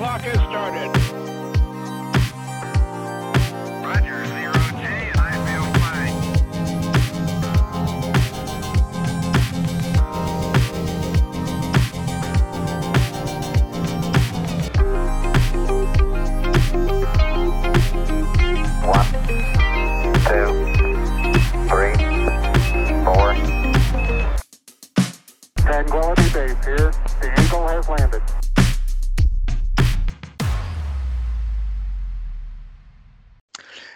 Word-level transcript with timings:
clock 0.00 0.22
has 0.22 0.38
started. 0.48 0.99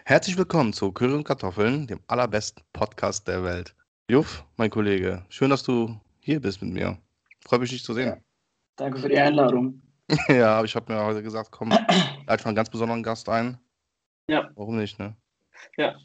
Herzlich 0.06 0.36
willkommen 0.36 0.72
zu 0.72 0.92
Curry 0.92 1.14
und 1.14 1.24
Kartoffeln, 1.24 1.86
dem 1.86 2.00
allerbesten 2.08 2.62
Podcast 2.72 3.26
der 3.26 3.42
Welt. 3.42 3.74
Juff, 4.10 4.44
mein 4.56 4.68
Kollege, 4.70 5.24
schön, 5.30 5.50
dass 5.50 5.62
du 5.62 5.98
hier 6.20 6.40
bist 6.40 6.60
mit 6.62 6.72
mir. 6.72 6.98
Freue 7.46 7.60
mich, 7.60 7.70
dich 7.70 7.82
zu 7.82 7.94
sehen. 7.94 8.22
Danke 8.76 8.98
für 8.98 9.08
die 9.08 9.18
Einladung. 9.18 9.80
Ja, 10.28 10.56
aber 10.56 10.66
ich 10.66 10.76
habe 10.76 10.92
mir 10.92 11.02
heute 11.02 11.22
gesagt, 11.22 11.50
komm, 11.50 11.70
lade 12.26 12.42
mal 12.42 12.44
einen 12.44 12.54
ganz 12.54 12.68
besonderen 12.68 13.02
Gast 13.02 13.26
ein. 13.30 13.56
Ja. 14.28 14.50
Warum 14.54 14.76
nicht, 14.76 14.98
ne? 14.98 15.16
Ja. 15.78 15.96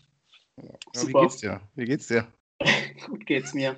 Ja, 0.55 0.63
wie 0.93 0.97
Super. 0.99 1.21
geht's 1.23 1.37
dir? 1.37 1.59
Wie 1.75 1.83
geht's 1.83 2.07
dir? 2.07 2.25
Gut 3.05 3.25
geht's 3.25 3.53
mir. 3.53 3.75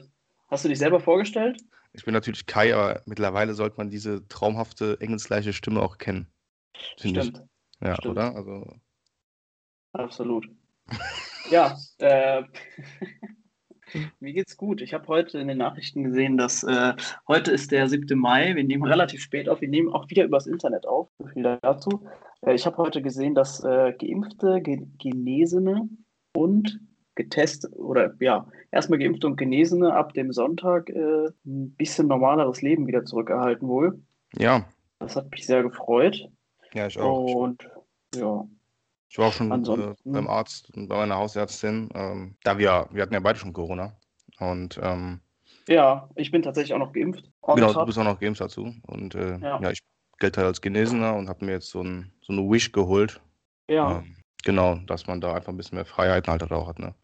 Hast 0.50 0.64
du 0.64 0.70
dich 0.70 0.78
selber 0.78 1.00
vorgestellt? 1.00 1.60
Ich 1.94 2.06
bin 2.06 2.14
natürlich 2.14 2.46
Kai, 2.46 2.76
aber 2.76 3.02
mittlerweile 3.08 3.56
sollte 3.56 3.78
man 3.78 3.90
diese 3.90 4.28
traumhafte 4.28 4.98
engelsgleiche 5.02 5.54
Stimme 5.54 5.82
auch 5.82 5.98
kennen. 5.98 6.28
Finde 7.00 7.22
ich. 7.22 7.26
Stimmt, 7.30 7.48
Ja, 7.82 7.96
stimmt. 7.96 8.12
oder? 8.12 8.36
Also, 8.36 8.76
absolut. 9.94 10.48
ja, 11.50 11.78
äh, 12.00 12.44
mir 14.20 14.34
geht's 14.34 14.58
gut. 14.58 14.82
Ich 14.82 14.94
habe 14.94 15.08
heute 15.08 15.40
in 15.40 15.48
den 15.48 15.58
Nachrichten 15.58 16.04
gesehen, 16.04 16.38
dass 16.38 16.64
äh, 16.64 16.94
heute 17.28 17.52
ist 17.52 17.72
der 17.72 17.88
7. 17.88 18.18
Mai. 18.18 18.56
Wir 18.56 18.64
nehmen 18.64 18.84
relativ 18.84 19.22
spät 19.22 19.50
auf. 19.50 19.62
Wir 19.62 19.70
nehmen 19.70 19.94
auch 19.94 20.10
wieder 20.10 20.24
übers 20.24 20.48
Internet 20.48 20.86
auf. 20.88 21.10
So 21.20 21.28
viel 21.28 21.60
dazu. 21.62 22.08
Äh, 22.42 22.56
ich 22.56 22.66
habe 22.66 22.78
heute 22.78 23.02
gesehen, 23.02 23.36
dass 23.36 23.64
äh, 23.64 23.94
Geimpfte, 24.00 24.62
Ge 24.62 24.86
Genesene 24.98 25.90
und 26.34 26.80
getestet 27.16 27.76
oder 27.76 28.14
ja, 28.20 28.48
erstmal 28.72 29.00
Geimpfte 29.00 29.28
und 29.28 29.36
Genesene 29.36 29.94
ab 29.94 30.14
dem 30.14 30.32
Sonntag 30.32 30.90
äh, 30.90 31.28
ein 31.46 31.72
bisschen 31.76 32.08
normaleres 32.08 32.62
Leben 32.62 32.88
wieder 32.88 33.04
zurückerhalten 33.06 33.68
wohl. 33.68 34.02
ja, 34.38 34.66
Das 35.00 35.16
hat 35.16 35.30
mich 35.32 35.46
sehr 35.46 35.64
gefreut. 35.64 36.30
ja, 36.74 36.88
ich 36.88 36.98
auch. 36.98 37.36
Und 37.36 37.70
ja, 38.16 38.46
Ich 39.12 39.18
war 39.18 39.28
auch 39.28 39.34
schon 39.34 39.52
äh, 39.52 39.94
beim 40.06 40.30
Arzt 40.30 40.72
bei 40.74 40.96
meiner 40.96 41.18
Hausärztin. 41.18 41.90
Ähm, 41.94 42.38
da 42.46 42.58
wir, 42.58 42.88
wir 42.92 43.02
hatten 43.02 43.14
ja 43.14 43.20
beide 43.20 43.38
schon 43.38 43.52
Corona. 43.52 43.94
Und 44.40 44.80
ähm, 44.82 45.20
ja, 45.68 46.10
ich 46.16 46.32
bin 46.32 46.42
tatsächlich 46.42 46.74
auch 46.74 46.80
noch 46.80 46.94
geimpft. 46.94 47.30
Genau, 47.46 47.74
du 47.74 47.86
bist 47.86 47.98
auch 47.98 48.06
noch 48.06 48.22
Games 48.22 48.38
dazu. 48.38 48.74
Und 48.88 49.14
äh, 49.16 49.38
Ja. 49.40 49.60
ja. 49.60 49.72
ich 49.72 49.82
gelte 50.18 50.40
halt 50.40 50.48
als 50.48 50.62
Genesener 50.62 51.14
und 51.16 51.28
habe 51.28 51.44
mir 51.44 51.52
jetzt 51.52 51.72
so, 51.72 51.84
ein, 51.84 52.14
so 52.22 52.32
eine 52.32 52.42
Wish 52.50 52.72
geholt. 52.72 53.20
Ja, 53.70 53.98
Ähm, 53.98 54.16
genau, 54.46 54.76
dass 54.88 55.08
man 55.08 55.20
da 55.20 55.34
einfach 55.34 55.50
ein 55.50 55.58
bisschen 55.58 55.76
mehr 55.76 55.86
Freiheiten 55.86 56.32
halt 56.32 56.50
auch 56.50 56.70
hat. 56.70 56.80
Ne? 56.80 56.96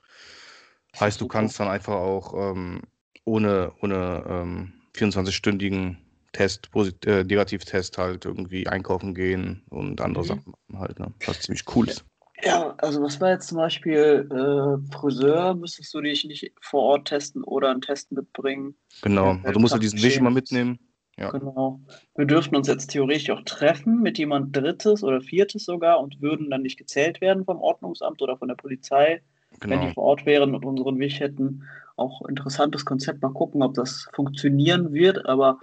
Heißt, 0.98 1.20
du 1.20 1.28
kannst 1.28 1.60
dann 1.60 1.68
einfach 1.68 1.96
auch 1.96 2.34
ähm, 2.34 2.84
ohne, 3.26 3.74
ohne 3.82 4.24
ähm, 4.30 4.74
24-stündigen 4.96 5.98
Test, 6.34 6.72
posit 6.72 7.06
äh, 7.06 7.24
Negativtest 7.24 7.98
halt 7.98 8.26
irgendwie 8.26 8.68
einkaufen 8.68 9.14
gehen 9.14 9.64
und 9.70 10.02
andere 10.02 10.24
Mhm. 10.24 10.28
Sachen 10.28 10.54
machen 10.68 10.80
halt, 10.80 11.00
ne? 11.00 11.14
Was 11.26 11.40
ziemlich 11.42 11.64
cool 11.76 11.90
ist. 11.90 12.06
ja, 12.44 12.76
also 12.78 13.02
was 13.02 13.20
war 13.20 13.32
jetzt 13.32 13.48
zum 13.48 13.58
Beispiel 13.58 14.28
äh, 14.32 14.94
Friseur? 14.94 15.56
Müsstest 15.56 15.94
du 15.94 16.02
dich 16.02 16.24
nicht 16.26 16.52
vor 16.62 16.82
Ort 16.84 17.08
testen 17.08 17.44
oder 17.44 17.70
einen 17.72 17.82
Test 17.82 18.12
mitbringen? 18.12 18.76
Genau. 19.02 19.38
Also 19.44 19.52
du 19.54 19.60
musst 19.60 19.74
ja 19.74 19.80
diesen 19.80 20.02
Wish 20.04 20.18
immer 20.18 20.30
mitnehmen. 20.30 20.80
Ja. 21.20 21.32
Genau. 21.32 21.82
Wir 22.16 22.26
dürften 22.26 22.56
uns 22.56 22.68
jetzt 22.68 22.92
theoretisch 22.92 23.32
auch 23.32 23.42
treffen 23.42 24.02
mit 24.04 24.20
jemand 24.20 24.56
Drittes 24.56 25.04
oder 25.04 25.20
Viertes 25.20 25.66
sogar 25.66 26.00
und 26.00 26.22
würden 26.22 26.52
dann 26.52 26.62
nicht 26.62 26.78
gezählt 26.78 27.22
werden 27.22 27.44
vom 27.44 27.58
Ordnungsamt 27.60 28.22
oder 28.22 28.38
von 28.38 28.50
der 28.50 28.56
Polizei, 28.56 29.24
wenn 29.62 29.72
Genau. 29.72 29.88
die 29.88 29.94
vor 29.96 30.04
Ort 30.04 30.28
wären 30.28 30.54
und 30.54 30.64
unseren 30.64 31.00
Wisch 31.00 31.20
hätten. 31.20 31.64
Auch 31.96 32.22
interessantes 32.28 32.86
Konzept. 32.86 33.24
Mal 33.24 33.34
gucken, 33.34 33.64
ob 33.64 33.74
das 33.74 34.08
funktionieren 34.14 34.94
wird, 34.94 35.26
aber 35.26 35.60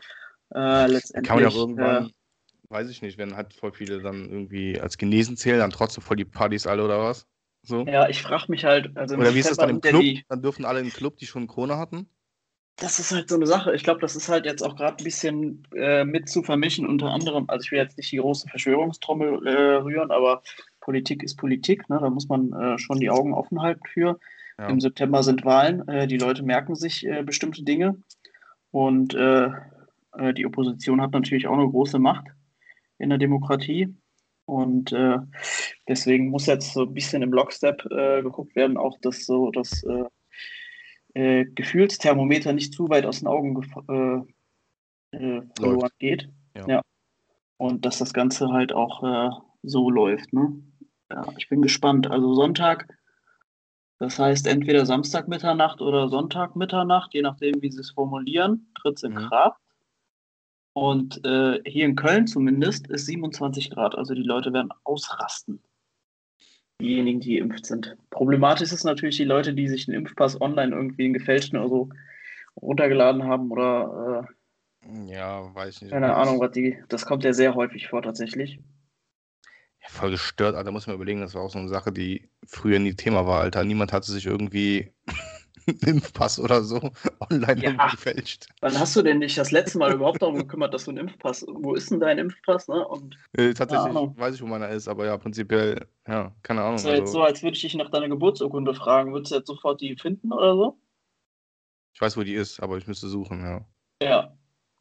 äh, 0.54 0.86
letztendlich. 0.86 1.28
Kann 1.28 1.36
man 1.36 1.44
ja 1.44 1.48
auch 1.50 1.54
äh, 1.54 1.58
irgendwann, 1.58 2.10
weiß 2.68 2.90
ich 2.90 3.02
nicht, 3.02 3.18
wenn 3.18 3.36
halt 3.36 3.54
voll 3.54 3.72
viele 3.72 4.00
dann 4.00 4.28
irgendwie 4.28 4.80
als 4.80 4.98
genesen 4.98 5.36
zählen, 5.36 5.58
dann 5.58 5.70
trotzdem 5.70 6.02
voll 6.02 6.16
die 6.16 6.24
Partys 6.24 6.66
alle 6.66 6.84
oder 6.84 7.00
was? 7.00 7.26
So? 7.62 7.82
Ja, 7.86 8.08
ich 8.08 8.22
frage 8.22 8.44
mich 8.48 8.64
halt, 8.64 8.96
also 8.96 9.16
Oder 9.16 9.34
wie 9.34 9.38
ist 9.40 9.50
das 9.50 9.56
dann 9.56 9.70
im 9.70 9.80
Club? 9.80 10.02
die- 10.02 10.24
Dann 10.28 10.42
dürfen 10.42 10.64
alle 10.64 10.80
im 10.80 10.90
Club, 10.90 11.16
die 11.16 11.26
schon 11.26 11.46
Corona 11.46 11.78
hatten? 11.78 12.08
Das 12.76 12.98
ist 12.98 13.12
halt 13.12 13.28
so 13.28 13.36
eine 13.36 13.46
Sache. 13.46 13.72
Ich 13.74 13.84
glaube, 13.84 14.00
das 14.00 14.16
ist 14.16 14.28
halt 14.28 14.46
jetzt 14.46 14.60
auch 14.60 14.74
gerade 14.74 14.96
ein 14.98 15.04
bisschen 15.04 15.62
äh, 15.76 16.04
mit 16.04 16.28
zu 16.28 16.42
vermischen, 16.42 16.86
unter 16.88 17.06
anderem. 17.10 17.44
Also 17.48 17.64
ich 17.64 17.70
will 17.70 17.78
jetzt 17.78 17.96
nicht 17.96 18.10
die 18.10 18.16
große 18.16 18.48
Verschwörungstrommel 18.48 19.46
äh, 19.46 19.76
rühren, 19.76 20.10
aber 20.10 20.42
Politik 20.80 21.22
ist 21.22 21.36
Politik. 21.36 21.88
Ne? 21.88 21.98
Da 22.00 22.10
muss 22.10 22.28
man 22.28 22.52
äh, 22.52 22.76
schon 22.78 22.98
die 22.98 23.10
Augen 23.10 23.32
offen 23.32 23.62
halten 23.62 23.86
für. 23.86 24.18
Ja. 24.58 24.68
Im 24.68 24.80
September 24.80 25.22
sind 25.22 25.44
Wahlen. 25.44 25.86
Äh, 25.86 26.08
die 26.08 26.18
Leute 26.18 26.42
merken 26.42 26.74
sich 26.74 27.06
äh, 27.06 27.22
bestimmte 27.22 27.62
Dinge. 27.62 27.96
Und 28.72 29.14
äh, 30.18 30.34
die 30.34 30.46
Opposition 30.46 31.00
hat 31.00 31.12
natürlich 31.12 31.46
auch 31.46 31.58
eine 31.58 31.68
große 31.68 31.98
Macht 31.98 32.26
in 32.98 33.08
der 33.08 33.18
Demokratie. 33.18 33.94
Und 34.46 34.92
äh, 34.92 35.18
deswegen 35.88 36.28
muss 36.28 36.46
jetzt 36.46 36.74
so 36.74 36.82
ein 36.82 36.94
bisschen 36.94 37.22
im 37.22 37.32
Lockstep 37.32 37.86
äh, 37.90 38.22
geguckt 38.22 38.54
werden, 38.56 38.76
auch 38.76 38.98
dass 39.00 39.24
so 39.24 39.50
das 39.50 39.82
äh, 39.84 40.04
äh, 41.14 41.44
Gefühlsthermometer 41.46 42.52
nicht 42.52 42.74
zu 42.74 42.88
weit 42.90 43.06
aus 43.06 43.20
den 43.20 43.28
Augen 43.28 43.62
verloren 43.62 44.28
geht. 45.98 46.28
Ja. 46.66 46.82
Und 47.56 47.86
dass 47.86 47.98
das 47.98 48.12
Ganze 48.12 48.48
halt 48.48 48.72
auch 48.72 49.40
so 49.62 49.90
läuft. 49.90 50.32
Ne? 50.32 50.62
Ja, 51.10 51.24
ich 51.38 51.48
bin 51.48 51.62
gespannt. 51.62 52.10
Also 52.10 52.34
Sonntag, 52.34 52.88
das 53.98 54.18
heißt 54.18 54.46
entweder 54.46 54.86
Samstag 54.86 55.28
Mitternacht 55.28 55.80
oder 55.80 56.08
Sonntag 56.08 56.56
Mitternacht, 56.56 57.14
je 57.14 57.22
nachdem, 57.22 57.62
wie 57.62 57.70
sie 57.70 57.80
es 57.80 57.92
formulieren, 57.92 58.72
tritt 58.74 58.96
es 58.96 59.04
in 59.04 59.12
Mhm. 59.12 59.28
Kraft. 59.28 59.60
Und 60.74 61.24
äh, 61.24 61.60
hier 61.64 61.84
in 61.86 61.94
Köln 61.96 62.26
zumindest 62.26 62.88
ist 62.88 63.06
27 63.06 63.70
Grad. 63.70 63.94
Also 63.94 64.14
die 64.14 64.22
Leute 64.22 64.52
werden 64.52 64.70
ausrasten. 64.82 65.62
Diejenigen, 66.80 67.20
die 67.20 67.38
geimpft 67.38 67.66
sind. 67.66 67.96
Problematisch 68.10 68.72
ist 68.72 68.84
natürlich 68.84 69.16
die 69.16 69.24
Leute, 69.24 69.54
die 69.54 69.68
sich 69.68 69.88
einen 69.88 69.98
Impfpass 69.98 70.40
online 70.40 70.74
irgendwie 70.74 71.04
einen 71.04 71.14
gefälschten 71.14 71.58
oder 71.58 71.68
so 71.68 71.88
runtergeladen 72.60 73.22
haben 73.24 73.50
oder 73.52 74.28
Ja, 75.06 75.54
weiß 75.54 75.82
äh, 75.82 75.84
nicht. 75.84 75.92
keine 75.92 76.14
Ahnung, 76.14 76.40
was 76.40 76.50
die. 76.50 76.76
Das 76.88 77.06
kommt 77.06 77.22
ja 77.22 77.32
sehr 77.32 77.54
häufig 77.54 77.86
vor 77.86 78.02
tatsächlich. 78.02 78.58
Ja, 79.80 79.88
voll 79.88 80.10
gestört, 80.10 80.56
Alter. 80.56 80.72
Muss 80.72 80.88
man 80.88 80.96
überlegen, 80.96 81.20
das 81.20 81.34
war 81.34 81.42
auch 81.42 81.50
so 81.50 81.58
eine 81.60 81.68
Sache, 81.68 81.92
die 81.92 82.28
früher 82.44 82.80
nie 82.80 82.94
Thema 82.94 83.26
war, 83.26 83.42
Alter. 83.42 83.62
Niemand 83.62 83.92
hatte 83.92 84.10
sich 84.10 84.26
irgendwie 84.26 84.92
Impfpass 85.86 86.38
oder 86.38 86.62
so 86.62 86.90
online 87.30 87.62
Ja. 87.62 87.86
gefälscht. 87.88 88.46
Wann 88.60 88.78
hast 88.78 88.94
du 88.96 89.02
denn 89.02 89.20
dich 89.20 89.34
das 89.34 89.50
letzte 89.50 89.78
Mal 89.78 89.92
überhaupt 89.92 90.20
darum 90.22 90.36
gekümmert, 90.36 90.74
dass 90.74 90.84
du 90.84 90.90
einen 90.90 91.08
Impfpass? 91.08 91.44
Wo 91.48 91.74
ist 91.74 91.90
denn 91.90 92.00
dein 92.00 92.18
Impfpass? 92.18 92.68
Ne? 92.68 92.86
Und 92.86 93.16
Äh, 93.36 93.54
tatsächlich 93.54 93.88
Ahnung. 93.90 94.14
weiß 94.18 94.34
ich, 94.34 94.42
wo 94.42 94.46
meiner 94.46 94.68
ist, 94.68 94.88
aber 94.88 95.06
ja, 95.06 95.16
prinzipiell, 95.16 95.86
ja, 96.06 96.34
keine 96.42 96.62
Ahnung. 96.62 96.76
ist 96.76 96.84
ja 96.84 96.94
jetzt 96.94 97.12
so, 97.12 97.20
Also, 97.20 97.22
als 97.22 97.42
würde 97.42 97.56
ich 97.56 97.62
dich 97.62 97.74
nach 97.74 97.90
deiner 97.90 98.08
Geburtsurkunde 98.08 98.74
fragen. 98.74 99.12
Würdest 99.12 99.32
du 99.32 99.36
jetzt 99.36 99.46
sofort 99.46 99.80
die 99.80 99.96
finden 99.96 100.32
oder 100.32 100.54
so? 100.54 100.78
ich 101.94 102.00
weiß, 102.00 102.16
wo 102.16 102.22
die 102.24 102.34
ist, 102.34 102.60
aber 102.60 102.76
ich 102.76 102.86
müsste 102.86 103.08
suchen, 103.08 103.40
ja. 103.42 103.64
Ja. 104.02 104.36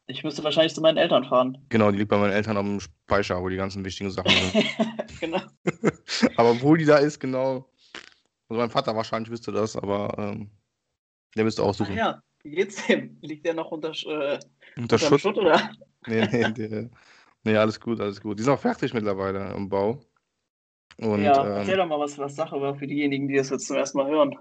Ich 0.06 0.22
müsste 0.22 0.44
wahrscheinlich 0.44 0.74
zu 0.74 0.82
meinen 0.82 0.98
Eltern 0.98 1.24
fahren. 1.24 1.64
Genau, 1.70 1.90
die 1.90 1.96
liegt 1.96 2.10
bei 2.10 2.18
meinen 2.18 2.32
Eltern 2.32 2.58
am 2.58 2.78
Speicher, 2.78 3.40
wo 3.40 3.48
die 3.48 3.56
ganzen 3.56 3.82
wichtigen 3.86 4.10
Sachen 4.10 4.32
sind. 4.32 4.54
genau. 5.20 5.40
aber 6.36 6.60
wo 6.60 6.74
die 6.76 6.84
da 6.84 6.98
ist, 6.98 7.18
genau. 7.20 7.70
Also 8.48 8.60
mein 8.60 8.68
Vater 8.68 8.94
wahrscheinlich 8.94 9.30
wüsste 9.30 9.50
das, 9.52 9.76
aber 9.76 10.14
ähm, 10.18 10.50
der 11.36 11.44
müsste 11.44 11.62
auch 11.62 11.74
suchen. 11.74 11.96
ja, 11.96 12.22
wie 12.42 12.50
geht's 12.50 12.86
dem? 12.86 13.18
Liegt 13.22 13.46
der 13.46 13.54
noch 13.54 13.70
unter, 13.70 13.90
äh, 13.90 14.38
Unter 14.76 14.98
Schutt? 14.98 15.20
Schutt 15.20 15.38
oder? 15.38 15.70
Nee, 16.06 16.26
nee, 16.30 16.44
der, 16.52 16.90
nee, 17.44 17.56
alles 17.56 17.80
gut, 17.80 18.00
alles 18.00 18.20
gut. 18.20 18.38
Die 18.38 18.42
sind 18.42 18.52
auch 18.52 18.60
fertig 18.60 18.92
mittlerweile 18.94 19.52
im 19.54 19.68
Bau. 19.68 20.00
Und 20.98 21.22
ja, 21.24 21.42
ähm, 21.42 21.56
erzähl 21.58 21.76
doch 21.76 21.86
mal, 21.86 21.98
was, 21.98 22.18
was 22.18 22.36
Sache 22.36 22.60
war 22.60 22.74
für 22.76 22.86
diejenigen, 22.86 23.28
die 23.28 23.36
das 23.36 23.50
jetzt 23.50 23.66
zum 23.66 23.76
ersten 23.76 23.98
Mal 23.98 24.08
hören. 24.08 24.36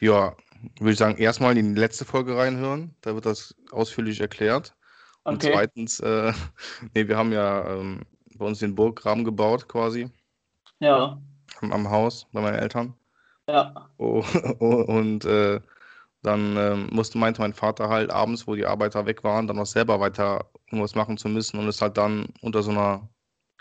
ja, 0.00 0.36
würde 0.78 0.92
ich 0.92 0.98
sagen, 0.98 1.16
erstmal 1.18 1.56
in 1.56 1.74
die 1.74 1.80
letzte 1.80 2.04
Folge 2.04 2.36
reinhören. 2.36 2.94
Da 3.00 3.14
wird 3.14 3.26
das 3.26 3.54
ausführlich 3.70 4.20
erklärt. 4.20 4.74
Und 5.26 5.36
Okay. 5.36 5.52
zweitens, 5.52 6.00
äh, 6.00 6.32
nee, 6.94 7.08
wir 7.08 7.16
haben 7.16 7.32
ja 7.32 7.74
ähm, 7.76 8.02
bei 8.36 8.46
uns 8.46 8.58
den 8.60 8.74
Burggraben 8.74 9.24
gebaut 9.24 9.68
quasi 9.68 10.10
Ja, 10.80 11.20
am, 11.60 11.72
am 11.72 11.90
Haus 11.90 12.26
bei 12.32 12.40
meinen 12.40 12.58
Eltern. 12.58 12.94
Ja. 13.52 13.90
Und 13.98 15.24
äh, 15.24 15.60
Dann 16.22 16.56
ähm, 16.58 16.88
musste, 16.92 17.18
meinte 17.18 17.42
mein 17.42 17.54
Vater 17.54 17.88
halt 17.90 18.10
abends, 18.10 18.46
wo 18.46 18.54
die 18.56 18.66
Arbeiter 18.66 19.06
weg 19.06 19.24
waren, 19.24 19.46
dann 19.48 19.56
noch 19.56 19.66
selber 19.66 20.00
weiter 20.00 20.50
irgendwas 20.68 20.94
machen 20.96 21.18
zu 21.18 21.28
müssen 21.28 21.58
und 21.60 21.68
ist 21.68 21.82
halt 21.82 21.98
dann 21.98 22.28
unter 22.42 22.62
so 22.62 22.70
einer, 22.72 23.08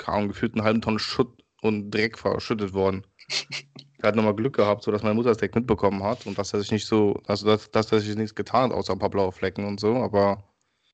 Ahnung, 0.06 0.30
gefühlten 0.30 0.64
halben 0.64 0.82
Tonne 0.82 1.00
Schutt 1.00 1.44
und 1.62 1.92
Dreck 1.92 2.18
verschüttet 2.20 2.74
worden. 2.74 3.06
Er 4.02 4.10
hat 4.10 4.16
nochmal 4.16 4.36
Glück 4.36 4.56
gehabt, 4.56 4.84
so 4.84 4.92
dass 4.92 5.04
meine 5.04 5.16
Mutter 5.16 5.30
das 5.30 5.38
direkt 5.40 5.56
mitbekommen 5.56 6.04
hat 6.04 6.26
und 6.28 6.38
dass 6.38 6.54
er 6.54 6.60
sich 6.62 6.72
nicht 6.72 6.88
so, 6.88 7.22
also 7.28 7.46
dass, 7.48 7.72
dass 7.72 7.92
er 7.92 8.00
sich 8.00 8.16
nichts 8.16 8.36
getan 8.36 8.72
hat, 8.72 8.78
außer 8.78 8.94
ein 8.94 9.00
paar 9.00 9.10
blaue 9.10 9.32
Flecken 9.34 9.66
und 9.66 9.80
so, 9.80 9.96
aber 9.98 10.44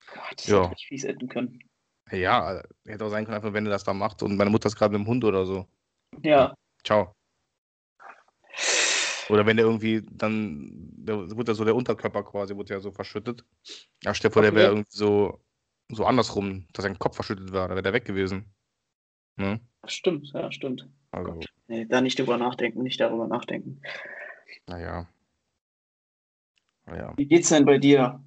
Gott, 0.07 0.37
das 0.37 0.47
Ja. 0.47 0.57
hätte 0.61 0.71
richtig 0.71 0.87
fies 0.87 1.03
enden 1.03 1.27
können. 1.29 1.59
ja, 2.11 2.61
hätte 2.85 3.05
auch 3.05 3.09
sein 3.09 3.25
können, 3.25 3.35
einfach 3.35 3.53
wenn 3.53 3.65
er 3.65 3.71
das 3.71 3.83
da 3.83 3.93
macht 3.93 4.23
und 4.23 4.37
meine 4.37 4.49
Mutter 4.49 4.67
ist 4.67 4.75
gerade 4.75 4.97
mit 4.97 5.05
dem 5.05 5.09
Hund 5.09 5.23
oder 5.23 5.45
so. 5.45 5.67
Ja, 6.23 6.53
Ciao. 6.83 7.14
Oder 9.29 9.45
wenn 9.45 9.57
der 9.57 9.65
irgendwie 9.65 10.03
dann, 10.11 10.71
da 10.97 11.17
wird 11.37 11.47
ja 11.47 11.53
so 11.55 11.65
der 11.65 11.75
Unterkörper 11.75 12.23
quasi, 12.23 12.55
wird 12.57 12.69
ja 12.69 12.79
so 12.79 12.91
verschüttet. 12.91 13.45
Ja, 14.03 14.13
stell 14.13 14.29
dir 14.29 14.33
vor, 14.33 14.41
der 14.43 14.51
Okay. 14.51 14.55
wäre 14.55 14.69
irgendwie 14.69 14.91
so, 14.91 15.43
so 15.89 16.05
andersrum, 16.05 16.67
dass 16.73 16.83
sein 16.83 16.99
Kopf 16.99 17.15
verschüttet 17.15 17.51
wäre, 17.53 17.67
dann 17.67 17.75
wäre 17.77 17.83
der 17.83 17.93
weg 17.93 18.05
gewesen. 18.05 18.53
Ne? 19.37 19.59
stimmt, 19.87 20.31
ja, 20.33 20.51
stimmt. 20.51 20.87
Also, 21.11 21.39
Nee, 21.67 21.85
da 21.85 22.01
nicht 22.01 22.19
drüber 22.19 22.37
nachdenken, 22.37 22.83
nicht 22.83 22.99
darüber 22.99 23.27
nachdenken. 23.27 23.81
naja. 24.67 25.07
Naja. 26.85 27.13
Wie 27.15 27.25
geht's 27.25 27.49
denn 27.49 27.65
bei 27.65 27.77
dir? 27.77 28.23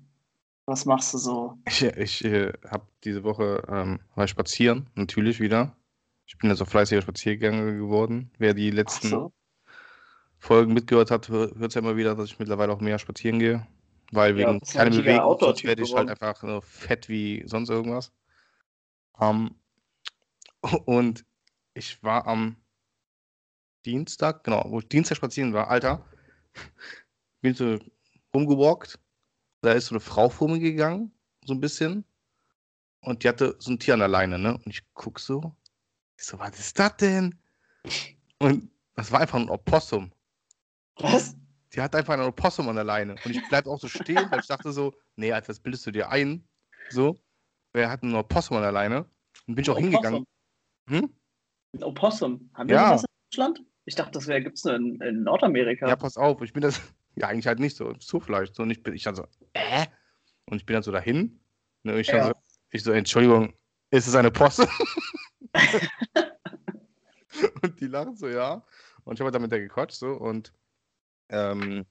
Was 0.66 0.84
machst 0.84 1.14
du 1.14 1.18
so? 1.18 1.58
Ich, 1.66 1.82
ich 1.82 2.24
äh, 2.24 2.52
habe 2.68 2.86
diese 3.04 3.22
Woche 3.24 3.62
ähm, 3.68 4.00
war 4.14 4.26
spazieren, 4.28 4.90
natürlich 4.94 5.40
wieder. 5.40 5.76
Ich 6.26 6.36
bin 6.38 6.50
ja 6.50 6.56
so 6.56 6.64
fleißiger 6.64 7.02
Spaziergänger 7.02 7.72
geworden. 7.74 8.30
Wer 8.38 8.54
die 8.54 8.70
Ach 8.84 9.00
letzten 9.00 9.08
so. 9.08 9.32
Folgen 10.38 10.72
mitgehört 10.72 11.10
hat, 11.10 11.28
hört 11.28 11.56
es 11.60 11.74
ja 11.74 11.80
immer 11.80 11.96
wieder, 11.96 12.14
dass 12.14 12.30
ich 12.30 12.38
mittlerweile 12.38 12.72
auch 12.72 12.80
mehr 12.80 12.98
spazieren 12.98 13.38
gehe. 13.38 13.66
Weil 14.12 14.32
Ja, 14.32 14.36
wegen 14.38 14.50
ein 14.50 14.60
keine 14.60 14.90
Bewegung, 14.90 15.40
werde 15.40 15.60
ich 15.60 15.66
halt 15.66 15.78
geworden. 15.78 16.08
einfach 16.08 16.42
nur 16.42 16.62
fett 16.62 17.08
wie 17.08 17.42
sonst 17.46 17.68
irgendwas. 17.68 18.12
Ähm, 19.20 19.54
und 20.86 21.24
ich 21.74 22.02
war 22.02 22.26
am 22.26 22.56
Dienstag, 23.84 24.44
genau, 24.44 24.64
wo 24.68 24.80
ich 24.80 24.88
Dienstag 24.88 25.16
spazieren 25.16 25.52
war, 25.52 25.68
Alter, 25.68 26.04
bin 27.40 27.54
so 27.54 27.78
rumgewalkt. 28.34 28.98
Da 29.60 29.72
ist 29.72 29.86
so 29.86 29.94
eine 29.94 30.00
Frau 30.00 30.28
vor 30.28 30.48
mir 30.48 30.60
gegangen, 30.60 31.12
so 31.44 31.52
ein 31.52 31.60
bisschen. 31.60 32.04
Und 33.00 33.24
die 33.24 33.28
hatte 33.28 33.56
so 33.58 33.72
ein 33.72 33.78
Tier 33.78 33.94
an 33.94 34.00
der 34.00 34.08
Leine, 34.08 34.38
ne? 34.38 34.54
Und 34.54 34.66
ich 34.66 34.82
guck 34.94 35.20
so. 35.20 35.54
Ich 36.16 36.24
so, 36.24 36.38
was 36.38 36.58
ist 36.58 36.78
das 36.78 36.96
denn? 36.96 37.38
Und 38.38 38.70
das 38.94 39.12
war 39.12 39.20
einfach 39.20 39.38
ein 39.38 39.48
Opossum. 39.48 40.12
Was? 41.00 41.36
Die 41.74 41.80
hat 41.80 41.94
einfach 41.94 42.14
einen 42.14 42.24
Opossum 42.24 42.68
an 42.68 42.76
der 42.76 42.84
Leine. 42.84 43.16
Und 43.24 43.30
ich 43.30 43.48
bleib 43.48 43.66
auch 43.66 43.78
so 43.78 43.88
stehen, 43.88 44.30
weil 44.30 44.40
ich 44.40 44.46
dachte 44.46 44.72
so, 44.72 44.94
nee, 45.16 45.32
Alter, 45.32 45.48
das 45.48 45.60
bildest 45.60 45.86
du 45.86 45.90
dir 45.90 46.08
ein. 46.10 46.46
So. 46.90 47.18
Wer 47.72 47.90
hat 47.90 48.02
einen 48.02 48.14
Opossum 48.14 48.56
an 48.56 48.62
der 48.62 48.72
Leine? 48.72 49.04
Und 49.46 49.54
bin 49.54 49.62
ich 49.62 49.70
auch 49.70 49.76
Ein 49.76 49.84
hingegangen. 49.84 50.24
Hm? 50.88 51.14
Ein 51.74 51.82
Opossum. 51.84 52.50
Haben 52.54 52.68
wir 52.68 52.76
Ja. 52.76 52.88
sowas 52.88 53.02
in 53.02 53.08
Deutschland? 53.30 53.64
Ich 53.84 53.94
dachte, 53.94 54.12
das 54.12 54.26
gibt 54.26 54.56
es 54.58 54.64
nur 54.64 54.74
in, 54.74 55.00
in 55.00 55.22
Nordamerika. 55.22 55.86
Ja, 55.88 55.96
pass 55.96 56.16
auf. 56.16 56.42
Ich 56.42 56.52
bin 56.52 56.62
das, 56.62 56.80
ja, 57.16 57.28
eigentlich 57.28 57.46
halt 57.46 57.58
nicht 57.58 57.76
so. 57.76 57.94
So 57.98 58.20
vielleicht. 58.20 58.54
So, 58.54 58.62
und 58.62 58.70
ich 58.70 58.82
bin, 58.82 58.94
ich 58.94 59.02
dann 59.02 59.14
so, 59.14 59.26
äh? 59.52 59.86
Und 60.46 60.56
ich 60.58 60.66
bin 60.66 60.74
dann 60.74 60.82
so 60.82 60.92
dahin. 60.92 61.40
Ne, 61.82 61.94
und 61.94 62.00
ich, 62.00 62.08
Ja. 62.08 62.26
so, 62.28 62.32
ich 62.70 62.82
so, 62.82 62.92
Entschuldigung, 62.92 63.52
ist 63.90 64.06
es 64.06 64.14
eine 64.14 64.30
Posse? 64.30 64.66
und 67.62 67.80
die 67.80 67.86
lachen 67.86 68.16
so, 68.16 68.28
ja. 68.28 68.64
Und 69.04 69.14
ich 69.14 69.20
habe 69.20 69.30
dann 69.30 69.42
mit 69.42 69.52
der 69.52 69.60
gequatscht 69.60 69.98
so 69.98 70.12
und 70.12 70.52
ähm, 71.28 71.86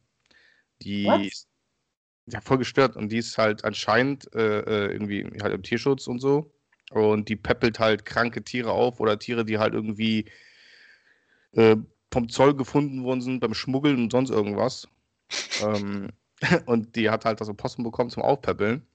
die 0.81 1.05
Was? 1.05 1.47
ja 2.27 2.41
voll 2.41 2.57
gestört 2.57 2.95
und 2.95 3.09
die 3.09 3.17
ist 3.17 3.37
halt 3.37 3.63
anscheinend 3.63 4.33
äh, 4.35 4.59
äh, 4.59 4.91
irgendwie 4.91 5.25
halt 5.41 5.53
im 5.53 5.63
Tierschutz 5.63 6.07
und 6.07 6.19
so 6.19 6.51
und 6.91 7.29
die 7.29 7.35
peppelt 7.35 7.79
halt 7.79 8.05
kranke 8.05 8.43
Tiere 8.43 8.71
auf 8.71 8.99
oder 8.99 9.19
Tiere, 9.19 9.45
die 9.45 9.57
halt 9.57 9.73
irgendwie 9.73 10.29
äh, 11.53 11.77
vom 12.11 12.29
Zoll 12.29 12.55
gefunden 12.55 13.03
worden 13.03 13.21
sind 13.21 13.39
beim 13.39 13.53
Schmuggeln 13.53 13.97
und 13.97 14.11
sonst 14.11 14.29
irgendwas. 14.29 14.87
ähm, 15.61 16.09
und 16.65 16.95
die 16.95 17.09
hat 17.09 17.25
halt 17.25 17.41
das 17.41 17.49
Opossum 17.49 17.83
bekommen 17.83 18.09
zum 18.09 18.23
Aufpäppeln. 18.23 18.85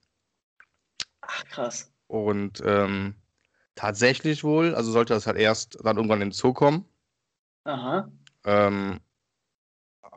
Ach, 1.21 1.45
krass. 1.45 1.91
Und 2.07 2.61
ähm, 2.65 3.15
tatsächlich 3.75 4.43
wohl, 4.43 4.75
also 4.75 4.91
sollte 4.91 5.13
das 5.13 5.27
halt 5.27 5.37
erst 5.37 5.77
dann 5.83 5.97
irgendwann 5.97 6.21
in 6.21 6.29
den 6.29 6.33
Zoo 6.33 6.53
kommen. 6.53 6.85
Aha. 7.65 8.11
Ähm, 8.45 8.99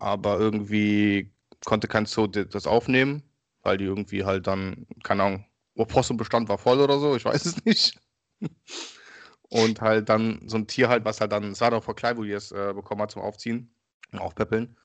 aber 0.01 0.39
irgendwie 0.39 1.33
konnte 1.65 1.89
kein 1.89 2.07
Zoo 2.07 2.27
das 2.29 2.67
aufnehmen, 2.67 3.23
weil 3.63 3.79
die 3.79 3.85
irgendwie 3.85 4.25
halt 4.25 4.47
dann, 4.47 4.87
keine 5.05 5.25
Ahnung, 5.25 5.47
Opossenbestand 5.75 6.49
war 6.49 6.59
voll 6.59 6.81
oder 6.81 6.99
so, 6.99 7.17
ich 7.17 7.25
weiß 7.25 7.45
es 7.47 7.65
nicht. 7.65 8.01
Und 9.49 9.81
halt 9.81 10.09
dann 10.09 10.43
so 10.49 10.57
ein 10.57 10.67
Tier 10.67 10.89
halt, 10.89 11.05
was 11.05 11.21
halt 11.21 11.33
dann, 11.33 11.53
es 11.53 11.61
war 11.61 11.71
doch 11.71 11.85
vor 11.85 11.95
klein, 11.97 12.17
wo 12.17 12.25
die 12.25 12.33
es 12.33 12.51
äh, 12.53 12.73
bekommen 12.75 13.03
hat 13.03 13.13
zum 13.13 13.23
Aufziehen 13.23 13.71
Aufpäppeln. 14.17 14.77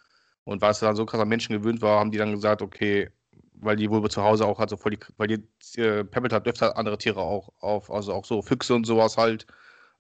Und 0.44 0.62
weil 0.62 0.72
es 0.72 0.80
dann 0.80 0.96
so 0.96 1.06
krass 1.06 1.22
an 1.22 1.30
Menschen 1.30 1.54
gewöhnt 1.58 1.82
war, 1.82 2.00
haben 2.00 2.12
die 2.12 2.18
dann 2.18 2.32
gesagt, 2.34 2.62
okay, 2.62 3.10
weil 3.54 3.76
die 3.76 3.90
wohl 3.90 4.10
zu 4.10 4.24
Hause 4.24 4.46
auch 4.46 4.60
halt 4.60 4.70
so 4.70 4.78
voll 4.78 4.92
die, 4.92 5.00
weil 5.18 5.28
die 5.28 5.80
äh, 5.82 6.04
peppelt 6.04 6.34
hat 6.34 6.48
öfter 6.48 6.78
andere 6.78 6.98
Tiere 6.98 7.22
auch 7.22 7.50
auf, 7.60 7.92
also 7.92 8.14
auch 8.14 8.26
so 8.26 8.42
Füchse 8.42 8.76
und 8.76 8.86
sowas 8.86 9.18
halt. 9.18 9.48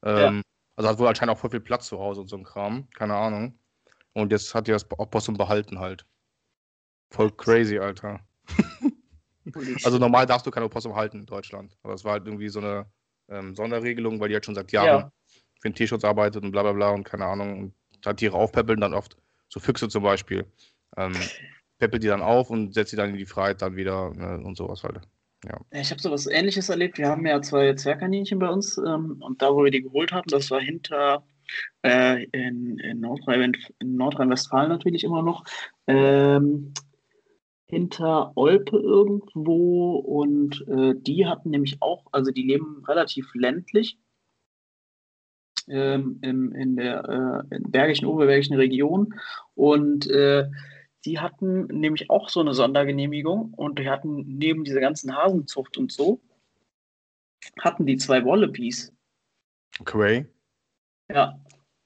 Ähm, 0.03 0.43
Also 0.75 0.89
hat 0.89 0.99
wohl 0.99 1.07
anscheinend 1.07 1.35
auch 1.35 1.39
voll 1.39 1.51
viel 1.51 1.59
Platz 1.61 1.87
zu 1.87 1.99
Hause 1.99 2.21
und 2.21 2.27
so 2.29 2.37
ein 2.37 2.43
Kram, 2.43 2.89
keine 2.91 3.15
Ahnung. 3.15 3.59
Und 4.13 4.31
jetzt 4.31 4.53
hat 4.53 4.67
die 4.67 4.71
das 4.71 4.85
Opossum 4.91 5.37
behalten 5.37 5.79
halt. 5.79 6.05
Voll 7.11 7.31
crazy, 7.31 7.77
Alter. 7.79 8.19
Also 9.83 9.97
normal 9.97 10.27
darfst 10.27 10.45
du 10.45 10.51
kein 10.51 10.63
Opossum 10.63 10.95
halten 10.95 11.21
in 11.21 11.25
Deutschland. 11.25 11.75
Aber 11.81 11.95
es 11.95 12.05
war 12.05 12.13
halt 12.13 12.27
irgendwie 12.27 12.47
so 12.49 12.59
eine 12.59 12.85
ähm, 13.27 13.55
Sonderregelung, 13.55 14.19
weil 14.19 14.29
die 14.29 14.35
halt 14.35 14.45
schon 14.45 14.53
seit 14.55 14.71
Jahren 14.71 14.85
Ja. 15.01 15.11
für 15.59 15.69
den 15.69 15.75
Tierschutz 15.75 16.03
arbeitet 16.03 16.43
und 16.43 16.51
bla 16.51 16.61
bla 16.61 16.73
bla 16.73 16.91
und 16.91 17.03
keine 17.03 17.25
Ahnung. 17.25 17.59
Und 17.59 17.73
da 18.01 18.13
Tiere 18.13 18.35
aufpäppeln 18.35 18.79
dann 18.79 18.93
oft, 18.93 19.17
so 19.49 19.59
Füchse 19.59 19.89
zum 19.89 20.03
Beispiel, 20.03 20.45
ähm, 20.95 21.13
peppelt 21.79 22.03
die 22.03 22.07
dann 22.07 22.21
auf 22.21 22.51
und 22.51 22.73
setzt 22.75 22.91
sie 22.91 22.97
dann 22.97 23.09
in 23.09 23.17
die 23.17 23.25
Freiheit 23.25 23.61
dann 23.63 23.75
wieder 23.75 24.11
ne, 24.13 24.39
und 24.45 24.55
sowas 24.57 24.83
halt. 24.83 25.01
Ja, 25.43 25.59
Ich 25.71 25.89
habe 25.89 25.99
sowas 25.99 26.27
ähnliches 26.27 26.69
erlebt. 26.69 26.99
Wir 26.99 27.09
haben 27.09 27.25
ja 27.25 27.41
zwei 27.41 27.73
Zwergkaninchen 27.73 28.37
bei 28.37 28.47
uns 28.47 28.77
ähm, 28.77 29.23
und 29.23 29.41
da, 29.41 29.51
wo 29.51 29.63
wir 29.63 29.71
die 29.71 29.81
geholt 29.81 30.11
haben, 30.11 30.27
das 30.27 30.51
war 30.51 30.61
hinter 30.61 31.25
äh, 31.83 32.23
in, 32.31 32.77
in 32.79 32.99
Nordrhein- 32.99 33.55
in 33.79 33.95
Nordrhein-Westfalen 33.95 34.69
natürlich 34.69 35.03
immer 35.03 35.21
noch. 35.23 35.43
Ähm, 35.87 36.73
hinter 37.71 38.33
Olpe 38.35 38.77
irgendwo 38.77 39.95
und 39.95 40.67
äh, 40.67 40.93
die 40.93 41.25
hatten 41.25 41.51
nämlich 41.51 41.81
auch, 41.81 42.05
also 42.11 42.29
die 42.31 42.43
leben 42.43 42.83
relativ 42.85 43.33
ländlich 43.33 43.97
ähm, 45.69 46.19
im, 46.21 46.51
in 46.53 46.75
der 46.75 47.47
äh, 47.49 47.55
in 47.55 47.71
bergischen, 47.71 48.07
oberbergischen 48.07 48.57
Region 48.57 49.13
und 49.55 50.05
äh, 50.09 50.49
die 51.05 51.19
hatten 51.19 51.65
nämlich 51.67 52.09
auch 52.09 52.27
so 52.29 52.41
eine 52.41 52.53
Sondergenehmigung 52.53 53.53
und 53.53 53.79
die 53.79 53.89
hatten 53.89 54.37
neben 54.37 54.65
dieser 54.65 54.81
ganzen 54.81 55.15
Hasenzucht 55.15 55.77
und 55.77 55.91
so, 55.91 56.21
hatten 57.59 57.85
die 57.85 57.97
zwei 57.97 58.23
Wallabies. 58.25 58.93
Cray. 59.85 60.25
Ja, 61.13 61.39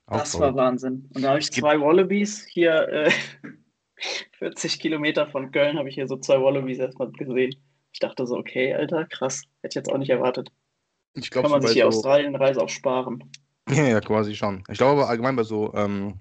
Auch 0.07 0.19
das 0.19 0.31
toll. 0.31 0.41
war 0.41 0.55
Wahnsinn. 0.55 1.09
Und 1.13 1.21
da 1.21 1.29
habe 1.29 1.39
ich 1.39 1.51
zwei 1.51 1.79
Wallabies 1.79 2.45
hier, 2.45 2.87
äh, 2.89 3.11
40 4.37 4.79
Kilometer 4.79 5.27
von 5.27 5.51
Köln, 5.51 5.77
habe 5.77 5.89
ich 5.89 5.95
hier 5.95 6.07
so 6.07 6.17
zwei 6.17 6.41
Wallabies 6.41 6.79
erstmal 6.79 7.11
gesehen. 7.11 7.55
Ich 7.91 7.99
dachte 7.99 8.27
so, 8.27 8.35
okay, 8.37 8.73
Alter, 8.73 9.05
krass. 9.05 9.43
Hätte 9.61 9.69
ich 9.69 9.75
jetzt 9.75 9.91
auch 9.91 9.97
nicht 9.97 10.09
erwartet. 10.09 10.51
Ich 11.13 11.31
Kann 11.31 11.43
glaube, 11.43 11.55
man 11.55 11.61
so 11.61 11.67
sich 11.69 11.75
die 11.75 11.81
so, 11.81 11.87
Australienreise 11.87 12.61
auch 12.61 12.69
sparen. 12.69 13.23
Ja, 13.69 13.83
ja, 13.87 14.01
quasi 14.01 14.35
schon. 14.35 14.63
Ich 14.69 14.77
glaube 14.77 15.01
aber 15.01 15.09
allgemein 15.09 15.35
bei 15.35 15.43
so 15.43 15.73
ähm, 15.73 16.19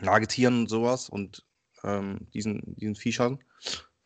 Nagetieren 0.00 0.60
und 0.60 0.68
sowas 0.68 1.08
und 1.08 1.44
ähm, 1.84 2.26
diesen, 2.34 2.74
diesen 2.74 2.96
Viechern 2.96 3.38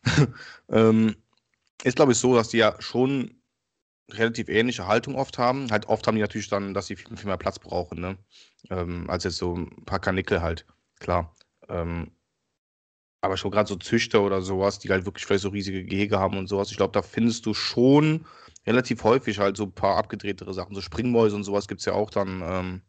ähm, 0.69 1.15
ist, 1.83 1.95
glaube 1.95 2.11
ich, 2.11 2.17
so, 2.19 2.35
dass 2.35 2.49
die 2.49 2.57
ja 2.57 2.75
schon 2.79 3.41
relativ 4.11 4.49
ähnliche 4.49 4.87
Haltung 4.87 5.15
oft 5.15 5.37
haben. 5.37 5.71
Halt 5.71 5.87
oft 5.87 6.05
haben 6.07 6.15
die 6.15 6.21
natürlich 6.21 6.49
dann, 6.49 6.73
dass 6.73 6.87
sie 6.87 6.95
viel, 6.95 7.15
viel 7.17 7.27
mehr 7.27 7.37
Platz 7.37 7.59
brauchen, 7.59 7.99
ne? 8.01 8.17
Ähm, 8.69 9.09
als 9.09 9.23
jetzt 9.23 9.37
so 9.37 9.55
ein 9.55 9.85
paar 9.85 9.99
Kanickel 9.99 10.41
halt, 10.41 10.65
klar. 10.99 11.35
Ähm, 11.69 12.11
aber 13.21 13.37
schon 13.37 13.51
gerade 13.51 13.69
so 13.69 13.75
Züchter 13.77 14.21
oder 14.21 14.41
sowas, 14.41 14.79
die 14.79 14.89
halt 14.89 15.05
wirklich 15.05 15.25
vielleicht 15.25 15.43
so 15.43 15.49
riesige 15.49 15.85
Gehege 15.85 16.19
haben 16.19 16.37
und 16.37 16.47
sowas, 16.47 16.71
ich 16.71 16.77
glaube, 16.77 16.91
da 16.91 17.01
findest 17.01 17.45
du 17.45 17.53
schon 17.53 18.25
relativ 18.67 19.03
häufig 19.03 19.39
halt 19.39 19.55
so 19.55 19.63
ein 19.63 19.71
paar 19.73 19.95
abgedrehtere 19.97 20.53
Sachen. 20.53 20.75
So 20.75 20.81
Springmäuse 20.81 21.35
und 21.35 21.43
sowas 21.43 21.67
gibt 21.67 21.79
es 21.79 21.85
ja 21.85 21.93
auch 21.93 22.09
dann, 22.09 22.41
ähm, 22.43 22.81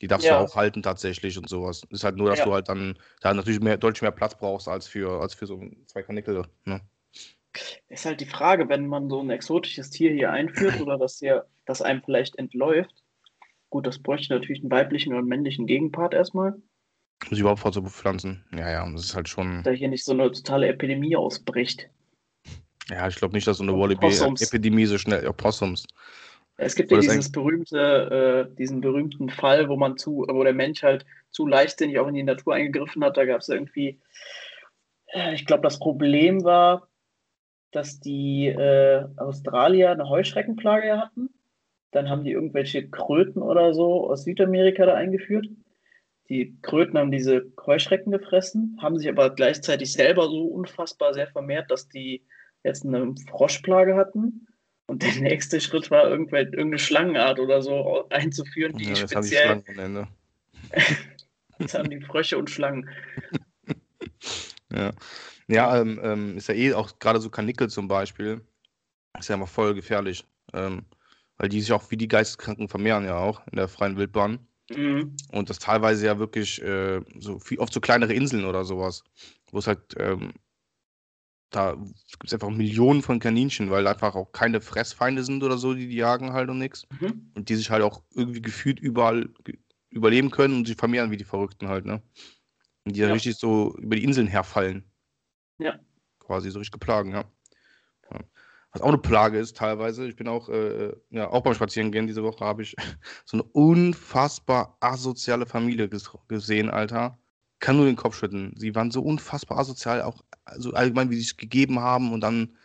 die 0.00 0.06
darfst 0.08 0.26
Ja. 0.26 0.38
du 0.38 0.44
auch 0.46 0.56
halten 0.56 0.82
tatsächlich 0.82 1.36
und 1.38 1.48
sowas. 1.48 1.82
Ist 1.90 2.04
halt 2.04 2.16
nur, 2.16 2.30
dass 2.30 2.38
Ja. 2.38 2.44
du 2.46 2.52
halt 2.54 2.68
dann 2.68 2.98
da 3.20 3.34
natürlich 3.34 3.60
mehr, 3.60 3.76
deutlich 3.76 4.02
mehr 4.02 4.10
Platz 4.12 4.36
brauchst 4.36 4.66
als 4.66 4.88
für, 4.88 5.20
als 5.20 5.34
für 5.34 5.46
so 5.46 5.60
zwei 5.86 6.02
Kanickel. 6.02 6.44
Ne? 6.64 6.80
Ist 7.88 8.06
halt 8.06 8.20
die 8.20 8.26
Frage, 8.26 8.68
wenn 8.68 8.86
man 8.86 9.08
so 9.08 9.20
ein 9.20 9.30
exotisches 9.30 9.90
Tier 9.90 10.12
hier 10.12 10.30
einführt 10.30 10.80
oder 10.80 10.98
dass 10.98 11.18
hier, 11.18 11.46
das 11.66 11.82
einem 11.82 12.02
vielleicht 12.02 12.36
entläuft. 12.38 13.02
Gut, 13.70 13.86
das 13.86 13.98
bräuchte 13.98 14.34
natürlich 14.34 14.62
einen 14.62 14.70
weiblichen 14.70 15.12
oder 15.12 15.20
einen 15.20 15.28
männlichen 15.28 15.66
Gegenpart 15.66 16.14
erstmal. 16.14 16.54
Um 17.28 17.34
sie 17.34 17.40
überhaupt 17.40 17.60
fortzupflanzen. 17.60 18.44
Ja, 18.52 18.70
ja, 18.70 18.84
und 18.84 18.94
das 18.94 19.04
ist 19.04 19.14
halt 19.14 19.28
schon. 19.28 19.62
Da 19.62 19.70
hier 19.70 19.88
nicht 19.88 20.04
so 20.04 20.12
eine 20.12 20.30
totale 20.32 20.68
Epidemie 20.68 21.16
ausbricht. 21.16 21.88
Ja, 22.90 23.06
ich 23.06 23.16
glaube 23.16 23.34
nicht, 23.34 23.46
dass 23.46 23.58
so 23.58 23.62
eine. 23.62 23.72
Wallaby-Epidemie 23.72 24.86
so 24.86 24.98
schnell. 24.98 25.22
Ja, 25.22 25.32
Possums. 25.32 25.86
Es 26.56 26.74
gibt 26.74 26.90
ja 26.90 26.98
dieses 26.98 27.32
berühmte, 27.32 28.48
äh, 28.50 28.56
diesen 28.56 28.80
berühmten 28.80 29.30
Fall, 29.30 29.68
wo 29.68 29.76
man 29.76 29.96
zu, 29.96 30.26
wo 30.28 30.44
der 30.44 30.52
Mensch 30.52 30.82
halt 30.82 31.06
zu 31.30 31.46
leichtsinnig 31.46 31.98
auch 31.98 32.08
in 32.08 32.14
die 32.14 32.22
Natur 32.22 32.54
eingegriffen 32.54 33.02
hat. 33.02 33.16
Da 33.16 33.24
gab 33.24 33.40
es 33.40 33.48
irgendwie, 33.48 33.98
äh, 35.06 35.34
ich 35.34 35.46
glaube, 35.46 35.62
das 35.62 35.78
Problem 35.78 36.44
war, 36.44 36.88
dass 37.72 38.00
die 38.00 38.46
äh, 38.48 39.04
Australier 39.16 39.90
eine 39.90 40.08
Heuschreckenplage 40.08 40.98
hatten. 40.98 41.30
Dann 41.90 42.08
haben 42.08 42.24
die 42.24 42.32
irgendwelche 42.32 42.88
Kröten 42.88 43.42
oder 43.42 43.74
so 43.74 44.08
aus 44.10 44.24
Südamerika 44.24 44.86
da 44.86 44.94
eingeführt. 44.94 45.46
Die 46.28 46.56
Kröten 46.62 46.96
haben 46.96 47.10
diese 47.10 47.52
Heuschrecken 47.66 48.12
gefressen, 48.12 48.78
haben 48.80 48.98
sich 48.98 49.08
aber 49.08 49.30
gleichzeitig 49.30 49.92
selber 49.92 50.28
so 50.28 50.44
unfassbar 50.44 51.12
sehr 51.12 51.26
vermehrt, 51.26 51.70
dass 51.70 51.88
die 51.88 52.24
jetzt 52.62 52.86
eine 52.86 53.14
Froschplage 53.28 53.96
hatten. 53.96 54.46
Und 54.86 55.02
der 55.02 55.14
nächste 55.20 55.60
Schritt 55.60 55.90
war 55.90 56.08
irgendeine 56.08 56.78
Schlangenart 56.78 57.40
oder 57.40 57.62
so 57.62 58.06
einzuführen, 58.10 58.76
die 58.76 58.84
Ja, 58.84 58.90
das 58.92 59.14
haben 59.14 59.22
die 59.22 59.28
speziell 59.28 59.62
Schlangen 59.74 60.08
das 61.58 61.74
haben 61.74 61.90
die 61.90 62.00
Frösche 62.00 62.38
und 62.38 62.50
Schlangen. 62.50 62.88
Ja, 64.74 64.90
ja 65.48 65.80
ähm, 65.80 66.00
ähm, 66.02 66.36
ist 66.36 66.48
ja 66.48 66.54
eh 66.54 66.74
auch 66.74 66.98
gerade 66.98 67.20
so 67.20 67.30
Kanickel 67.30 67.68
zum 67.68 67.88
Beispiel. 67.88 68.40
Ist 69.18 69.28
ja 69.28 69.34
immer 69.34 69.46
voll 69.46 69.74
gefährlich. 69.74 70.26
Ähm, 70.52 70.86
weil 71.36 71.48
die 71.48 71.60
sich 71.60 71.72
auch 71.72 71.90
wie 71.90 71.96
die 71.96 72.08
Geisteskranken 72.08 72.68
vermehren 72.68 73.04
ja 73.04 73.18
auch 73.18 73.44
in 73.48 73.56
der 73.56 73.68
freien 73.68 73.96
Wildbahn. 73.96 74.46
Mhm. 74.70 75.16
Und 75.32 75.50
das 75.50 75.58
teilweise 75.58 76.06
ja 76.06 76.18
wirklich 76.18 76.62
äh, 76.62 77.00
so 77.18 77.38
viel, 77.38 77.58
oft 77.58 77.72
so 77.72 77.80
kleinere 77.80 78.12
Inseln 78.12 78.44
oder 78.44 78.64
sowas, 78.64 79.02
wo 79.50 79.58
es 79.58 79.66
halt, 79.66 79.80
ähm, 79.98 80.32
da 81.50 81.74
gibt 81.74 82.24
es 82.24 82.32
einfach 82.32 82.50
Millionen 82.50 83.02
von 83.02 83.18
Kaninchen, 83.18 83.70
weil 83.70 83.86
einfach 83.86 84.14
auch 84.14 84.32
keine 84.32 84.60
Fressfeinde 84.60 85.24
sind 85.24 85.42
oder 85.42 85.58
so, 85.58 85.74
die 85.74 85.88
die 85.88 85.96
jagen 85.96 86.32
halt 86.32 86.48
und 86.48 86.58
nix. 86.58 86.86
Mhm. 87.00 87.32
Und 87.34 87.48
die 87.48 87.56
sich 87.56 87.70
halt 87.70 87.82
auch 87.82 88.02
irgendwie 88.14 88.40
gefühlt 88.40 88.80
überall 88.80 89.28
überleben 89.90 90.30
können 90.30 90.54
und 90.56 90.66
sich 90.66 90.76
vermehren 90.76 91.10
wie 91.10 91.16
die 91.18 91.24
Verrückten 91.24 91.68
halt, 91.68 91.84
ne? 91.84 92.02
Und 92.84 92.96
die 92.96 93.00
Ja. 93.00 93.12
richtig 93.12 93.36
so 93.36 93.76
über 93.78 93.96
die 93.96 94.04
Inseln 94.04 94.26
herfallen. 94.26 94.84
Ja. 95.62 95.78
Quasi 96.18 96.50
so 96.50 96.58
richtig 96.58 96.80
plagen, 96.80 97.12
ja. 97.12 97.24
ja. 98.10 98.20
Was 98.72 98.80
auch 98.80 98.88
eine 98.88 98.98
Plage 98.98 99.38
ist 99.38 99.56
teilweise, 99.56 100.08
ich 100.08 100.16
bin 100.16 100.28
auch, 100.28 100.48
äh, 100.48 100.92
ja, 101.10 101.28
auch 101.28 101.42
beim 101.42 101.54
Spazierengehen 101.54 102.06
diese 102.06 102.22
Woche 102.22 102.44
habe 102.44 102.62
ich 102.62 102.74
so 103.24 103.36
eine 103.36 103.42
unfassbar 103.44 104.76
asoziale 104.80 105.46
Familie 105.46 105.88
ges 105.88 106.10
gesehen, 106.28 106.70
Alter. 106.70 107.18
Kann 107.58 107.76
nur 107.76 107.86
den 107.86 107.96
Kopf 107.96 108.16
schütteln. 108.16 108.54
Sie 108.56 108.74
waren 108.74 108.90
so 108.90 109.02
unfassbar 109.02 109.58
asozial, 109.58 110.02
auch 110.02 110.24
also 110.44 110.72
allgemein, 110.72 111.10
wie 111.10 111.16
sie 111.16 111.22
sich 111.22 111.36
gegeben 111.36 111.78
haben 111.78 112.12
und 112.12 112.20
dann, 112.20 112.56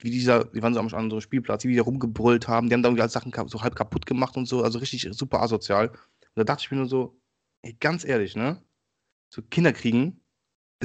wie 0.00 0.10
dieser, 0.10 0.44
die 0.44 0.62
waren 0.62 0.74
so 0.74 0.80
am, 0.80 0.86
an 0.86 1.10
so 1.10 1.16
einem 1.16 1.20
Spielplatz, 1.20 1.64
wie 1.64 1.70
die 1.70 1.76
da 1.76 1.82
rumgebrüllt 1.82 2.46
haben, 2.46 2.68
die 2.68 2.74
haben 2.74 2.82
da 2.82 2.90
irgendwie 2.90 3.02
alle 3.02 3.10
Sachen 3.10 3.32
so 3.48 3.62
halb 3.62 3.74
kaputt 3.74 4.06
gemacht 4.06 4.36
und 4.36 4.46
so, 4.46 4.62
also 4.62 4.78
richtig 4.78 5.08
super 5.12 5.42
asozial. 5.42 5.88
Und 5.88 5.98
da 6.36 6.44
dachte 6.44 6.62
ich 6.62 6.70
mir 6.70 6.76
nur 6.76 6.86
so, 6.86 7.18
ey, 7.62 7.74
ganz 7.80 8.04
ehrlich, 8.04 8.36
ne? 8.36 8.62
So 9.30 9.42
Kinder 9.42 9.72
kriegen 9.72 10.20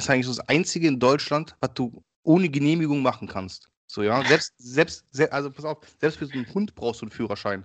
ist 0.04 0.10
eigentlich 0.10 0.26
so 0.26 0.32
das 0.34 0.48
Einzige 0.48 0.88
in 0.88 0.98
Deutschland, 0.98 1.56
was 1.60 1.74
du 1.74 2.02
ohne 2.22 2.48
Genehmigung 2.48 3.02
machen 3.02 3.28
kannst. 3.28 3.70
So, 3.86 4.02
ja, 4.02 4.22
selbst, 4.24 4.54
selbst, 4.58 5.04
se- 5.12 5.32
also 5.32 5.50
pass 5.50 5.64
auf, 5.64 5.78
selbst 6.00 6.18
für 6.18 6.26
so 6.26 6.32
einen 6.34 6.52
Hund 6.54 6.74
brauchst 6.74 7.00
du 7.00 7.06
einen 7.06 7.10
Führerschein. 7.12 7.64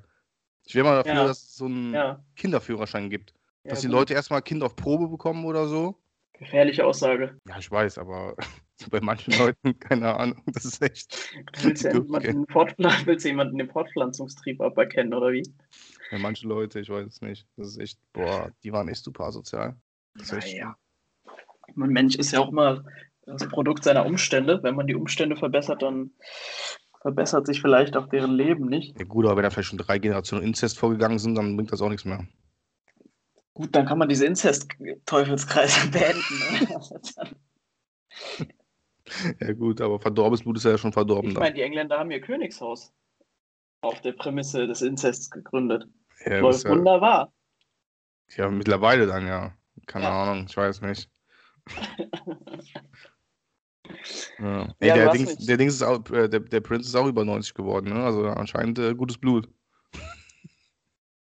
Ich 0.66 0.74
wäre 0.74 0.86
mal 0.86 0.96
dafür, 0.98 1.14
Ja. 1.14 1.28
dass 1.28 1.44
es 1.44 1.56
so 1.56 1.66
einen 1.66 1.94
Ja. 1.94 2.24
Kinderführerschein 2.36 3.10
gibt. 3.10 3.34
ja 3.64 3.72
Dass 3.72 3.82
die 3.82 3.88
gut. 3.88 3.96
Leute 3.96 4.14
erstmal 4.16 4.42
Kind 4.42 4.64
auf 4.64 4.76
Probe 4.76 5.08
bekommen 5.08 5.46
oder 5.46 5.68
so. 5.68 6.02
Gefährliche 6.34 6.86
Aussage. 6.86 7.40
Ja, 7.48 7.58
ich 7.60 7.70
weiß, 7.72 7.98
aber 8.00 8.36
bei 8.90 9.00
manchen 9.02 9.34
Leuten, 9.38 9.78
keine 9.80 10.16
Ahnung, 10.18 10.42
das 10.48 10.66
ist 10.66 10.82
echt. 10.82 11.30
Willst 11.62 11.86
du, 11.86 11.90
jemanden, 12.04 12.46
Fortpflanz- 12.48 13.06
willst 13.06 13.24
du 13.26 13.30
jemanden 13.30 13.58
den 13.58 13.70
Fortpflanzungstrieb 13.70 14.60
aberkennen, 14.62 15.14
oder 15.14 15.32
wie? 15.32 15.44
Ja, 16.12 16.18
manche 16.18 16.48
Leute, 16.48 16.80
ich 16.80 16.90
weiß 16.90 17.06
es 17.08 17.22
nicht. 17.22 17.48
Das 17.56 17.68
ist 17.70 17.78
echt, 17.78 18.00
boah, 18.14 18.52
die 18.64 18.72
waren 18.74 18.88
echt 18.90 19.04
super 19.04 19.26
asozial. 19.26 19.76
Das 20.16 20.32
ist 20.32 20.34
echt, 20.34 20.58
Naja. 20.58 20.76
Ein 21.68 21.90
Mensch 21.90 22.16
ist 22.16 22.32
ja 22.32 22.40
auch 22.40 22.50
immer 22.50 22.84
das 23.26 23.48
Produkt 23.48 23.84
seiner 23.84 24.06
Umstände. 24.06 24.62
Wenn 24.64 24.76
man 24.76 24.88
die 24.88 24.96
Umstände 24.96 25.36
verbessert, 25.36 25.82
dann 25.82 26.12
verbessert 27.02 27.48
sich 27.48 27.62
vielleicht 27.62 27.96
auch 27.98 28.08
deren 28.08 28.34
Leben 28.36 28.68
nicht. 28.68 28.98
Ja, 29.00 29.06
gut, 29.06 29.26
aber 29.26 29.38
wenn 29.38 29.44
da 29.44 29.50
vielleicht 29.50 29.70
schon 29.70 29.78
drei 29.78 30.00
Generationen 30.00 30.44
Inzest 30.44 30.78
vorgegangen 30.78 31.20
sind, 31.20 31.36
dann 31.36 31.56
bringt 31.56 31.72
das 31.72 31.82
auch 31.82 31.90
nichts 31.90 32.06
mehr. 32.06 32.26
Gut, 33.54 33.74
dann 33.74 33.86
kann 33.86 33.98
man 33.98 34.10
diese 34.10 34.26
Inzest-Teufelskreise 34.26 35.88
beenden. 35.92 36.40
ne? 36.40 37.28
Ja, 39.40 39.54
gut, 39.54 39.82
aber 39.82 40.00
verdorbenes 40.00 40.42
Blut 40.42 40.58
ist 40.58 40.64
ja 40.64 40.80
schon 40.80 40.92
verdorben. 40.92 41.30
ich 41.30 41.38
meine, 41.38 41.54
die 41.54 41.62
Engländer 41.62 42.00
haben 42.00 42.10
ihr 42.10 42.22
Königshaus 42.22 42.92
auf 43.82 44.02
der 44.02 44.14
Prämisse 44.14 44.66
des 44.66 44.82
Inzests 44.82 45.30
gegründet. 45.30 45.86
ja, 46.26 46.40
Läuft 46.40 46.64
ja, 46.64 46.72
wunderbar. 46.72 47.32
ja, 48.36 48.50
mittlerweile 48.50 49.06
dann, 49.06 49.28
ja. 49.28 49.54
Keine 49.86 50.06
Ja. 50.06 50.24
Ahnung, 50.24 50.48
ich 50.50 50.58
weiß 50.58 50.82
nicht. 50.82 51.08
Ja. 54.40 54.40
Ja, 54.40 54.74
Ey, 54.80 54.90
du 54.90 54.96
der, 54.96 55.12
Dings, 55.12 55.38
der 55.46 55.58
Dings 55.58 55.76
ist 55.76 55.84
auch, 55.84 56.10
äh, 56.12 56.28
der, 56.28 56.40
der 56.40 56.62
Prinz 56.62 56.88
ist 56.88 56.96
auch 56.96 57.08
über 57.08 57.24
90 57.24 57.54
geworden, 57.54 57.94
ne? 57.94 58.04
Also 58.04 58.26
anscheinend 58.28 58.80
äh, 58.80 58.94
gutes 58.94 59.18
Blut. 59.18 59.48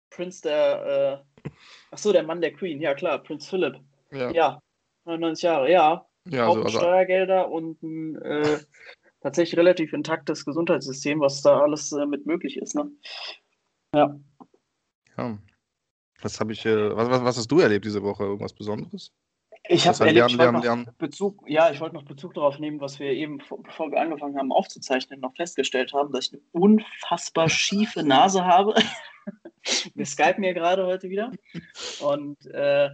Prinz 0.09 0.41
der, 0.41 1.23
äh, 1.43 1.53
ach 1.91 1.97
so, 1.97 2.11
der 2.11 2.23
Mann 2.23 2.41
der 2.41 2.53
Queen, 2.53 2.81
ja 2.81 2.93
klar, 2.93 3.19
Prinz 3.19 3.47
Philipp. 3.47 3.79
Ja, 4.11 4.29
Ja, 4.31 4.61
99 5.05 5.43
Jahre, 5.43 5.71
ja. 5.71 6.05
ja 6.27 6.47
also, 6.47 6.63
also, 6.63 6.79
Steuergelder 6.79 7.49
und 7.49 7.81
ein 7.81 8.21
äh, 8.21 8.59
tatsächlich 9.21 9.57
relativ 9.57 9.93
intaktes 9.93 10.45
Gesundheitssystem, 10.45 11.19
was 11.19 11.41
da 11.41 11.61
alles 11.61 11.91
äh, 11.91 12.05
mit 12.05 12.25
möglich 12.25 12.57
ist. 12.57 12.75
Ne? 12.75 12.91
Ja. 13.95 14.19
ja. 15.17 15.37
Was 16.21 16.39
habe 16.39 16.53
ich, 16.53 16.65
äh, 16.65 16.95
was, 16.95 17.09
was, 17.09 17.23
was 17.23 17.37
hast 17.37 17.51
du 17.51 17.59
erlebt 17.59 17.85
diese 17.85 18.03
Woche? 18.03 18.23
Irgendwas 18.23 18.53
Besonderes? 18.53 19.11
Ich 19.67 19.87
habe 19.87 19.99
an 20.01 20.07
erlebt, 20.07 20.31
Lernen, 20.33 20.61
Lernen, 20.61 20.85
noch? 20.85 20.93
Bezug, 20.93 21.43
ja, 21.47 21.71
ich 21.71 21.79
wollte 21.79 21.95
noch 21.95 22.03
Bezug 22.03 22.33
darauf 22.33 22.57
nehmen, 22.59 22.81
was 22.81 22.99
wir 22.99 23.11
eben, 23.11 23.39
vor- 23.39 23.61
bevor 23.61 23.91
wir 23.91 23.99
angefangen 24.01 24.37
haben 24.37 24.51
aufzuzeichnen, 24.51 25.19
noch 25.19 25.35
festgestellt 25.35 25.93
haben, 25.93 26.11
dass 26.11 26.27
ich 26.27 26.33
eine 26.33 26.41
unfassbar 26.51 27.47
schiefe 27.47 28.03
Nase 28.03 28.43
habe. 28.43 28.73
wir 29.93 30.05
skypen 30.05 30.41
mir 30.41 30.53
gerade 30.53 30.85
heute 30.85 31.09
wieder. 31.09 31.31
Und 32.01 32.43
äh, 32.47 32.89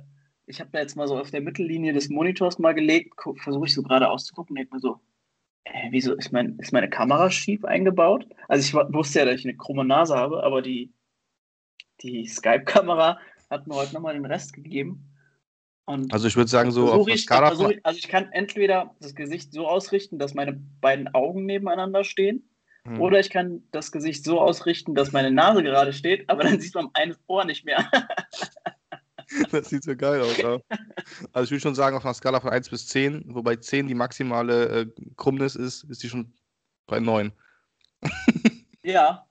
ich 0.46 0.60
habe 0.60 0.70
da 0.72 0.80
jetzt 0.80 0.96
mal 0.96 1.08
so 1.08 1.18
auf 1.18 1.32
der 1.32 1.42
Mittellinie 1.42 1.94
des 1.94 2.10
Monitors 2.10 2.60
mal 2.60 2.74
gelegt, 2.74 3.14
versuche 3.44 3.66
ich 3.68 3.74
so 3.74 3.82
gerade 3.82 4.10
auszugucken, 4.10 4.56
denke 4.56 4.76
mir 4.76 4.80
so, 4.82 5.00
äh, 5.64 5.88
wieso 5.92 6.16
ist, 6.16 6.32
mein, 6.32 6.58
ist 6.60 6.74
meine 6.74 6.90
Kamera 6.90 7.32
schief 7.32 7.64
eingebaut? 7.64 8.28
Also 8.50 8.66
ich 8.80 8.94
wusste 8.94 9.20
ja, 9.20 9.26
dass 9.26 9.36
ich 9.40 9.46
eine 9.46 9.58
krumme 9.58 9.86
Nase 9.86 10.16
habe, 10.16 10.44
aber 10.44 10.62
die, 10.62 10.94
die 12.02 12.28
Skype-Kamera 12.28 13.20
hat 13.50 13.68
mir 13.68 13.76
heute 13.76 13.94
nochmal 13.94 14.14
den 14.14 14.26
Rest 14.26 14.54
gegeben. 14.54 15.07
Und 15.88 16.13
Also 16.13 16.27
ich 16.27 16.36
würde 16.36 16.50
sagen, 16.50 16.72
so 16.72 16.91
auf 16.91 17.08
ich, 17.08 17.22
Skala 17.22 17.48
versuch 17.48 17.63
von, 17.63 17.72
ich, 17.72 17.86
also 17.86 17.98
ich 17.98 18.08
kann 18.10 18.29
entweder 18.34 18.96
das 19.00 19.15
Gesicht 19.15 19.53
so 19.53 19.67
ausrichten, 19.67 20.20
dass 20.20 20.34
meine 20.34 20.53
beiden 20.82 21.08
Augen 21.15 21.46
nebeneinander 21.46 22.03
stehen, 22.03 22.48
Hm. 22.88 23.01
oder 23.01 23.20
ich 23.20 23.29
kann 23.29 23.63
das 23.72 23.91
Gesicht 23.91 24.24
so 24.24 24.39
ausrichten, 24.39 24.96
dass 24.96 25.12
meine 25.12 25.32
Nase 25.32 25.62
gerade 25.62 25.91
steht, 25.91 26.29
aber 26.29 26.44
dann 26.44 26.62
sieht 26.62 26.74
man 26.74 26.89
eines 26.94 27.20
Ohr 27.27 27.46
nicht 27.46 27.65
mehr. 27.65 27.89
Das 29.51 29.70
sieht 29.70 29.84
so 29.84 29.94
geil 29.94 30.22
aus, 30.22 30.38
ja. 30.38 30.58
Also 31.34 31.44
ich 31.44 31.51
würde 31.51 31.60
schon 31.60 31.75
sagen, 31.75 31.98
auf 31.98 32.06
einer 32.06 32.13
Skala 32.13 32.39
von 32.39 32.50
1 32.50 32.70
bis 32.70 32.88
10, 32.88 33.25
wobei 33.36 33.58
10 33.58 33.89
die 33.89 33.94
maximale 33.94 34.67
äh, 34.67 34.88
Krummnis 35.17 35.56
ist, 35.56 35.84
ist 35.84 36.01
die 36.01 36.08
schon 36.08 36.34
bei 36.86 37.01
9. 37.01 37.34
ja, 38.84 39.27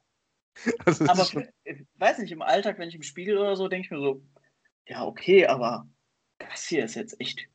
Also 0.84 1.06
aber 1.06 1.24
schon, 1.24 1.48
ich 1.64 1.86
weiß 1.94 2.18
nicht, 2.18 2.30
im 2.30 2.42
Alltag, 2.42 2.78
wenn 2.78 2.90
ich 2.90 2.94
im 2.94 3.02
Spiegel 3.02 3.38
oder 3.38 3.56
so, 3.56 3.68
denke 3.68 3.86
ich 3.86 3.90
mir 3.90 4.00
so, 4.00 4.22
ja, 4.86 5.02
okay, 5.06 5.46
aber 5.46 5.88
das 6.38 6.66
hier 6.66 6.84
ist 6.84 6.94
jetzt 6.94 7.20
echt 7.20 7.48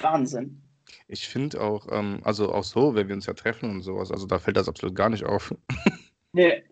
Wahnsinn. 0.00 0.62
ich 1.08 1.28
finde 1.28 1.60
auch, 1.60 1.86
ähm, 1.90 2.20
also 2.24 2.52
auch 2.52 2.64
so, 2.64 2.94
wenn 2.94 3.08
wir 3.08 3.14
uns 3.14 3.26
ja 3.26 3.34
treffen 3.34 3.70
und 3.70 3.82
sowas, 3.82 4.10
also 4.10 4.26
da 4.26 4.38
fällt 4.38 4.56
das 4.56 4.68
absolut 4.68 4.94
gar 4.94 5.08
nicht 5.10 5.24
auf. 5.24 5.54
Nee. 6.34 6.64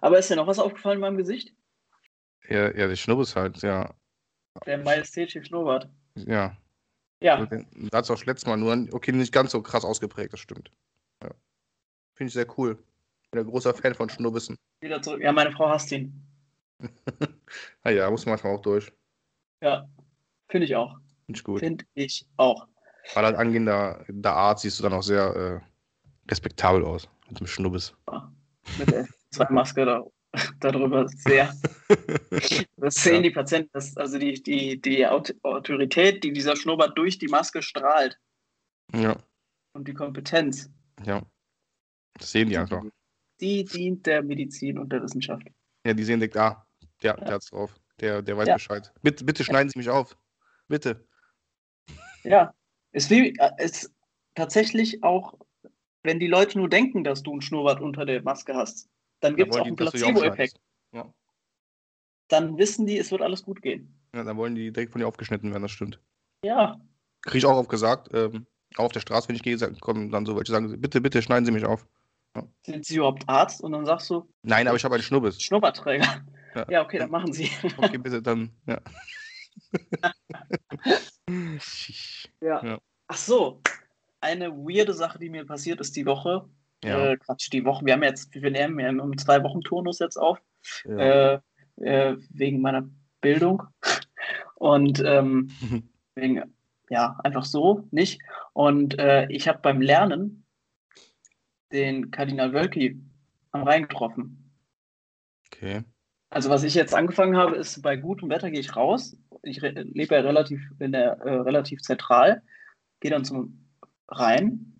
Aber 0.00 0.18
ist 0.18 0.30
dir 0.30 0.36
noch 0.36 0.46
was 0.46 0.58
aufgefallen 0.58 0.94
in 0.96 1.00
meinem 1.02 1.18
Gesicht? 1.18 1.54
Ja, 2.48 2.74
ja, 2.74 2.88
der 2.88 2.96
Schnubbis 2.96 3.36
halt, 3.36 3.60
ja. 3.62 3.94
Der 4.64 4.78
majestätische 4.78 5.44
Schnurrbart. 5.44 5.90
Ja. 6.14 6.56
Ja, 7.22 7.44
Da 7.44 7.98
hat 7.98 8.04
es 8.04 8.10
auch 8.10 8.24
letztes 8.24 8.46
Mal 8.46 8.56
nur, 8.56 8.88
okay, 8.92 9.12
nicht 9.12 9.30
ganz 9.32 9.52
so 9.52 9.60
krass 9.62 9.84
ausgeprägt, 9.84 10.32
das 10.32 10.40
stimmt. 10.40 10.70
Ja. 11.22 11.30
Finde 12.14 12.28
ich 12.28 12.32
sehr 12.32 12.46
cool. 12.58 12.82
Bin 13.30 13.40
ein 13.42 13.46
großer 13.46 13.74
Fan 13.74 13.94
von 13.94 14.08
Schnubbissen. 14.08 14.56
wieder 14.80 15.02
zurück. 15.02 15.20
Ja, 15.20 15.30
meine 15.32 15.52
Frau 15.52 15.68
hasst 15.68 15.92
ihn. 15.92 16.14
Naja, 17.84 18.10
muss 18.10 18.24
manchmal 18.24 18.54
auch 18.56 18.62
durch. 18.62 18.90
Ja, 19.62 19.86
finde 20.52 20.66
ich 20.66 20.76
auch. 20.76 20.94
Finde 21.26 21.38
ich 21.38 21.44
gut. 21.44 21.58
Finde 21.60 21.84
ich 21.94 22.24
auch. 22.36 22.68
Weil 23.14 23.24
als 23.24 23.36
angehender 23.36 24.04
der 24.08 24.32
Arzt 24.32 24.62
siehst 24.62 24.78
du 24.78 24.84
dann 24.84 24.92
auch 24.92 25.02
sehr 25.02 25.34
äh, 25.64 26.30
respektabel 26.30 26.84
aus 26.84 27.08
mit 27.28 27.40
dem 27.40 27.46
Schnubbis. 27.48 27.92
Mit 28.78 28.90
der 28.90 29.08
zwei 29.32 29.48
Maske 29.50 29.84
da 29.84 30.04
darüber 30.60 31.08
sehr. 31.08 31.52
Das 32.76 32.94
sehen 32.96 33.16
Ja. 33.16 33.22
die 33.22 33.30
Patienten, 33.30 33.70
das, 33.72 33.96
also 33.96 34.18
die, 34.18 34.42
die, 34.42 34.80
die 34.80 35.06
Aut- 35.06 35.34
Autorität, 35.42 36.24
die 36.24 36.32
dieser 36.32 36.56
Schnurrbart 36.56 36.96
durch 36.98 37.18
die 37.18 37.28
Maske 37.28 37.62
strahlt 37.62 38.18
Ja, 38.92 39.16
und 39.74 39.86
die 39.86 39.94
Kompetenz, 39.94 40.68
ja. 41.04 41.22
Das 42.14 42.32
sehen 42.32 42.48
die 42.48 42.56
einfach. 42.58 42.82
die 43.40 43.64
dient 43.64 44.06
der 44.06 44.22
Medizin 44.22 44.78
und 44.78 44.90
der 44.92 45.02
Wissenschaft. 45.02 45.46
Ja, 45.86 45.92
die 45.94 46.02
sehen 46.04 46.18
direkt, 46.20 46.36
ah, 46.36 46.66
der, 47.02 47.16
Ja. 47.18 47.24
der 47.24 47.34
hat's 47.34 47.50
drauf. 47.50 47.74
Der, 48.00 48.20
der 48.22 48.36
weiß. 48.36 48.48
Bescheid. 48.54 48.92
Bitte, 49.02 49.24
bitte 49.24 49.44
schneiden 49.44 49.68
Sie 49.70 49.78
mich 49.78 49.88
auf. 49.90 50.16
Bitte. 50.72 51.06
Ja, 52.24 52.54
es 52.92 53.10
wie, 53.10 53.36
äh, 53.38 53.50
es 53.58 53.92
tatsächlich 54.34 55.04
auch, 55.04 55.34
wenn 56.02 56.18
die 56.18 56.28
Leute 56.28 56.56
nur 56.56 56.70
denken, 56.70 57.04
dass 57.04 57.22
du 57.22 57.32
einen 57.32 57.42
Schnurrbart 57.42 57.82
unter 57.82 58.06
der 58.06 58.22
Maske 58.22 58.54
hast, 58.54 58.88
dann 59.20 59.36
gibt 59.36 59.52
es 59.52 59.60
auch 59.60 59.66
einen 59.66 59.76
Placebo-Effekt. 59.76 60.58
Ja. 60.94 61.12
Dann 62.28 62.56
wissen 62.56 62.86
die, 62.86 62.96
es 62.96 63.10
wird 63.10 63.20
alles 63.20 63.42
gut 63.42 63.60
gehen. 63.60 64.00
ja, 64.14 64.24
dann 64.24 64.38
wollen 64.38 64.54
die 64.54 64.72
direkt 64.72 64.92
von 64.92 65.00
dir 65.02 65.06
aufgeschnitten 65.06 65.50
werden, 65.50 65.60
das 65.60 65.72
stimmt. 65.72 66.00
Ja, 66.42 66.80
Kriege 67.20 67.36
ich 67.36 67.44
auch 67.44 67.58
oft 67.58 67.68
gesagt, 67.68 68.08
ähm, 68.14 68.46
auch 68.76 68.84
auf 68.84 68.92
der 68.92 69.00
Straße, 69.00 69.28
wenn 69.28 69.36
ich 69.36 69.42
gehe, 69.42 69.58
kommen 69.80 70.10
dann 70.10 70.24
so 70.24 70.34
welche, 70.36 70.52
sagen 70.52 70.70
sie, 70.70 70.78
bitte, 70.78 71.02
bitte 71.02 71.20
schneiden 71.20 71.44
Sie 71.44 71.52
mich 71.52 71.66
auf. 71.66 71.86
sind 72.62 72.86
sie 72.86 72.96
überhaupt 72.96 73.28
Arzt? 73.28 73.60
Und 73.60 73.72
dann 73.72 73.84
sagst 73.84 74.08
du, 74.08 74.26
Nein, 74.42 74.66
aber 74.68 74.78
ich 74.78 74.84
habe 74.84 74.94
einen 74.94 75.04
Schnubbis. 75.04 75.42
Schnurrbartträger. 75.42 76.24
Ja. 76.54 76.66
Ja, 76.68 76.82
okay, 76.82 76.98
dann 76.98 77.10
machen 77.10 77.32
sie. 77.32 77.50
Okay, 77.76 77.98
bitte, 77.98 78.22
dann, 78.22 78.50
ja. 78.66 78.80
Ja. 82.40 82.64
Ja. 82.64 82.78
Ach 83.06 83.16
so, 83.16 83.62
eine 84.20 84.50
weirde 84.52 84.94
Sache, 84.94 85.18
die 85.18 85.30
mir 85.30 85.44
passiert 85.44 85.80
ist 85.80 85.96
die 85.96 86.06
Woche. 86.06 86.48
ja. 86.84 87.12
Äh, 87.12 87.16
Quatsch, 87.16 87.52
die 87.52 87.64
Woche. 87.64 87.84
Wir 87.84 87.94
haben 87.94 88.02
jetzt, 88.02 88.34
wir 88.34 88.50
nehmen 88.50 88.78
wir 88.78 88.88
haben 88.88 89.18
zwei 89.18 89.42
Wochen 89.42 89.60
Turnus 89.60 89.98
jetzt 89.98 90.16
auf, 90.16 90.38
ja. 90.84 91.34
äh, 91.34 91.40
äh, 91.76 92.16
wegen 92.30 92.60
meiner 92.60 92.88
Bildung. 93.20 93.62
Und 94.56 95.02
ähm, 95.04 95.50
wegen, 96.14 96.54
ja, 96.90 97.18
einfach 97.24 97.44
so, 97.44 97.88
nicht. 97.90 98.20
Und 98.52 98.98
äh, 98.98 99.26
ich 99.28 99.48
habe 99.48 99.60
beim 99.62 99.80
Lernen 99.80 100.44
den 101.72 102.10
Kardinal 102.10 102.52
Wölki 102.52 103.00
am 103.50 103.62
Rhein 103.62 103.88
getroffen. 103.88 104.50
Okay. 105.46 105.84
Also 106.30 106.48
was 106.48 106.64
ich 106.64 106.74
jetzt 106.74 106.94
angefangen 106.94 107.36
habe, 107.36 107.56
ist 107.56 107.82
bei 107.82 107.96
gutem 107.96 108.30
Wetter 108.30 108.50
gehe 108.50 108.60
ich 108.60 108.76
raus. 108.76 109.16
Ich 109.42 109.60
lebe 109.60 110.14
ja 110.14 110.20
relativ 110.20 110.60
in 110.78 110.92
der 110.92 111.18
äh, 111.20 111.34
relativ 111.40 111.82
zentral, 111.82 112.42
gehe 113.00 113.10
dann 113.10 113.24
zum 113.24 113.68
Rhein 114.08 114.78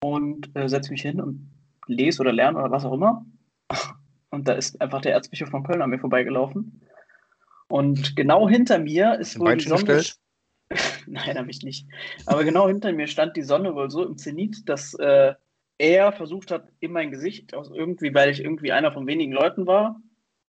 und 0.00 0.54
äh, 0.54 0.68
setze 0.68 0.90
mich 0.90 1.02
hin 1.02 1.20
und 1.20 1.50
lese 1.86 2.20
oder 2.20 2.32
lerne 2.32 2.58
oder 2.58 2.70
was 2.70 2.84
auch 2.84 2.92
immer. 2.92 3.26
Und 4.30 4.48
da 4.48 4.52
ist 4.52 4.80
einfach 4.80 5.00
der 5.00 5.12
Erzbischof 5.12 5.50
von 5.50 5.64
Köln 5.64 5.82
an 5.82 5.90
mir 5.90 5.98
vorbeigelaufen. 5.98 6.80
Und 7.68 8.16
genau 8.16 8.48
hinter 8.48 8.78
mir 8.78 9.18
ist 9.18 9.38
wohl 9.38 9.56
die 9.56 9.68
Sonne. 9.68 10.02
Nein, 11.06 11.38
habe 11.38 11.50
ich 11.50 11.62
nicht. 11.62 11.86
Aber 12.26 12.44
genau 12.44 12.68
hinter 12.68 12.92
mir 12.92 13.06
stand 13.06 13.36
die 13.36 13.42
Sonne 13.42 13.74
wohl 13.74 13.90
so 13.90 14.04
im 14.04 14.16
Zenit, 14.16 14.68
dass 14.68 14.94
äh, 14.94 15.34
er 15.78 16.12
versucht 16.12 16.50
hat, 16.50 16.68
in 16.80 16.92
mein 16.92 17.10
Gesicht, 17.10 17.54
aus 17.54 17.70
irgendwie, 17.72 18.14
weil 18.14 18.30
ich 18.30 18.42
irgendwie 18.42 18.72
einer 18.72 18.92
von 18.92 19.06
wenigen 19.06 19.32
Leuten 19.32 19.66
war 19.66 20.00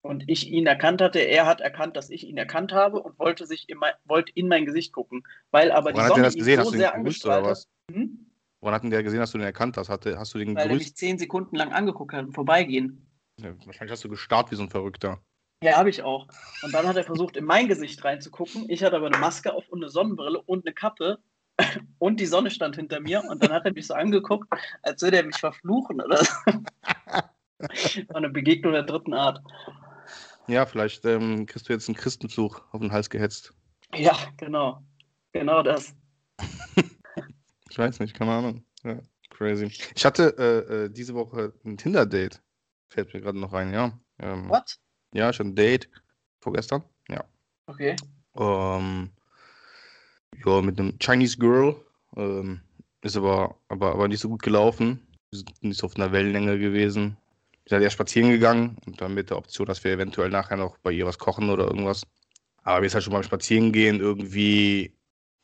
und 0.04 0.24
ich 0.26 0.50
ihn 0.50 0.66
erkannt 0.66 1.00
hatte, 1.00 1.18
er 1.18 1.46
hat 1.46 1.62
erkannt, 1.62 1.96
dass 1.96 2.10
ich 2.10 2.28
ihn 2.28 2.36
erkannt 2.36 2.72
habe 2.72 3.00
und 3.00 3.18
wollte 3.18 3.46
sich 3.46 3.70
in 3.70 3.78
mein, 3.78 3.94
wollte 4.04 4.32
in 4.34 4.48
mein 4.48 4.66
Gesicht 4.66 4.92
gucken. 4.92 5.26
Weil 5.50 5.72
aber 5.72 5.92
die 5.92 5.96
Woran 5.96 6.10
hat 6.10 6.10
der 6.10 6.14
Sonne 6.16 6.26
das 6.26 6.34
ihn 6.34 6.38
gesehen? 6.40 6.56
so 6.56 6.60
Hast 6.60 6.74
du 6.74 6.78
sehr 6.78 6.94
angestrahlt 6.94 7.46
hat. 7.46 7.68
Hm? 7.90 8.26
Woran 8.60 8.74
hat 8.74 8.82
denn 8.82 8.90
der 8.90 9.02
gesehen, 9.02 9.20
dass 9.20 9.30
du 9.30 9.38
den 9.38 9.46
erkannt 9.46 9.78
hast? 9.78 9.88
Hatte, 9.88 10.18
hast 10.18 10.34
du 10.34 10.38
den 10.38 10.48
Weil 10.48 10.64
er 10.64 10.68
gegrüßt? 10.68 10.90
mich 10.90 10.96
zehn 10.96 11.18
Sekunden 11.18 11.56
lang 11.56 11.72
angeguckt 11.72 12.12
hat 12.12 12.26
und 12.26 12.32
vorbeigehen. 12.34 13.06
Ja, 13.40 13.54
wahrscheinlich 13.64 13.92
hast 13.92 14.04
du 14.04 14.10
gestarrt 14.10 14.50
wie 14.50 14.56
so 14.56 14.62
ein 14.62 14.68
Verrückter. 14.68 15.20
Ja, 15.62 15.78
habe 15.78 15.88
ich 15.88 16.02
auch. 16.02 16.28
Und 16.62 16.74
dann 16.74 16.86
hat 16.86 16.96
er 16.96 17.04
versucht, 17.04 17.38
in 17.38 17.46
mein 17.46 17.66
Gesicht 17.66 18.04
reinzugucken. 18.04 18.68
Ich 18.68 18.84
hatte 18.84 18.96
aber 18.96 19.06
eine 19.06 19.16
Maske 19.16 19.54
auf 19.54 19.70
und 19.70 19.82
eine 19.82 19.90
Sonnenbrille 19.90 20.42
und 20.42 20.66
eine 20.66 20.74
Kappe. 20.74 21.18
Und 21.98 22.18
die 22.18 22.26
Sonne 22.26 22.50
stand 22.50 22.76
hinter 22.76 22.98
mir. 23.00 23.22
Und 23.30 23.42
dann 23.42 23.52
hat 23.52 23.64
er 23.64 23.72
mich 23.72 23.86
so 23.86 23.94
angeguckt, 23.94 24.48
als 24.82 25.00
würde 25.00 25.18
er 25.18 25.22
mich 25.22 25.36
verfluchen 25.36 26.00
oder 26.00 26.18
so. 26.24 26.32
War 28.08 28.16
eine 28.16 28.28
Begegnung 28.28 28.72
der 28.72 28.82
dritten 28.82 29.14
Art. 29.14 29.40
Ja, 30.46 30.66
vielleicht 30.66 31.04
ähm, 31.04 31.46
kriegst 31.46 31.68
du 31.68 31.72
jetzt 31.72 31.88
einen 31.88 31.96
Christenfluch 31.96 32.62
auf 32.72 32.80
den 32.80 32.92
Hals 32.92 33.08
gehetzt. 33.10 33.54
Ja, 33.94 34.16
genau. 34.36 34.82
Genau 35.32 35.62
das. 35.62 35.94
Ich 37.70 37.78
weiß 37.78 37.98
nicht, 37.98 38.14
keine 38.14 38.30
Ahnung. 38.30 38.64
Ja, 38.84 39.00
crazy. 39.30 39.64
Ich 39.96 40.04
hatte 40.04 40.36
äh, 40.38 40.84
äh, 40.84 40.90
diese 40.90 41.12
Woche 41.14 41.52
ein 41.64 41.76
Tinder-Date. 41.76 42.40
Fällt 42.88 43.12
mir 43.12 43.20
gerade 43.20 43.36
noch 43.36 43.52
rein, 43.52 43.72
ja. 43.72 43.98
Ähm, 44.20 44.48
What? 44.48 44.78
ja, 45.12 45.26
hatte 45.26 45.42
ein 45.42 45.56
Date. 45.56 45.90
Vorgestern? 46.38 46.84
Ja. 47.08 47.24
Okay. 47.66 47.96
Ähm, 48.36 49.10
ja, 50.44 50.62
mit 50.62 50.78
einem 50.78 50.96
Chinese 51.00 51.36
Girl. 51.36 51.74
Ähm, 52.16 52.60
ist 53.00 53.16
aber, 53.16 53.58
aber, 53.66 53.90
aber 53.90 54.06
nicht 54.06 54.20
so 54.20 54.28
gut 54.28 54.42
gelaufen. 54.42 55.04
Wir 55.30 55.38
sind 55.38 55.62
nicht 55.64 55.80
so 55.80 55.86
auf 55.86 55.96
einer 55.96 56.12
Wellenlänge 56.12 56.60
gewesen. 56.60 57.16
Wir 57.64 57.76
sind 57.76 57.82
erst 57.82 57.94
spazieren 57.94 58.30
gegangen 58.30 58.76
und 58.86 59.00
dann 59.00 59.14
mit 59.14 59.30
der 59.30 59.38
Option, 59.38 59.66
dass 59.66 59.82
wir 59.84 59.92
eventuell 59.92 60.28
nachher 60.28 60.56
noch 60.56 60.78
bei 60.78 60.92
ihr 60.92 61.06
was 61.06 61.18
kochen 61.18 61.50
oder 61.50 61.64
irgendwas. 61.64 62.02
Aber 62.62 62.80
mir 62.80 62.86
ist 62.86 62.94
halt 62.94 63.04
schon 63.04 63.12
beim 63.12 63.22
Spazierengehen 63.22 64.00
irgendwie, 64.00 64.92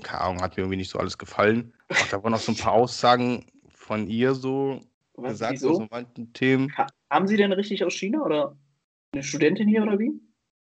keine 0.02 0.20
Ahnung, 0.20 0.42
hat 0.42 0.56
mir 0.56 0.62
irgendwie 0.62 0.76
nicht 0.76 0.90
so 0.90 0.98
alles 0.98 1.18
gefallen. 1.18 1.72
Auch 1.88 2.06
da 2.10 2.22
waren 2.22 2.32
noch 2.32 2.40
so 2.40 2.52
ein 2.52 2.58
paar 2.58 2.72
Aussagen 2.72 3.46
von 3.70 4.06
ihr 4.06 4.34
so 4.34 4.80
Was, 5.14 5.32
gesagt, 5.32 5.52
wieso? 5.54 5.74
so 5.74 5.86
manchen 5.90 6.32
Themen. 6.32 6.76
Ha 6.76 6.86
haben 7.10 7.26
Sie 7.26 7.36
denn 7.36 7.52
richtig 7.52 7.84
aus 7.84 7.94
China 7.94 8.22
oder 8.22 8.56
eine 9.12 9.22
Studentin 9.22 9.66
hier 9.66 9.82
oder 9.82 9.98
wie? 9.98 10.12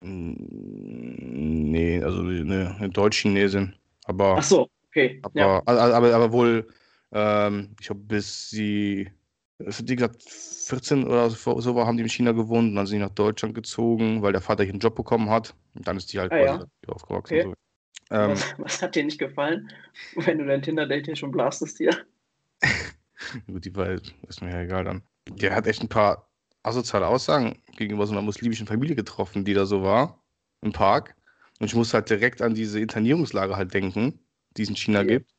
Nee, 0.02 2.02
also 2.02 2.20
eine, 2.20 2.76
eine 2.78 2.90
Deutsch-Chinesin. 2.90 3.74
Aber 4.04 4.36
Ach 4.38 4.42
so, 4.42 4.68
okay. 4.88 5.20
Aber, 5.22 5.40
ja. 5.40 5.62
aber, 5.64 5.94
aber, 5.94 6.14
aber 6.14 6.32
wohl, 6.32 6.68
ähm, 7.12 7.74
ich 7.80 7.86
glaube, 7.86 8.02
bis 8.02 8.50
sie, 8.50 9.10
wie 9.58 9.96
gesagt, 9.96 10.22
14 10.22 11.04
oder 11.04 11.30
so 11.30 11.74
war, 11.74 11.86
haben 11.86 11.96
die 11.96 12.02
in 12.02 12.08
China 12.08 12.32
gewohnt 12.32 12.70
und 12.70 12.74
dann 12.74 12.86
sind 12.86 12.98
die 12.98 13.04
nach 13.04 13.14
Deutschland 13.14 13.54
gezogen, 13.54 14.22
weil 14.22 14.32
der 14.32 14.40
Vater 14.40 14.64
hier 14.64 14.72
einen 14.72 14.80
Job 14.80 14.94
bekommen 14.96 15.30
hat. 15.30 15.54
Und 15.74 15.86
dann 15.86 15.96
ist 15.96 16.12
die 16.12 16.18
halt 16.18 16.32
Ah, 16.32 16.38
quasi 16.38 16.60
ja. 16.60 16.92
aufgewachsen. 16.92 17.34
Okay. 17.34 17.42
So. 17.42 17.54
Ähm, 18.10 18.30
was, 18.32 18.54
was 18.58 18.82
hat 18.82 18.94
dir 18.94 19.04
nicht 19.04 19.18
gefallen, 19.18 19.70
wenn 20.16 20.38
du 20.38 20.46
dein 20.46 20.62
Tinder-Date 20.62 21.06
hier 21.06 21.16
schon 21.16 21.30
blastest 21.30 21.78
hier? 21.78 21.96
gut, 23.46 23.64
die 23.64 23.74
war, 23.74 23.88
ist 23.90 24.42
mir 24.42 24.50
ja 24.50 24.62
egal 24.62 24.84
dann. 24.84 25.02
Der 25.28 25.54
hat 25.54 25.66
echt 25.66 25.82
ein 25.82 25.88
paar 25.88 26.28
asoziale 26.62 27.06
Aussagen 27.06 27.62
gegenüber 27.76 28.06
so 28.06 28.12
einer 28.12 28.22
muslimischen 28.22 28.66
Familie 28.66 28.96
getroffen, 28.96 29.44
die 29.44 29.54
da 29.54 29.66
so 29.66 29.82
war, 29.82 30.22
im 30.62 30.72
Park. 30.72 31.16
Und 31.60 31.66
ich 31.66 31.74
musste 31.74 31.94
halt 31.94 32.10
direkt 32.10 32.42
an 32.42 32.54
diese 32.54 32.80
Internierungslager 32.80 33.56
halt 33.56 33.72
denken, 33.72 34.18
die 34.56 34.62
es 34.62 34.68
in 34.68 34.76
China 34.76 35.02
Ja. 35.02 35.04
gibt. 35.04 35.30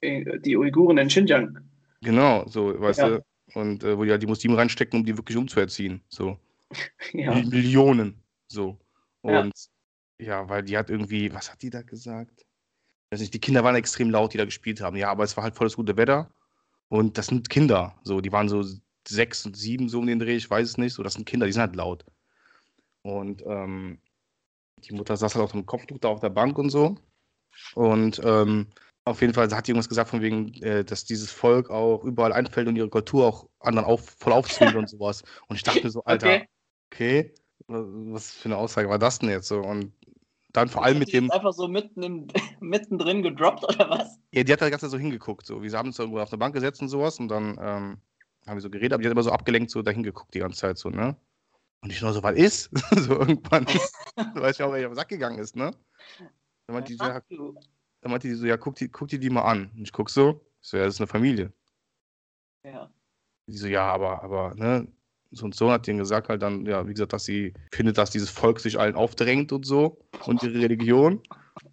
Äh, 0.00 0.38
Die 0.40 0.56
Uiguren 0.56 0.98
in 0.98 1.08
Xinjiang. 1.08 1.58
Genau, 2.00 2.46
so, 2.48 2.80
weißt 2.80 3.00
Ja. 3.00 3.08
du. 3.10 3.24
Und 3.54 3.84
äh, 3.84 3.96
wo 3.98 4.04
die 4.04 4.10
halt 4.10 4.22
die 4.22 4.26
Muslime 4.26 4.56
reinstecken, 4.56 5.00
um 5.00 5.04
die 5.06 5.16
wirklich 5.16 5.36
umzuerziehen. 5.36 6.02
So. 6.08 6.38
Ja. 7.12 7.34
Mil- 7.34 7.48
Millionen. 7.48 8.22
So. 8.48 8.78
Ja. 9.22 9.40
Und 9.40 9.52
ja. 10.18 10.48
weil 10.48 10.62
die 10.62 10.78
hat 10.78 10.88
irgendwie, 10.88 11.32
was 11.34 11.50
hat 11.52 11.60
die 11.60 11.68
da 11.70 11.82
gesagt? 11.82 12.46
Weiß 13.10 13.20
nicht, 13.20 13.34
die 13.34 13.40
Kinder 13.40 13.62
waren 13.62 13.74
extrem 13.74 14.08
laut, 14.08 14.32
die 14.32 14.38
da 14.38 14.46
gespielt 14.46 14.80
haben. 14.80 14.96
Ja, 14.96 15.10
aber 15.10 15.24
es 15.24 15.36
war 15.36 15.44
halt 15.44 15.54
volles 15.54 15.76
gute 15.76 15.98
Wetter. 15.98 16.32
Und 16.88 17.18
das 17.18 17.26
sind 17.26 17.50
Kinder. 17.50 17.94
So, 18.04 18.22
die 18.22 18.32
waren 18.32 18.48
so 18.48 18.64
sechs 19.06 19.44
und 19.44 19.54
sieben, 19.56 19.90
so 19.90 19.98
um 19.98 20.06
den 20.06 20.18
Dreh, 20.18 20.36
ich 20.36 20.48
weiß 20.48 20.66
es 20.66 20.78
nicht. 20.78 20.94
So, 20.94 21.02
das 21.02 21.12
sind 21.14 21.26
Kinder, 21.26 21.44
die 21.44 21.52
sind 21.52 21.60
halt 21.60 21.76
laut. 21.76 22.06
Und 23.02 23.42
ähm, 23.46 23.98
die 24.78 24.94
Mutter 24.94 25.16
saß 25.16 25.34
halt 25.34 25.44
auf 25.44 25.52
dem 25.52 25.66
Kopftuch 25.66 25.98
da 25.98 26.08
auf 26.08 26.20
der 26.20 26.30
Bank 26.30 26.56
und 26.58 26.70
so. 26.70 26.96
Und 27.74 28.20
ähm, 28.24 28.68
auf 29.04 29.20
jeden 29.20 29.34
Fall 29.34 29.50
hat 29.50 29.66
die 29.66 29.72
irgendwas 29.72 29.88
gesagt 29.88 30.10
von 30.10 30.22
wegen, 30.22 30.54
äh, 30.62 30.84
dass 30.84 31.04
dieses 31.04 31.30
Volk 31.30 31.70
auch 31.70 32.04
überall 32.04 32.32
einfällt 32.32 32.68
und 32.68 32.76
ihre 32.76 32.88
Kultur 32.88 33.26
auch 33.26 33.48
anderen 33.58 33.86
auf, 33.86 34.14
voll 34.18 34.32
aufzwingt 34.32 34.76
und 34.76 34.88
sowas. 34.88 35.22
Und 35.48 35.56
ich 35.56 35.62
dachte 35.62 35.84
mir 35.84 35.90
so, 35.90 36.02
Alter, 36.04 36.28
Okay. 36.28 36.48
okay, 36.92 37.34
was 37.66 38.32
für 38.32 38.46
eine 38.46 38.56
Aussage 38.56 38.88
war 38.88 38.98
das 38.98 39.18
denn 39.18 39.30
jetzt 39.30 39.48
so? 39.48 39.60
Und 39.60 39.92
dann 40.52 40.68
vor 40.68 40.84
allem 40.84 40.98
mit 40.98 41.12
dem, 41.12 41.30
einfach 41.30 41.52
so 41.52 41.66
mitten 41.66 42.02
im, 42.02 42.28
mittendrin 42.60 43.22
gedroppt 43.22 43.64
oder 43.64 43.90
was? 43.90 44.18
ja, 44.32 44.44
die 44.44 44.52
hat 44.52 44.60
da 44.60 44.66
die 44.66 44.70
ganze 44.70 44.86
Zeit 44.86 44.92
so 44.92 44.98
hingeguckt, 44.98 45.46
so. 45.46 45.62
Wir 45.62 45.72
haben 45.72 45.88
uns 45.88 45.98
irgendwo 45.98 46.20
auf 46.20 46.30
der 46.30 46.36
Bank 46.36 46.54
gesetzt 46.54 46.82
und 46.82 46.88
sowas 46.88 47.18
und 47.18 47.28
dann 47.28 47.56
ähm, 47.60 47.98
haben 48.46 48.56
wir 48.56 48.60
so 48.60 48.70
geredet, 48.70 48.92
aber 48.92 49.02
die 49.02 49.08
hat 49.08 49.12
immer 49.12 49.22
so 49.22 49.32
abgelenkt, 49.32 49.70
so 49.70 49.82
dahin 49.82 50.02
geguckt 50.02 50.34
die 50.34 50.40
ganze 50.40 50.58
Zeit, 50.58 50.78
so, 50.78 50.90
ne? 50.90 51.16
Und 51.80 51.90
ich 51.90 52.00
nur 52.00 52.12
so, 52.12 52.22
was 52.22 52.36
ist? 52.36 52.70
so 52.96 53.18
irgendwann, 53.18 53.64
du 53.64 54.40
weißt 54.40 54.60
ja 54.60 54.66
auch, 54.66 54.72
wer 54.72 54.86
auf 54.86 54.92
den 54.92 54.96
Sack 54.96 55.08
gegangen 55.08 55.38
ist, 55.38 55.56
ne? 55.56 55.72
Dann 56.66 56.74
meinte 56.74 56.92
die, 56.92 56.98
so, 56.98 57.04
Ach, 57.06 57.20
du. 57.28 57.54
Dann 58.02 58.10
meinte 58.10 58.28
die 58.28 58.34
so, 58.34 58.46
ja, 58.46 58.56
guck 58.56 58.74
die, 58.74 58.88
guck 58.88 59.08
die 59.08 59.18
die 59.18 59.30
mal 59.30 59.42
an. 59.42 59.70
Und 59.74 59.82
ich 59.82 59.92
guck 59.92 60.10
so, 60.10 60.44
ich 60.60 60.68
so, 60.68 60.76
ja, 60.76 60.84
das 60.84 60.94
ist 60.94 61.00
eine 61.00 61.06
Familie. 61.06 61.52
Ja. 62.64 62.92
Die 63.46 63.56
so, 63.56 63.68
ja, 63.68 63.86
aber, 63.86 64.22
aber, 64.22 64.54
ne? 64.56 64.88
So 65.30 65.46
und 65.46 65.54
so 65.54 65.70
hat 65.70 65.86
denen 65.86 66.00
gesagt 66.00 66.28
halt 66.28 66.42
dann, 66.42 66.66
ja, 66.66 66.86
wie 66.86 66.92
gesagt, 66.92 67.12
dass 67.14 67.24
sie 67.24 67.54
findet, 67.72 67.96
dass 67.96 68.10
dieses 68.10 68.28
Volk 68.28 68.60
sich 68.60 68.78
allen 68.78 68.96
aufdrängt 68.96 69.50
und 69.52 69.64
so 69.64 69.98
und 70.26 70.42
ihre 70.42 70.60
Religion. 70.60 71.22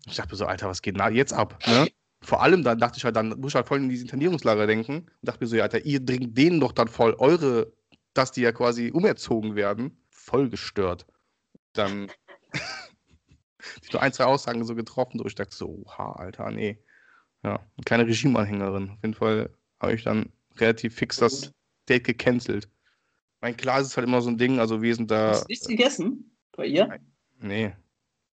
Ich 0.08 0.16
dachte 0.16 0.32
mir 0.32 0.38
so, 0.38 0.46
Alter, 0.46 0.70
was 0.70 0.82
geht 0.82 0.98
da 0.98 1.10
jetzt 1.10 1.34
ab, 1.34 1.60
ne? 1.68 1.90
Vor 2.22 2.42
allem 2.42 2.64
dann 2.64 2.80
dachte 2.80 2.98
ich 2.98 3.06
halt, 3.06 3.16
dann 3.16 3.30
muss 3.40 3.52
ich 3.52 3.56
halt 3.56 3.68
voll 3.68 3.80
in 3.80 3.90
diese 3.90 4.04
Internierungslager 4.04 4.68
denken 4.68 5.00
und 5.00 5.10
dachte 5.22 5.44
mir 5.44 5.48
so, 5.48 5.56
ja, 5.56 5.64
Alter, 5.64 5.84
ihr 5.86 6.00
dringt 6.00 6.38
denen 6.38 6.60
doch 6.60 6.72
dann 6.72 6.88
voll 6.88 7.16
eure, 7.18 7.74
dass 8.14 8.32
die 8.32 8.42
ja 8.42 8.52
quasi 8.52 8.92
umerzogen 8.92 9.56
werden, 9.56 9.98
voll 10.10 10.50
gestört. 10.50 11.06
Dann 11.74 12.10
die 13.84 13.92
nur 13.94 14.02
ein, 14.02 14.14
zwei 14.14 14.26
Aussagen 14.26 14.64
so 14.66 14.76
getroffen, 14.76 15.20
wo 15.20 15.26
ich 15.26 15.36
dachte 15.36 15.56
so, 15.56 15.84
oha, 15.86 16.14
Alter, 16.14 16.52
nee. 16.52 16.78
Ja, 17.44 17.56
eine 17.56 17.84
kleine 17.86 18.08
Regimeanhängerin. 18.08 18.90
Auf 18.92 18.98
jeden 19.02 19.14
Fall 19.14 19.50
habe 19.80 19.94
ich 19.94 20.04
dann 20.04 20.32
relativ 20.58 20.96
fix 20.96 21.18
das 21.18 21.42
Gut. 21.44 21.52
Date 21.88 22.04
gecancelt. 22.04 22.70
Mein 23.42 23.56
klar 23.56 23.80
ist 23.80 23.96
halt 23.96 24.06
immer 24.08 24.22
so 24.22 24.30
ein 24.30 24.38
Ding, 24.38 24.60
also 24.60 24.82
wir 24.82 24.94
sind 24.94 25.10
da. 25.10 25.30
Hast 25.30 25.44
du 25.44 25.48
nichts 25.48 25.68
gegessen 25.68 26.36
bei 26.52 26.66
ihr? 26.66 26.88
Nein. 26.88 27.12
Nee. 27.40 27.64
Hey, 27.66 27.74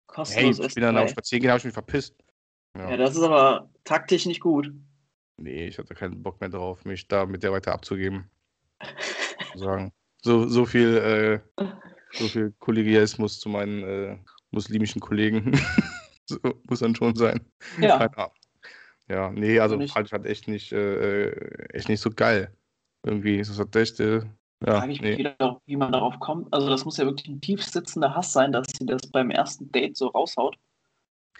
Kostenlos 0.06 0.60
ich 0.60 0.66
essen. 0.66 0.76
bin 0.76 0.84
dann 0.84 0.98
auf 0.98 1.06
bei- 1.06 1.12
Spazieren 1.12 1.42
gehen, 1.42 1.50
habe 1.50 1.58
ich 1.58 1.66
mich 1.66 1.74
verpisst. 1.74 2.16
Ja. 2.78 2.92
Ja, 2.92 2.98
das 2.98 3.16
ist 3.16 3.24
aber 3.24 3.72
taktisch 3.84 4.26
nicht 4.28 4.42
gut. 4.42 4.72
Nee, 5.38 5.68
ich 5.68 5.80
hatte 5.80 5.96
keinen 5.96 6.22
Bock 6.22 6.40
mehr 6.40 6.50
drauf, 6.50 6.86
mich 6.86 7.08
da 7.08 7.26
mit 7.26 7.42
der 7.42 7.52
weiter 7.52 7.74
abzugeben. 7.74 8.30
Sagen. 9.56 9.92
So, 10.22 10.48
so 10.48 10.66
viel, 10.66 11.42
äh, 11.58 11.64
so 12.12 12.28
viel 12.28 12.54
Kollegialismus 12.60 13.40
zu 13.40 13.50
meinen 13.50 13.84
äh, 13.84 14.18
muslimischen 14.52 15.02
Kollegen. 15.02 15.52
so, 16.26 16.38
muss 16.70 16.80
dann 16.80 16.96
schon 16.96 17.16
sein. 17.16 17.42
Ja, 17.80 17.98
Ahnung. 17.98 18.32
Ja, 19.08 19.30
nee, 19.30 19.60
also 19.60 19.76
nicht. 19.76 19.94
fand 19.94 20.08
ich 20.08 20.14
halt 20.14 20.26
echt 20.26 20.48
nicht, 20.48 20.72
äh, 20.72 21.32
echt 21.74 21.90
nicht 21.90 22.00
so 22.00 22.10
geil. 22.10 22.56
Irgendwie 23.04 23.38
ist 23.38 23.50
das 23.50 23.60
halt 23.60 23.76
echt, 23.76 24.00
äh, 24.00 24.22
ja, 24.66 24.78
frage 24.78 24.94
ich 24.94 25.02
mich 25.02 25.12
nee. 25.12 25.18
wieder, 25.18 25.60
wie 25.66 25.76
man 25.76 25.92
darauf 25.92 26.20
kommt. 26.20 26.54
Also 26.54 26.70
das 26.70 26.86
muss 26.86 26.98
ja 26.98 27.06
wirklich 27.06 27.28
ein 27.28 27.42
tief 27.42 27.64
sitzender 27.64 28.16
Hass 28.16 28.32
sein, 28.32 28.52
dass 28.52 28.68
sie 28.78 28.86
das 28.86 29.02
beim 29.12 29.32
ersten 29.32 29.72
Date 29.72 29.98
so 29.98 30.08
raushaut. 30.08 30.56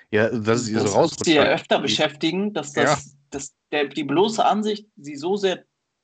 Ja, 0.10 0.30
dass 0.30 0.62
es 0.62 0.70
ihr 0.70 0.80
so 0.80 0.86
das 0.86 0.96
rausrutscht. 0.96 1.26
sie 1.26 1.36
ja 1.36 1.44
halt. 1.44 1.62
öfter 1.62 1.80
beschäftigen, 1.80 2.54
dass 2.54 2.74
das, 2.74 3.16
dass 3.30 3.54
der, 3.72 3.86
die 3.88 4.04
bloße 4.04 4.44
Ansicht 4.44 4.88
sie 4.98 5.16
so 5.16 5.38
sehr 5.38 5.64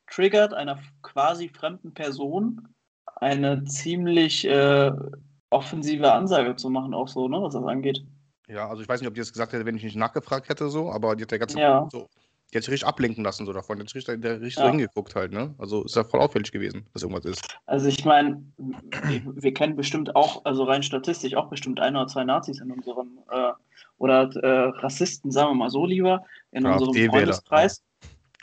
triggert, 0.09 0.53
einer 0.53 0.81
quasi 1.01 1.49
fremden 1.49 1.93
Person 1.93 2.69
eine 3.17 3.63
ziemlich 3.65 4.45
äh, 4.45 4.91
offensive 5.49 6.11
Ansage 6.11 6.55
zu 6.55 6.69
machen, 6.69 6.93
auch 6.93 7.07
so, 7.07 7.27
ne, 7.27 7.41
was 7.41 7.53
das 7.53 7.63
angeht. 7.63 8.03
Ja, 8.47 8.69
also 8.69 8.81
ich 8.81 8.87
weiß 8.87 9.01
nicht, 9.01 9.07
ob 9.07 9.13
die 9.13 9.19
das 9.21 9.33
gesagt 9.33 9.53
hätte, 9.53 9.65
wenn 9.65 9.75
ich 9.75 9.83
nicht 9.83 9.95
nachgefragt 9.95 10.47
hätte, 10.49 10.69
so, 10.69 10.91
aber 10.91 11.15
die 11.15 11.23
hat 11.23 11.31
ja 11.31 11.37
ganz 11.37 11.53
Ja. 11.53 11.87
so, 11.91 12.07
die 12.53 12.57
hat 12.57 12.63
sich 12.63 12.71
richtig 12.71 12.87
ablenken 12.87 13.23
lassen 13.23 13.45
so 13.45 13.51
davon. 13.51 13.77
Die 13.77 13.81
hat 13.81 13.89
sich 13.89 13.95
richtig, 13.95 14.21
der 14.21 14.39
richtig 14.39 14.55
so 14.55 14.63
Ja. 14.63 14.69
hingeguckt 14.69 15.15
halt, 15.15 15.33
ne? 15.33 15.53
Also 15.57 15.83
ist 15.83 15.95
ja 15.95 16.03
voll 16.05 16.21
auffällig 16.21 16.51
gewesen, 16.51 16.87
dass 16.93 17.03
irgendwas 17.03 17.25
ist. 17.25 17.59
Also 17.65 17.87
ich 17.89 18.05
meine, 18.05 18.41
wir, 18.57 19.21
wir 19.35 19.53
kennen 19.53 19.75
bestimmt 19.75 20.15
auch, 20.15 20.45
also 20.45 20.63
rein 20.63 20.83
statistisch 20.83 21.35
auch 21.35 21.49
bestimmt 21.49 21.79
ein 21.81 21.95
oder 21.95 22.07
zwei 22.07 22.23
Nazis 22.23 22.61
in 22.61 22.71
unserem, 22.71 23.19
äh, 23.29 23.51
oder 23.97 24.29
äh, 24.43 24.69
Rassisten, 24.79 25.31
sagen 25.31 25.51
wir 25.51 25.55
mal 25.55 25.69
so 25.69 25.85
lieber, 25.85 26.23
in 26.51 26.63
Ja, 26.63 26.73
unserem 26.73 26.89
AfD-Wähler, 26.91 27.11
Freundeskreis 27.11 27.83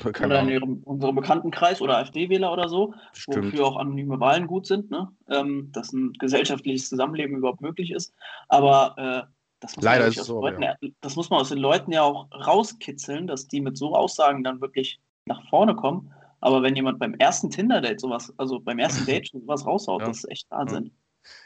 oder 0.03 0.41
in 0.41 0.49
ihrem, 0.49 0.83
unserem 0.85 1.15
Bekanntenkreis 1.15 1.81
oder 1.81 1.99
AfD-Wähler 1.99 2.53
oder 2.53 2.69
so, 2.69 2.95
Stimmt. 3.13 3.47
wofür 3.47 3.67
auch 3.67 3.77
anonyme 3.77 4.19
Wahlen 4.19 4.47
gut 4.47 4.67
sind, 4.67 4.91
ne? 4.91 5.09
ähm, 5.29 5.71
dass 5.73 5.93
ein 5.93 6.13
gesellschaftliches 6.15 6.89
Zusammenleben 6.89 7.37
überhaupt 7.37 7.61
möglich 7.61 7.93
ist. 7.93 8.13
Aber 8.49 8.95
äh, 8.99 9.31
das, 9.61 9.77
muss 9.77 9.85
man 9.85 9.93
Leider 9.93 10.05
ja 10.05 10.11
ist 10.11 10.19
es 10.19 10.27
so, 10.27 10.41
Leuten, 10.41 10.63
ja. 10.63 10.75
das 11.01 11.17
muss 11.17 11.31
man 11.31 11.41
aus 11.41 11.49
den 11.51 11.59
Leuten 11.59 11.93
ja 11.93 12.03
auch 12.03 12.29
rauskitzeln, 12.33 13.27
dass 13.27 13.47
die 13.47 13.61
mit 13.61 13.77
so 13.77 13.95
Aussagen 13.95 14.43
dann 14.43 14.61
wirklich 14.61 15.01
nach 15.27 15.49
vorne 15.49 15.77
kommen. 15.77 16.13
Aber 16.41 16.63
wenn 16.63 16.77
jemand 16.77 16.99
beim 16.99 17.15
ersten 17.15 17.51
Tinder-Date 17.51 18.01
sowas, 18.01 18.33
also 18.37 18.61
beim 18.61 18.79
ersten 18.79 19.07
Date 19.07 19.31
sowas 19.33 19.65
raushaut, 19.65 20.03
Ja. 20.03 20.09
das 20.09 20.19
ist 20.19 20.31
echt 20.31 20.51
Wahnsinn. 20.51 20.91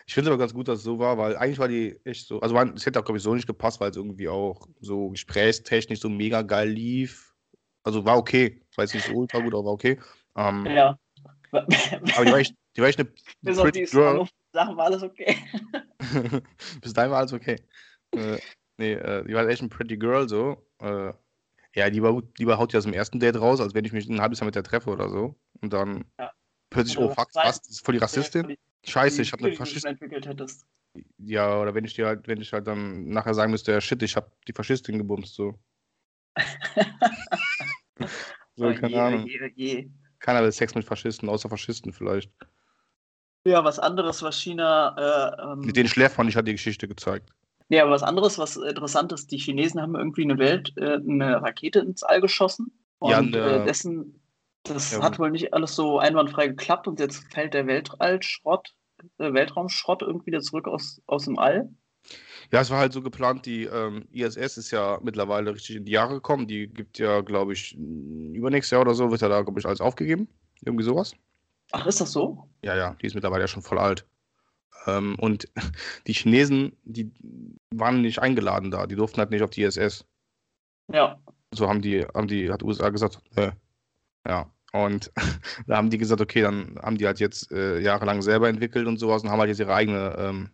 Ich 0.06 0.14
finde 0.14 0.30
aber 0.30 0.38
ganz 0.38 0.54
gut, 0.54 0.66
dass 0.66 0.78
es 0.78 0.84
so 0.84 0.98
war, 0.98 1.18
weil 1.18 1.36
eigentlich 1.36 1.58
war 1.58 1.68
die 1.68 2.00
echt 2.04 2.26
so, 2.26 2.40
also 2.40 2.54
man, 2.54 2.74
es 2.74 2.84
hätte 2.84 2.98
auch, 2.98 3.04
glaube 3.04 3.18
ich, 3.18 3.22
so 3.22 3.34
nicht 3.34 3.46
gepasst, 3.46 3.80
weil 3.80 3.90
es 3.90 3.96
irgendwie 3.96 4.28
auch 4.28 4.66
so 4.80 5.10
gesprächstechnisch 5.10 6.00
so 6.00 6.08
mega 6.08 6.42
geil 6.42 6.70
lief. 6.70 7.36
Also 7.82 8.04
war 8.04 8.18
okay. 8.18 8.60
War 8.76 8.84
jetzt 8.84 8.94
nicht 8.94 9.06
so 9.06 9.12
ultra 9.12 9.38
gut, 9.38 9.54
aber 9.54 9.64
war 9.64 9.72
okay. 9.72 9.98
Ähm, 10.36 10.66
Ja. 10.66 10.98
Aber 11.50 11.66
die 11.66 12.32
war 12.32 12.38
echt, 12.38 12.54
die 12.76 12.80
war 12.80 12.88
echt 12.88 13.00
eine 13.00 13.08
Bis 13.42 13.58
auf 13.58 13.70
die 13.70 13.84
girl. 13.84 14.26
Sachen 14.52 14.76
war 14.76 14.86
alles 14.86 15.02
okay. 15.02 15.36
Bis 16.80 16.92
dahin 16.92 17.10
war 17.10 17.18
alles 17.18 17.32
okay. 17.32 17.56
äh, 18.14 18.38
nee, 18.78 18.92
äh, 18.92 19.24
die 19.24 19.34
war 19.34 19.46
echt 19.48 19.62
ein 19.62 19.68
pretty 19.68 19.96
girl 19.96 20.28
so. 20.28 20.66
Äh, 20.80 21.12
ja, 21.74 21.86
lieber, 21.86 22.22
lieber 22.38 22.58
haut 22.58 22.72
die 22.72 22.76
aus 22.76 22.84
dem 22.84 22.92
ersten 22.92 23.20
Date 23.20 23.40
raus, 23.40 23.60
als 23.60 23.74
wenn 23.74 23.84
ich 23.84 23.92
mich 23.92 24.08
ein 24.08 24.20
halbes 24.20 24.40
Jahr 24.40 24.46
mit 24.46 24.54
der 24.54 24.62
treffe 24.62 24.90
oder 24.90 25.08
so. 25.08 25.36
Und 25.60 25.72
dann 25.72 26.04
Ja. 26.18 26.32
plötzlich, 26.70 26.98
Oder 26.98 27.06
oh 27.08 27.14
fuck, 27.14 27.28
was? 27.34 27.60
Das 27.60 27.70
ist 27.70 27.84
voll 27.84 27.94
die 27.94 28.00
Rassistin? 28.00 28.56
Scheiße, 28.84 29.22
ich 29.22 29.32
habe 29.32 29.44
eine 29.44 29.54
Faschistin. 29.54 29.98
Ja, 31.18 31.60
oder 31.60 31.74
wenn 31.74 31.84
ich 31.84 31.94
dir 31.94 32.06
halt, 32.06 32.26
wenn 32.26 32.40
ich 32.40 32.52
halt 32.52 32.66
dann 32.66 33.08
nachher 33.08 33.34
sagen 33.34 33.50
müsste, 33.50 33.72
ja 33.72 33.80
shit, 33.80 34.02
ich 34.02 34.16
habe 34.16 34.30
die 34.46 34.52
Faschistin 34.52 34.98
gebumst, 34.98 35.34
so. 35.34 35.58
so, 38.56 38.66
Oh 38.66 38.74
keine 38.74 38.88
je, 38.88 38.98
Ahnung. 39.00 39.26
Je, 39.26 39.52
je. 39.54 39.90
Keiner 40.20 40.42
will 40.42 40.52
Sex 40.52 40.74
mit 40.74 40.84
Faschisten, 40.84 41.28
außer 41.28 41.48
Faschisten 41.48 41.92
vielleicht. 41.92 42.32
Ja, 43.44 43.64
was 43.64 43.78
anderes, 43.78 44.22
was 44.22 44.40
China. 44.40 44.94
Äh, 44.98 45.42
ähm, 45.52 45.60
Mit 45.60 45.76
denen 45.76 45.88
schläft 45.88 46.18
man 46.18 46.26
nicht, 46.26 46.36
hat 46.36 46.46
die 46.46 46.52
Geschichte 46.52 46.88
gezeigt. 46.88 47.30
Ja, 47.68 47.82
aber 47.82 47.92
was 47.92 48.02
anderes, 48.02 48.38
was 48.38 48.56
interessant 48.56 49.12
ist, 49.12 49.30
die 49.30 49.38
Chinesen 49.38 49.80
haben 49.80 49.94
irgendwie 49.94 50.24
eine 50.24 50.38
Welt, 50.38 50.72
äh, 50.76 50.94
eine 50.94 51.40
Rakete 51.42 51.80
ins 51.80 52.02
All 52.02 52.20
geschossen. 52.20 52.72
Und 52.98 53.10
Ja, 53.10 53.22
ne- 53.22 53.62
äh, 53.62 53.64
dessen, 53.64 54.20
das 54.64 54.92
Ja, 54.92 55.02
hat 55.02 55.18
wohl 55.18 55.30
nicht 55.30 55.52
alles 55.54 55.76
so 55.76 55.98
einwandfrei 55.98 56.48
geklappt 56.48 56.88
und 56.88 56.98
jetzt 56.98 57.32
fällt 57.32 57.54
der 57.54 57.66
Weltallschrott, 57.66 58.74
äh, 59.18 59.32
Weltraumschrott 59.32 60.02
irgendwie 60.02 60.26
wieder 60.26 60.40
zurück 60.40 60.66
aus, 60.66 61.00
aus 61.06 61.26
dem 61.26 61.38
All. 61.38 61.70
Ja, 62.50 62.60
es 62.60 62.70
war 62.70 62.78
halt 62.78 62.92
so 62.92 63.02
geplant, 63.02 63.44
die 63.44 63.64
ähm, 63.64 64.06
ISS 64.10 64.56
ist 64.56 64.70
ja 64.70 64.98
mittlerweile 65.02 65.54
richtig 65.54 65.76
in 65.76 65.84
die 65.84 65.92
Jahre 65.92 66.14
gekommen. 66.14 66.46
Die 66.46 66.68
gibt 66.68 66.98
ja, 66.98 67.20
glaube 67.20 67.52
ich, 67.52 67.76
übernächstes 67.76 68.70
Jahr 68.70 68.80
oder 68.80 68.94
so, 68.94 69.10
wird 69.10 69.20
ja 69.20 69.28
da, 69.28 69.42
glaube 69.42 69.60
ich, 69.60 69.66
alles 69.66 69.80
aufgegeben. 69.80 70.28
Irgendwie 70.64 70.84
sowas. 70.84 71.14
Ach, 71.72 71.86
ist 71.86 72.00
das 72.00 72.12
so? 72.12 72.48
Ja, 72.62 72.74
ja, 72.76 72.94
die 72.94 73.06
ist 73.06 73.14
mittlerweile 73.14 73.42
ja 73.42 73.48
schon 73.48 73.62
voll 73.62 73.78
alt. 73.78 74.06
Ähm, 74.86 75.16
und 75.18 75.48
die 76.06 76.14
Chinesen, 76.14 76.76
die 76.84 77.12
waren 77.70 78.00
nicht 78.00 78.20
eingeladen 78.20 78.70
da. 78.70 78.86
Die 78.86 78.96
durften 78.96 79.18
halt 79.18 79.30
nicht 79.30 79.42
auf 79.42 79.50
die 79.50 79.62
ISS. 79.62 80.06
Ja. 80.90 81.20
So 81.52 81.68
haben 81.68 81.82
die, 81.82 82.04
haben 82.14 82.28
die, 82.28 82.50
hat 82.50 82.62
USA 82.62 82.88
gesagt, 82.88 83.20
äh, 83.36 83.52
ja. 84.26 84.50
Und 84.72 85.10
da 85.66 85.76
haben 85.76 85.90
die 85.90 85.98
gesagt, 85.98 86.20
okay, 86.20 86.42
dann 86.42 86.78
haben 86.82 86.96
die 86.96 87.06
halt 87.06 87.20
jetzt 87.20 87.52
äh, 87.52 87.78
jahrelang 87.80 88.22
selber 88.22 88.48
entwickelt 88.48 88.86
und 88.86 88.98
sowas 88.98 89.22
und 89.22 89.30
haben 89.30 89.40
halt 89.40 89.48
jetzt 89.48 89.60
ihre 89.60 89.74
eigene 89.74 90.16
ähm, 90.18 90.50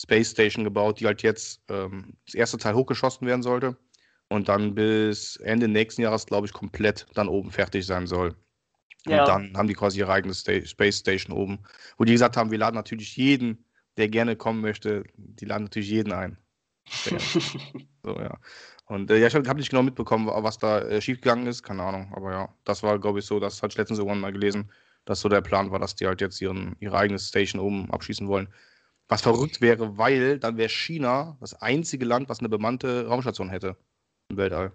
Space 0.00 0.30
Station 0.32 0.64
gebaut, 0.64 1.00
die 1.00 1.06
halt 1.06 1.22
jetzt 1.22 1.62
ähm, 1.68 2.14
das 2.26 2.34
erste 2.34 2.58
Teil 2.58 2.74
hochgeschossen 2.74 3.26
werden 3.26 3.42
sollte 3.42 3.76
und 4.28 4.48
dann 4.48 4.74
bis 4.74 5.36
Ende 5.36 5.68
nächsten 5.68 6.02
Jahres, 6.02 6.26
glaube 6.26 6.46
ich, 6.46 6.52
komplett 6.52 7.06
dann 7.14 7.28
oben 7.28 7.50
fertig 7.50 7.86
sein 7.86 8.06
soll. 8.06 8.36
Und 9.06 9.12
Ja. 9.12 9.24
dann 9.24 9.56
haben 9.56 9.68
die 9.68 9.74
quasi 9.74 9.98
ihre 10.00 10.12
eigene 10.12 10.34
Sta 10.34 10.64
Space 10.64 10.98
Station 11.00 11.36
oben, 11.36 11.60
wo 11.98 12.04
die 12.04 12.12
gesagt 12.12 12.36
haben, 12.36 12.50
wir 12.50 12.58
laden 12.58 12.76
natürlich 12.76 13.16
jeden, 13.16 13.64
der 13.96 14.08
gerne 14.08 14.36
kommen 14.36 14.60
möchte, 14.60 15.04
die 15.16 15.44
laden 15.46 15.64
natürlich 15.64 15.90
jeden 15.90 16.12
ein. 16.12 16.38
So, 18.02 18.18
ja. 18.18 18.38
Und 18.86 19.10
äh, 19.10 19.18
ja, 19.18 19.26
ich 19.26 19.34
habe 19.34 19.48
hab 19.48 19.56
nicht 19.58 19.70
genau 19.70 19.82
mitbekommen, 19.82 20.26
wa- 20.26 20.42
was 20.42 20.58
da 20.58 20.80
äh, 20.80 21.00
schiefgegangen 21.02 21.46
ist, 21.46 21.62
keine 21.62 21.82
Ahnung. 21.82 22.12
Aber 22.14 22.32
ja, 22.32 22.54
das 22.64 22.82
war, 22.82 22.98
glaube 22.98 23.18
ich, 23.18 23.26
so, 23.26 23.40
das 23.40 23.62
hatte 23.62 23.72
ich 23.72 23.78
letztens 23.78 23.98
irgendwann 23.98 24.20
mal 24.20 24.32
gelesen, 24.32 24.70
dass 25.04 25.20
so 25.20 25.28
der 25.28 25.42
Plan 25.42 25.70
war, 25.70 25.78
dass 25.78 25.96
die 25.96 26.06
halt 26.06 26.20
jetzt 26.20 26.40
ihren, 26.40 26.76
ihre 26.80 26.96
eigene 26.98 27.18
Station 27.18 27.60
oben 27.60 27.90
abschießen 27.90 28.26
wollen. 28.28 28.48
Was 29.10 29.22
verrückt 29.22 29.60
wäre, 29.60 29.98
weil 29.98 30.38
dann 30.38 30.56
wäre 30.56 30.68
China 30.68 31.36
das 31.40 31.54
einzige 31.60 32.04
Land, 32.04 32.28
was 32.28 32.38
eine 32.38 32.48
bemannte 32.48 33.06
Raumstation 33.08 33.50
hätte 33.50 33.76
im 34.30 34.36
Weltall. 34.36 34.72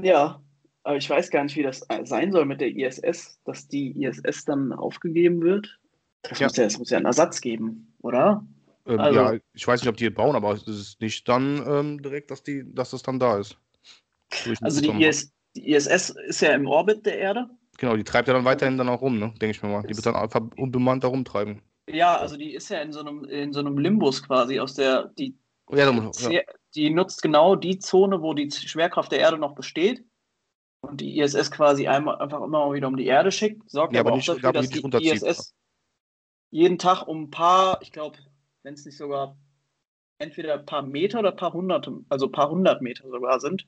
Ja, 0.00 0.42
aber 0.82 0.96
ich 0.98 1.08
weiß 1.08 1.30
gar 1.30 1.42
nicht, 1.42 1.56
wie 1.56 1.62
das 1.62 1.86
sein 2.04 2.32
soll 2.32 2.44
mit 2.44 2.60
der 2.60 2.68
ISS, 2.68 3.40
dass 3.44 3.66
die 3.66 4.02
ISS 4.02 4.44
dann 4.44 4.74
aufgegeben 4.74 5.40
wird. 5.40 5.80
Das, 6.22 6.38
Ja. 6.38 6.46
muss, 6.48 6.56
ja, 6.56 6.64
das 6.64 6.78
muss 6.78 6.90
ja 6.90 6.98
einen 6.98 7.06
Ersatz 7.06 7.40
geben, 7.40 7.94
oder? 8.02 8.46
Ähm, 8.86 9.00
Also- 9.00 9.18
ja, 9.18 9.38
ich 9.54 9.66
weiß 9.66 9.80
nicht, 9.80 9.88
ob 9.88 9.96
die 9.96 10.10
bauen, 10.10 10.36
aber 10.36 10.52
es 10.52 10.68
ist 10.68 11.00
nicht 11.00 11.26
dann 11.26 11.64
ähm, 11.66 12.02
direkt, 12.02 12.30
dass, 12.30 12.42
die, 12.42 12.62
dass 12.74 12.90
das 12.90 13.02
dann 13.02 13.18
da 13.18 13.38
ist. 13.38 13.58
Also 14.60 14.82
die. 14.82 15.02
IS, 15.02 15.32
die 15.56 15.72
ISS 15.72 16.10
ist 16.10 16.42
ja 16.42 16.52
im 16.52 16.66
Orbit 16.66 17.06
der 17.06 17.18
Erde. 17.18 17.48
Genau, 17.78 17.96
die 17.96 18.04
treibt 18.04 18.28
ja 18.28 18.34
dann 18.34 18.44
weiterhin 18.44 18.76
dann 18.76 18.88
auch 18.90 19.00
rum, 19.00 19.18
ne? 19.18 19.32
Denke 19.40 19.50
ich 19.50 19.62
mir 19.62 19.70
mal. 19.70 19.82
Die 19.82 19.96
wird 19.96 20.04
dann 20.04 20.14
einfach 20.14 20.42
unbemannt 20.56 21.04
da 21.04 21.08
rumtreiben. 21.08 21.62
Ja, 21.88 22.16
also 22.16 22.36
die 22.36 22.54
ist 22.54 22.68
ja 22.68 22.80
in 22.80 22.92
so 22.92 23.00
einem, 23.00 23.24
in 23.24 23.52
so 23.52 23.60
einem 23.60 23.78
Limbus 23.78 24.22
quasi, 24.22 24.58
aus 24.58 24.74
der 24.74 25.08
die, 25.18 25.36
Ja, 25.70 25.90
ja. 25.90 26.10
die, 26.30 26.40
die 26.74 26.90
nutzt 26.90 27.22
genau 27.22 27.54
die 27.56 27.78
Zone, 27.78 28.22
wo 28.22 28.34
die 28.34 28.50
Schwerkraft 28.50 29.12
der 29.12 29.20
Erde 29.20 29.38
noch 29.38 29.54
besteht. 29.54 30.04
Und 30.80 31.00
die 31.00 31.18
ISS 31.18 31.50
quasi 31.50 31.88
einmal, 31.88 32.16
einfach 32.18 32.38
immer 32.38 32.66
mal 32.66 32.72
wieder 32.74 32.86
um 32.86 32.96
die 32.96 33.06
Erde 33.06 33.32
schickt, 33.32 33.68
sorgt 33.70 33.94
Ja, 33.94 34.00
aber, 34.00 34.10
aber 34.10 34.14
auch 34.14 34.16
nicht- 34.18 34.28
dafür, 34.28 34.48
aber 34.48 34.60
dass 34.60 34.68
die 34.70 34.78
runterzieht. 34.80 35.22
ISS 35.22 35.54
jeden 36.50 36.78
Tag 36.78 37.06
um 37.08 37.24
ein 37.24 37.30
paar, 37.30 37.80
ich 37.82 37.90
glaube, 37.92 38.18
wenn 38.62 38.74
es 38.74 38.84
nicht 38.84 38.96
sogar 38.96 39.36
entweder 40.18 40.54
ein 40.54 40.66
paar 40.66 40.82
Meter 40.82 41.18
oder 41.20 41.30
ein 41.32 41.36
paar 41.36 41.52
hunderte, 41.52 42.04
also 42.08 42.26
ein 42.26 42.32
paar 42.32 42.50
hundert 42.50 42.82
Meter 42.82 43.08
sogar 43.08 43.40
sind, 43.40 43.66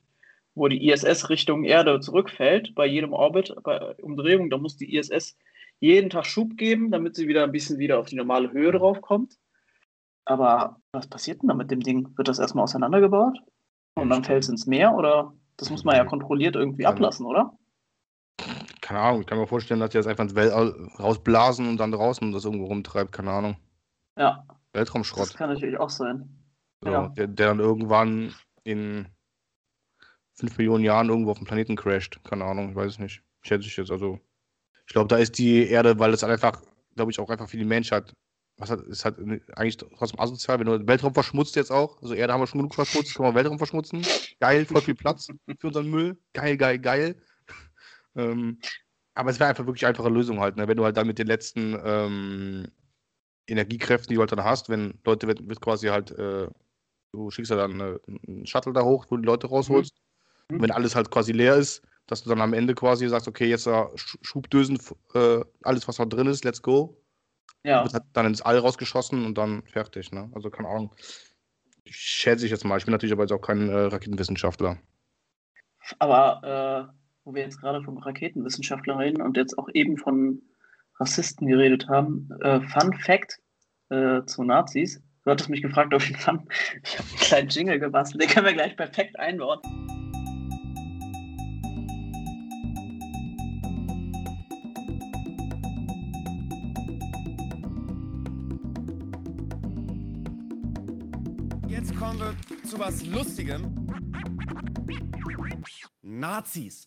wo 0.55 0.67
die 0.67 0.87
ISS 0.89 1.29
Richtung 1.29 1.63
Erde 1.65 1.99
zurückfällt, 1.99 2.73
bei 2.73 2.85
jedem 2.85 3.11
Orbit, 3.13 3.53
bei 3.63 3.95
Umdrehung, 3.95 4.49
da 4.49 4.57
muss 4.57 4.77
die 4.77 4.95
ISS 4.95 5.37
jeden 5.79 6.09
Tag 6.09 6.25
Schub 6.25 6.57
geben, 6.57 6.91
damit 6.91 7.15
sie 7.15 7.27
wieder 7.27 7.43
ein 7.43 7.51
bisschen 7.51 7.79
wieder 7.79 7.99
auf 7.99 8.07
die 8.07 8.15
normale 8.15 8.51
Höhe 8.51 8.71
drauf 8.71 9.01
kommt. 9.01 9.37
Aber 10.25 10.81
was 10.91 11.07
passiert 11.07 11.41
denn 11.41 11.49
da 11.49 11.55
mit 11.55 11.71
dem 11.71 11.79
Ding? 11.79 12.15
Wird 12.17 12.27
das 12.27 12.39
erstmal 12.39 12.63
auseinandergebaut? 12.63 13.39
Und 13.95 14.09
dann 14.09 14.23
fällt 14.23 14.43
es 14.43 14.49
ins 14.49 14.67
Meer? 14.67 14.93
Oder 14.93 15.33
das 15.57 15.69
muss 15.69 15.83
man 15.83 15.95
ja 15.95 16.05
kontrolliert 16.05 16.55
irgendwie 16.55 16.83
Keine- 16.83 16.95
ablassen, 16.95 17.25
oder? 17.25 17.57
Keine 18.81 19.01
Ahnung, 19.01 19.21
ich 19.21 19.27
kann 19.27 19.37
mir 19.37 19.47
vorstellen, 19.47 19.79
dass 19.79 19.91
die 19.91 19.97
das 19.97 20.07
einfach 20.07 20.23
ins 20.23 20.35
Weltall 20.35 20.89
rausblasen 20.99 21.67
und 21.67 21.77
dann 21.77 21.91
draußen 21.91 22.31
das 22.31 22.45
irgendwo 22.45 22.65
rumtreibt, 22.65 23.11
keine 23.11 23.31
Ahnung. 23.31 23.57
Ja, 24.17 24.45
das 24.47 24.57
Weltraumschrott. 24.73 25.35
kann 25.35 25.49
natürlich 25.49 25.79
auch 25.79 25.89
sein. 25.89 26.43
So, 26.81 26.89
ja. 26.89 27.07
der, 27.09 27.27
der 27.27 27.47
dann 27.47 27.59
irgendwann 27.59 28.33
in 28.63 29.07
5 30.33 30.57
Millionen 30.57 30.83
Jahren 30.83 31.09
irgendwo 31.09 31.31
auf 31.31 31.37
dem 31.37 31.45
Planeten 31.45 31.75
crasht. 31.75 32.23
Keine 32.23 32.45
Ahnung, 32.45 32.69
ich 32.69 32.75
weiß 32.75 32.93
es 32.93 32.99
nicht. 32.99 33.21
Schätze 33.41 33.67
ich 33.67 33.77
jetzt. 33.77 33.91
Also, 33.91 34.19
ich 34.89 34.93
glaube, 34.93 35.07
da 35.07 35.17
ist 35.17 35.37
die 35.37 35.67
Erde, 35.67 35.99
weil 35.99 36.11
es 36.15 36.23
einfach, 36.23 36.59
glaube 36.95 37.11
ich, 37.11 37.19
auch 37.19 37.29
einfach 37.29 37.47
für 37.47 37.57
die 37.57 37.63
Menschheit, 37.63 38.11
was 38.57 38.71
hat, 38.71 38.81
ist 38.81 39.05
halt 39.05 39.17
eigentlich 39.55 39.77
trotzdem 39.77 40.19
asozial, 40.19 40.57
wenn 40.57 40.65
du 40.65 40.79
den 40.79 40.87
Weltraum 40.87 41.13
verschmutzt 41.13 41.55
jetzt 41.55 41.71
auch. 41.71 42.01
Also 42.01 42.15
Erde 42.15 42.33
haben 42.33 42.41
wir 42.41 42.47
schon 42.47 42.57
genug 42.57 42.73
verschmutzt, 42.73 43.13
können 43.13 43.29
wir 43.29 43.35
Weltraum 43.35 43.59
verschmutzen. 43.59 44.01
Geil, 44.39 44.65
voll 44.65 44.81
viel 44.81 44.95
Platz 44.95 45.27
für 45.59 45.67
unseren 45.67 45.91
Müll. 45.91 46.17
Geil, 46.33 46.57
geil, 46.57 46.79
geil. 46.79 47.21
ähm, 48.15 48.57
aber 49.13 49.29
es 49.29 49.39
wäre 49.39 49.51
einfach 49.51 49.67
wirklich 49.67 49.85
einfache 49.85 50.09
Lösung 50.09 50.39
halt, 50.39 50.55
ne? 50.57 50.67
wenn 50.67 50.77
du 50.77 50.83
halt 50.83 50.97
dann 50.97 51.05
mit 51.05 51.19
den 51.19 51.27
letzten 51.27 51.79
ähm, 51.85 52.67
Energiekräften, 53.45 54.09
die 54.09 54.15
du 54.15 54.21
halt 54.21 54.31
dann 54.31 54.43
hast, 54.43 54.69
wenn 54.69 54.97
Leute 55.05 55.27
wird, 55.27 55.47
wird 55.47 55.61
quasi 55.61 55.89
halt, 55.89 56.09
äh, 56.17 56.47
du 57.11 57.29
schickst 57.29 57.51
ja 57.51 57.57
dann 57.57 57.79
äh, 57.79 57.99
einen 58.27 58.47
Shuttle 58.47 58.73
da 58.73 58.81
hoch, 58.81 59.05
wo 59.09 59.17
du 59.17 59.21
die 59.21 59.27
Leute 59.27 59.45
rausholst. 59.45 59.93
Mhm. 60.49 60.55
Und 60.55 60.63
wenn 60.63 60.71
alles 60.71 60.95
halt 60.95 61.11
quasi 61.11 61.31
leer 61.31 61.57
ist, 61.57 61.83
dass 62.11 62.23
du 62.23 62.29
dann 62.29 62.41
am 62.41 62.53
Ende 62.53 62.75
quasi 62.75 63.07
sagst, 63.07 63.27
okay, 63.27 63.47
jetzt 63.47 63.67
da 63.67 63.83
Sch- 63.95 64.17
Schubdösen, 64.21 64.79
äh, 65.13 65.39
alles 65.63 65.87
was 65.87 65.99
noch 65.99 66.07
drin 66.07 66.27
ist, 66.27 66.43
let's 66.43 66.61
go. 66.61 66.97
Ja, 67.63 67.83
Wird 67.83 67.93
halt 67.93 68.03
dann 68.13 68.25
ins 68.25 68.41
All 68.41 68.57
rausgeschossen 68.57 69.25
und 69.25 69.37
dann 69.37 69.63
fertig, 69.63 70.11
ne? 70.11 70.29
Also 70.33 70.49
keine 70.49 70.69
Ahnung. 70.69 70.95
Ich 71.83 71.95
schätze 71.95 72.45
ich 72.45 72.51
jetzt 72.51 72.63
mal. 72.65 72.77
Ich 72.77 72.85
bin 72.85 72.91
natürlich 72.93 73.13
aber 73.13 73.23
jetzt 73.23 73.31
auch 73.33 73.41
kein 73.41 73.67
äh, 73.69 73.73
Raketenwissenschaftler. 73.75 74.77
aber 75.99 76.87
äh, 76.93 76.93
wo 77.25 77.33
wir 77.33 77.43
jetzt 77.43 77.59
gerade 77.59 77.83
von 77.83 77.97
Raketenwissenschaftlern 77.97 78.97
reden 78.99 79.21
und 79.21 79.37
jetzt 79.37 79.57
auch 79.57 79.67
eben 79.73 79.97
von 79.97 80.41
Rassisten 80.99 81.47
geredet 81.47 81.87
haben, 81.89 82.29
äh, 82.41 82.61
Fun 82.61 82.93
Fact 82.93 83.39
äh, 83.89 84.23
zu 84.25 84.43
Nazis. 84.43 85.01
Du 85.25 85.31
hattest 85.31 85.49
mich 85.49 85.61
gefragt, 85.61 85.93
ob 85.93 86.01
ich 86.01 86.09
einen 86.27 86.39
Fun. 86.39 86.47
Ich 86.83 86.97
habe 86.97 87.07
einen 87.09 87.17
kleinen 87.19 87.49
Jingle 87.49 87.79
gebastelt, 87.79 88.23
den 88.23 88.29
können 88.29 88.45
wir 88.45 88.53
gleich 88.53 88.75
perfekt 88.77 89.19
einbauen. 89.19 89.59
Zu 102.69 102.77
was 102.77 103.03
Lustigem. 103.03 103.87
Nazis. 106.03 106.85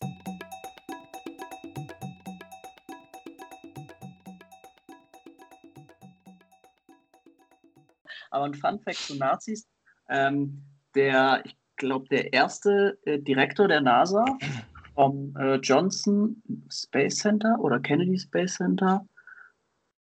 Aber 8.31 8.45
ein 8.45 8.55
Fun 8.55 8.79
Fact 8.79 8.97
zu 8.97 9.17
Nazis: 9.17 9.69
ähm, 10.09 10.63
der, 10.95 11.43
ich 11.45 11.57
glaube, 11.75 12.07
der 12.11 12.33
erste 12.33 12.97
äh, 13.05 13.19
Direktor 13.19 13.67
der 13.67 13.81
NASA 13.81 14.25
vom 14.95 15.35
äh, 15.37 15.57
Johnson 15.57 16.41
Space 16.71 17.17
Center 17.17 17.57
oder 17.59 17.81
Kennedy 17.81 18.19
Space 18.21 18.55
Center, 18.55 19.05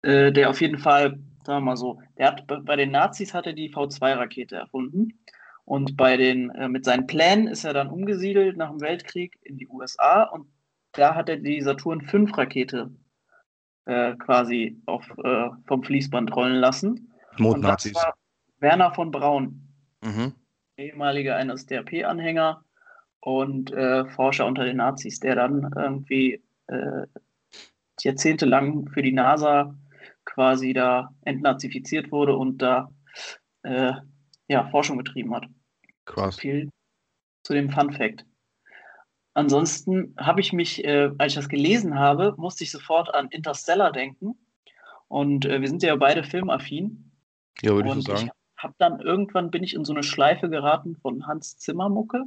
äh, 0.04 0.32
der 0.32 0.52
auf 0.52 0.62
jeden 0.62 0.78
Fall, 0.78 1.20
sagen 1.46 1.60
wir 1.66 1.72
mal 1.72 1.76
so, 1.76 2.00
der 2.18 2.28
hat 2.28 2.48
bei 2.48 2.78
den 2.78 2.92
Nazis 2.92 3.34
hat 3.34 3.46
er 3.46 3.54
die 3.54 3.74
V2-Rakete 3.74 4.56
erfunden. 4.56 5.20
Und 5.66 5.98
bei 5.98 6.16
den, 6.16 6.52
äh, 6.52 6.70
mit 6.70 6.86
seinen 6.86 7.08
Plänen 7.08 7.48
ist 7.48 7.64
er 7.64 7.74
dann 7.74 7.90
umgesiedelt 7.90 8.56
nach 8.56 8.70
dem 8.70 8.82
Weltkrieg 8.82 9.36
in 9.42 9.58
die 9.58 9.68
USA 9.68 10.24
und 10.24 10.48
da 10.92 11.16
hat 11.16 11.28
er 11.28 11.38
die 11.38 11.60
Saturn 11.62 12.02
V-Rakete 12.02 12.92
äh, 13.86 14.16
quasi 14.16 14.82
auf, 14.86 15.06
äh, 15.24 15.50
vom 15.68 15.84
Fließband 15.84 16.36
rollen 16.36 16.56
lassen. 16.56 16.90
Und 16.90 17.08
das 17.32 17.40
Mondnazis. 17.40 17.96
war 17.96 18.14
Werner 18.60 18.94
von 18.94 19.12
Braun, 19.12 19.62
Mhm. 20.04 20.34
ehemaliger 20.78 21.44
NSDAP-Anhänger 21.44 22.64
und 23.20 23.72
äh, 23.74 24.06
Forscher 24.06 24.46
unter 24.46 24.64
den 24.66 24.78
Nazis, 24.78 25.20
der 25.20 25.36
dann 25.36 25.72
irgendwie 25.76 26.44
äh, 26.68 27.08
jahrzehntelang 28.00 28.88
für 28.90 29.02
die 29.02 29.12
NASA 29.12 29.76
quasi 30.26 30.74
da 30.74 31.14
entnazifiziert 31.22 32.12
wurde 32.12 32.36
und 32.38 32.62
da 32.62 32.92
äh, 33.64 33.94
ja, 34.48 34.68
Forschung 34.70 34.98
betrieben 34.98 35.34
hat. 35.36 35.46
Krass. 36.06 36.38
Viel 36.38 36.70
zu 37.44 37.54
dem 37.54 37.70
Fun 37.70 37.92
Fact. 37.94 38.26
Ansonsten 39.34 40.16
habe 40.18 40.40
ich 40.40 40.54
mich, 40.54 40.84
äh, 40.86 41.12
als 41.18 41.34
ich 41.34 41.36
das 41.36 41.50
gelesen 41.50 42.00
habe, 42.00 42.34
musste 42.38 42.64
ich 42.64 42.72
sofort 42.72 43.14
an 43.14 43.28
Interstellar 43.30 43.92
denken. 43.92 44.38
Und 45.08 45.46
äh, 45.46 45.60
wir 45.62 45.68
sind 45.68 45.84
ja 45.84 45.96
beide 45.96 46.24
filmaffin. 46.24 47.12
Ja, 47.62 47.74
würde 47.74 47.90
ich 47.90 47.96
so 47.96 48.02
sagen. 48.02 48.30
ich 48.58 48.64
habe 48.64 48.76
dann 48.78 49.02
irgendwann 49.02 49.52
bin 49.52 49.64
ich 49.64 49.74
in 49.74 49.86
so 49.86 49.94
eine 49.94 50.04
Schleife 50.04 50.50
geraten 50.50 50.96
von 50.96 51.28
Hans 51.28 51.58
Zimmer 51.58 51.90
Mucke. 51.90 52.24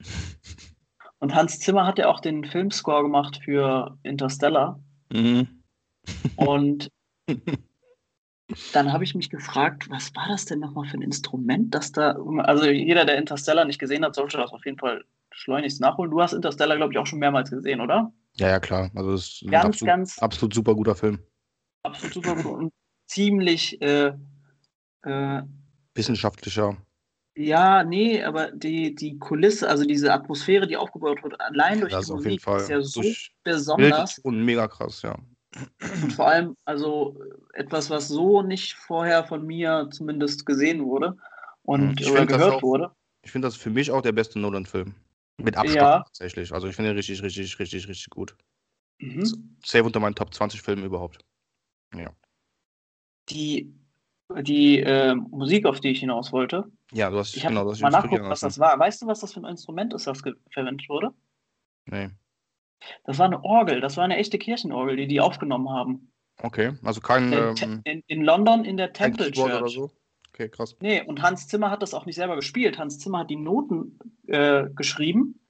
Und 1.18 1.34
Hans 1.34 1.60
Zimmer 1.60 1.86
hat 1.86 1.98
ja 1.98 2.08
auch 2.08 2.20
den 2.20 2.44
Filmscore 2.44 3.02
gemacht 3.02 3.40
für 3.44 3.96
Interstellar. 4.02 4.80
Mhm. 5.12 5.62
Und 6.36 6.90
dann 8.72 8.92
habe 8.92 9.04
ich 9.04 9.14
mich 9.14 9.30
gefragt, 9.30 9.88
was 9.90 10.14
war 10.14 10.26
das 10.28 10.44
denn 10.44 10.60
nochmal 10.60 10.86
für 10.86 10.96
ein 10.98 11.02
Instrument, 11.02 11.74
das 11.74 11.92
da. 11.92 12.16
Also 12.38 12.66
jeder, 12.66 13.04
der 13.04 13.18
Interstellar 13.18 13.64
nicht 13.64 13.78
gesehen 13.78 14.04
hat, 14.04 14.14
sollte 14.14 14.36
das 14.38 14.52
auf 14.52 14.64
jeden 14.64 14.78
Fall 14.78 15.04
schleunigst 15.30 15.80
nachholen. 15.80 16.10
Du 16.10 16.20
hast 16.20 16.32
Interstellar, 16.32 16.76
glaube 16.76 16.92
ich, 16.92 16.98
auch 16.98 17.06
schon 17.06 17.18
mehrmals 17.18 17.50
gesehen, 17.50 17.80
oder? 17.80 18.12
Ja, 18.34 18.48
ja, 18.48 18.60
klar. 18.60 18.90
Also 18.94 19.12
es 19.12 19.24
ist 19.26 19.42
ein 19.42 19.50
Ganz, 19.50 19.64
absolut, 19.66 19.88
ganz 19.88 20.18
absolut 20.18 20.54
super 20.54 20.74
guter 20.74 20.94
Film. 20.94 21.18
absolut 21.82 22.14
super 22.14 22.36
gut 22.36 22.46
und 22.58 22.72
ziemlich. 23.06 23.80
Äh, 23.82 24.12
äh, 25.02 25.42
Wissenschaftlicher. 25.94 26.76
Ja, 27.34 27.82
nee, 27.82 28.22
aber 28.22 28.50
die, 28.50 28.94
die 28.94 29.18
Kulisse, 29.18 29.68
also 29.68 29.84
diese 29.84 30.12
Atmosphäre, 30.12 30.66
die 30.66 30.76
aufgebaut 30.76 31.22
wird, 31.22 31.40
allein 31.40 31.80
durch 31.80 31.92
Das 31.92 32.06
die 32.06 32.12
Musik, 32.12 32.46
ist 32.46 32.68
ja 32.68 32.80
so 32.82 33.00
Durch 33.00 33.34
besonders. 33.42 34.18
ist 34.18 34.22
schon 34.22 34.44
mega 34.44 34.68
krass, 34.68 35.00
ja. 35.02 35.16
Und 36.02 36.12
vor 36.14 36.28
allem, 36.28 36.56
also 36.64 37.16
etwas, 37.52 37.90
was 37.90 38.08
so 38.08 38.42
nicht 38.42 38.74
vorher 38.74 39.24
von 39.24 39.46
mir 39.46 39.88
zumindest 39.90 40.46
gesehen 40.46 40.84
wurde 40.84 41.16
und 41.62 42.00
Ich 42.00 42.10
oder 42.10 42.24
gehört 42.26 42.54
auch- 42.54 42.62
wurde. 42.62 42.90
Ich 43.22 43.30
finde 43.30 43.46
das 43.48 43.56
für 43.56 43.70
mich 43.70 43.90
auch 43.90 44.02
der 44.02 44.12
beste 44.12 44.38
Nolan-Film. 44.40 44.94
Mit 45.38 45.56
Abstand 45.56 45.76
Ja. 45.76 45.98
tatsächlich. 46.04 46.52
Also 46.52 46.66
ich 46.68 46.74
finde 46.76 46.90
ihn 46.90 46.96
richtig, 46.96 47.22
richtig, 47.22 47.58
richtig, 47.58 47.88
richtig 47.88 48.10
gut. 48.10 48.36
Mhm. 48.98 49.56
Safe 49.64 49.84
unter 49.84 50.00
meinen 50.00 50.14
Top 50.14 50.32
20 50.34 50.62
Filmen 50.62 50.84
überhaupt. 50.84 51.24
Die, 53.28 53.72
die 54.40 54.80
äh, 54.80 55.14
Musik, 55.14 55.66
auf 55.66 55.80
die 55.80 55.88
ich 55.90 56.00
hinaus 56.00 56.32
wollte, 56.32 56.64
Ja, 56.92 57.10
du 57.10 57.18
hast 57.18 57.36
ich 57.36 57.46
genau 57.46 57.64
das 57.68 57.80
mal 57.80 57.90
nachgeguckt, 57.90 58.24
was 58.24 58.40
das 58.40 58.58
war. 58.58 58.78
Weißt 58.78 59.02
du, 59.02 59.06
was 59.06 59.20
das 59.20 59.32
für 59.32 59.40
ein 59.40 59.46
Instrument 59.46 59.94
ist, 59.94 60.06
das 60.06 60.20
verwendet 60.50 60.88
wurde? 60.88 61.12
Nee. 61.86 62.10
Das 63.04 63.18
war 63.18 63.26
eine 63.26 63.44
Orgel, 63.44 63.80
das 63.80 63.96
war 63.96 64.04
eine 64.04 64.16
echte 64.16 64.38
Kirchenorgel, 64.38 64.96
die 64.96 65.06
die 65.06 65.20
aufgenommen 65.20 65.70
haben. 65.70 66.12
Okay, 66.42 66.72
also 66.82 67.00
kein 67.00 67.32
In, 67.32 67.54
ähm, 67.60 67.80
in, 67.84 68.02
in 68.06 68.22
London 68.22 68.64
in 68.64 68.76
der 68.76 68.92
Temple 68.92 69.30
Church. 69.30 69.54
oder 69.54 69.68
so. 69.68 69.90
Okay, 70.30 70.48
krass. 70.48 70.76
Nee, 70.80 71.02
und 71.02 71.22
Hans 71.22 71.46
Zimmer 71.46 71.70
hat 71.70 71.82
das 71.82 71.92
auch 71.92 72.06
nicht 72.06 72.16
selber 72.16 72.36
gespielt. 72.36 72.78
Hans 72.78 72.98
Zimmer 72.98 73.20
hat 73.20 73.30
die 73.30 73.36
Noten 73.36 73.98
äh, 74.26 74.64
geschrieben 74.74 75.40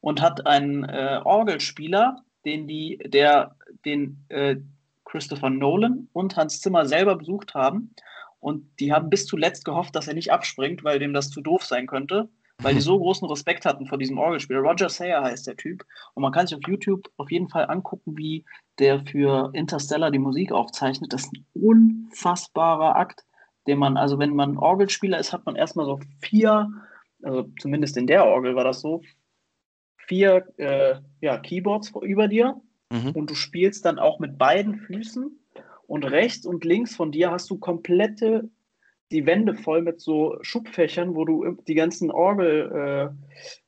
und 0.00 0.20
hat 0.20 0.46
einen 0.46 0.84
äh, 0.84 1.20
Orgelspieler, 1.24 2.22
den 2.44 2.68
die, 2.68 2.98
der 2.98 3.56
den 3.84 4.24
äh, 4.28 4.56
Christopher 5.04 5.50
Nolan 5.50 6.08
und 6.12 6.36
Hans 6.36 6.60
Zimmer 6.60 6.84
selber 6.84 7.16
besucht 7.16 7.54
haben. 7.54 7.94
Und 8.38 8.78
die 8.78 8.92
haben 8.92 9.08
bis 9.08 9.26
zuletzt 9.26 9.64
gehofft, 9.64 9.96
dass 9.96 10.06
er 10.06 10.14
nicht 10.14 10.30
abspringt, 10.30 10.84
weil 10.84 10.98
dem 10.98 11.14
das 11.14 11.30
zu 11.30 11.40
doof 11.40 11.64
sein 11.64 11.86
könnte, 11.86 12.28
weil 12.62 12.74
die 12.74 12.80
so 12.82 12.98
großen 12.98 13.28
Respekt 13.28 13.64
hatten 13.64 13.86
vor 13.86 13.98
diesem 13.98 14.18
Orgelspieler. 14.18 14.60
Roger 14.60 14.88
Sayer 14.88 15.22
heißt 15.22 15.46
der 15.46 15.56
Typ. 15.56 15.84
Und 16.14 16.22
man 16.22 16.32
kann 16.32 16.46
sich 16.46 16.56
auf 16.56 16.66
YouTube 16.66 17.10
auf 17.16 17.30
jeden 17.30 17.48
Fall 17.48 17.68
angucken, 17.68 18.16
wie 18.16 18.44
der 18.78 19.00
für 19.06 19.50
Interstellar 19.54 20.10
die 20.10 20.18
Musik 20.18 20.52
aufzeichnet. 20.52 21.12
Das 21.12 21.24
ist 21.24 21.32
ein 21.32 21.46
unfassbarer 21.54 22.96
Akt 22.96 23.24
den 23.66 23.78
man, 23.78 23.96
also 23.96 24.18
wenn 24.18 24.34
man 24.34 24.56
Orgelspieler 24.56 25.18
ist, 25.18 25.32
hat 25.32 25.44
man 25.44 25.56
erstmal 25.56 25.86
so 25.86 26.00
vier, 26.20 26.70
also 27.22 27.48
zumindest 27.58 27.96
in 27.96 28.06
der 28.06 28.24
Orgel 28.24 28.54
war 28.54 28.64
das 28.64 28.80
so, 28.80 29.02
vier 29.96 30.46
äh, 30.56 30.96
ja, 31.20 31.38
Keyboards 31.38 31.92
über 32.02 32.28
dir 32.28 32.60
Mhm. 32.92 33.10
und 33.10 33.30
du 33.30 33.34
spielst 33.34 33.84
dann 33.84 33.98
auch 33.98 34.20
mit 34.20 34.38
beiden 34.38 34.76
Füßen 34.76 35.40
und 35.88 36.04
rechts 36.04 36.46
und 36.46 36.64
links 36.64 36.94
von 36.94 37.10
dir 37.10 37.32
hast 37.32 37.50
du 37.50 37.58
komplette 37.58 38.48
die 39.12 39.24
Wände 39.24 39.54
voll 39.54 39.82
mit 39.82 40.00
so 40.00 40.36
Schubfächern, 40.42 41.14
wo 41.14 41.24
du 41.24 41.56
die 41.68 41.74
ganzen 41.74 42.10
Orgel, 42.10 43.14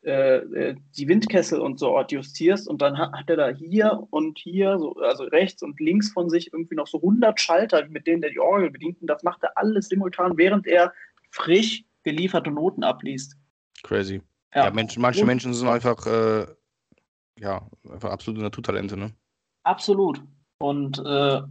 äh, 0.03 0.09
äh, 0.11 0.74
die 0.96 1.07
Windkessel 1.07 1.61
und 1.61 1.79
so 1.79 1.96
adjustierst 1.96 2.68
und 2.68 2.83
dann 2.83 2.98
hat, 2.98 3.31
er 3.31 3.37
da 3.37 3.48
hier 3.48 4.07
und 4.11 4.38
hier, 4.38 4.79
so, 4.79 4.94
also 4.96 5.24
rechts 5.24 5.62
und 5.62 5.79
links 5.79 6.11
von 6.11 6.29
sich 6.29 6.53
irgendwie 6.53 6.74
noch 6.74 6.88
so 6.88 6.98
100 6.98 7.38
Schalter, 7.40 7.87
mit 7.88 8.07
denen 8.07 8.22
er 8.22 8.31
die 8.31 8.40
Orgel 8.40 8.70
bedient 8.70 9.01
und 9.01 9.07
das 9.07 9.22
macht 9.22 9.42
er 9.44 9.57
alles 9.57 9.88
simultan, 9.88 10.37
während 10.37 10.66
er 10.66 10.92
frisch 11.31 11.85
gelieferte 12.03 12.51
Noten 12.51 12.83
abliest. 12.83 13.37
Crazy. 13.85 14.20
Ja, 14.55 14.70
Menschen, 14.70 15.03
manche 15.03 15.20
Und- 15.20 15.27
Menschen 15.29 15.55
sind 15.55 15.68
einfach, 15.68 16.05
äh, 16.07 16.46
ja, 17.38 17.68
einfach 17.88 18.11
absolute 18.11 18.42
Naturtalente, 18.42 18.96
ne? 18.96 19.12
Absolut. 19.62 20.20
Und 20.59 20.98
äh, 20.98 21.42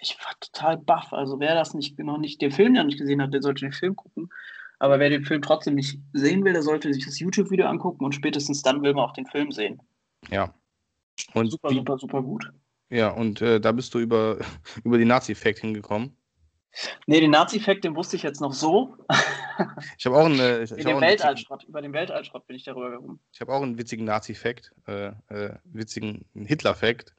ich 0.00 0.16
war 0.24 0.32
total 0.40 0.78
baff. 0.78 1.12
Also 1.12 1.40
wer 1.40 1.54
das 1.54 1.74
nicht 1.74 1.98
noch 1.98 2.18
nicht 2.18 2.40
den 2.40 2.52
Film 2.52 2.74
ja 2.74 2.84
nicht 2.84 2.98
gesehen 2.98 3.22
hat, 3.22 3.32
der 3.32 3.42
sollte 3.42 3.60
den 3.60 3.72
Film 3.72 3.96
gucken. 3.96 4.30
Aber 4.78 4.98
wer 4.98 5.08
den 5.08 5.24
Film 5.24 5.42
trotzdem 5.42 5.74
nicht 5.74 5.98
sehen 6.12 6.44
will, 6.44 6.52
der 6.52 6.62
sollte 6.62 6.92
sich 6.92 7.04
das 7.04 7.18
YouTube-Video 7.18 7.66
angucken 7.66 8.04
und 8.04 8.14
spätestens 8.14 8.62
dann 8.62 8.82
will 8.82 8.92
man 8.92 9.04
auch 9.04 9.14
den 9.14 9.26
Film 9.26 9.50
sehen. 9.50 9.80
Ja. 10.30 10.54
Und 11.32 11.50
Super, 11.50 11.70
wie, 11.70 11.76
super, 11.76 11.98
super 11.98 12.22
gut. 12.22 12.52
ja, 12.90 13.08
und 13.08 13.40
äh, 13.40 13.58
da 13.58 13.72
bist 13.72 13.94
du 13.94 13.98
über, 14.00 14.38
über 14.84 14.98
die 14.98 15.06
Nazi-Fact 15.06 15.60
hingekommen. 15.60 16.14
Nee, 17.06 17.20
den 17.20 17.30
Nazi-Fact, 17.30 17.84
den 17.84 17.96
wusste 17.96 18.16
ich 18.16 18.22
jetzt 18.22 18.40
noch 18.40 18.52
so. 18.52 18.96
Ich 19.96 20.04
habe 20.04 20.18
auch, 20.18 20.26
einen, 20.26 20.38
äh, 20.38 20.64
ich, 20.64 20.72
ich 20.72 20.84
hab 20.84 20.96
auch, 20.96 21.00
Weltallschrott, 21.00 21.64
über 21.64 21.80
den 21.80 21.94
Weltallschrott 21.94 22.46
bin 22.46 22.56
ich 22.56 22.64
darüber 22.64 22.90
gekommen. 22.90 23.20
ich 23.32 23.40
hab 23.40 23.48
auch 23.48 23.62
einen 23.62 23.78
witzigen 23.78 24.04
Nazi-Fact, 24.04 24.74
äh, 24.86 25.12
äh, 25.28 25.54
witzigen 25.64 26.26
Hitler-Fact. 26.34 27.14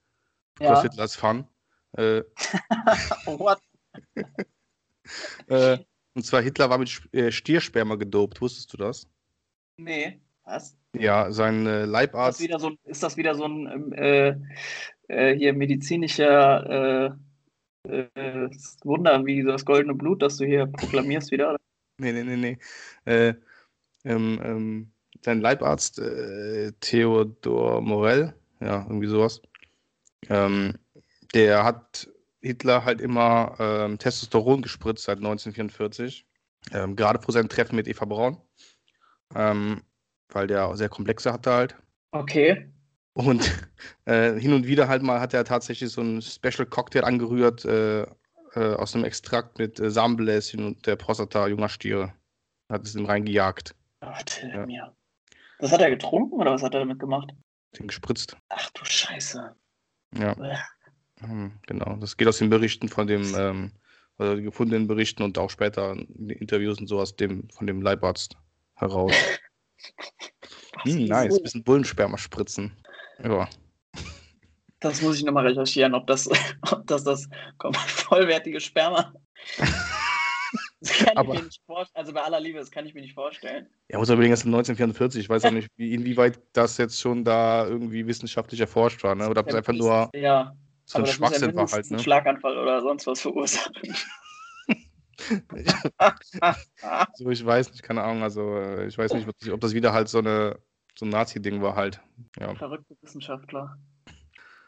Ja. 0.60 0.80
Hitlers 0.84 1.16
Fun. 1.16 1.48
Äh, 1.98 2.24
what? 3.26 3.60
äh, 5.48 5.78
und 6.14 6.24
zwar 6.24 6.42
Hitler 6.42 6.70
war 6.70 6.78
mit 6.78 7.02
äh, 7.12 7.32
Stiersperma 7.32 7.96
gedopt, 7.96 8.42
wusstest 8.42 8.72
du 8.74 8.78
das? 8.78 9.08
Nee, 9.78 10.22
was? 10.44 10.78
Ja, 10.94 11.32
sein 11.32 11.66
äh, 11.66 11.70
Ist 11.70 11.82
das 11.82 11.90
Leibarzt. 11.90 12.42
wieder 12.42 12.60
so, 12.60 12.72
ist 12.84 13.04
das 13.04 13.18
wieder 13.18 13.36
so 13.36 13.46
ein 13.46 13.68
ähm, 13.68 13.94
äh, 13.94 14.36
äh, 15.08 15.36
hier 15.36 15.54
medizinischer 15.54 17.16
äh, 17.88 18.50
Wunder 18.84 19.26
wie 19.26 19.44
so 19.44 19.50
das 19.50 19.66
goldene 19.66 19.94
Blut, 19.94 20.22
das 20.22 20.38
du 20.38 20.46
hier 20.46 20.66
proklamierst 20.66 21.32
wieder? 21.32 21.50
oder? 21.50 21.60
Nee, 22.00 22.12
nee, 22.12 22.24
nee, 22.24 22.36
nee. 22.36 22.58
Äh, 23.06 23.36
ähm, 24.04 24.40
ähm, 24.44 24.92
sein 25.24 25.42
Leibarzt 25.42 26.00
äh, 26.00 26.72
Theodor 26.80 27.82
Morell, 27.82 28.34
ja, 28.60 28.84
irgendwie 28.84 29.08
sowas. 29.08 29.42
Ähm, 30.30 30.78
der 31.34 31.64
hat 31.64 32.10
Hitler 32.42 32.86
halt 32.86 33.02
immer 33.02 33.56
ähm, 33.60 33.98
Testosteron 34.00 34.62
gespritzt 34.62 35.06
seit 35.06 35.18
1944. 35.18 36.26
Ähm, 36.74 36.96
gerade 36.96 37.22
vor 37.22 37.34
seinem 37.34 37.50
Treffen 37.50 37.76
mit 37.76 37.88
Eva 37.88 38.06
Braun. 38.06 38.42
Ähm, 39.36 39.84
weil 40.30 40.48
der 40.48 40.76
sehr 40.76 40.90
komplexe 40.90 41.32
hatte 41.34 41.52
halt. 41.52 41.76
Okay. 42.12 42.72
Und 43.14 43.52
äh, 44.06 44.34
hin 44.40 44.54
und 44.54 44.68
wieder 44.68 44.88
halt 44.88 45.02
mal 45.04 45.20
hat 45.20 45.34
er 45.34 45.44
tatsächlich 45.46 45.90
so 45.92 46.02
einen 46.02 46.22
Special 46.22 46.66
Cocktail 46.66 47.04
angerührt 47.04 47.66
äh, 47.66 48.04
äh, 48.04 48.06
aus 48.76 48.96
einem 48.96 49.06
Extrakt 49.06 49.60
mit 49.60 49.80
äh, 49.80 49.90
Samenbläschen 49.90 50.66
und 50.66 50.86
der 50.86 50.96
Prostata 50.96 51.48
junger 51.48 51.70
Stiere. 51.70 52.14
Hat 52.70 52.86
es 52.86 52.96
ihm 52.96 53.06
reingejagt, 53.06 53.74
Ach, 54.02 54.22
Ja. 54.44 54.66
mir. 54.66 54.96
Das 55.60 55.72
hat 55.72 55.82
er 55.82 55.90
getrunken 55.90 56.36
oder 56.36 56.52
was 56.52 56.62
hat 56.62 56.74
er 56.74 56.82
damit 56.82 57.00
gemacht? 57.00 57.32
den 57.78 57.88
gespritzt. 57.88 58.36
Ach 58.50 58.70
du 58.72 58.86
Scheiße. 58.86 59.56
Ja, 60.18 60.34
Bäh. 60.36 60.56
Hm, 61.20 61.52
genau. 61.66 61.96
Das 61.98 62.18
geht 62.18 62.28
aus 62.28 62.38
den 62.38 62.50
Berichten 62.50 62.90
von 62.90 63.08
dem, 63.08 63.34
ähm, 63.36 63.72
also 64.18 64.42
gefundenen 64.42 64.88
Berichten 64.88 65.24
und 65.24 65.38
auch 65.38 65.50
später 65.50 65.94
in 65.94 66.28
den 66.28 66.38
Interviews 66.38 66.80
und 66.80 66.88
so 66.88 67.00
aus 67.00 67.16
dem, 67.16 67.50
von 67.50 67.68
dem 67.68 67.82
Leibarzt 67.82 68.38
heraus. 68.76 69.14
Hm, 70.84 71.06
nice, 71.06 71.42
bisschen 71.42 71.64
Bullensperma 71.64 72.18
spritzen. 72.18 72.72
Ja. 73.24 73.48
Das 74.80 75.02
muss 75.02 75.18
ich 75.18 75.24
nochmal 75.24 75.48
recherchieren, 75.48 75.96
ob 75.96 76.06
das, 76.08 76.30
ob 76.72 76.86
das 76.86 77.04
das 77.04 77.28
komplett 77.58 77.84
vollwertige 77.90 78.60
Sperma. 78.60 79.12
Das 80.80 80.92
kann 81.00 81.18
Aber- 81.18 81.34
ich 81.34 81.40
mir 81.40 81.46
nicht 81.48 81.62
vorstellen. 81.66 82.00
Also 82.00 82.14
bei 82.14 82.22
aller 82.22 82.40
Liebe, 82.40 82.60
das 82.60 82.70
kann 82.70 82.86
ich 82.86 82.94
mir 82.94 83.02
nicht 83.02 83.16
vorstellen. 83.16 83.68
Ja, 83.90 83.98
muss 83.98 84.10
überlegen, 84.10 84.32
das 84.32 84.42
ist 84.42 84.46
1944. 84.46 85.22
Ich 85.22 85.30
weiß 85.30 85.46
auch 85.46 85.52
nicht, 85.52 85.68
wie, 85.78 85.94
inwieweit 85.94 86.40
das 86.54 86.78
jetzt 86.78 87.00
schon 87.02 87.24
da 87.24 87.66
irgendwie 87.66 88.06
wissenschaftlich 88.06 88.60
erforscht 88.62 89.04
war, 89.04 89.16
ne? 89.16 89.28
Oder 89.30 89.42
ob 89.42 89.48
es 89.50 89.56
einfach 89.56 89.74
nur 89.74 90.10
Ja, 90.16 90.56
so 90.88 90.98
ein 90.98 91.04
aber 91.04 91.12
Schwachsinn 91.12 91.56
war 91.56 91.70
halt, 91.70 91.92
ne? 91.92 92.00
Schlaganfall 92.00 92.58
oder 92.58 92.82
sonst 92.82 93.06
was 93.08 93.22
verursachen. 93.22 93.74
So, 97.16 97.30
ich 97.32 97.44
weiß 97.44 97.72
nicht, 97.72 97.82
keine 97.84 98.04
Ahnung. 98.04 98.22
Also, 98.24 98.56
äh, 98.56 98.86
ich 98.86 98.98
weiß 98.98 99.14
nicht, 99.14 99.28
ob 99.28 99.36
das- 99.40 99.50
ob 99.50 99.60
das 99.62 99.74
wieder 99.74 99.92
halt 99.92 100.08
so 100.10 100.20
eine 100.20 100.60
so 100.96 101.06
ein 101.06 101.10
Nazi-Ding 101.10 101.62
war 101.62 101.76
halt. 101.76 102.02
Ja. 102.40 102.54
Verrückte 102.56 102.96
Wissenschaftler. 103.02 103.78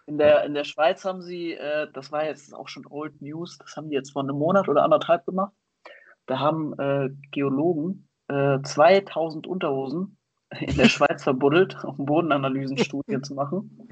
In 0.05 0.17
der, 0.19 0.43
in 0.43 0.53
der 0.53 0.63
Schweiz 0.63 1.05
haben 1.05 1.21
sie, 1.21 1.53
äh, 1.53 1.87
das 1.93 2.11
war 2.11 2.25
jetzt 2.25 2.53
auch 2.53 2.67
schon 2.67 2.85
Old 2.87 3.21
News, 3.21 3.57
das 3.59 3.75
haben 3.75 3.89
die 3.89 3.95
jetzt 3.95 4.11
vor 4.11 4.23
einem 4.23 4.37
Monat 4.37 4.67
oder 4.69 4.83
anderthalb 4.83 5.25
gemacht. 5.25 5.53
Da 6.27 6.39
haben 6.39 6.73
äh, 6.79 7.09
Geologen 7.31 8.07
äh, 8.27 8.59
2000 8.61 9.47
Unterhosen 9.47 10.17
in 10.59 10.77
der 10.77 10.89
Schweiz 10.89 11.23
verbuddelt, 11.23 11.83
um 11.83 12.05
Bodenanalysenstudien 12.05 13.23
zu 13.23 13.33
machen. 13.35 13.87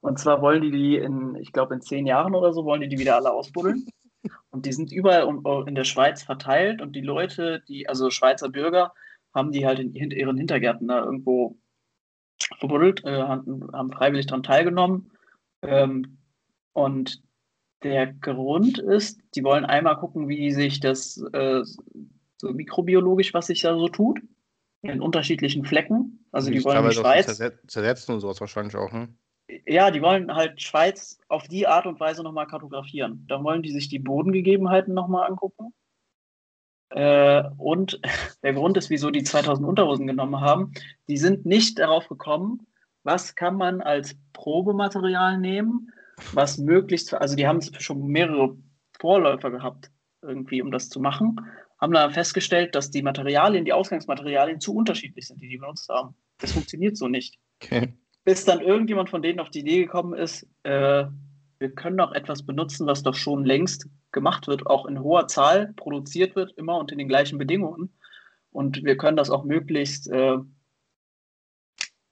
Und 0.00 0.18
zwar 0.18 0.40
wollen 0.42 0.62
die 0.62 0.70
die 0.70 0.96
in, 0.96 1.34
ich 1.36 1.52
glaube, 1.52 1.74
in 1.74 1.80
zehn 1.82 2.06
Jahren 2.06 2.34
oder 2.34 2.52
so, 2.52 2.64
wollen 2.64 2.80
die 2.80 2.88
die 2.88 2.98
wieder 2.98 3.16
alle 3.16 3.32
ausbuddeln. 3.32 3.86
Und 4.50 4.66
die 4.66 4.72
sind 4.72 4.92
überall 4.92 5.22
um- 5.24 5.66
in 5.66 5.74
der 5.74 5.84
Schweiz 5.84 6.22
verteilt 6.22 6.82
und 6.82 6.94
die 6.94 7.00
Leute, 7.00 7.62
die, 7.68 7.88
also 7.88 8.10
Schweizer 8.10 8.48
Bürger, 8.50 8.92
haben 9.32 9.50
die 9.52 9.64
halt 9.64 9.78
in 9.78 9.94
ihren 9.94 10.36
Hintergärten 10.36 10.88
da 10.88 11.02
irgendwo 11.04 11.56
verbuddelt, 12.58 13.02
äh, 13.04 13.22
haben, 13.22 13.92
freiwillig 13.92 14.26
daran 14.26 14.42
teilgenommen. 14.42 15.12
Ähm, 15.62 16.18
und 16.74 17.22
der 17.82 18.08
Grund 18.12 18.78
ist, 18.78 19.20
die 19.34 19.42
wollen 19.44 19.64
einmal 19.64 19.96
gucken, 19.96 20.28
wie 20.28 20.50
sich 20.52 20.80
das 20.80 21.16
äh, 21.32 21.62
so 22.38 22.52
mikrobiologisch, 22.52 23.32
was 23.32 23.46
sich 23.46 23.62
da 23.62 23.74
so 23.78 23.88
tut, 23.88 24.20
in 24.82 25.00
unterschiedlichen 25.00 25.64
Flecken. 25.64 26.26
Also 26.32 26.50
die 26.50 26.64
wollen 26.64 26.76
die 26.90 26.96
Schweiz, 26.96 27.26
zerset- 27.40 27.68
zersetzen 27.68 28.14
und 28.14 28.20
sowas 28.20 28.40
wahrscheinlich 28.40 28.76
auch, 28.76 28.92
ne? 28.92 29.08
Ja, 29.66 29.90
die 29.90 30.02
wollen 30.02 30.34
halt 30.34 30.60
Schweiz 30.60 31.18
auf 31.28 31.48
die 31.48 31.66
Art 31.66 31.86
und 31.86 32.00
Weise 32.00 32.22
nochmal 32.22 32.46
kartografieren. 32.46 33.24
Dann 33.28 33.44
wollen 33.44 33.62
die 33.62 33.72
sich 33.72 33.88
die 33.88 33.98
Bodengegebenheiten 33.98 34.94
nochmal 34.94 35.28
angucken. 35.28 35.72
Äh, 36.90 37.44
und 37.58 38.00
der 38.42 38.54
Grund 38.54 38.76
ist, 38.76 38.90
wieso 38.90 39.10
die 39.10 39.22
2000 39.22 39.66
Unterhosen 39.66 40.06
genommen 40.06 40.40
haben, 40.40 40.72
die 41.08 41.16
sind 41.16 41.46
nicht 41.46 41.78
darauf 41.78 42.08
gekommen, 42.08 42.66
was 43.02 43.34
kann 43.34 43.56
man 43.56 43.80
als 43.80 44.16
Probematerial 44.32 45.38
nehmen, 45.38 45.92
was 46.32 46.58
möglichst, 46.58 47.14
also 47.14 47.34
die 47.34 47.46
haben 47.46 47.62
schon 47.62 48.06
mehrere 48.08 48.56
Vorläufer 48.98 49.50
gehabt, 49.50 49.90
irgendwie, 50.22 50.60
um 50.60 50.70
das 50.70 50.90
zu 50.90 51.00
machen, 51.00 51.36
haben 51.80 51.92
dann 51.94 52.12
festgestellt, 52.12 52.74
dass 52.74 52.90
die 52.90 53.02
Materialien, 53.02 53.64
die 53.64 53.72
Ausgangsmaterialien 53.72 54.60
zu 54.60 54.74
unterschiedlich 54.74 55.26
sind, 55.26 55.40
die 55.40 55.48
die 55.48 55.56
benutzt 55.56 55.88
haben. 55.88 56.14
Das 56.38 56.52
funktioniert 56.52 56.98
so 56.98 57.08
nicht 57.08 57.38
Okay. 57.62 57.92
Bis 58.24 58.44
dann 58.44 58.60
irgendjemand 58.60 59.10
von 59.10 59.22
denen 59.22 59.40
auf 59.40 59.50
die 59.50 59.60
Idee 59.60 59.82
gekommen 59.82 60.14
ist, 60.14 60.46
äh, 60.62 61.06
wir 61.58 61.70
können 61.74 61.98
doch 61.98 62.12
etwas 62.12 62.44
benutzen, 62.44 62.86
was 62.86 63.02
doch 63.02 63.14
schon 63.14 63.44
längst 63.44 63.88
gemacht 64.12 64.46
wird, 64.48 64.66
auch 64.66 64.86
in 64.86 65.00
hoher 65.00 65.28
Zahl 65.28 65.72
produziert 65.74 66.34
wird, 66.34 66.52
immer 66.56 66.78
unter 66.78 66.96
den 66.96 67.08
gleichen 67.08 67.38
Bedingungen. 67.38 67.92
Und 68.50 68.82
wir 68.82 68.96
können 68.96 69.16
das 69.16 69.30
auch 69.30 69.44
möglichst 69.44 70.10
äh, 70.10 70.38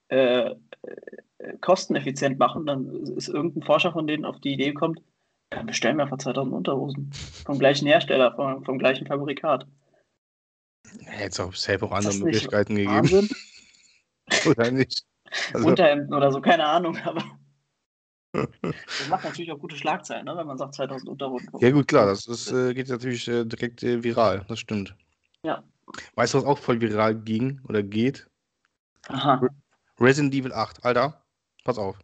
äh, 0.09 0.51
äh, 0.51 1.57
kosteneffizient 1.61 2.39
machen. 2.39 2.65
Dann 2.65 2.89
ist 3.17 3.27
irgendein 3.27 3.63
Forscher 3.63 3.91
von 3.91 4.07
denen 4.07 4.25
auf 4.25 4.39
die 4.39 4.53
Idee 4.53 4.69
gekommen, 4.69 4.99
dann 5.49 5.65
bestellen 5.65 5.97
wir 5.97 6.03
einfach 6.03 6.19
2000 6.19 6.53
Unterhosen 6.53 7.11
vom 7.45 7.57
gleichen 7.57 7.87
Hersteller, 7.87 8.35
vom, 8.35 8.63
vom 8.63 8.77
gleichen 8.77 9.07
Fabrikat. 9.07 9.65
Ja, 11.01 11.21
jetzt 11.21 11.39
auch 11.39 11.53
safe 11.53 11.83
auch 11.85 11.91
andere 11.91 12.15
Möglichkeiten 12.17 12.75
gegeben, 12.75 13.29
oder 14.45 14.71
nicht? 14.71 15.08
Also, 15.53 15.67
Unterhemden 15.67 16.13
oder 16.13 16.31
so, 16.31 16.41
keine 16.41 16.65
Ahnung, 16.65 16.97
aber 17.05 17.23
das 18.61 19.07
macht 19.09 19.23
natürlich 19.23 19.51
auch 19.51 19.59
gute 19.59 19.75
Schlagzeilen, 19.75 20.25
ne, 20.25 20.37
wenn 20.37 20.45
man 20.47 20.57
sagt 20.57 20.75
2000 20.75 21.09
Unterhosen. 21.09 21.49
ja 21.59 21.71
gut, 21.71 21.87
klar, 21.87 22.05
das 22.05 22.27
ist, 22.27 22.51
äh, 22.51 22.73
geht 22.73 22.89
natürlich 22.89 23.27
äh, 23.27 23.43
direkt 23.45 23.81
äh, 23.83 24.03
viral, 24.03 24.45
das 24.47 24.59
stimmt. 24.59 24.95
Ja. 25.43 25.63
Weißt 26.15 26.33
du, 26.33 26.37
was 26.39 26.45
auch 26.45 26.59
voll 26.59 26.79
viral 26.79 27.15
ging 27.15 27.61
oder 27.67 27.81
geht? 27.81 28.29
Aha. 29.07 29.41
Resident 29.99 30.33
Evil 30.35 30.53
8, 30.53 30.85
Alter, 30.85 31.25
pass 31.63 31.79
auf. 31.79 31.97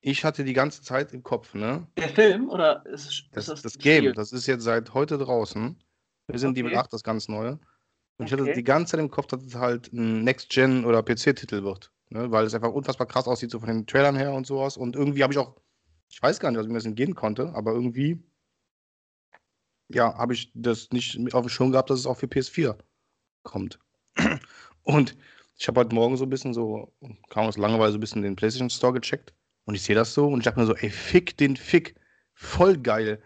Ich 0.00 0.24
hatte 0.24 0.44
die 0.44 0.52
ganze 0.54 0.82
Zeit 0.82 1.12
im 1.12 1.22
Kopf, 1.22 1.52
ne? 1.54 1.86
Der 1.98 2.08
Film 2.08 2.48
oder 2.48 2.86
ist, 2.86 3.06
ist 3.06 3.28
Das, 3.32 3.46
das, 3.46 3.62
das, 3.62 3.78
Game, 3.78 4.04
Spiel? 4.04 4.12
das 4.14 4.32
ist 4.32 4.46
jetzt 4.46 4.62
seit 4.62 4.94
heute 4.94 5.18
draußen. 5.18 5.76
Resident 6.30 6.56
Okay. 6.56 6.66
Evil 6.68 6.78
8, 6.78 6.92
das 6.92 7.02
ganz 7.02 7.28
neue. 7.28 7.58
Und 8.18 8.26
ich 8.26 8.32
hatte 8.32 8.44
Okay. 8.44 8.54
die 8.54 8.64
ganze 8.64 8.92
Zeit 8.92 9.00
im 9.00 9.10
Kopf, 9.10 9.26
dass 9.26 9.42
es 9.42 9.54
halt 9.56 9.92
ein 9.92 10.24
Next-Gen- 10.24 10.84
oder 10.86 11.02
PC-Titel 11.02 11.62
wird. 11.64 11.92
Ne? 12.10 12.30
Weil 12.30 12.46
es 12.46 12.54
einfach 12.54 12.72
unfassbar 12.72 13.06
krass 13.06 13.26
aussieht, 13.26 13.50
so 13.50 13.60
von 13.60 13.68
den 13.68 13.86
Trailern 13.86 14.16
her 14.16 14.32
und 14.32 14.46
sowas. 14.46 14.76
Und 14.76 14.96
irgendwie 14.96 15.22
habe 15.22 15.32
ich 15.32 15.38
auch, 15.38 15.56
ich 16.08 16.22
weiß 16.22 16.38
gar 16.40 16.50
nicht, 16.50 16.60
was 16.60 16.66
mir 16.68 16.74
das 16.74 16.86
entgehen 16.86 17.14
konnte, 17.14 17.52
aber 17.54 17.72
irgendwie, 17.72 18.22
ja, 19.88 20.16
habe 20.16 20.34
ich 20.34 20.52
das 20.54 20.90
nicht 20.90 21.34
auf 21.34 21.44
dem 21.46 21.48
Schirm 21.48 21.72
gehabt, 21.72 21.90
dass 21.90 22.00
es 22.00 22.06
auch 22.06 22.16
für 22.16 22.26
PS4 22.26 22.76
kommt. 23.42 23.78
Und 24.82 25.16
ich 25.58 25.68
habe 25.68 25.80
heute 25.80 25.94
Morgen 25.94 26.16
so 26.16 26.24
ein 26.24 26.30
bisschen 26.30 26.54
so, 26.54 26.92
kaum 27.28 27.46
aus 27.46 27.56
Langeweile 27.56 27.90
so 27.90 27.98
ein 27.98 28.00
bisschen 28.00 28.22
den 28.22 28.36
PlayStation 28.36 28.70
Store 28.70 28.92
gecheckt. 28.92 29.34
Und 29.64 29.74
ich 29.74 29.82
sehe 29.82 29.96
das 29.96 30.14
so 30.14 30.28
und 30.28 30.38
ich 30.38 30.44
dachte 30.44 30.60
mir 30.60 30.66
so, 30.66 30.76
ey, 30.76 30.90
fick 30.90 31.36
den 31.38 31.56
Fick. 31.56 31.96
Voll 32.34 32.76
geil. 32.76 33.20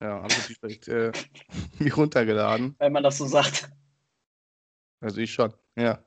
Ja, 0.00 0.22
habe 0.22 0.32
ich 0.32 0.58
direkt 0.58 0.88
äh, 0.88 1.12
mir 1.78 1.94
runtergeladen. 1.94 2.74
Wenn 2.78 2.92
man 2.92 3.02
das 3.02 3.18
so 3.18 3.26
sagt. 3.26 3.70
Also 5.00 5.20
ich 5.20 5.32
schon, 5.32 5.52
ja. 5.76 6.04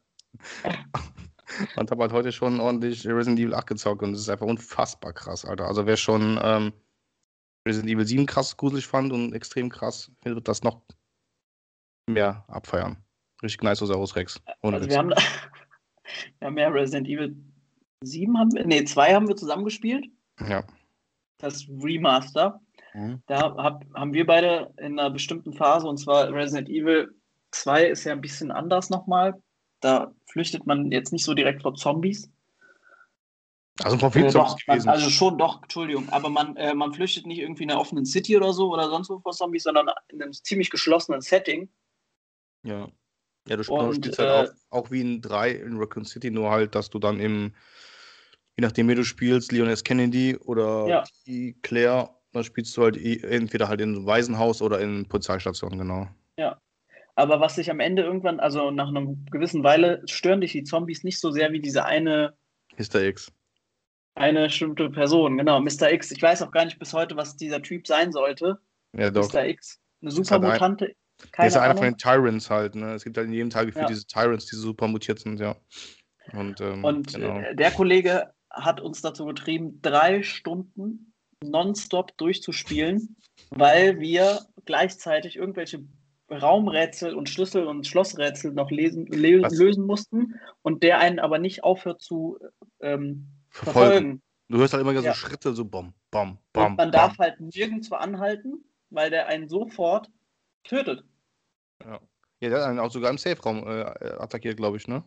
Und 1.76 1.92
habe 1.92 2.02
halt 2.04 2.14
heute 2.14 2.32
schon 2.32 2.60
ordentlich 2.60 3.06
Resident 3.08 3.40
Evil 3.40 3.54
8 3.54 3.68
gezockt 3.68 4.04
und 4.04 4.14
es 4.14 4.22
ist 4.22 4.30
einfach 4.30 4.46
unfassbar 4.46 5.14
krass, 5.14 5.46
Alter. 5.46 5.68
Also 5.68 5.86
wer 5.86 5.98
schon 5.98 6.40
ähm, 6.42 6.74
Resident 7.68 7.92
Evil 7.92 8.06
7 8.06 8.26
krass 8.26 8.58
gruselig 8.58 8.88
fand 8.88 9.12
und 9.12 9.34
extrem 9.34 9.70
krass, 9.70 10.12
wird 10.24 10.48
das 10.48 10.64
noch 10.64 10.82
mehr 12.10 12.46
abfeiern. 12.48 12.98
Richtig 13.44 13.64
nice 13.64 13.82
Osaurus 13.82 14.16
Rex. 14.16 14.42
Ohne 14.62 14.78
Also 14.78 14.90
wir 14.90 14.98
haben, 14.98 15.10
wir 15.10 16.48
haben 16.48 16.58
ja 16.58 16.68
Resident 16.70 17.08
Evil 17.08 17.36
7 18.04 18.38
haben 18.38 18.54
wir, 18.54 18.66
nee, 18.66 18.84
2 18.84 19.14
haben 19.14 19.28
wir 19.28 19.36
zusammengespielt. 19.36 20.08
ja. 20.48 20.64
Das 21.40 21.68
Remaster. 21.70 22.60
Mhm. 22.96 23.22
Da 23.28 23.56
hab, 23.58 23.86
haben 23.94 24.14
wir 24.14 24.26
beide 24.26 24.74
in 24.78 25.00
einer 25.00 25.12
bestimmten 25.12 25.54
Phase, 25.54 25.88
und 25.88 25.98
zwar 25.98 26.34
Resident 26.34 26.68
Evil 26.68 27.14
2 27.52 27.86
ist 27.86 28.04
ja 28.06 28.14
ein 28.14 28.22
bisschen 28.22 28.52
anders 28.52 28.90
nochmal. 28.90 29.40
Da 29.80 30.14
flüchtet 30.26 30.66
man 30.66 30.92
jetzt 30.92 31.12
nicht 31.12 31.24
so 31.24 31.34
direkt 31.34 31.62
vor 31.62 31.76
Zombies. 31.76 32.30
Also 33.84 33.98
vom 33.98 34.12
Film 34.12 34.26
Äh, 34.26 34.28
ist 34.30 34.36
doch, 34.36 34.58
man, 34.68 34.88
also 34.88 35.10
schon 35.10 35.38
doch, 35.38 35.62
Entschuldigung, 35.62 36.10
aber 36.10 36.30
man, 36.30 36.56
äh, 36.56 36.74
man 36.74 36.94
flüchtet 36.94 37.28
nicht 37.28 37.40
irgendwie 37.40 37.64
in 37.64 37.72
einer 37.72 37.80
offenen 37.80 38.06
City 38.06 38.36
oder 38.36 38.52
so 38.54 38.72
oder 38.74 38.90
sonst 38.90 39.10
wo 39.10 39.20
vor 39.20 39.34
Zombies, 39.34 39.64
sondern 39.64 39.90
in 40.08 40.22
einem 40.22 40.34
ziemlich 40.34 40.70
geschlossenen 40.70 41.22
Setting. 41.22 41.70
ja. 42.64 42.88
Ja, 43.48 43.56
du, 43.56 43.74
Und, 43.74 43.96
spielst 43.96 44.20
halt 44.20 44.30
äh, 44.30 44.34
auch, 44.72 44.82
auch 44.82 44.92
wie 44.92 45.00
in 45.00 45.22
3 45.22 45.52
in 45.52 45.78
Raccoon 45.78 46.04
City, 46.04 46.30
nur 46.32 46.52
halt, 46.52 46.76
dass 46.76 46.90
du 46.90 47.00
dann 47.00 47.20
im, 47.20 47.54
je 48.58 48.62
nachdem, 48.62 48.90
wie 48.90 48.96
du 48.96 49.06
spielst, 49.06 49.54
Leon 49.54 49.70
S. 49.70 49.86
Kennedy 49.86 50.36
oder 50.36 50.88
Ja. 50.88 51.04
Claire, 51.62 52.10
dann 52.34 52.44
spielst 52.44 52.76
du 52.76 52.84
halt 52.84 52.98
entweder 52.98 53.70
halt 53.70 53.80
in 53.80 53.96
einem 53.96 54.06
Waisenhaus 54.06 54.62
oder 54.62 54.82
in 54.82 55.08
Polizeistation, 55.08 55.78
genau. 55.78 56.08
Aber 57.18 57.40
was 57.40 57.56
sich 57.56 57.72
am 57.72 57.80
Ende 57.80 58.04
irgendwann, 58.04 58.40
also 58.40 58.70
nach 58.70 58.90
einer 58.90 59.08
gewissen 59.32 59.64
Weile, 59.64 60.04
stören 60.06 60.40
dich 60.40 60.52
die 60.52 60.64
Zombies 60.64 61.04
nicht 61.04 61.20
so 61.20 61.32
sehr 61.32 61.52
wie 61.52 61.60
diese 61.60 61.84
eine, 61.84 62.38
Mr. 62.78 63.02
X. 63.02 63.32
eine 64.14 64.44
bestimmte 64.44 64.92
Person. 64.92 65.40
Genau, 65.40 65.60
Mr. 65.60 65.92
X. 65.92 66.12
Ich 66.12 66.22
weiß 66.22 66.44
auch 66.44 66.52
gar 66.52 66.66
nicht 66.66 66.78
bis 66.78 66.94
heute, 66.94 67.16
was 67.18 67.36
dieser 67.36 67.64
Typ 67.64 67.88
sein 67.88 68.12
sollte. 68.12 68.60
Ja, 68.96 69.10
doch. 69.10 69.34
Mr. 69.34 69.48
X. 69.48 69.80
Eine 70.02 70.12
halt 70.12 70.26
Supermutante. 70.28 70.86
Der 71.24 71.30
Keine 71.32 71.48
ist 71.48 71.56
ja 71.56 71.62
einer 71.62 71.76
von 71.76 71.86
den 71.86 71.98
Tyrants 71.98 72.52
halt, 72.52 72.76
ne? 72.76 72.94
Es 72.94 73.04
gibt 73.04 73.18
halt 73.18 73.26
in 73.26 73.34
jedem 73.34 73.50
Teil 73.50 73.66
gefühlt 73.66 73.86
Ja. 73.86 73.88
diese 73.90 74.06
Tyrants, 74.06 74.46
die 74.46 74.56
super 74.56 74.88
mutiert 74.88 75.18
sind, 75.18 75.40
ja. 75.40 75.56
Und, 76.34 76.62
ähm, 76.62 76.84
Und 76.84 77.16
genau. 77.16 77.40
äh, 77.40 77.56
der 77.56 77.72
Kollege 77.72 78.32
hat 78.52 78.80
uns 78.80 79.02
dazu 79.02 79.26
getrieben, 79.26 79.82
drei 79.82 80.22
Stunden 80.22 81.14
nonstop 81.44 82.16
durchzuspielen, 82.20 83.18
weil 83.50 84.00
wir 84.00 84.42
gleichzeitig 84.66 85.36
irgendwelche 85.36 85.80
Raumrätsel 86.30 87.16
und 87.16 87.30
Schlüssel- 87.30 87.68
und 87.68 87.88
Schlossrätsel 87.88 88.52
noch 88.54 88.70
lesen, 88.70 89.06
le 89.08 89.42
Was? 89.44 89.54
lösen 89.54 89.86
mussten 89.86 90.36
und 90.62 90.84
der 90.84 91.00
einen 91.00 91.20
aber 91.20 91.40
nicht 91.40 91.64
aufhört 91.64 92.02
zu 92.02 92.38
ähm, 92.82 93.28
Verfolgen. 93.50 93.90
verfolgen. 93.90 94.22
Du 94.50 94.58
hörst 94.60 94.74
halt 94.74 94.82
immer 94.82 94.96
so 94.96 95.04
Ja. 95.04 95.14
Schritte, 95.14 95.54
so 95.54 95.66
bom, 95.66 95.94
bom, 96.12 96.38
bom. 96.54 96.72
Und 96.72 96.78
man 96.78 96.88
bom. 96.88 96.92
darf 96.92 97.18
halt 97.18 97.40
nirgendwo 97.40 97.96
anhalten, 97.96 98.64
weil 98.90 99.10
der 99.10 99.28
einen 99.28 99.50
sofort 99.50 100.10
tötet. 100.64 101.04
Ja, 101.84 102.00
der 102.42 102.52
hat 102.60 102.70
einen 102.70 102.80
auch 102.80 102.92
sogar 102.92 103.10
im 103.10 103.18
Safe-Raum 103.18 103.68
äh, 103.68 103.82
attackiert, 104.20 104.58
glaube 104.58 104.78
ich, 104.78 104.88
ne? 104.88 105.04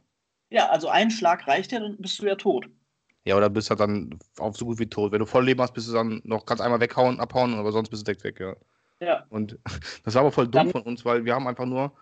Ja, 0.51 0.69
also 0.69 0.89
ein 0.89 1.11
Schlag 1.11 1.47
reicht 1.47 1.73
ja, 1.73 1.81
dann 1.81 1.97
bist 1.99 2.21
du 2.21 2.27
ja 2.27 2.35
tot. 2.35 2.69
Ja, 3.25 3.37
oder 3.37 3.51
bist 3.51 3.71
halt 3.71 3.81
dann 3.81 4.19
auf 4.39 4.57
so 4.57 4.65
gut 4.65 4.79
wie 4.79 4.89
tot. 4.89 5.13
Wenn 5.13 5.21
du 5.21 5.27
voll 5.27 5.45
Leben 5.45 5.61
hast, 5.61 5.75
bist 5.75 5.89
du 5.89 5.93
dann 5.93 6.21
noch, 6.25 6.47
kannst 6.47 6.63
einmal 6.63 6.81
weghauen, 6.81 7.21
abhauen, 7.21 7.55
aber 7.55 7.71
sonst 7.71 7.91
bist 7.91 8.03
du 8.03 8.05
direkt 8.05 8.25
weg, 8.25 8.41
ja. 8.41 8.57
Ja, 9.01 9.25
Und 9.31 9.59
das 10.05 10.15
war 10.15 10.23
aber 10.23 10.33
voll 10.33 10.47
dumm 10.47 10.65
Dann- 10.65 10.71
von 10.71 10.83
uns, 10.83 11.05
weil 11.05 11.25
wir 11.25 11.35
haben 11.35 11.47
einfach 11.47 11.67
nur, 11.67 11.93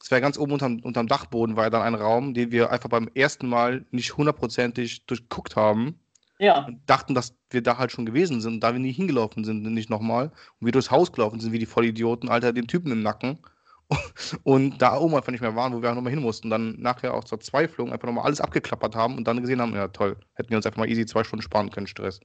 es 0.00 0.10
war 0.10 0.20
ganz 0.20 0.38
oben 0.38 0.52
unterm, 0.52 0.80
unterm 0.80 1.06
Dachboden, 1.06 1.56
war 1.56 1.64
ja 1.64 1.70
dann 1.70 1.82
ein 1.82 1.94
Raum, 1.94 2.34
den 2.34 2.50
wir 2.50 2.70
einfach 2.70 2.88
beim 2.88 3.08
ersten 3.14 3.48
Mal 3.48 3.84
nicht 3.90 4.16
hundertprozentig 4.16 5.06
durchguckt 5.06 5.56
haben 5.56 6.00
ja, 6.38 6.64
und 6.66 6.80
dachten, 6.86 7.14
dass 7.14 7.36
wir 7.50 7.62
da 7.62 7.78
halt 7.78 7.92
schon 7.92 8.04
gewesen 8.04 8.40
sind. 8.40 8.54
Und 8.54 8.60
da 8.60 8.72
wir 8.72 8.80
nie 8.80 8.92
hingelaufen 8.92 9.44
sind, 9.44 9.62
nicht 9.62 9.90
nochmal, 9.90 10.26
und 10.58 10.66
wir 10.66 10.72
durchs 10.72 10.90
Haus 10.90 11.12
gelaufen 11.12 11.38
sind, 11.38 11.52
wie 11.52 11.58
die 11.60 11.66
Vollidioten, 11.66 12.28
Alter, 12.28 12.52
den 12.52 12.66
Typen 12.66 12.90
im 12.90 13.02
Nacken. 13.02 13.38
Und 14.42 14.80
da 14.80 14.96
oben 14.98 15.14
einfach 15.14 15.32
nicht 15.32 15.42
mehr 15.42 15.54
waren, 15.54 15.74
wo 15.74 15.82
wir 15.82 15.90
auch 15.90 15.94
nochmal 15.94 16.12
hin 16.12 16.22
mussten. 16.22 16.48
Dann 16.48 16.80
nachher 16.80 17.12
auch 17.12 17.24
zur 17.24 17.40
Zweiflung 17.40 17.92
einfach 17.92 18.06
nochmal 18.06 18.24
alles 18.24 18.40
abgeklappert 18.40 18.96
haben 18.96 19.16
und 19.18 19.24
dann 19.28 19.40
gesehen 19.42 19.60
haben, 19.60 19.74
ja 19.74 19.88
toll, 19.88 20.16
hätten 20.34 20.48
wir 20.48 20.56
uns 20.56 20.64
einfach 20.64 20.78
mal 20.78 20.88
easy 20.88 21.04
zwei 21.04 21.24
Stunden 21.24 21.42
sparen 21.42 21.70
können, 21.70 21.86
Stress. 21.86 22.20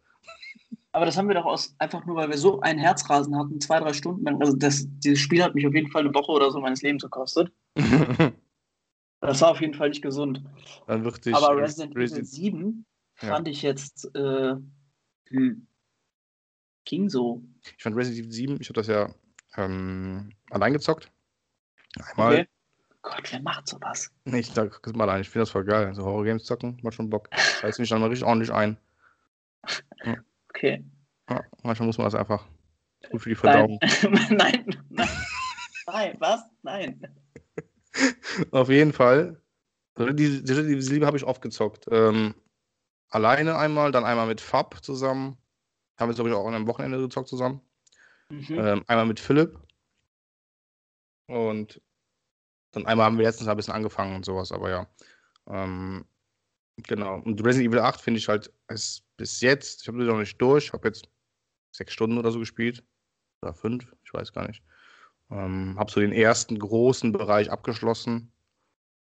Aber 0.97 1.05
das 1.05 1.15
haben 1.15 1.27
wir 1.27 1.35
doch 1.35 1.45
aus, 1.45 1.75
einfach 1.77 2.03
nur, 2.07 2.15
weil 2.15 2.27
wir 2.29 2.39
so 2.39 2.59
einen 2.61 2.79
Herzrasen 2.79 3.37
hatten, 3.37 3.61
zwei, 3.61 3.79
drei 3.79 3.93
Stunden 3.93 4.25
lang. 4.25 4.41
Also 4.41 4.55
das, 4.55 4.87
dieses 4.97 5.19
Spiel 5.19 5.43
hat 5.43 5.53
mich 5.53 5.67
auf 5.67 5.73
jeden 5.75 5.91
Fall 5.91 6.01
eine 6.01 6.13
Woche 6.15 6.31
oder 6.31 6.49
so 6.49 6.59
meines 6.59 6.81
Lebens 6.81 7.03
gekostet. 7.03 7.51
Das 9.19 9.41
war 9.41 9.49
auf 9.49 9.61
jeden 9.61 9.73
Fall 9.73 9.89
nicht 9.89 10.03
gesund. 10.03 10.43
dann 10.85 11.03
wird 11.03 11.23
sich 11.23 11.35
aber 11.35 11.57
Resident 11.57 11.91
Evil 11.93 12.01
Resident- 12.03 12.27
7 12.27 12.85
Ja. 13.21 13.29
fand 13.29 13.47
ich 13.47 13.63
jetzt, 13.63 14.13
äh, 14.15 14.55
hm, 15.29 15.67
ging 16.85 17.09
so. 17.09 17.43
Ich 17.77 17.83
fand 17.83 17.95
Resident 17.95 18.25
Evil 18.25 18.31
7, 18.31 18.57
ich 18.61 18.69
habe 18.69 18.75
das 18.75 18.87
ja 18.87 19.09
ähm, 19.55 20.29
allein 20.51 20.73
gezockt. 20.73 21.11
Einmal. 22.11 22.33
Okay. 22.33 22.47
Gott, 23.01 23.31
wer 23.31 23.41
macht 23.41 23.67
sowas? 23.67 24.11
Ich 24.25 24.47
sag 24.51 24.95
mal 24.95 25.09
allein, 25.09 25.21
ich 25.21 25.29
finde 25.29 25.43
das 25.43 25.51
voll 25.51 25.65
geil. 25.65 25.95
So 25.95 26.03
Horror-Games 26.03 26.43
zocken, 26.43 26.79
macht 26.83 26.93
schon 26.93 27.09
Bock. 27.09 27.29
Scheiß 27.61 27.79
mich 27.79 27.89
dann 27.89 28.01
mal 28.01 28.09
richtig 28.09 28.27
ordentlich 28.27 28.51
ein. 28.51 28.77
Okay. 30.57 30.83
Ja, 31.29 31.43
manchmal 31.61 31.85
muss 31.85 31.99
man 31.99 32.05
das 32.05 32.15
einfach. 32.15 32.47
Gut 33.11 33.21
für 33.21 33.29
die. 33.29 33.35
Verdauung. 33.35 33.79
nein, 34.31 34.65
nein. 34.89 35.09
Nein, 35.85 36.15
was? 36.19 36.41
Nein. 36.63 37.15
Auf 38.51 38.69
jeden 38.69 38.91
Fall. 38.91 39.39
Die, 39.99 40.15
die, 40.15 40.43
diese 40.43 40.93
Liebe 40.93 41.05
habe 41.05 41.17
ich 41.17 41.23
oft 41.23 41.41
gezockt. 41.41 41.85
Ähm, 41.91 42.33
alleine 43.09 43.57
einmal, 43.57 43.91
dann 43.91 44.03
einmal 44.03 44.27
mit 44.27 44.41
Fab 44.41 44.83
zusammen. 44.83 45.37
Haben 45.99 46.09
wir, 46.09 46.15
glaube 46.15 46.29
ich, 46.29 46.35
auch 46.35 46.47
an 46.47 46.55
einem 46.55 46.67
Wochenende 46.67 46.99
gezockt 46.99 47.29
zusammen. 47.29 47.61
Mhm. 48.29 48.59
Ähm, 48.59 48.83
einmal 48.87 49.05
mit 49.05 49.19
Philipp. 49.19 49.59
Und 51.27 51.81
dann 52.71 52.85
einmal 52.85 53.05
haben 53.05 53.17
wir 53.17 53.25
letztens 53.25 53.47
ein 53.47 53.57
bisschen 53.57 53.73
angefangen 53.73 54.15
und 54.15 54.25
sowas, 54.25 54.51
aber 54.51 54.69
ja. 54.69 54.87
Ähm, 55.47 56.05
genau. 56.77 57.19
Und 57.19 57.43
Resident 57.43 57.71
Evil 57.71 57.79
8 57.79 58.01
finde 58.01 58.19
ich 58.19 58.27
halt, 58.27 58.51
ist 58.67 59.06
bis 59.17 59.41
jetzt, 59.41 59.81
ich 59.81 59.87
habe 59.87 59.97
das 59.97 60.07
noch 60.07 60.19
nicht 60.19 60.41
durch, 60.41 60.71
habe 60.73 60.87
jetzt 60.87 61.09
sechs 61.71 61.93
Stunden 61.93 62.17
oder 62.17 62.31
so 62.31 62.39
gespielt. 62.39 62.83
Oder 63.41 63.53
fünf, 63.53 63.93
ich 64.03 64.13
weiß 64.13 64.33
gar 64.33 64.47
nicht. 64.47 64.63
Ähm, 65.29 65.75
habe 65.77 65.91
so 65.91 65.99
den 65.99 66.13
ersten 66.13 66.57
großen 66.57 67.11
Bereich 67.11 67.51
abgeschlossen. 67.51 68.31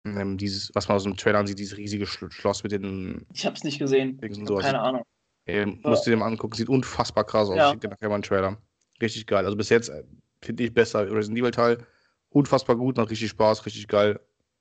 Ähm, 0.06 0.38
dieses, 0.38 0.74
was 0.74 0.88
man 0.88 0.96
aus 0.96 1.04
dem 1.04 1.18
Trailer 1.18 1.46
sieht, 1.46 1.60
dieses 1.60 1.78
riesige 1.78 2.08
Sch 2.08 2.26
Schloss 2.30 2.64
mit 2.64 2.72
den 2.72 3.26
Ich 3.34 3.46
habe 3.46 3.56
es 3.56 3.64
nicht 3.64 3.80
gesehen. 3.80 4.20
Keine 4.20 4.80
Ahnung. 4.80 5.04
Ey, 5.46 5.66
musst 5.66 6.06
du 6.06 6.12
dir 6.12 6.18
mal 6.18 6.28
angucken, 6.28 6.56
sieht 6.56 6.70
unfassbar 6.70 7.26
krass 7.26 7.50
aus. 7.50 7.58
Ja. 7.58 7.74
Ich 7.74 7.82
nachher 7.82 8.10
mal 8.10 8.16
einen 8.16 8.24
Trailer. 8.24 8.58
Richtig 9.02 9.28
geil. 9.28 9.46
Also 9.46 9.58
bis 9.58 9.70
jetzt 9.70 9.90
äh, 9.90 10.04
finde 10.42 10.64
ich 10.64 10.74
besser 10.74 11.10
Resident 11.12 11.40
Evil 11.40 11.52
Teil. 11.52 11.86
Unfassbar 12.30 12.76
gut, 12.76 12.98
macht 12.98 13.10
richtig 13.10 13.30
Spaß, 13.30 13.66
richtig 13.66 13.88
geil. 13.88 14.20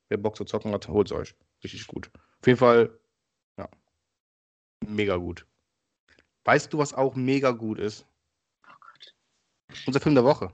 Wer 0.08 0.18
Bock 0.18 0.36
zu 0.36 0.44
zocken 0.44 0.72
hat, 0.72 0.86
holt's 0.88 1.12
euch. 1.12 1.34
Richtig 1.64 1.86
gut. 1.86 2.10
Auf 2.40 2.46
jeden 2.46 2.58
Fall. 2.58 2.98
Mega 4.84 5.16
gut. 5.16 5.46
Weißt 6.44 6.72
du, 6.72 6.78
was 6.78 6.94
auch 6.94 7.16
mega 7.16 7.50
gut 7.50 7.78
ist? 7.78 8.06
Oh 8.68 8.72
Gott. 8.80 9.14
Unser 9.86 10.00
Film 10.00 10.14
der 10.14 10.24
Woche. 10.24 10.52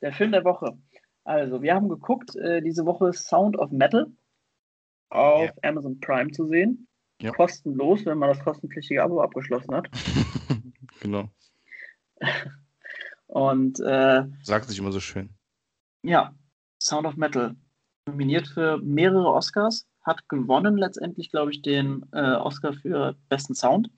Der 0.00 0.12
Film 0.12 0.32
der 0.32 0.44
Woche. 0.44 0.78
Also, 1.24 1.62
wir 1.62 1.74
haben 1.74 1.88
geguckt, 1.88 2.34
äh, 2.36 2.62
diese 2.62 2.86
Woche 2.86 3.12
Sound 3.12 3.56
of 3.58 3.70
Metal 3.70 4.10
auf 5.10 5.50
Amazon 5.62 6.00
Prime 6.00 6.30
zu 6.30 6.46
sehen. 6.48 6.86
Ja. 7.20 7.32
Kostenlos, 7.32 8.04
wenn 8.06 8.18
man 8.18 8.30
das 8.30 8.40
kostenpflichtige 8.40 9.02
Abo 9.02 9.20
abgeschlossen 9.20 9.74
hat. 9.74 9.88
genau. 11.00 11.28
Und 13.26 13.80
äh, 13.80 14.24
Sagt 14.42 14.68
sich 14.68 14.78
immer 14.78 14.92
so 14.92 15.00
schön. 15.00 15.30
ja, 16.02 16.34
Sound 16.80 17.06
of 17.06 17.16
Metal. 17.16 17.56
Nominiert 18.06 18.48
für 18.48 18.78
mehrere 18.78 19.26
Oscars, 19.26 19.86
hat 20.08 20.28
gewonnen 20.28 20.76
letztendlich, 20.76 21.30
glaube 21.30 21.52
ich, 21.52 21.62
den 21.62 22.04
äh, 22.12 22.32
Oscar 22.34 22.72
für 22.72 23.14
besten 23.28 23.54
Sound. 23.54 23.90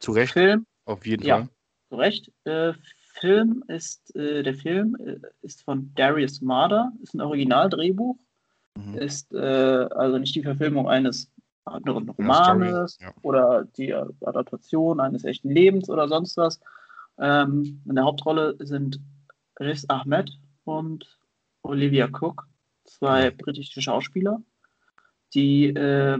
Zu 0.00 0.12
Recht, 0.12 0.32
Film, 0.32 0.66
auf 0.86 1.06
jeden 1.06 1.24
Ja. 1.24 1.36
Fall. 1.36 1.48
zu 1.90 1.96
Recht. 1.96 2.32
Äh, 2.44 2.72
Film 3.20 3.62
ist, 3.68 4.14
äh, 4.16 4.42
der 4.42 4.54
Film 4.54 4.96
äh, 4.96 5.16
ist 5.42 5.62
von 5.62 5.92
Darius 5.94 6.40
Marder, 6.40 6.90
ist 7.02 7.14
ein 7.14 7.20
Originaldrehbuch, 7.20 8.16
Mhm. 8.78 8.94
ist 8.94 9.32
äh, 9.34 9.38
also 9.90 10.18
nicht 10.18 10.34
die 10.34 10.42
Verfilmung 10.42 10.88
eines 10.88 11.30
anderen 11.64 12.08
Romanes 12.08 12.98
ja. 13.00 13.12
oder 13.22 13.64
die 13.76 13.92
Adaptation 13.92 15.00
eines 15.00 15.24
echten 15.24 15.50
Lebens 15.50 15.90
oder 15.90 16.08
sonst 16.08 16.36
was. 16.36 16.60
Ähm, 17.18 17.82
in 17.86 17.94
der 17.96 18.04
Hauptrolle 18.04 18.56
sind 18.60 18.98
Riz 19.58 19.84
Ahmed 19.88 20.30
und 20.64 21.18
Olivia 21.62 22.06
Cook, 22.08 22.46
zwei 22.90 23.30
britische 23.30 23.80
Schauspieler, 23.80 24.42
die 25.34 25.66
äh, 25.66 26.18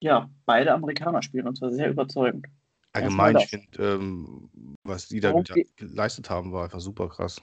ja 0.00 0.30
beide 0.46 0.72
Amerikaner 0.74 1.22
spielen 1.22 1.46
und 1.48 1.56
zwar 1.56 1.70
sehr 1.70 1.90
überzeugend. 1.90 2.46
Allgemein, 2.92 3.36
ich 3.36 3.46
finde, 3.48 3.82
ähm, 3.82 4.50
was 4.82 5.08
die 5.08 5.20
da 5.20 5.32
geht- 5.32 5.76
geleistet 5.76 6.28
haben, 6.28 6.52
war 6.52 6.64
einfach 6.64 6.80
super 6.80 7.08
krass. 7.08 7.40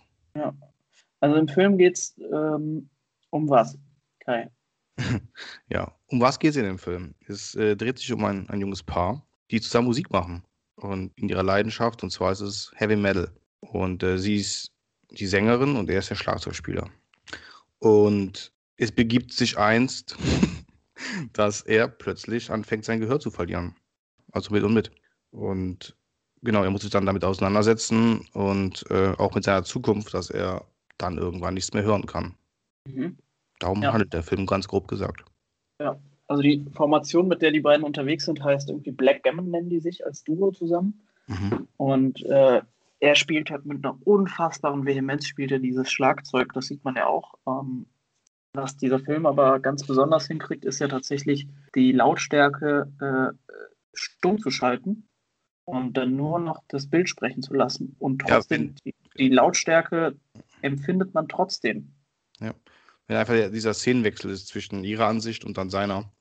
Also 1.19 1.35
im 1.37 1.47
Film 1.47 1.77
geht 1.77 1.97
es 1.97 2.15
ähm, 2.31 2.89
um 3.31 3.49
was? 3.49 3.77
Kai. 4.19 4.49
Ja, 5.69 5.93
um 6.07 6.19
was 6.21 6.37
geht 6.39 6.51
es 6.51 6.57
in 6.57 6.63
dem 6.65 6.77
Film? 6.79 7.13
Es 7.27 7.55
äh, 7.55 7.75
dreht 7.75 7.97
sich 7.99 8.11
um 8.11 8.23
ein, 8.25 8.49
ein 8.49 8.59
junges 8.61 8.83
Paar, 8.83 9.25
die 9.51 9.61
zusammen 9.61 9.87
Musik 9.87 10.11
machen. 10.11 10.43
und 10.75 11.11
in 11.17 11.29
ihrer 11.29 11.43
Leidenschaft, 11.43 12.03
und 12.03 12.11
zwar 12.11 12.31
ist 12.31 12.41
es 12.41 12.71
Heavy 12.75 12.95
Metal. 12.95 13.31
Und 13.61 14.03
äh, 14.03 14.17
sie 14.19 14.35
ist 14.35 14.71
die 15.11 15.25
Sängerin 15.27 15.75
und 15.75 15.89
er 15.89 15.99
ist 15.99 16.09
der 16.09 16.15
Schlagzeugspieler. 16.15 16.89
Und 17.79 18.53
es 18.77 18.91
begibt 18.91 19.33
sich 19.33 19.57
einst, 19.57 20.15
dass 21.33 21.61
er 21.61 21.87
plötzlich 21.87 22.51
anfängt, 22.51 22.85
sein 22.85 22.99
Gehör 22.99 23.19
zu 23.19 23.31
verlieren. 23.31 23.75
Also 24.31 24.53
mit 24.53 24.63
und 24.63 24.73
mit. 24.73 24.91
Und 25.31 25.95
genau, 26.41 26.63
er 26.63 26.71
muss 26.71 26.81
sich 26.81 26.91
dann 26.91 27.05
damit 27.05 27.23
auseinandersetzen 27.23 28.27
und 28.33 28.85
äh, 28.89 29.13
auch 29.17 29.35
mit 29.35 29.43
seiner 29.43 29.63
Zukunft, 29.63 30.13
dass 30.13 30.29
er 30.29 30.65
dann 30.97 31.17
irgendwann 31.17 31.53
nichts 31.53 31.73
mehr 31.73 31.83
hören 31.83 32.05
kann. 32.05 32.35
Mhm. 32.87 33.17
Darum 33.59 33.81
Ja. 33.83 33.93
handelt 33.93 34.13
der 34.13 34.23
Film 34.23 34.45
ganz 34.45 34.67
grob 34.67 34.87
gesagt. 34.87 35.23
Also 36.27 36.43
die 36.43 36.65
Formation, 36.73 37.27
mit 37.27 37.41
der 37.41 37.51
die 37.51 37.61
beiden 37.61 37.85
unterwegs 37.85 38.25
sind, 38.25 38.43
heißt 38.43 38.69
irgendwie 38.69 38.91
Black 38.91 39.23
Gammon 39.23 39.49
nennen 39.49 39.69
die 39.69 39.79
sich 39.79 40.05
als 40.05 40.23
Duo 40.23 40.51
zusammen. 40.51 41.01
Mhm. 41.27 41.67
Und 41.77 42.21
äh, 42.25 42.61
er 42.99 43.15
spielt 43.15 43.51
halt 43.51 43.65
mit 43.65 43.85
einer 43.85 43.97
unfassbaren 44.05 44.85
Vehemenz, 44.85 45.27
spielt 45.27 45.51
er 45.51 45.59
dieses 45.59 45.91
Schlagzeug, 45.91 46.53
das 46.53 46.67
sieht 46.67 46.83
man 46.83 46.95
ja 46.95 47.05
auch. 47.07 47.35
Ähm, 47.47 47.85
was 48.53 48.75
dieser 48.77 48.99
Film 48.99 49.25
aber 49.25 49.59
ganz 49.59 49.85
besonders 49.85 50.27
hinkriegt, 50.27 50.65
ist 50.65 50.79
ja 50.79 50.87
tatsächlich 50.87 51.47
die 51.75 51.91
Lautstärke 51.91 52.91
äh, 52.99 53.53
stumm 53.93 54.39
zu 54.39 54.49
schalten 54.49 55.07
und 55.65 55.93
dann 55.95 56.15
nur 56.15 56.39
noch 56.39 56.63
das 56.67 56.89
Bild 56.89 57.07
sprechen 57.09 57.43
zu 57.43 57.53
lassen. 57.53 57.95
Und 57.99 58.23
Ja, 58.23 58.35
trotzdem, 58.37 58.69
wenn- 58.69 58.75
die, 58.85 58.95
die 59.17 59.29
Lautstärke 59.29 60.15
empfindet 60.61 61.13
man 61.13 61.27
trotzdem. 61.27 61.93
Wenn 62.39 63.15
einfach 63.15 63.35
dieser 63.51 63.73
Szenenwechsel 63.73 64.31
ist 64.31 64.47
zwischen 64.47 64.83
ihrer 64.83 65.07
Ansicht 65.07 65.45
und 65.45 65.57
dann 65.57 65.69
seiner. 65.69 66.11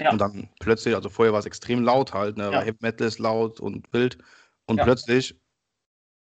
Ja. 0.00 0.10
Und 0.12 0.20
dann 0.20 0.48
plötzlich, 0.60 0.94
also 0.94 1.08
vorher 1.08 1.32
war 1.32 1.40
es 1.40 1.46
extrem 1.46 1.82
laut 1.82 2.14
halt, 2.14 2.36
ne? 2.36 2.50
Ja. 2.52 2.60
Heavy 2.60 2.78
Metal 2.80 3.06
ist 3.06 3.18
laut 3.18 3.58
und 3.58 3.92
wild. 3.92 4.18
Und 4.66 4.78
Ja. 4.78 4.84
plötzlich 4.84 5.40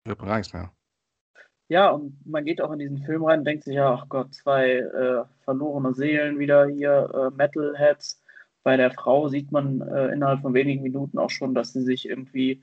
nichts 0.07 0.52
mehr. 0.52 0.72
Ja, 1.68 1.90
und 1.90 2.24
man 2.24 2.44
geht 2.44 2.61
auch 2.61 2.70
in 2.72 2.78
diesen 2.78 3.02
Film 3.04 3.24
rein 3.24 3.40
und 3.40 3.44
denkt 3.44 3.64
sich, 3.64 3.74
ja, 3.74 3.92
ach 3.92 4.09
Gott, 4.09 4.32
zwei 4.34 4.76
äh, 4.78 5.24
verlorene 5.44 5.94
Seelen 5.94 6.38
wieder 6.38 6.68
hier, 6.68 7.11
äh, 7.12 7.36
Metalheads. 7.36 8.22
Bei 8.62 8.76
der 8.76 8.92
Frau 8.92 9.28
sieht 9.28 9.50
man 9.50 9.80
äh, 9.80 10.12
innerhalb 10.12 10.42
von 10.42 10.54
wenigen 10.54 10.82
Minuten 10.82 11.18
auch 11.18 11.30
schon, 11.30 11.54
dass 11.54 11.72
sie 11.72 11.82
sich 11.82 12.09
irgendwie, 12.09 12.62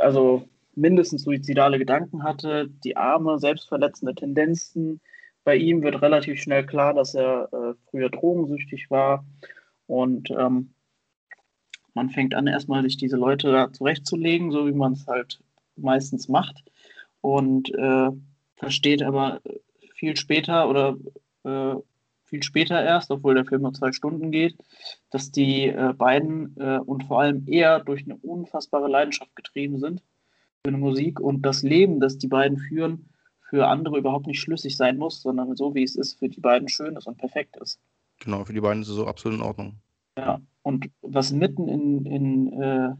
also 0.00 0.48
mindestens 0.74 1.22
suizidale 1.22 1.78
Gedanken 1.78 2.24
hatte, 2.24 2.68
die 2.84 2.96
arme, 2.96 3.38
selbstverletzende 3.38 4.14
Tendenzen. 4.14 5.00
Bei 5.44 5.56
ihm 5.56 5.82
wird 5.82 6.02
relativ 6.02 6.40
schnell 6.40 6.66
klar, 6.66 6.94
dass 6.94 7.14
er 7.14 7.48
äh, 7.52 7.74
früher 7.90 8.10
drogensüchtig 8.10 8.90
war. 8.90 9.24
Und 9.86 10.30
ähm, 10.30 10.74
man 11.94 12.10
fängt 12.10 12.34
an, 12.34 12.46
erstmal 12.46 12.82
sich 12.82 12.96
diese 12.96 13.16
Leute 13.16 13.52
da 13.52 13.72
zurechtzulegen, 13.72 14.50
so 14.50 14.66
wie 14.66 14.72
man 14.72 14.92
es 14.92 15.06
halt 15.06 15.40
meistens 15.82 16.28
macht 16.28 16.62
und 17.20 17.72
äh, 17.74 18.10
versteht 18.56 19.02
aber 19.02 19.40
viel 19.94 20.16
später 20.16 20.68
oder 20.68 20.96
äh, 21.44 21.74
viel 22.24 22.42
später 22.42 22.82
erst, 22.82 23.10
obwohl 23.10 23.34
der 23.34 23.44
Film 23.44 23.62
nur 23.62 23.74
zwei 23.74 23.92
Stunden 23.92 24.30
geht, 24.30 24.56
dass 25.10 25.30
die 25.30 25.66
äh, 25.66 25.92
beiden 25.96 26.56
äh, 26.58 26.78
und 26.78 27.04
vor 27.04 27.20
allem 27.20 27.44
er 27.46 27.80
durch 27.80 28.04
eine 28.04 28.16
unfassbare 28.16 28.88
Leidenschaft 28.88 29.34
getrieben 29.34 29.80
sind 29.80 30.02
für 30.62 30.68
eine 30.68 30.78
Musik 30.78 31.18
und 31.20 31.42
das 31.42 31.62
Leben, 31.62 32.00
das 32.00 32.18
die 32.18 32.28
beiden 32.28 32.58
führen, 32.58 33.10
für 33.40 33.66
andere 33.66 33.98
überhaupt 33.98 34.28
nicht 34.28 34.40
schlüssig 34.40 34.76
sein 34.76 34.96
muss, 34.96 35.22
sondern 35.22 35.56
so 35.56 35.74
wie 35.74 35.82
es 35.82 35.96
ist, 35.96 36.18
für 36.18 36.28
die 36.28 36.40
beiden 36.40 36.68
schön 36.68 36.96
ist 36.96 37.08
und 37.08 37.18
perfekt 37.18 37.56
ist. 37.56 37.80
Genau, 38.20 38.44
für 38.44 38.52
die 38.52 38.60
beiden 38.60 38.82
ist 38.82 38.88
es 38.88 38.94
so 38.94 39.06
absolut 39.06 39.40
in 39.40 39.44
Ordnung. 39.44 39.76
Ja, 40.16 40.40
und 40.62 40.90
was 41.02 41.32
mitten 41.32 41.66
in, 41.68 42.04
in, 42.06 42.52
äh, 42.62 42.90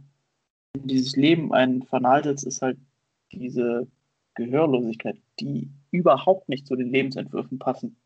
in 0.75 0.87
dieses 0.87 1.17
Leben 1.17 1.53
einen 1.53 1.83
setzt, 2.23 2.47
ist 2.47 2.63
halt 2.63 2.79
diese 3.33 3.87
Gehörlosigkeit, 4.35 5.17
die 5.39 5.71
überhaupt 5.91 6.49
nicht 6.49 6.67
zu 6.67 6.77
den 6.77 6.91
Lebensentwürfen 6.91 7.59
passen, 7.59 7.97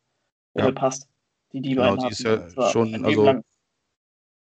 Ja. 0.56 0.68
äh, 0.68 0.72
passt, 0.72 1.08
die 1.52 1.60
die 1.60 1.74
Genau, 1.74 1.96
beiden 1.96 1.98
die 1.98 2.04
hatten. 2.04 2.12
ist 2.12 2.56
ja 2.58 2.70
schon, 2.70 3.04
also-. 3.04 3.42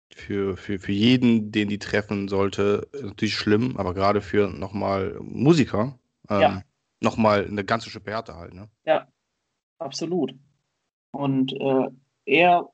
Für, 0.09 0.55
für, 0.57 0.80
für 0.80 0.93
jeden, 0.93 1.51
den 1.51 1.68
die 1.68 1.78
treffen 1.80 2.28
sollte, 2.28 2.88
natürlich 2.93 3.36
schlimm, 3.36 3.76
aber 3.78 3.93
gerade 3.93 4.22
für 4.22 4.47
nochmal 4.47 5.15
Musiker, 5.20 5.99
ähm, 6.30 6.39
Ja. 6.39 6.61
nochmal 7.01 7.45
eine 7.45 7.63
ganze 7.65 7.89
Schippe 7.89 8.11
härter 8.11 8.36
halt, 8.36 8.53
ne? 8.53 8.70
Absolut. 9.80 10.34
Und 11.11 11.53
äh, 11.53 11.89
er, 12.26 12.68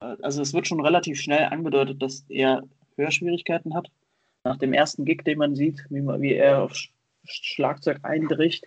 äh, 0.00 0.16
also 0.22 0.42
es 0.42 0.52
wird 0.52 0.66
schon 0.66 0.80
relativ 0.80 1.18
schnell 1.20 1.44
angedeutet, 1.46 2.02
dass 2.02 2.26
er 2.28 2.62
Hörschwierigkeiten 2.96 3.74
hat. 3.74 3.90
Nach 4.44 4.58
dem 4.58 4.72
ersten 4.72 5.04
Gig, 5.04 5.22
den 5.24 5.38
man 5.38 5.54
sieht, 5.54 5.86
wie, 5.90 6.02
man, 6.02 6.20
wie 6.20 6.34
er 6.34 6.62
auf 6.62 6.74
Sch 6.74 6.90
Schlagzeug 7.26 8.00
einbricht, 8.02 8.66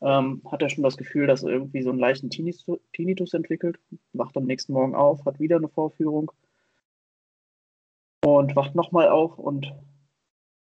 ähm, 0.00 0.42
hat 0.50 0.60
er 0.62 0.68
schon 0.68 0.82
das 0.82 0.96
Gefühl, 0.96 1.28
dass 1.28 1.44
er 1.44 1.50
irgendwie 1.50 1.82
so 1.82 1.90
einen 1.90 2.00
leichten 2.00 2.30
Tinnitus, 2.30 2.80
Tinnitus 2.92 3.32
entwickelt. 3.32 3.78
Wacht 4.12 4.36
am 4.36 4.46
nächsten 4.46 4.72
Morgen 4.72 4.96
auf, 4.96 5.24
hat 5.24 5.38
wieder 5.38 5.56
eine 5.56 5.68
Vorführung 5.68 6.32
und 8.24 8.56
wacht 8.56 8.74
nochmal 8.74 9.08
auf 9.08 9.38
und 9.38 9.72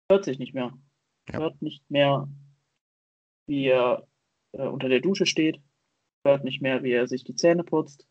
hört 0.10 0.26
sich 0.26 0.40
nicht 0.40 0.54
mehr. 0.54 0.74
Ja. 1.32 1.40
Hört 1.40 1.62
nicht 1.62 1.90
mehr, 1.90 2.28
wie 3.48 3.68
er 3.68 4.08
äh, 4.52 4.68
unter 4.68 4.90
der 4.90 5.00
Dusche 5.00 5.26
steht, 5.26 5.60
hört 6.24 6.44
nicht 6.44 6.62
mehr, 6.62 6.84
wie 6.84 6.92
er 6.92 7.08
sich 7.08 7.24
die 7.24 7.36
Zähne 7.36 7.64
putzt, 7.64 8.08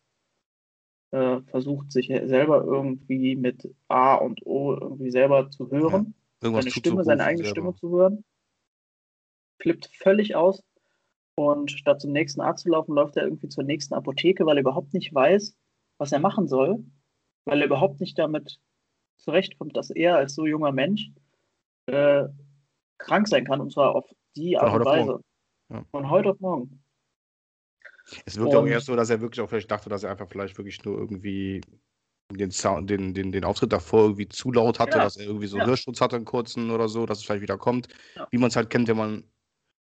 äh, 1.13 1.41
versucht 1.43 1.91
sich 1.91 2.07
selber 2.07 2.63
irgendwie 2.63 3.35
mit 3.35 3.69
A 3.87 4.15
und 4.15 4.45
O 4.47 4.73
irgendwie 4.73 5.11
selber 5.11 5.49
zu 5.51 5.69
hören, 5.69 6.15
Irgendwas 6.41 6.65
seine 6.65 6.71
Stimme, 6.71 7.03
seine 7.03 7.23
eigene 7.23 7.45
selber. 7.45 7.49
Stimme 7.49 7.75
zu 7.75 7.89
hören, 7.91 8.25
flippt 9.61 9.91
völlig 9.93 10.35
aus 10.35 10.63
und 11.35 11.69
statt 11.69 12.01
zum 12.01 12.13
nächsten 12.13 12.41
Arzt 12.41 12.63
zu 12.63 12.69
laufen, 12.69 12.95
läuft 12.95 13.15
er 13.15 13.25
irgendwie 13.25 13.47
zur 13.47 13.63
nächsten 13.63 13.93
Apotheke, 13.93 14.45
weil 14.47 14.57
er 14.57 14.61
überhaupt 14.61 14.93
nicht 14.95 15.13
weiß, 15.13 15.55
was 15.99 16.11
er 16.11 16.19
machen 16.19 16.47
soll, 16.47 16.83
weil 17.45 17.59
er 17.59 17.67
überhaupt 17.67 17.99
nicht 17.99 18.17
damit 18.17 18.59
zurechtkommt, 19.17 19.77
dass 19.77 19.91
er 19.91 20.17
als 20.17 20.33
so 20.33 20.47
junger 20.47 20.71
Mensch 20.71 21.11
äh, 21.85 22.25
krank 22.97 23.27
sein 23.27 23.45
kann 23.45 23.61
und 23.61 23.71
zwar 23.71 23.93
auf 23.93 24.09
die 24.35 24.57
Art 24.57 24.73
und 24.73 24.85
Weise. 24.85 25.19
Ja. 25.69 25.85
Von 25.91 26.09
heute 26.09 26.31
auf 26.31 26.39
morgen. 26.39 26.82
Es 28.25 28.37
wirkt 28.37 28.55
auch 28.55 28.65
erst 28.65 28.87
so, 28.87 28.95
dass 28.95 29.09
er 29.09 29.21
wirklich 29.21 29.41
auch 29.41 29.49
vielleicht 29.49 29.71
dachte, 29.71 29.89
dass 29.89 30.03
er 30.03 30.11
einfach 30.11 30.27
vielleicht 30.29 30.57
wirklich 30.57 30.83
nur 30.83 30.97
irgendwie 30.97 31.61
den 32.31 32.51
Sound, 32.51 32.89
den, 32.89 33.13
den, 33.13 33.31
den 33.31 33.43
Auftritt 33.43 33.71
davor 33.73 34.03
irgendwie 34.03 34.27
zu 34.27 34.51
laut 34.51 34.79
hatte, 34.79 34.97
Ja. 34.97 35.03
dass 35.03 35.17
er 35.17 35.25
irgendwie 35.25 35.47
so 35.47 35.57
Ja. 35.57 35.65
Hörschutz 35.65 36.01
hatte, 36.01 36.15
einen 36.15 36.25
kurzen 36.25 36.71
oder 36.71 36.87
so, 36.87 37.05
dass 37.05 37.19
es 37.19 37.25
vielleicht 37.25 37.41
wieder 37.41 37.57
kommt. 37.57 37.87
Ja. 38.15 38.27
Wie 38.31 38.37
man 38.37 38.49
es 38.49 38.55
halt 38.55 38.69
kennt, 38.69 38.87
wenn 38.87 38.97
man, 38.97 39.23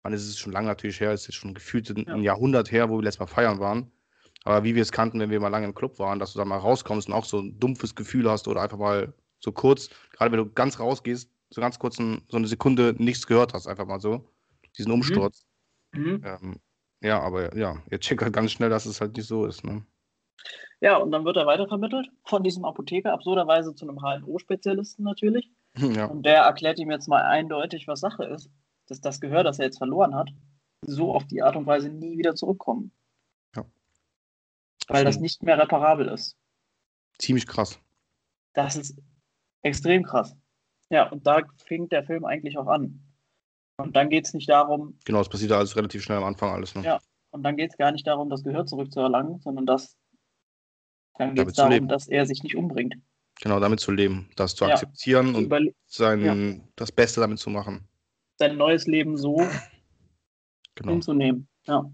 man 0.03 0.13
ist 0.13 0.27
es 0.27 0.39
schon 0.39 0.53
lange 0.53 0.67
natürlich 0.67 1.01
her, 1.01 1.13
es 1.13 1.29
ist 1.29 1.35
schon 1.37 1.55
gefühlt 1.55 1.89
ein, 1.91 2.05
Ja. 2.07 2.15
ein 2.15 2.23
Jahrhundert 2.23 2.73
her, 2.73 2.89
wo 2.91 2.97
wir 2.99 3.03
letztes 3.03 3.21
Mal 3.21 3.27
feiern 3.27 3.61
waren. 3.61 3.93
Aber 4.45 4.65
wie 4.65 4.75
wir 4.75 4.83
es 4.83 4.91
kannten, 4.91 5.21
wenn 5.21 5.31
wir 5.31 5.39
mal 5.39 5.49
lange 5.49 5.67
im 5.67 5.75
Club 5.75 5.99
waren, 6.01 6.19
dass 6.19 6.33
du 6.33 6.39
dann 6.39 6.49
mal 6.49 6.57
rauskommst 6.59 7.07
und 7.09 7.15
auch 7.15 7.25
so 7.25 7.39
ein 7.39 7.61
dumpfes 7.61 7.95
Gefühl 7.95 8.29
hast 8.29 8.49
oder 8.49 8.61
einfach 8.63 8.79
mal 8.79 9.15
so 9.39 9.53
kurz, 9.53 9.89
gerade 10.13 10.33
wenn 10.33 10.39
du 10.45 10.51
ganz 10.53 10.81
rausgehst, 10.81 11.31
so 11.51 11.61
ganz 11.61 11.79
kurz 11.79 12.01
ein, 12.01 12.23
so 12.29 12.39
eine 12.39 12.49
Sekunde 12.49 12.95
nichts 12.99 13.27
gehört 13.27 13.55
hast, 13.55 13.69
einfach 13.69 13.87
mal 13.87 14.01
so, 14.01 14.29
diesen 14.77 14.91
Umsturz. 14.91 15.47
Mhm. 15.95 16.23
Ähm, 16.25 16.57
ja, 17.03 17.21
aber 17.21 17.57
ja, 17.57 17.83
ihr 17.91 18.01
checkt 18.01 18.23
halt 18.23 18.33
ganz 18.33 18.53
schnell, 18.53 18.71
dass 18.71 18.87
es 18.87 19.01
halt 19.01 19.17
nicht 19.17 19.27
so 19.27 19.47
ist. 19.47 19.65
Ne? 19.65 19.85
Ja, 20.81 20.97
und 20.97 21.13
dann 21.13 21.25
wird 21.25 21.37
er 21.37 21.47
weitervermittelt 21.47 22.09
von 22.25 22.43
diesem 22.43 22.65
Apotheker, 22.65 23.13
absurderweise 23.13 23.75
zu 23.75 23.89
einem 23.89 24.01
HNO-Spezialisten 24.01 25.05
natürlich. 25.05 25.51
ja. 25.77 26.07
Und 26.07 26.25
der 26.25 26.43
erklärt 26.43 26.79
ihm 26.79 26.91
jetzt 26.91 27.09
mal 27.09 27.23
eindeutig, 27.23 27.87
was 27.87 28.01
Sache 28.01 28.25
ist, 28.25 28.51
dass 28.87 29.01
das 29.01 29.21
Gehör, 29.21 29.45
das 29.45 29.59
er 29.59 29.67
jetzt 29.67 29.79
verloren 29.79 30.15
hat, 30.15 30.31
so 30.85 31.15
auf 31.15 31.25
die 31.27 31.43
Art 31.43 31.57
und 31.57 31.67
Weise 31.67 31.89
nie 31.89 32.19
wieder 32.19 32.35
zurückkommen. 32.35 32.93
Ja. 33.55 33.65
Weil 34.89 35.05
das 35.05 35.21
nicht 35.21 35.43
mehr 35.43 35.59
reparabel 35.59 36.09
ist. 36.09 36.37
Ziemlich 37.19 37.47
krass. 37.47 37.79
Das 38.53 38.77
ist 38.77 39.01
extrem 39.63 40.03
krass. 40.03 40.37
Ja, 40.91 41.09
und 41.09 41.27
da 41.27 41.43
fing 41.65 41.89
der 41.89 42.05
Film 42.05 42.25
eigentlich 42.25 42.59
auch 42.59 42.67
an. 42.67 43.01
Und 43.77 43.97
dann 43.97 44.11
geht 44.11 44.27
es 44.27 44.35
nicht 44.35 44.49
darum, 44.49 44.99
Genau, 45.05 45.21
es 45.21 45.29
passiert 45.29 45.53
alles 45.53 45.77
relativ 45.77 46.03
schnell 46.03 46.19
am 46.19 46.25
Anfang 46.25 46.51
alles. 46.51 46.75
Ne? 46.75 46.85
Ja. 46.85 47.01
und 47.31 47.43
dann 47.43 47.57
geht 47.57 47.71
es 47.71 47.77
gar 47.79 47.91
nicht 47.93 48.07
darum, 48.07 48.29
das 48.29 48.45
Gehör 48.45 48.67
zurückzuerlangen, 48.67 49.41
sondern 49.41 49.65
das, 49.67 49.97
dann 51.19 51.35
geht 51.35 51.49
es 51.49 51.55
darum, 51.55 51.73
leben. 51.73 51.89
dass 51.89 52.09
er 52.09 52.27
sich 52.27 52.43
nicht 52.43 52.57
umbringt. 52.57 52.95
Genau, 53.41 53.59
damit 53.59 53.81
zu 53.81 53.91
leben, 53.91 54.29
das 54.37 54.55
zu 54.55 54.65
Ja. 54.67 54.73
akzeptieren 54.73 55.35
und 55.35 55.45
Überle 55.47 55.75
sein, 55.87 56.69
das 56.77 56.93
Beste 56.93 57.21
damit 57.21 57.39
zu 57.39 57.51
machen. 57.51 57.89
sein 58.39 58.57
neues 58.57 58.87
Leben 58.87 59.17
so 59.17 59.47
Genau. 60.75 60.93
hinzunehmen. 60.93 61.49
Ja. 61.67 61.91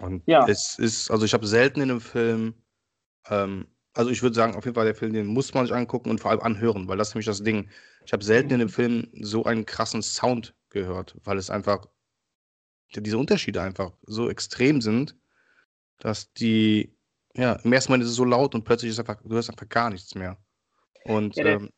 Und 0.00 0.22
Ja. 0.26 0.46
es 0.48 0.78
ist, 0.78 1.10
also 1.10 1.24
ich 1.24 1.32
habe 1.34 1.46
selten 1.46 1.80
in 1.80 1.90
einem 1.90 2.00
Film, 2.00 2.54
ähm, 3.28 3.66
also 3.94 4.10
ich 4.10 4.22
würde 4.22 4.34
sagen, 4.34 4.54
auf 4.54 4.64
jeden 4.64 4.74
Fall 4.74 4.84
der 4.86 4.94
Film, 4.94 5.12
den 5.12 5.26
muss 5.26 5.52
man 5.54 5.66
sich 5.66 5.74
angucken 5.74 6.10
und 6.10 6.20
vor 6.20 6.30
allem 6.30 6.40
anhören, 6.40 6.88
weil 6.88 6.96
das 6.96 7.08
ist 7.08 7.14
nämlich 7.14 7.26
das 7.26 7.42
Ding. 7.42 7.68
Ich 8.04 8.12
habe 8.12 8.24
selten 8.24 8.50
in 8.50 8.60
einem 8.60 8.68
Film 8.68 9.08
so 9.20 9.44
einen 9.44 9.66
krassen 9.66 10.02
Sound 10.02 10.54
gehört, 10.70 11.16
weil 11.24 11.38
es 11.38 11.50
einfach, 11.50 11.86
diese 12.94 13.18
Unterschiede 13.18 13.62
einfach 13.62 13.96
so 14.02 14.28
extrem 14.30 14.80
sind, 14.80 15.16
dass 15.98 16.32
die, 16.32 16.96
ja, 17.34 17.54
im 17.62 17.72
ersten 17.72 17.92
Moment 17.92 18.04
ist 18.04 18.10
es 18.10 18.16
so 18.16 18.24
laut 18.24 18.54
und 18.54 18.64
plötzlich 18.64 18.90
ist 18.90 18.98
einfach, 18.98 19.20
du 19.22 19.30
hörst 19.30 19.50
einfach 19.50 19.68
gar 19.68 19.90
nichts 19.90 20.14
mehr. 20.14 20.38
Und 21.04 21.36
Ja, 21.36 21.44
der- 21.44 21.52
ähm, 21.54 21.70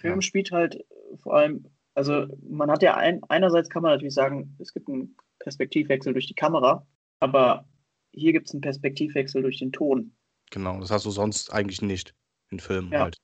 Film 0.00 0.16
Ja. 0.16 0.22
spielt 0.22 0.52
halt 0.52 0.84
vor 1.22 1.34
allem, 1.34 1.66
also 1.94 2.26
man 2.48 2.70
hat 2.70 2.82
ja 2.82 2.96
ein, 2.96 3.20
einerseits 3.28 3.68
kann 3.68 3.82
man 3.82 3.92
natürlich 3.92 4.14
sagen, 4.14 4.56
es 4.60 4.72
gibt 4.72 4.88
einen 4.88 5.16
Perspektivwechsel 5.40 6.12
durch 6.12 6.26
die 6.26 6.34
Kamera, 6.34 6.86
aber 7.20 7.68
hier 8.12 8.32
gibt 8.32 8.48
es 8.48 8.54
einen 8.54 8.60
Perspektivwechsel 8.60 9.42
durch 9.42 9.58
den 9.58 9.72
Ton. 9.72 10.14
Genau, 10.50 10.78
das 10.80 10.90
hast 10.90 11.04
du 11.06 11.10
sonst 11.10 11.52
eigentlich 11.52 11.82
nicht 11.82 12.14
in 12.50 12.60
Filmen 12.60 12.92
Ja. 12.92 13.00
halt. 13.00 13.16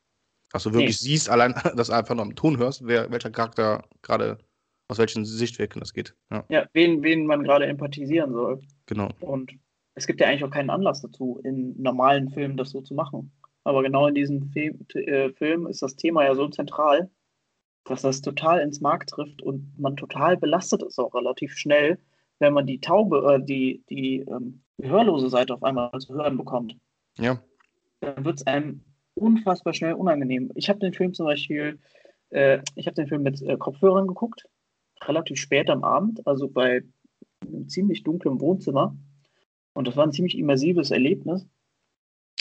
Dass 0.55 0.63
du 0.63 0.73
wirklich 0.73 0.99
siehst, 0.99 1.29
allein, 1.29 1.53
dass 1.77 1.89
du 1.89 1.95
einfach 1.95 2.15
nur 2.15 2.25
am 2.25 2.37
Ton 2.37 2.59
hörst, 2.59 2.87
wer, 2.87 3.11
welcher 3.11 3.31
Charakter 3.31 3.83
gerade, 4.03 4.39
aus 4.87 4.99
welchen 4.99 5.25
Sichtwinkeln 5.25 5.81
das 5.81 5.93
geht. 5.93 6.15
Ja, 6.31 6.45
Ja, 6.49 6.67
wen, 6.73 7.03
wen 7.03 7.27
man 7.27 7.43
gerade 7.43 7.67
empathisieren 7.67 8.33
soll. 8.33 8.63
genau. 8.87 9.09
Und 9.19 9.53
es 9.97 10.07
gibt 10.07 10.21
ja 10.21 10.29
eigentlich 10.29 10.45
auch 10.45 10.51
keinen 10.51 10.71
Anlass 10.71 11.03
dazu, 11.03 11.41
in 11.43 11.75
normalen 11.83 12.31
Filmen 12.31 12.57
das 12.57 12.71
so 12.71 12.81
zu 12.83 12.95
machen. 12.95 13.33
Aber 13.65 13.83
genau 13.83 14.07
in 14.07 14.15
diesem 14.15 14.53
Film, 14.53 14.87
äh, 14.95 15.33
Film 15.33 15.67
ist 15.67 15.83
das 15.83 15.97
Thema 15.97 16.25
ja 16.25 16.37
so 16.37 16.47
zentral, 16.49 17.11
dass 17.83 18.03
das 18.03 18.23
total 18.23 18.61
ins 18.61 18.81
Mark 18.81 19.09
trifft 19.09 19.43
und 19.43 19.77
man 19.77 19.97
total 19.97 20.37
belastet 20.37 20.85
ist 20.85 21.01
auch 21.01 21.15
relativ 21.15 21.57
schnell, 21.57 21.99
wenn 22.39 22.55
man 22.55 22.67
die 22.67 22.81
taube, 22.81 23.35
äh, 23.35 23.45
die, 23.45 23.83
die 23.91 24.21
ähm, 24.21 24.63
gehörlose 24.79 25.31
Seite 25.31 25.53
auf 25.55 25.65
einmal 25.65 25.91
zu 25.99 26.15
hören 26.15 26.37
bekommt. 26.37 26.77
Ja, 27.19 27.43
Dann 27.99 28.25
wird 28.25 28.39
es 28.39 28.47
einem 28.47 28.83
unfassbar 29.15 29.75
schnell 29.75 29.95
unangenehm. 29.95 30.51
Ich 30.55 30.69
habe 30.69 30.79
den 30.79 30.93
Film 30.93 31.15
zum 31.15 31.27
Beispiel, 31.27 31.79
äh, 32.31 32.61
ich 32.75 32.87
habe 32.87 32.95
den 32.95 33.07
Film 33.07 33.23
mit 33.23 33.41
äh, 33.43 33.57
Kopfhörern 33.57 34.07
geguckt, 34.07 34.47
relativ 35.03 35.39
spät 35.39 35.71
am 35.71 35.85
Abend, 35.85 36.27
also 36.27 36.49
bei 36.49 36.83
einem 37.47 37.69
ziemlich 37.69 38.03
dunklen 38.03 38.41
Wohnzimmer. 38.41 38.97
Und 39.73 39.89
das 39.89 39.97
war 39.97 40.05
ein 40.05 40.13
ziemlich 40.13 40.39
immersives 40.39 40.91
Erlebnis. 40.91 41.47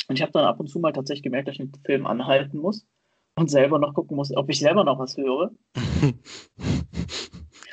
Und 0.08 0.16
ich 0.16 0.22
habe 0.22 0.32
dann 0.32 0.46
ab 0.46 0.60
und 0.60 0.68
zu 0.68 0.80
mal 0.80 0.92
tatsächlich 0.94 1.24
gemerkt, 1.24 1.48
dass 1.48 1.54
ich 1.54 1.60
den 1.60 1.72
Film 1.86 2.06
anhalten 2.06 2.58
muss 2.58 2.86
und 3.36 3.50
selber 3.50 3.80
noch 3.80 3.94
gucken 3.94 4.18
muss, 4.18 4.36
ob 4.36 4.50
ich 4.50 4.60
selber 4.60 4.84
noch 4.84 5.00
was 5.00 5.18
höre 5.18 5.52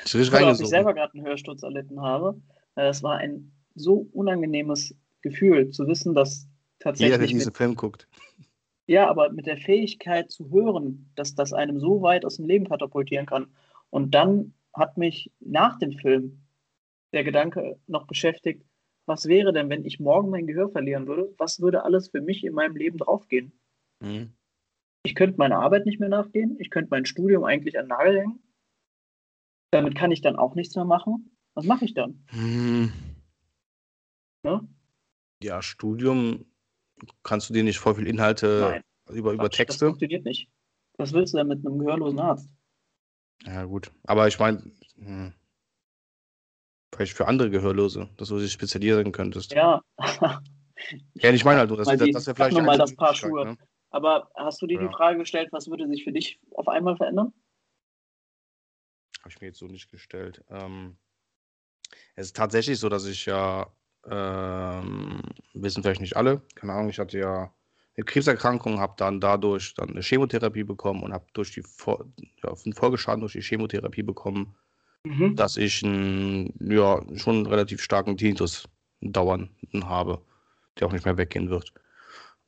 ich 0.05 0.33
oder 0.33 0.51
ob 0.51 0.59
ich 0.59 0.67
selber 0.67 0.93
gerade 0.93 1.13
einen 1.13 1.25
Hörsturz 1.25 1.63
erlitten 1.63 2.01
habe. 2.01 2.41
Äh, 2.75 2.87
Es 2.87 3.03
war 3.03 3.17
ein 3.17 3.51
so 3.75 4.07
unangenehmes 4.13 4.95
Gefühl 5.21 5.69
zu 5.69 5.87
wissen, 5.87 6.13
dass 6.13 6.47
Jeder, 6.83 6.93
der 6.93 6.93
tatsächlich 6.93 7.31
diesen 7.31 7.53
Film 7.53 7.75
guckt. 7.75 8.07
Ja, 8.91 9.09
aber 9.09 9.31
mit 9.31 9.45
der 9.45 9.57
Fähigkeit 9.57 10.29
zu 10.29 10.51
hören, 10.51 11.09
dass 11.15 11.33
das 11.33 11.53
einem 11.53 11.79
so 11.79 12.01
weit 12.01 12.25
aus 12.25 12.35
dem 12.35 12.45
Leben 12.45 12.67
katapultieren 12.67 13.25
kann. 13.25 13.47
Und 13.89 14.13
dann 14.13 14.53
hat 14.73 14.97
mich 14.97 15.31
nach 15.39 15.79
dem 15.79 15.93
Film 15.93 16.41
der 17.13 17.23
Gedanke 17.23 17.79
noch 17.87 18.05
beschäftigt, 18.05 18.65
was 19.05 19.27
wäre 19.27 19.53
denn, 19.53 19.69
wenn 19.69 19.85
ich 19.85 20.01
morgen 20.01 20.29
mein 20.29 20.45
Gehör 20.45 20.69
verlieren 20.69 21.07
würde? 21.07 21.33
Was 21.37 21.61
würde 21.61 21.83
alles 21.85 22.09
für 22.09 22.21
mich 22.21 22.43
in 22.43 22.53
meinem 22.53 22.75
Leben 22.75 22.97
draufgehen? 22.97 23.53
Mhm. 24.01 24.33
Ich 25.03 25.15
könnte 25.15 25.37
meiner 25.37 25.59
Arbeit 25.59 25.85
nicht 25.85 26.01
mehr 26.01 26.09
nachgehen. 26.09 26.57
Ich 26.59 26.69
könnte 26.69 26.89
mein 26.91 27.05
Studium 27.05 27.45
eigentlich 27.45 27.79
an 27.79 27.85
den 27.85 27.89
Nagel 27.89 28.19
hängen. 28.19 28.43
Damit 29.71 29.95
kann 29.95 30.11
ich 30.11 30.21
dann 30.21 30.35
auch 30.35 30.53
nichts 30.53 30.75
mehr 30.75 30.85
machen. 30.85 31.31
Was 31.53 31.65
mache 31.65 31.85
ich 31.85 31.93
dann? 31.93 32.25
Hm. 32.27 32.91
Ne? 34.43 34.67
Ja, 35.41 35.61
Studium, 35.61 36.45
kannst 37.23 37.49
du 37.49 37.53
dir 37.53 37.63
nicht 37.63 37.79
voll 37.79 37.95
viel 37.95 38.07
Inhalte 38.07 38.59
Nein. 38.61 38.83
über, 39.17 39.33
über 39.33 39.43
Quatsch, 39.43 39.59
Das 39.59 39.67
Texte? 39.67 39.85
funktioniert 39.87 40.25
nicht. 40.25 40.49
Was 40.97 41.13
willst 41.13 41.33
du 41.33 41.37
denn 41.37 41.47
mit 41.47 41.65
einem 41.65 41.79
gehörlosen 41.79 42.19
Arzt? 42.19 42.49
Ja, 43.45 43.63
gut. 43.65 43.91
Aber 44.03 44.27
ich 44.27 44.37
meine, 44.37 44.63
hm, 44.95 45.33
vielleicht 46.93 47.13
für 47.13 47.27
andere 47.27 47.49
Gehörlose, 47.49 48.09
dass 48.17 48.29
du 48.29 48.37
dich 48.39 48.51
spezialisieren 48.51 49.11
könntest. 49.11 49.53
Ja, 49.53 49.81
Ja, 51.15 51.31
ich 51.31 51.45
meine 51.45 51.59
halt 51.59 51.71
das, 51.71 51.87
Mal 51.87 51.97
das, 51.97 52.09
das 52.11 52.27
wäre 52.27 52.35
vielleicht 52.35 52.61
mal 52.61 52.77
das 52.77 52.95
Paar 52.95 53.13
Schuhe. 53.13 53.45
Ne? 53.45 53.57
aber 53.91 54.31
hast 54.35 54.61
du 54.61 54.67
dir 54.67 54.79
Ja. 54.79 54.87
die 54.87 54.93
Frage 54.93 55.19
gestellt, 55.19 55.49
was 55.51 55.67
würde 55.67 55.87
sich 55.87 56.03
für 56.03 56.11
dich 56.11 56.39
auf 56.55 56.67
einmal 56.67 56.95
verändern? 56.97 57.33
Habe 59.19 59.29
ich 59.29 59.41
mir 59.41 59.47
jetzt 59.47 59.59
so 59.59 59.67
nicht 59.67 59.91
gestellt. 59.91 60.43
Ähm, 60.49 60.97
es 62.15 62.27
ist 62.27 62.35
tatsächlich 62.35 62.79
so, 62.79 62.89
dass 62.89 63.05
ich 63.05 63.25
ja, 63.25 63.71
ähm, 64.09 65.21
wissen 65.53 65.83
vielleicht 65.83 66.01
nicht 66.01 66.17
alle, 66.17 66.41
keine 66.55 66.73
Ahnung, 66.73 66.89
ich 66.89 66.99
hatte 66.99 67.19
ja 67.19 67.53
eine 67.95 68.05
Krebserkrankung, 68.05 68.79
habe 68.79 68.93
dann 68.97 69.19
dadurch 69.21 69.73
dann 69.75 69.89
eine 69.91 70.01
Chemotherapie 70.01 70.63
bekommen 70.63 71.03
und 71.03 71.13
habe 71.13 71.25
durch 71.33 71.51
die 71.53 71.61
Vor 71.63 72.05
ja, 72.43 72.53
einen 72.65 72.73
Folgeschaden 72.73 73.21
durch 73.21 73.33
die 73.33 73.41
Chemotherapie 73.41 74.03
bekommen, 74.03 74.55
Mhm. 75.05 75.35
dass 75.35 75.57
ich 75.57 75.83
einen, 75.83 76.53
ja, 76.59 77.01
schon 77.17 77.37
einen 77.37 77.45
relativ 77.47 77.81
starken 77.81 78.17
Tinnitus 78.17 78.67
dauernden 79.01 79.89
habe, 79.89 80.21
der 80.79 80.87
auch 80.87 80.91
nicht 80.93 81.05
mehr 81.05 81.17
weggehen 81.17 81.49
wird. 81.49 81.73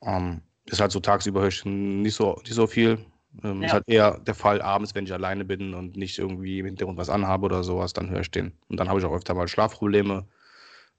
Ähm, 0.01 0.41
ist 0.65 0.81
halt 0.81 0.91
so 0.91 0.99
tagsüber 0.99 1.41
höre 1.41 1.47
ich 1.49 1.65
nicht 1.65 2.15
so, 2.15 2.35
nicht 2.43 2.53
so 2.53 2.67
viel. 2.67 2.99
Ähm, 3.43 3.63
Ist 3.63 3.69
Ja. 3.69 3.73
halt 3.73 3.83
eher 3.87 4.19
der 4.19 4.35
Fall 4.35 4.61
abends, 4.61 4.95
wenn 4.95 5.05
ich 5.05 5.13
alleine 5.13 5.45
bin 5.45 5.73
und 5.73 5.97
nicht 5.97 6.19
irgendwie 6.19 6.59
im 6.59 6.65
Hintergrund 6.67 6.97
was 6.97 7.09
anhabe 7.09 7.45
oder 7.45 7.63
sowas, 7.63 7.93
dann 7.93 8.09
höre 8.09 8.21
ich 8.21 8.31
den. 8.31 8.57
Und 8.67 8.79
dann 8.79 8.89
habe 8.89 8.99
ich 8.99 9.05
auch 9.05 9.13
öfter 9.15 9.33
mal 9.33 9.47
Schlafprobleme. 9.47 10.27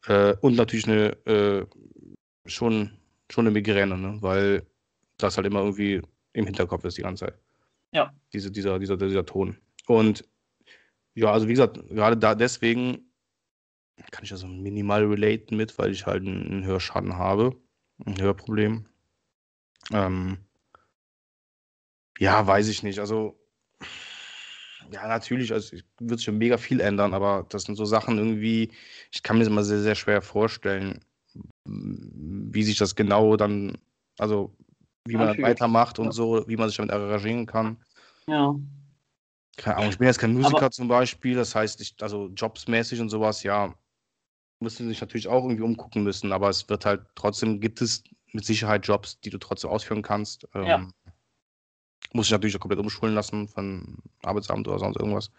Äh, 0.06 0.34
und 0.40 0.56
natürlich 0.56 0.88
eine, 0.88 1.10
äh, 1.26 1.66
schon, 2.46 2.98
schon 3.30 3.46
eine 3.46 3.52
Migräne, 3.52 3.96
ne? 3.96 4.18
weil 4.20 4.66
das 5.16 5.36
halt 5.36 5.46
immer 5.46 5.60
irgendwie 5.60 6.02
im 6.32 6.44
Hinterkopf 6.44 6.84
ist 6.84 6.98
die 6.98 7.02
ganze 7.02 7.26
Zeit. 7.26 7.38
Ja. 7.92 8.12
Diese, 8.32 8.50
dieser, 8.50 8.78
dieser, 8.78 8.96
dieser 8.96 9.24
Ton. 9.24 9.56
Und 9.86 10.28
ja, 11.14 11.32
also 11.32 11.46
wie 11.46 11.52
gesagt, 11.52 11.78
gerade 11.88 12.16
da 12.16 12.34
deswegen 12.34 13.10
kann 14.10 14.24
ich 14.24 14.32
also 14.32 14.46
minimal 14.46 15.04
relaten 15.04 15.56
mit, 15.56 15.78
weil 15.78 15.92
ich 15.92 16.06
halt 16.06 16.22
einen, 16.26 16.46
einen 16.46 16.64
Hörschaden 16.64 17.16
habe, 17.16 17.56
ein 18.04 18.20
Hörproblem. 18.20 18.86
Ähm, 19.92 20.38
ja, 22.18 22.46
weiß 22.46 22.68
ich 22.68 22.82
nicht. 22.82 22.98
Also, 22.98 23.38
ja, 24.92 25.06
natürlich, 25.08 25.52
also 25.52 25.76
es 25.76 25.84
wird 26.00 26.18
sich 26.20 26.24
schon 26.26 26.38
mega 26.38 26.56
viel 26.58 26.80
ändern, 26.80 27.14
aber 27.14 27.46
das 27.48 27.64
sind 27.64 27.76
so 27.76 27.84
Sachen 27.84 28.18
irgendwie, 28.18 28.70
ich 29.12 29.22
kann 29.22 29.36
mir 29.36 29.44
das 29.44 29.50
immer 29.52 29.64
sehr, 29.64 29.80
sehr 29.80 29.94
schwer 29.94 30.22
vorstellen, 30.22 31.00
wie 31.64 32.62
sich 32.62 32.76
das 32.78 32.94
genau 32.94 33.36
dann, 33.36 33.76
also 34.18 34.56
wie 35.06 35.14
man 35.16 35.28
Anfühlt. 35.28 35.48
weitermacht 35.48 35.98
und 35.98 36.06
Ja. 36.06 36.12
so, 36.12 36.44
wie 36.46 36.56
man 36.56 36.68
sich 36.68 36.76
damit 36.76 36.92
arrangieren 36.92 37.46
kann. 37.46 37.76
Ja. 38.26 38.54
Keine 39.56 39.76
Ahnung, 39.76 39.90
ich 39.90 39.98
bin 39.98 40.06
jetzt 40.06 40.18
kein 40.18 40.32
Musiker 40.32 40.56
Aber- 40.56 40.70
zum 40.70 40.88
Beispiel, 40.88 41.36
das 41.36 41.54
heißt, 41.54 41.80
ich, 41.80 41.94
also 42.00 42.28
jobsmäßig 42.34 43.00
und 43.00 43.08
sowas, 43.08 43.42
ja, 43.42 43.74
müssen 44.60 44.88
sich 44.88 45.00
natürlich 45.00 45.28
auch 45.28 45.44
irgendwie 45.44 45.62
umgucken 45.62 46.02
müssen, 46.04 46.32
aber 46.32 46.48
es 46.48 46.68
wird 46.68 46.86
halt 46.86 47.02
trotzdem, 47.14 47.60
gibt 47.60 47.80
es 47.82 48.02
mit 48.32 48.44
Sicherheit 48.44 48.86
Jobs, 48.86 49.20
die 49.20 49.30
du 49.30 49.38
trotzdem 49.38 49.70
ausführen 49.70 50.02
kannst. 50.02 50.48
Ähm, 50.54 50.64
Ja. 50.66 50.88
Muss 52.14 52.26
ich 52.26 52.32
natürlich 52.32 52.56
auch 52.56 52.60
komplett 52.60 52.78
umschulen 52.80 53.14
lassen 53.14 53.48
von 53.48 53.98
Arbeitsamt 54.22 54.68
oder 54.68 54.78
sonst 54.78 54.96
irgendwas. 54.98 55.30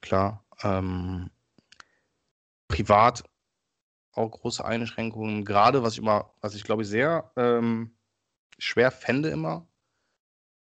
Klar. 0.00 0.42
Ähm, 0.62 1.30
privat 2.66 3.24
auch 4.12 4.30
große 4.30 4.64
Einschränkungen. 4.64 5.44
Gerade 5.44 5.82
was 5.82 5.92
ich 5.92 5.98
immer, 6.00 6.32
was 6.40 6.54
ich 6.54 6.64
glaube 6.64 6.82
ich 6.82 6.88
sehr 6.88 7.30
ähm, 7.36 7.94
schwer 8.58 8.90
fände 8.90 9.28
immer, 9.28 9.68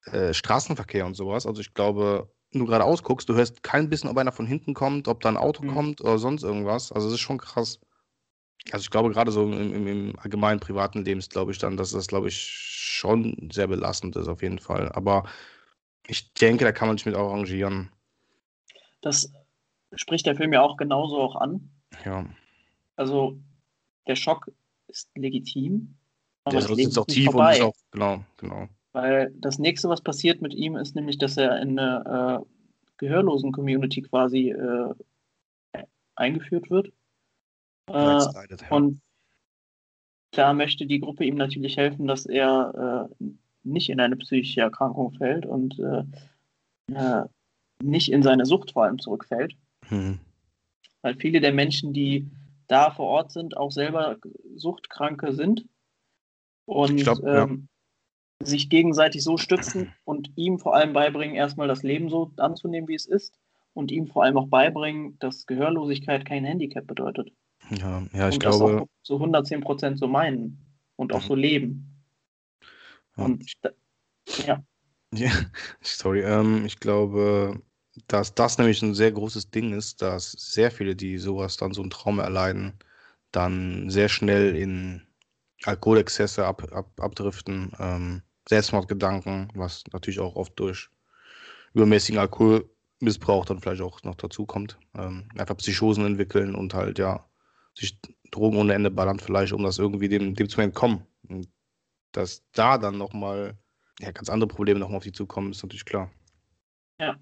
äh, 0.06 0.34
Straßenverkehr 0.34 1.06
und 1.06 1.16
sowas. 1.16 1.46
Also 1.46 1.62
ich 1.62 1.74
glaube, 1.76 2.32
wenn 2.52 2.62
du 2.62 2.66
geradeaus 2.66 3.04
guckst, 3.04 3.30
du 3.30 3.36
hörst 3.36 3.64
kein 3.64 3.89
bisschen, 3.89 4.10
ob 4.10 4.18
einer 4.18 4.32
von 4.32 4.48
hinten 4.48 4.74
kommt, 4.74 5.08
ob 5.08 5.22
da 5.22 5.30
ein 5.30 5.38
Auto 5.38 5.64
Mhm. 5.64 5.74
kommt 5.74 6.02
oder 6.02 6.18
sonst 6.18 6.43
irgendwas. 6.43 6.91
Also 6.91 7.08
es 7.08 7.14
ist 7.16 7.20
schon 7.22 7.38
krass. 7.38 7.80
Also 8.72 8.84
ich 8.84 8.89
glaube, 8.89 9.11
gerade 9.11 9.32
so 9.32 9.43
im, 9.43 9.74
im, 9.74 9.88
im 9.88 10.20
allgemeinen 10.20 10.59
privaten 10.59 11.05
Leben 11.05 11.20
ist, 11.20 11.32
glaube 11.32 11.51
ich, 11.51 11.59
dann, 11.59 11.78
dass 11.78 11.91
das, 11.91 12.07
glaube 12.07 12.28
ich, 12.28 12.38
schon 12.38 13.49
sehr 13.51 13.68
belastend 13.68 14.16
ist, 14.16 14.28
auf 14.28 14.41
jeden 14.41 14.59
Fall. 14.59 14.91
Aber 14.93 15.26
ich 16.07 16.34
denke, 16.34 16.66
da 16.66 16.72
kann 16.72 16.88
man 16.88 16.97
sich 16.97 17.05
mit 17.05 17.16
arrangieren. 17.16 17.91
Das 19.01 19.32
spricht 19.93 20.26
der 20.26 20.36
Film 20.36 20.53
ja 20.53 20.61
auch 20.61 20.78
genauso 20.78 21.18
auch 21.18 21.36
an. 21.36 21.70
Ja. 22.05 22.26
Also 22.95 23.38
der 24.07 24.16
Schock 24.16 24.51
ist 24.88 25.09
legitim. 25.16 25.95
Aber 26.43 26.59
Der 26.59 26.70
ist 26.70 26.97
auch 26.97 27.07
nicht 27.07 27.16
tief 27.16 27.28
und 27.28 27.34
vorbei. 27.34 27.55
ist 27.55 27.61
auch, 27.61 27.76
genau, 27.91 28.24
genau. 28.38 28.68
Weil 28.93 29.34
das 29.38 29.59
nächste, 29.59 29.89
was 29.89 30.01
passiert 30.01 30.41
mit 30.41 30.53
ihm, 30.53 30.76
ist 30.76 30.95
nämlich, 30.95 31.18
dass 31.18 31.38
er 31.38 31.61
in 31.61 31.78
eine 31.78 32.41
äh, 32.41 32.45
Gehörlosen-Community 32.97 34.03
quasi 34.03 34.51
äh, 34.51 34.93
eingeführt 36.16 36.70
wird. 36.70 36.93
Äh, 37.88 37.93
ja. 37.93 38.29
und 38.69 39.01
da 40.31 40.53
möchte 40.53 40.86
die 40.86 40.99
Gruppe 40.99 41.25
ihm 41.25 41.36
natürlich 41.36 41.77
helfen, 41.77 42.07
dass 42.07 42.25
er 42.25 43.09
äh, 43.19 43.25
nicht 43.63 43.89
in 43.89 43.99
eine 43.99 44.15
psychische 44.17 44.61
Erkrankung 44.61 45.13
fällt 45.13 45.45
und 45.45 45.79
äh, 45.79 46.03
äh, 46.93 47.23
nicht 47.83 48.11
in 48.11 48.23
seine 48.23 48.45
Sucht 48.45 48.71
vor 48.71 48.83
allem 48.83 48.99
zurückfällt. 48.99 49.55
Hm. 49.88 50.19
Weil 51.01 51.15
viele 51.15 51.41
der 51.41 51.53
Menschen, 51.53 51.93
die 51.93 52.29
da 52.67 52.91
vor 52.91 53.07
Ort 53.07 53.31
sind, 53.31 53.57
auch 53.57 53.71
selber 53.71 54.17
Suchtkranke 54.55 55.33
sind 55.33 55.65
und 56.65 56.97
glaub, 56.97 57.23
ja. 57.23 57.43
ähm, 57.43 57.67
sich 58.41 58.69
gegenseitig 58.69 59.23
so 59.23 59.38
stützen 59.38 59.93
und 60.03 60.31
ihm 60.36 60.59
vor 60.59 60.75
allem 60.75 60.93
beibringen, 60.93 61.36
erstmal 61.36 61.67
das 61.67 61.83
Leben 61.83 62.09
so 62.09 62.31
anzunehmen, 62.38 62.88
wie 62.88 62.95
es 62.95 63.05
ist 63.05 63.39
und 63.73 63.91
ihm 63.91 64.07
vor 64.07 64.23
allem 64.23 64.38
auch 64.38 64.47
beibringen, 64.47 65.17
dass 65.19 65.45
Gehörlosigkeit 65.45 66.25
kein 66.25 66.45
Handicap 66.45 66.88
bedeutet. 66.88 67.31
Ja, 67.72 68.03
ja, 68.13 68.30
ich 68.30 68.36
und 68.36 68.45
das 68.45 68.57
glaube, 68.57 68.82
auch 68.82 68.88
zu 69.03 69.16
110 69.20 69.61
Prozent 69.61 69.97
so 69.99 70.07
meinen 70.07 70.59
und 70.95 71.13
auch 71.13 71.22
Mhm. 71.22 71.28
so 71.28 71.36
leben. 71.36 72.03
Ja. 73.18 73.26
Und 73.26 73.53
ja, 74.45 74.63
Ja, 75.13 75.32
sorry, 75.82 76.22
ähm, 76.22 76.66
ich 76.66 76.80
glaube, 76.80 77.61
dass 78.07 78.34
das 78.36 78.57
nämlich 78.57 78.82
ein 78.82 78.93
sehr 78.93 79.11
großes 79.11 79.49
Ding 79.51 79.74
ist, 79.74 80.01
dass 80.01 80.32
sehr 80.34 80.72
viele, 80.72 80.95
die 80.95 81.18
sowas 81.18 81.57
dann 81.57 81.74
so 81.74 81.82
einen 81.82 81.91
Traum 81.91 82.20
erleiden, 82.20 82.74
dann 83.32 83.89
sehr 83.89 84.09
schnell 84.09 84.55
in 84.55 85.01
Alkoholexzesse 85.63 86.45
ab, 86.45 86.72
ab, 86.74 86.91
abdriften, 86.99 87.72
ähm, 87.80 88.22
Selbstmordgedanken, 88.49 89.49
was 89.55 89.84
natürlich 89.93 90.20
auch 90.20 90.36
oft 90.36 90.59
durch 90.59 90.89
übermäßigen 91.74 92.20
Alkoholmissbrauch 92.20 93.45
dann 93.45 93.59
vielleicht 93.61 93.82
auch 93.82 94.03
noch 94.03 94.16
dazu 94.16 94.45
kommt. 94.45 94.78
Ähm, 94.95 95.30
einfach 95.38 95.57
Psychosen 95.57 96.05
entwickeln 96.05 96.55
und 96.55 96.74
halt 96.74 96.99
ja 96.99 97.26
sich 97.78 97.99
Drogen 98.32 98.57
ohne 98.57 98.73
Ende 98.73 98.91
ballern, 98.91 99.19
vielleicht, 99.19 99.53
um 99.53 99.63
das 99.63 99.80
irgendwie 99.80 100.09
dem, 100.09 100.36
dem 100.36 100.49
zu 100.49 100.61
entkommen. 100.61 101.05
Und 101.30 101.47
dass 102.11 102.43
da 102.53 102.78
dann 102.78 102.97
nochmal 102.97 103.57
ja, 103.99 104.11
ganz 104.11 104.30
andere 104.30 104.47
Probleme 104.47 104.80
nochmal 104.80 104.97
auf 104.97 105.03
die 105.03 105.11
zukommen, 105.11 105.51
ist 105.51 105.63
natürlich 105.63 105.86
klar. 105.86 106.09
Ja, 106.99 107.15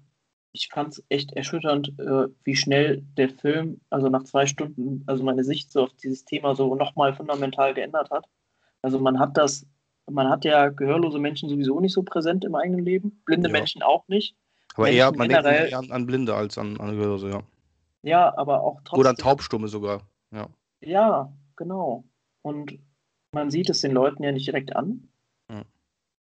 ich 0.52 0.68
fand 0.72 0.92
es 0.92 1.04
echt 1.08 1.32
erschütternd, 1.32 1.98
äh, 1.98 2.28
wie 2.44 2.56
schnell 2.56 3.02
der 3.16 3.28
Film, 3.28 3.80
also 3.90 4.08
nach 4.08 4.22
zwei 4.24 4.46
Stunden, 4.46 5.02
also 5.06 5.24
meine 5.24 5.44
Sicht 5.44 5.72
so 5.72 5.84
auf 5.84 5.92
dieses 5.94 6.24
Thema 6.24 6.54
so 6.54 6.74
nochmal 6.74 7.14
fundamental 7.14 7.74
geändert 7.74 8.10
hat. 8.10 8.26
Also 8.82 8.98
man 8.98 9.18
hat 9.18 9.36
das, 9.36 9.66
man 10.10 10.28
hat 10.28 10.44
ja 10.44 10.68
gehörlose 10.68 11.18
Menschen 11.18 11.48
sowieso 11.48 11.80
nicht 11.80 11.92
so 11.92 12.02
präsent 12.02 12.44
im 12.44 12.54
eigenen 12.54 12.84
Leben, 12.84 13.22
blinde 13.24 13.48
Ja. 13.48 13.52
Menschen 13.52 13.82
auch 13.82 14.06
nicht. 14.08 14.36
Aber 14.74 14.84
Menschen 14.84 14.98
eher, 14.98 15.12
man 15.12 15.28
denkt 15.28 15.44
generell- 15.44 15.68
eher 15.70 15.78
an, 15.78 15.90
an 15.90 16.06
Blinde 16.06 16.34
als 16.34 16.58
an, 16.58 16.78
an 16.78 16.90
Gehörlose, 16.92 17.30
ja. 17.30 17.42
Ja, 18.02 18.36
aber 18.36 18.62
auch 18.62 18.80
trotzdem. 18.84 19.00
Oder 19.00 19.10
an 19.10 19.16
Taubstumme 19.16 19.68
sogar. 19.68 20.08
Ja. 20.34 20.48
Ja, 20.80 21.32
genau. 21.56 22.04
Und 22.42 22.78
man 23.32 23.50
sieht 23.50 23.70
es 23.70 23.80
den 23.80 23.92
Leuten 23.92 24.22
ja 24.22 24.32
nicht 24.32 24.46
direkt 24.46 24.76
an. 24.76 25.08
Mhm. 25.48 25.64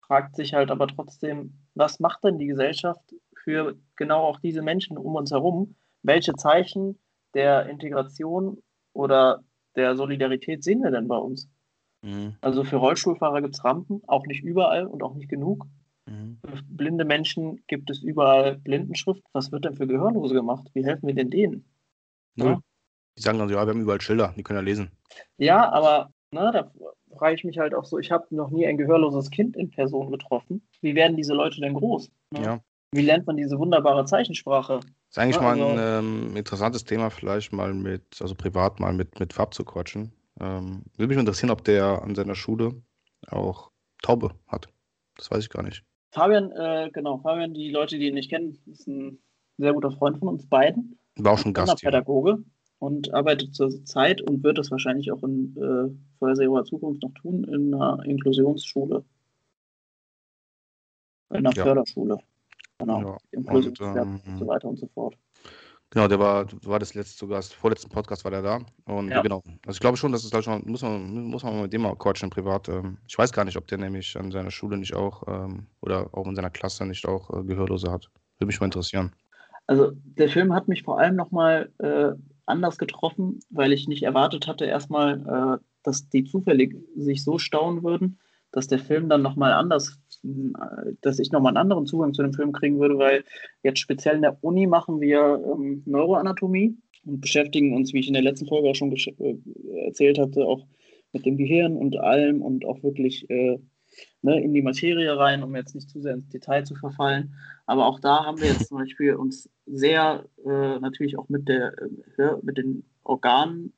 Fragt 0.00 0.36
sich 0.36 0.54
halt 0.54 0.70
aber 0.70 0.86
trotzdem, 0.86 1.54
was 1.74 2.00
macht 2.00 2.24
denn 2.24 2.38
die 2.38 2.46
Gesellschaft 2.46 3.14
für 3.34 3.76
genau 3.96 4.22
auch 4.22 4.40
diese 4.40 4.62
Menschen 4.62 4.96
um 4.96 5.14
uns 5.14 5.30
herum? 5.30 5.74
Welche 6.02 6.34
Zeichen 6.34 6.98
der 7.34 7.66
Integration 7.66 8.62
oder 8.92 9.44
der 9.74 9.96
Solidarität 9.96 10.64
sehen 10.64 10.82
wir 10.82 10.90
denn 10.90 11.08
bei 11.08 11.16
uns? 11.16 11.48
Mhm. 12.02 12.36
Also 12.40 12.64
für 12.64 12.76
Rollstuhlfahrer 12.76 13.42
gibt 13.42 13.56
es 13.56 13.64
Rampen, 13.64 14.00
auch 14.06 14.26
nicht 14.26 14.42
überall 14.42 14.86
und 14.86 15.02
auch 15.02 15.14
nicht 15.14 15.28
genug. 15.28 15.66
Mhm. 16.06 16.38
Für 16.44 16.62
blinde 16.62 17.04
Menschen 17.04 17.62
gibt 17.66 17.90
es 17.90 18.02
überall 18.02 18.58
Blindenschrift. 18.58 19.24
Was 19.32 19.50
wird 19.50 19.64
denn 19.64 19.74
für 19.74 19.86
Gehörlose 19.86 20.34
gemacht? 20.34 20.68
Wie 20.72 20.84
helfen 20.84 21.08
wir 21.08 21.14
denn 21.14 21.30
denen? 21.30 21.64
Null. 22.36 22.52
Ja. 22.52 22.60
Die 23.18 23.22
sagen 23.22 23.38
dann 23.38 23.48
so, 23.48 23.54
ja, 23.54 23.66
wir 23.66 23.70
haben 23.70 23.80
überall 23.80 24.00
Schilder, 24.00 24.34
die 24.36 24.42
können 24.42 24.58
ja 24.58 24.62
lesen. 24.64 24.90
Ja, 25.38 25.70
aber 25.72 26.10
ne, 26.30 26.50
da 26.52 26.70
frage 27.16 27.34
ich 27.34 27.44
mich 27.44 27.58
halt 27.58 27.74
auch 27.74 27.84
so, 27.84 27.98
ich 27.98 28.10
habe 28.10 28.26
noch 28.34 28.50
nie 28.50 28.66
ein 28.66 28.76
gehörloses 28.76 29.30
Kind 29.30 29.56
in 29.56 29.70
Person 29.70 30.10
getroffen. 30.10 30.66
Wie 30.82 30.94
werden 30.94 31.16
diese 31.16 31.32
Leute 31.34 31.60
denn 31.60 31.74
groß? 31.74 32.10
Ne? 32.32 32.42
Ja. 32.42 32.60
Wie 32.92 33.02
lernt 33.02 33.26
man 33.26 33.36
diese 33.36 33.58
wunderbare 33.58 34.04
Zeichensprache? 34.04 34.80
Ist 35.10 35.18
eigentlich 35.18 35.36
Ja, 35.36 35.42
mal 35.42 35.56
ein 35.56 35.78
also- 35.78 36.08
ähm, 36.08 36.36
interessantes 36.36 36.84
Thema, 36.84 37.10
vielleicht 37.10 37.52
mal 37.52 37.72
mit, 37.72 38.20
also 38.20 38.34
privat 38.34 38.80
mal 38.80 38.92
mit, 38.92 39.18
mit 39.18 39.32
Fab 39.32 39.54
zu 39.54 39.64
quatschen. 39.64 40.12
Ähm, 40.40 40.82
würde 40.96 41.08
mich 41.08 41.18
interessieren, 41.18 41.50
ob 41.50 41.64
der 41.64 42.02
an 42.02 42.14
seiner 42.14 42.34
Schule 42.34 42.82
auch 43.28 43.70
Taube 44.02 44.32
hat. 44.46 44.68
Das 45.16 45.30
weiß 45.30 45.42
ich 45.44 45.50
gar 45.50 45.62
nicht. 45.62 45.82
Fabian, 46.10 46.52
äh, 46.52 46.90
genau, 46.92 47.18
Fabian, 47.18 47.54
die 47.54 47.70
Leute, 47.70 47.98
die 47.98 48.08
ihn 48.08 48.14
nicht 48.14 48.30
kennen, 48.30 48.58
ist 48.66 48.86
ein 48.86 49.18
sehr 49.56 49.72
guter 49.72 49.90
Freund 49.90 50.18
von 50.18 50.28
uns 50.28 50.46
beiden. 50.46 50.98
War 51.16 51.32
auch 51.32 51.38
schon 51.38 51.54
Gast. 51.54 51.80
Pädagoge 51.82 52.44
und 52.78 53.12
arbeitet 53.14 53.54
zur 53.54 53.84
Zeit 53.84 54.20
und 54.22 54.42
wird 54.44 54.58
das 54.58 54.70
wahrscheinlich 54.70 55.10
auch 55.12 55.22
in 55.22 55.56
äh, 55.56 56.18
vorhersehbarer 56.18 56.64
Zukunft 56.64 57.02
noch 57.02 57.12
tun, 57.14 57.44
in 57.44 57.74
einer 57.74 58.04
Inklusionsschule. 58.04 59.04
In 61.30 61.36
einer 61.36 61.52
Ja. 61.54 61.62
Förderschule. 61.64 62.18
Genau. 62.78 63.00
Ja, 63.00 63.16
Inklusionswert 63.32 63.96
und, 63.96 64.20
und 64.26 64.38
so 64.38 64.44
ähm, 64.44 64.48
weiter 64.48 64.68
und 64.68 64.78
so 64.78 64.86
fort. 64.88 65.16
Genau, 65.90 66.08
der 66.08 66.18
war, 66.18 66.46
war 66.64 66.78
das 66.78 66.94
letzte 66.94 67.16
zu 67.16 67.28
Gast, 67.28 67.54
vorletzten 67.54 67.88
Podcast 67.88 68.24
war 68.24 68.30
der 68.30 68.42
da. 68.42 68.60
Und 68.84 69.08
Ja. 69.08 69.22
genau. 69.22 69.42
Also 69.64 69.76
ich 69.76 69.80
glaube 69.80 69.96
schon, 69.96 70.12
dass 70.12 70.24
es 70.24 70.30
da 70.30 70.42
schon, 70.42 70.62
muss 70.66 70.82
man, 70.82 71.24
muss 71.24 71.42
man 71.42 71.62
mit 71.62 71.72
dem 71.72 71.82
mal 71.82 71.96
quatschen 71.96 72.28
privat. 72.28 72.68
Ähm, 72.68 72.98
ich 73.06 73.16
weiß 73.16 73.32
gar 73.32 73.44
nicht, 73.44 73.56
ob 73.56 73.66
der 73.68 73.78
nämlich 73.78 74.16
an 74.18 74.30
seiner 74.30 74.50
Schule 74.50 74.76
nicht 74.76 74.94
auch 74.94 75.22
ähm, 75.26 75.66
oder 75.80 76.10
auch 76.12 76.26
in 76.26 76.34
seiner 76.34 76.50
Klasse 76.50 76.84
nicht 76.84 77.06
auch 77.06 77.30
äh, 77.30 77.44
Gehörlose 77.44 77.90
hat. 77.90 78.10
Würde 78.38 78.46
mich 78.48 78.60
mal 78.60 78.66
interessieren. 78.66 79.12
Also 79.68 79.92
der 79.94 80.28
Film 80.28 80.52
hat 80.52 80.68
mich 80.68 80.82
vor 80.82 80.98
allem 80.98 81.16
nochmal 81.16 81.72
äh, 81.78 82.12
anders 82.46 82.78
getroffen, 82.78 83.40
weil 83.50 83.72
ich 83.72 83.88
nicht 83.88 84.02
erwartet 84.02 84.46
hatte 84.46 84.64
erstmal, 84.64 85.58
äh, 85.60 85.64
dass 85.82 86.08
die 86.08 86.24
zufällig 86.24 86.76
sich 86.96 87.22
so 87.22 87.38
stauen 87.38 87.82
würden, 87.82 88.18
dass 88.52 88.66
der 88.66 88.78
Film 88.78 89.08
dann 89.08 89.22
nochmal 89.22 89.52
anders, 89.52 90.00
äh, 90.24 90.92
dass 91.00 91.18
ich 91.18 91.32
nochmal 91.32 91.50
einen 91.50 91.58
anderen 91.58 91.86
Zugang 91.86 92.14
zu 92.14 92.22
dem 92.22 92.32
Film 92.32 92.52
kriegen 92.52 92.80
würde, 92.80 92.98
weil 92.98 93.24
jetzt 93.62 93.80
speziell 93.80 94.16
in 94.16 94.22
der 94.22 94.42
Uni 94.42 94.66
machen 94.66 95.00
wir 95.00 95.42
ähm, 95.52 95.82
Neuroanatomie 95.86 96.76
und 97.04 97.20
beschäftigen 97.20 97.74
uns, 97.74 97.92
wie 97.92 98.00
ich 98.00 98.08
in 98.08 98.14
der 98.14 98.22
letzten 98.22 98.46
Folge 98.46 98.70
auch 98.70 98.74
schon 98.74 98.92
äh, 98.92 99.36
erzählt 99.84 100.18
hatte, 100.18 100.46
auch 100.46 100.66
mit 101.12 101.26
dem 101.26 101.36
Gehirn 101.36 101.76
und 101.76 101.96
allem 101.96 102.42
und 102.42 102.64
auch 102.64 102.82
wirklich 102.82 103.28
äh, 103.30 103.58
ne, 104.22 104.40
in 104.42 104.52
die 104.52 104.62
Materie 104.62 105.16
rein, 105.16 105.42
um 105.42 105.54
jetzt 105.54 105.74
nicht 105.74 105.88
zu 105.88 106.00
sehr 106.00 106.14
ins 106.14 106.28
Detail 106.28 106.64
zu 106.64 106.74
verfallen. 106.74 107.34
Aber 107.66 107.86
auch 107.86 108.00
da 108.00 108.24
haben 108.24 108.40
wir 108.40 108.48
jetzt 108.48 108.68
zum 108.68 108.78
Beispiel 108.78 109.14
uns 109.14 109.48
sehr 109.66 110.24
äh, 110.44 110.78
natürlich 110.78 111.18
auch 111.18 111.28
mit, 111.28 111.48
der, 111.48 111.74
äh, 112.18 112.32
mit 112.42 112.58
den 112.58 112.84
Organen 113.02 113.72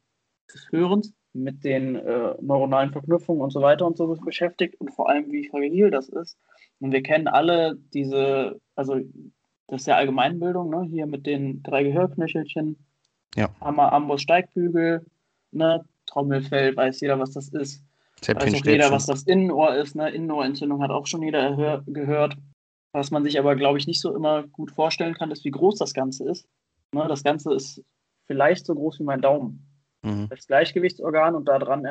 des 0.53 0.71
Hörens, 0.71 1.15
mit 1.33 1.65
den 1.65 1.97
äh, 1.97 2.35
neuronalen 2.41 2.93
Verknüpfungen 2.93 3.43
und 3.43 3.51
so 3.51 3.61
weiter 3.61 3.87
und 3.87 3.97
so 3.97 4.07
beschäftigt 4.15 4.81
und 4.81 4.91
vor 4.93 5.09
allem, 5.09 5.31
wie 5.31 5.49
fragil 5.49 5.91
das 5.91 6.09
ist. 6.09 6.39
Und 6.81 6.93
wir 6.93 7.03
kennen 7.03 7.29
alle 7.29 7.77
diese, 7.93 8.61
also 8.75 9.01
das 9.67 9.83
ist 9.83 9.87
ja 9.87 9.97
Allgemeinbildung, 9.97 10.71
ne? 10.71 10.87
hier 10.91 11.07
mit 11.07 11.27
den 11.27 11.63
drei 11.63 11.83
Gehörknöchelchen, 11.85 12.77
Ja. 13.37 13.51
Hammer, 13.61 13.93
Amboss, 13.93 14.23
Steigbügel, 14.23 15.05
ne? 15.53 15.85
Trommelfell, 16.07 16.75
weiß 16.75 17.01
jeder, 17.01 17.19
was 17.19 17.33
das 17.33 17.51
ist. 17.51 17.85
Zäpfchen, 18.21 18.53
Weiß 18.53 18.61
auch 18.61 18.67
jeder, 18.67 18.91
was 18.91 19.07
das 19.07 19.23
Innenohr 19.23 19.75
ist. 19.75 19.95
Ne? 19.95 20.11
Innenohrentzündung 20.11 20.83
hat 20.83 20.91
auch 20.91 21.07
schon 21.07 21.23
jeder 21.23 21.83
gehört. 21.87 22.37
Was 22.93 23.11
man 23.11 23.23
sich 23.23 23.39
aber, 23.39 23.55
glaube 23.55 23.79
ich, 23.79 23.87
nicht 23.87 24.01
so 24.01 24.15
immer 24.15 24.45
gut 24.49 24.71
vorstellen 24.71 25.15
kann, 25.15 25.31
ist, 25.31 25.45
wie 25.45 25.51
groß 25.51 25.79
das 25.79 25.93
Ganze 25.93 26.29
ist. 26.29 26.49
Ne? 26.93 27.07
Das 27.09 27.23
Ganze 27.23 27.55
ist 27.55 27.83
vielleicht 28.27 28.67
so 28.67 28.75
groß 28.75 29.01
wie 29.01 29.05
mein 29.05 29.21
Daumen. 29.21 29.67
Mhm. 30.03 30.29
Das 30.31 30.47
Gleichgewichtsorgan 30.47 31.35
und 31.35 31.47
daran 31.47 31.87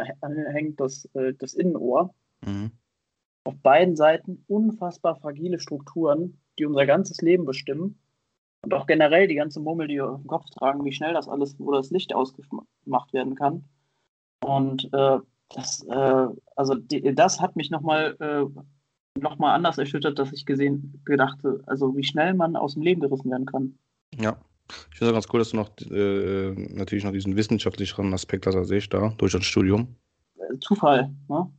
hängt 0.52 0.80
das, 0.80 1.06
äh, 1.14 1.34
das 1.34 1.54
Innenohr. 1.54 2.14
Mhm. 2.46 2.72
Auf 3.44 3.56
beiden 3.62 3.96
Seiten 3.96 4.44
unfassbar 4.48 5.16
fragile 5.16 5.60
Strukturen, 5.60 6.40
die 6.60 6.66
unser 6.66 6.86
ganzes 6.86 7.22
Leben 7.22 7.46
bestimmen. 7.46 8.00
Und 8.64 8.74
auch 8.74 8.88
generell 8.88 9.28
die 9.28 9.36
ganze 9.36 9.60
Mummel, 9.60 9.88
die 9.88 9.96
wir 9.96 10.10
auf 10.10 10.22
dem 10.22 10.28
Kopf 10.28 10.50
tragen, 10.50 10.84
wie 10.84 10.92
schnell 10.92 11.14
das 11.14 11.28
alles, 11.28 11.58
wo 11.60 11.72
das 11.72 11.92
Licht 11.92 12.14
ausgemacht 12.14 13.14
werden 13.14 13.36
kann. 13.36 13.66
Und 14.44 14.90
äh, 14.94 15.20
das, 15.50 15.84
äh, 15.90 16.28
also 16.56 16.76
die, 16.76 17.14
das 17.16 17.40
hat 17.40 17.56
mich 17.56 17.70
nochmal 17.70 18.16
äh, 18.20 19.20
noch 19.20 19.38
mal 19.38 19.54
anders 19.54 19.78
erschüttert, 19.78 20.20
dass 20.20 20.32
ich 20.32 20.46
gesehen, 20.46 21.02
gedachte, 21.06 21.62
also 21.66 21.96
wie 21.96 22.04
schnell 22.04 22.34
man 22.34 22.56
aus 22.56 22.74
dem 22.74 22.84
Leben 22.84 23.02
gerissen 23.02 23.32
werden 23.32 23.46
kann. 23.46 23.78
Ja. 24.16 24.40
Ich 24.92 24.98
finde 24.98 25.12
es 25.12 25.16
ganz 25.16 25.34
cool, 25.34 25.40
dass 25.40 25.52
du 25.52 25.58
noch 25.58 25.72
äh, 25.90 26.52
natürlich 26.76 27.06
noch 27.06 27.14
diesen 27.14 27.36
wissenschaftlicheren 27.38 28.14
Aspekt 28.14 28.46
hast 28.46 28.56
als 28.56 28.70
ich 28.70 28.90
da, 28.90 29.14
durch 29.18 29.32
das 29.32 29.46
Studium. 29.46 29.96
Äh, 30.36 30.60
Zufall, 30.60 31.10
ne? 31.30 31.50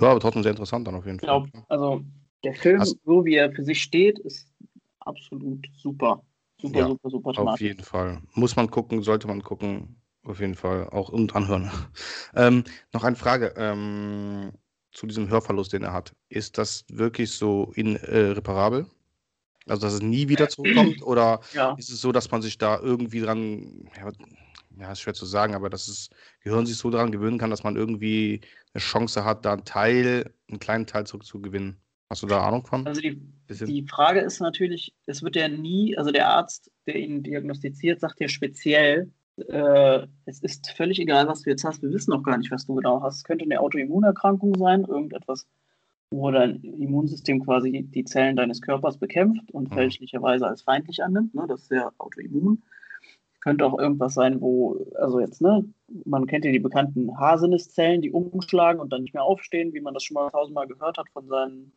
Ja, 0.00 0.10
aber 0.10 0.20
trotzdem 0.20 0.42
sehr 0.42 0.50
interessant 0.52 0.86
dann 0.86 0.94
auf 0.94 1.04
jeden 1.06 1.16
Ich 1.16 1.22
glaube, 1.22 1.48
Fall. 1.50 1.64
also 1.68 2.02
der 2.44 2.54
Film, 2.54 2.80
Hast- 2.80 2.98
so 3.04 3.24
wie 3.24 3.34
er 3.34 3.52
für 3.52 3.64
sich 3.64 3.82
steht, 3.82 4.18
ist 4.18 4.52
absolut 5.00 5.66
super. 5.76 6.22
Super, 6.60 6.78
Ja, 6.78 6.88
super, 6.88 7.10
super 7.10 7.30
Auf 7.30 7.36
smart. 7.36 7.60
jeden 7.60 7.82
Fall. 7.82 8.22
Muss 8.34 8.54
man 8.54 8.70
gucken, 8.70 9.02
sollte 9.02 9.26
man 9.26 9.42
gucken. 9.42 9.96
Auf 10.24 10.40
jeden 10.40 10.54
Fall. 10.54 10.88
Auch 10.90 11.08
und 11.08 11.34
anhören. 11.34 11.70
ähm, 12.34 12.64
noch 12.92 13.04
eine 13.04 13.16
Frage 13.16 13.54
ähm, 13.56 14.52
zu 14.92 15.06
diesem 15.06 15.28
Hörverlust, 15.28 15.72
den 15.72 15.82
er 15.82 15.92
hat. 15.92 16.14
Ist 16.28 16.58
das 16.58 16.84
wirklich 16.88 17.32
so 17.32 17.72
irreparabel? 17.74 18.86
Also, 19.66 19.82
dass 19.82 19.94
es 19.94 20.02
nie 20.02 20.28
wieder 20.28 20.48
zurückkommt? 20.48 21.02
Oder 21.02 21.40
Ja. 21.54 21.74
ist 21.78 21.90
es 21.90 22.00
so, 22.00 22.12
dass 22.12 22.30
man 22.30 22.42
sich 22.42 22.58
da 22.58 22.78
irgendwie 22.80 23.20
dran, 23.20 23.90
ja, 23.96 24.12
ja, 24.78 24.92
ist 24.92 25.00
schwer 25.00 25.14
zu 25.14 25.26
sagen, 25.26 25.54
aber 25.54 25.70
dass 25.70 25.86
das 25.86 26.08
Gehirn 26.42 26.66
sich 26.66 26.76
so 26.76 26.90
daran 26.90 27.12
gewöhnen 27.12 27.38
kann, 27.38 27.50
dass 27.50 27.62
man 27.62 27.76
irgendwie 27.76 28.40
eine 28.72 28.80
Chance 28.80 29.24
hat, 29.24 29.44
da 29.44 29.52
einen 29.52 29.64
Teil, 29.64 30.32
einen 30.48 30.60
kleinen 30.60 30.86
Teil 30.86 31.06
zurückzugewinnen? 31.06 31.76
Hast 32.08 32.22
du 32.22 32.26
da 32.26 32.46
Ahnung 32.46 32.66
von? 32.66 32.86
Also 32.86 33.00
die, 33.00 33.20
die 33.48 33.86
Frage 33.88 34.20
ist 34.20 34.40
natürlich, 34.40 34.94
es 35.06 35.22
wird 35.22 35.36
ja 35.36 35.48
nie, 35.48 35.96
also 35.96 36.10
der 36.10 36.28
Arzt, 36.28 36.70
der 36.86 36.96
ihn 36.96 37.22
diagnostiziert, 37.22 38.00
sagt 38.00 38.20
ja 38.20 38.28
speziell, 38.28 39.10
äh, 39.36 40.06
es 40.26 40.40
ist 40.40 40.70
völlig 40.76 40.98
egal, 41.00 41.26
was 41.28 41.42
du 41.42 41.50
jetzt 41.50 41.64
hast. 41.64 41.82
Wir 41.82 41.90
wissen 41.92 42.10
noch 42.10 42.22
gar 42.22 42.36
nicht, 42.38 42.50
was 42.50 42.66
du 42.66 42.74
genau 42.74 43.02
hast. 43.02 43.16
Es 43.18 43.24
könnte 43.24 43.44
eine 43.44 43.60
Autoimmunerkrankung 43.60 44.54
sein, 44.56 44.84
irgendetwas, 44.84 45.46
wo 46.10 46.30
dein 46.30 46.62
Immunsystem 46.62 47.44
quasi 47.44 47.82
die 47.82 48.04
Zellen 48.04 48.36
deines 48.36 48.60
Körpers 48.60 48.98
bekämpft 48.98 49.50
und 49.52 49.70
Mhm. 49.70 49.74
fälschlicherweise 49.74 50.46
als 50.46 50.62
feindlich 50.62 51.02
annimmt. 51.02 51.34
Ne? 51.34 51.46
Das 51.48 51.62
ist 51.62 51.70
ja 51.70 51.90
Autoimmun. 51.98 52.62
Könnte 53.40 53.66
auch 53.66 53.76
irgendwas 53.76 54.14
sein, 54.14 54.40
wo, 54.40 54.86
also 54.94 55.18
jetzt, 55.18 55.42
ne, 55.42 55.64
man 56.04 56.26
kennt 56.26 56.44
ja 56.44 56.52
die 56.52 56.60
bekannten 56.60 57.18
Haarsinneszellen, 57.18 58.00
die 58.00 58.12
umschlagen 58.12 58.80
und 58.80 58.92
dann 58.92 59.02
nicht 59.02 59.14
mehr 59.14 59.24
aufstehen, 59.24 59.72
wie 59.74 59.80
man 59.80 59.94
das 59.94 60.04
schon 60.04 60.14
mal 60.14 60.30
tausendmal 60.30 60.68
gehört 60.68 60.96
hat 60.96 61.08
von 61.12 61.26
seinen 61.26 61.72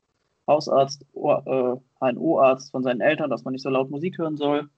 Hausarzt, 0.47 1.03
Ohr- 1.13 1.81
äh, 2.01 2.05
HNO-Arzt 2.05 2.69
von 2.69 2.83
seinen 2.83 3.01
Eltern, 3.01 3.31
dass 3.31 3.43
man 3.45 3.53
nicht 3.53 3.63
so 3.63 3.69
laut 3.69 3.89
Musik 3.89 4.19
hören 4.19 4.37
soll. 4.37 4.69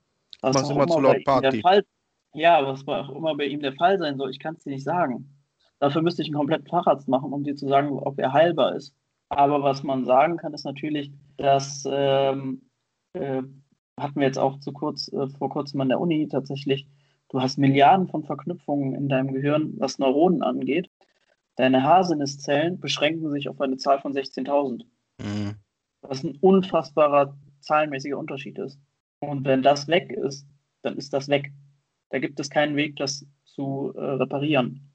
Was 0.42 0.54
Machst 0.54 0.72
auch 0.72 0.76
immer 0.78 0.88
zu 0.88 1.02
laut 1.02 1.24
Party. 1.26 1.50
Der 1.52 1.62
Fall, 1.62 1.84
ja, 2.38 2.66
was 2.66 2.88
auch 2.88 3.10
immer 3.10 3.36
bei 3.36 3.46
ihm 3.46 3.62
der 3.62 3.74
Fall 3.74 3.98
sein 4.00 4.18
soll, 4.18 4.30
ich 4.30 4.40
kann 4.40 4.56
es 4.56 4.64
dir 4.64 4.72
nicht 4.72 4.84
sagen. 4.84 5.34
Dafür 5.80 6.02
müsste 6.02 6.22
ich 6.22 6.28
einen 6.30 6.38
kompletten 6.38 6.68
Facharzt 6.68 7.08
machen, 7.08 7.34
um 7.34 7.44
dir 7.44 7.56
zu 7.56 7.68
sagen, 7.68 8.00
ob 8.00 8.20
er 8.20 8.34
heilbar 8.34 8.76
ist. 8.76 8.96
Aber 9.30 9.62
was 9.64 9.84
man 9.84 10.06
sagen 10.06 10.38
kann, 10.38 10.54
ist 10.54 10.66
natürlich, 10.66 11.12
dass 11.38 11.88
ähm, 11.90 12.62
äh, 13.14 13.44
hatten 14.00 14.20
wir 14.20 14.28
jetzt 14.28 14.40
auch 14.40 14.60
zu 14.60 14.72
kurz, 14.72 15.12
äh, 15.12 15.28
vor 15.28 15.50
kurzem 15.50 15.82
an 15.82 15.90
der 15.90 16.00
Uni 16.00 16.28
tatsächlich, 16.28 16.88
du 17.30 17.42
hast 17.42 17.58
Milliarden 17.58 18.08
von 18.08 18.24
Verknüpfungen 18.24 18.96
in 18.96 19.10
deinem 19.10 19.34
Gehirn, 19.34 19.74
was 19.78 20.00
Neuronen 20.00 20.44
angeht. 20.44 20.90
Deine 21.56 21.84
Haarsinneszellen 21.84 22.80
beschränken 22.80 23.32
sich 23.32 23.50
auf 23.50 23.60
eine 23.60 23.78
Zahl 23.78 24.00
von 24.00 24.14
16.000 24.14 24.86
Mhm. 25.20 25.56
was 26.02 26.24
ein 26.24 26.38
unfassbarer 26.42 27.36
zahlenmäßiger 27.62 28.18
Unterschied 28.18 28.60
ist. 28.60 28.80
Und 29.20 29.46
wenn 29.46 29.64
das 29.64 29.88
weg 29.88 30.12
ist, 30.12 30.46
dann 30.84 30.96
ist 30.96 31.12
das 31.12 31.28
weg. 31.28 31.52
Da 32.10 32.20
gibt 32.20 32.40
es 32.40 32.50
keinen 32.50 32.76
Weg, 32.76 32.96
das 32.96 33.26
zu 33.46 33.94
äh, 33.96 34.02
reparieren. 34.02 34.92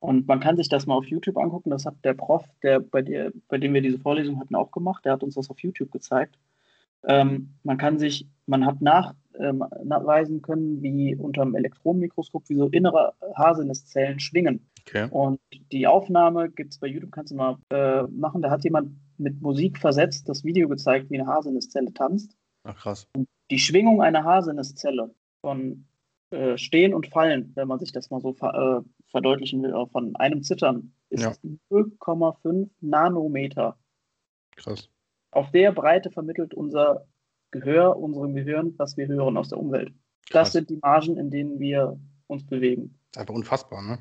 Und 0.00 0.28
man 0.28 0.40
kann 0.40 0.56
sich 0.56 0.68
das 0.68 0.86
mal 0.86 0.96
auf 0.96 1.06
YouTube 1.06 1.38
angucken. 1.38 1.70
Das 1.70 1.86
hat 1.86 1.94
der 2.04 2.12
Prof, 2.12 2.44
der 2.62 2.80
bei, 2.80 3.00
der, 3.00 3.32
bei 3.48 3.56
dem 3.56 3.72
wir 3.72 3.80
diese 3.80 3.98
Vorlesung 3.98 4.38
hatten, 4.38 4.54
auch 4.54 4.70
gemacht. 4.70 5.04
Der 5.04 5.12
hat 5.12 5.22
uns 5.22 5.34
das 5.34 5.48
auf 5.48 5.58
YouTube 5.60 5.90
gezeigt. 5.90 6.38
Ähm, 7.06 7.54
man 7.62 7.78
kann 7.78 7.98
sich, 7.98 8.26
man 8.46 8.66
hat 8.66 8.80
nach, 8.82 9.14
ähm, 9.38 9.64
nachweisen 9.82 10.42
können, 10.42 10.82
wie 10.82 11.16
unter 11.16 11.42
dem 11.42 11.54
Elektronenmikroskop, 11.54 12.48
wie 12.48 12.56
so 12.56 12.68
innere 12.68 13.14
Haarsinneszellen 13.34 14.20
schwingen. 14.20 14.66
Okay. 14.86 15.08
Und 15.10 15.40
die 15.72 15.86
Aufnahme 15.86 16.50
gibt 16.50 16.72
es 16.72 16.78
bei 16.78 16.86
YouTube, 16.86 17.12
kannst 17.12 17.32
du 17.32 17.36
mal 17.36 17.58
äh, 17.70 18.02
machen. 18.02 18.42
Da 18.42 18.50
hat 18.50 18.64
jemand 18.64 18.92
mit 19.16 19.40
Musik 19.40 19.78
versetzt 19.78 20.28
das 20.28 20.44
Video 20.44 20.68
gezeigt, 20.68 21.10
wie 21.10 21.18
eine 21.18 21.26
Haarsinneszelle 21.26 21.94
tanzt. 21.94 22.36
Ach 22.64 22.76
krass. 22.76 23.06
Die 23.50 23.58
Schwingung 23.58 24.02
einer 24.02 24.24
Haarsinneszelle 24.24 25.14
von 25.40 25.86
äh, 26.34 26.58
Stehen 26.58 26.92
und 26.94 27.06
Fallen, 27.06 27.52
wenn 27.54 27.68
man 27.68 27.78
sich 27.78 27.92
das 27.92 28.10
mal 28.10 28.20
so 28.20 28.32
ver 28.34 28.82
äh, 28.84 28.88
verdeutlichen 29.10 29.62
will, 29.62 29.72
auch 29.74 29.90
von 29.90 30.14
einem 30.16 30.42
Zittern, 30.42 30.92
ist 31.08 31.22
Ja. 31.22 31.32
0,5 31.70 32.68
Nanometer. 32.80 33.78
Krass. 34.56 34.88
Auf 35.30 35.50
der 35.50 35.72
Breite 35.72 36.10
vermittelt 36.10 36.54
unser 36.54 37.06
Gehör 37.50 37.96
unserem 37.96 38.34
Gehirn, 38.34 38.74
was 38.78 38.96
wir 38.96 39.06
hören 39.06 39.36
aus 39.36 39.48
der 39.50 39.58
Umwelt. 39.58 39.92
Das 40.30 40.30
Krass. 40.30 40.52
sind 40.52 40.70
die 40.70 40.76
Margen, 40.78 41.16
in 41.16 41.30
denen 41.30 41.60
wir 41.60 41.98
uns 42.26 42.44
bewegen. 42.46 42.98
Einfach 43.16 43.34
unfassbar, 43.34 43.82
ne? 43.82 43.98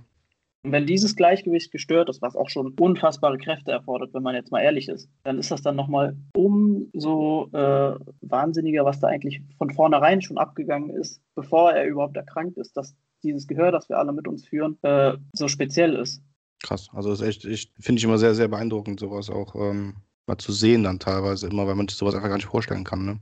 Und 0.63 0.71
wenn 0.71 0.85
dieses 0.85 1.17
Gleichgewicht 1.17 1.71
gestört 1.71 2.09
ist, 2.09 2.21
was 2.21 2.37
auch 2.37 2.49
schon 2.49 2.73
unfassbare 2.79 3.37
Kräfte 3.37 3.71
erfordert, 3.71 4.13
wenn 4.13 4.23
man 4.23 4.33
jetzt 4.33 4.51
mal 4.51 4.61
ehrlich 4.61 4.87
ist, 4.87 5.09
dann 5.23 5.37
ist 5.37 5.51
das 5.51 5.61
dann 5.61 5.75
nochmal 5.75 6.15
umso 6.35 7.49
äh, 7.51 7.95
wahnsinniger, 8.21 8.85
was 8.85 9.01
da 9.01 9.07
eigentlich 9.07 9.41
von 9.57 9.71
vornherein 9.71 10.21
schon 10.21 10.37
abgegangen 10.37 10.89
ist, 10.89 11.21
bevor 11.35 11.73
er 11.73 11.85
überhaupt 11.85 12.15
erkrankt 12.15 12.57
ist, 12.57 12.77
dass 12.77 12.95
dieses 13.23 13.47
Gehör, 13.47 13.71
das 13.71 13.89
wir 13.89 13.97
alle 13.97 14.13
mit 14.13 14.27
uns 14.27 14.47
führen, 14.47 14.77
äh, 14.83 15.13
so 15.33 15.49
speziell 15.49 15.95
ist. 15.95 16.23
Krass. 16.63 16.89
Also 16.93 17.09
das 17.09 17.19
ist 17.19 17.27
echt, 17.27 17.45
ich 17.45 17.73
finde 17.79 17.99
ich 17.99 18.05
immer 18.05 18.17
sehr, 18.17 18.33
sehr 18.33 18.47
beeindruckend, 18.47 19.01
sowas 19.01 19.29
auch 19.29 19.55
ähm, 19.55 19.95
mal 20.27 20.37
zu 20.37 20.53
sehen 20.53 20.83
dann 20.83 20.99
teilweise 20.99 21.47
immer, 21.47 21.67
weil 21.67 21.75
man 21.75 21.89
sich 21.89 21.97
sowas 21.97 22.15
einfach 22.15 22.29
gar 22.29 22.37
nicht 22.37 22.45
vorstellen 22.45 22.85
kann, 22.85 23.05
ne? 23.05 23.19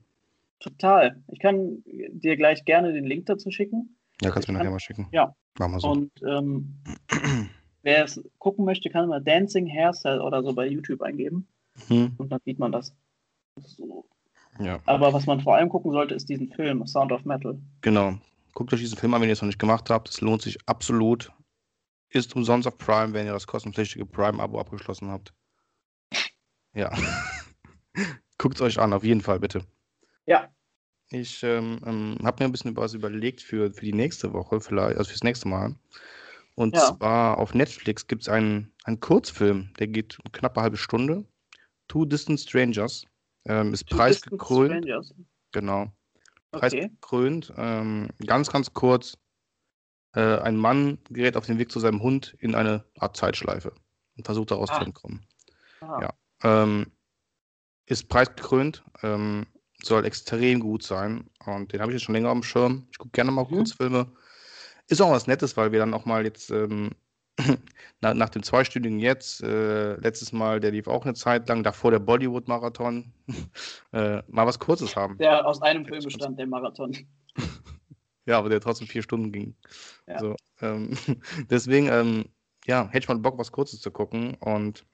Total. 0.59 1.23
Ich 1.31 1.39
kann 1.39 1.83
dir 1.87 2.37
gleich 2.37 2.65
gerne 2.65 2.93
den 2.93 3.05
Link 3.05 3.25
dazu 3.25 3.49
schicken. 3.49 3.97
Ja, 4.21 4.31
kannst 4.31 4.47
du 4.47 4.51
mir 4.51 4.59
nachher 4.59 4.71
mal 4.71 4.79
schicken. 4.79 5.07
ja. 5.11 5.35
Machen 5.59 5.73
wir 5.73 5.79
so. 5.81 5.89
Und 5.91 6.11
ähm, 6.25 6.81
wer 7.83 8.05
es 8.05 8.21
gucken 8.37 8.63
möchte, 8.65 8.89
kann 8.89 9.09
mal 9.09 9.21
Dancing 9.21 9.67
Hairstyle 9.67 10.21
oder 10.23 10.41
so 10.43 10.53
bei 10.53 10.65
YouTube 10.67 11.01
eingeben 11.01 11.47
Mhm. 11.89 12.13
und 12.17 12.29
dann 12.31 12.39
sieht 12.45 12.59
man 12.59 12.71
das. 12.71 12.93
So. 13.57 14.05
Ja, 14.59 14.79
Aber 14.85 15.13
was 15.13 15.25
man 15.25 15.39
vor 15.41 15.55
allem 15.55 15.69
gucken 15.69 15.91
sollte, 15.91 16.13
ist 16.13 16.27
diesen 16.29 16.51
Film, 16.51 16.85
Sound 16.85 17.11
of 17.11 17.25
Metal. 17.25 17.57
genau. 17.81 18.15
Guckt 18.53 18.73
euch 18.73 18.81
diesen 18.81 18.97
Film 18.97 19.13
an, 19.13 19.21
wenn 19.21 19.29
ihr 19.29 19.33
es 19.33 19.41
noch 19.41 19.47
nicht 19.47 19.59
gemacht 19.59 19.89
habt. 19.89 20.09
Es 20.09 20.19
lohnt 20.19 20.41
sich 20.41 20.57
absolut. 20.67 21.31
Ist 22.09 22.35
umsonst 22.35 22.67
auf 22.67 22.77
Prime, 22.77 23.13
wenn 23.13 23.25
ihr 23.25 23.31
das 23.31 23.47
kostenpflichtige 23.47 24.05
Prime-Abo 24.05 24.59
abgeschlossen 24.59 25.09
habt. 25.09 25.33
Ja. 26.73 26.91
Guckt 28.37 28.55
es 28.55 28.61
euch 28.61 28.79
an, 28.79 28.91
auf 28.91 29.05
jeden 29.05 29.21
Fall, 29.21 29.39
bitte. 29.39 29.63
Ja. 30.25 30.49
Ich 31.11 31.43
ähm, 31.43 31.79
ähm, 31.85 32.17
habe 32.23 32.41
mir 32.41 32.49
ein 32.49 32.51
bisschen 32.53 32.75
was 32.77 32.93
überlegt 32.93 33.41
für, 33.41 33.71
für 33.71 33.85
die 33.85 33.93
nächste 33.93 34.31
Woche, 34.31 34.61
vielleicht, 34.61 34.97
also 34.97 35.09
fürs 35.09 35.23
nächste 35.23 35.47
Mal. 35.49 35.75
Und 36.55 36.75
Ja. 36.75 36.97
zwar 36.97 37.37
auf 37.37 37.53
Netflix 37.53 38.07
gibt 38.07 38.23
es 38.23 38.29
einen, 38.29 38.71
einen 38.85 38.99
Kurzfilm, 38.99 39.73
der 39.77 39.87
geht 39.87 40.17
eine 40.23 40.31
knappe 40.31 40.61
halbe 40.61 40.77
Stunde. 40.77 41.25
Two 41.87 42.05
Distant 42.05 42.39
Strangers. 42.39 43.05
Ähm, 43.45 43.73
ist 43.73 43.87
Two 43.89 43.97
preisgekrönt. 43.97 44.85
Strangers. 44.85 45.13
Genau. 45.51 45.91
Okay. 46.53 46.59
Preisgekrönt. 46.59 47.53
Ähm, 47.57 48.09
ganz, 48.25 48.49
ganz 48.49 48.73
kurz. 48.73 49.17
Äh, 50.13 50.39
ein 50.39 50.57
Mann 50.57 50.97
gerät 51.09 51.35
auf 51.37 51.45
den 51.45 51.57
Weg 51.57 51.71
zu 51.71 51.79
seinem 51.79 52.01
Hund 52.01 52.35
in 52.39 52.55
eine 52.55 52.85
Art 52.99 53.15
Zeitschleife 53.17 53.73
und 54.17 54.25
versucht 54.25 54.51
daraus 54.51 54.69
Ah. 54.69 54.79
zu 54.79 54.85
entkommen. 54.85 55.25
Ah, 55.81 56.01
Ja. 56.01 56.13
Ähm, 56.43 56.87
ist 57.85 58.07
preisgekrönt, 58.09 58.83
ähm, 59.03 59.45
soll 59.83 60.05
extrem 60.05 60.59
gut 60.59 60.83
sein 60.83 61.29
und 61.45 61.73
den 61.73 61.81
habe 61.81 61.91
ich 61.91 61.95
jetzt 61.95 62.03
schon 62.03 62.15
länger 62.15 62.29
auf 62.29 62.39
dem 62.39 62.43
Schirm. 62.43 62.87
Ich 62.91 62.97
gucke 62.97 63.11
gerne 63.11 63.31
mal 63.31 63.43
Mhm. 63.43 63.55
Kurzfilme. 63.55 64.11
Ist 64.87 65.01
auch 65.01 65.11
was 65.11 65.27
Nettes, 65.27 65.55
weil 65.57 65.71
wir 65.71 65.79
dann 65.79 65.93
auch 65.93 66.05
mal 66.05 66.23
jetzt 66.25 66.51
ähm, 66.51 66.91
nach, 68.01 68.13
nach 68.13 68.29
dem 68.29 68.43
zweistündigen 68.43 68.99
jetzt, 68.99 69.41
äh, 69.41 69.95
letztes 69.95 70.31
Mal, 70.31 70.59
der 70.59 70.71
lief 70.71 70.87
auch 70.87 71.05
eine 71.05 71.13
Zeit 71.13 71.47
lang, 71.47 71.63
davor 71.63 71.91
der 71.91 71.99
Bollywood-Marathon, 71.99 73.11
äh, 73.93 74.21
mal 74.27 74.45
was 74.45 74.59
Kurzes 74.59 74.95
haben. 74.95 75.17
Der 75.17 75.45
aus 75.45 75.61
einem 75.61 75.85
Film 75.85 76.03
bestand, 76.03 76.37
der 76.39 76.47
Marathon. 76.47 76.95
Ja, 78.27 78.37
aber 78.37 78.49
der 78.49 78.61
trotzdem 78.61 78.87
vier 78.87 79.01
Stunden 79.01 79.31
ging. 79.31 79.55
Ja. 80.07 80.19
So, 80.19 80.35
ähm, 80.61 80.95
deswegen, 81.49 81.87
ähm, 81.87 82.25
ja, 82.65 82.87
hätte 82.89 82.99
ich 82.99 83.07
mal 83.07 83.17
Bock, 83.17 83.39
was 83.39 83.51
Kurzes 83.51 83.81
zu 83.81 83.89
gucken. 83.89 84.35
Und 84.35 84.85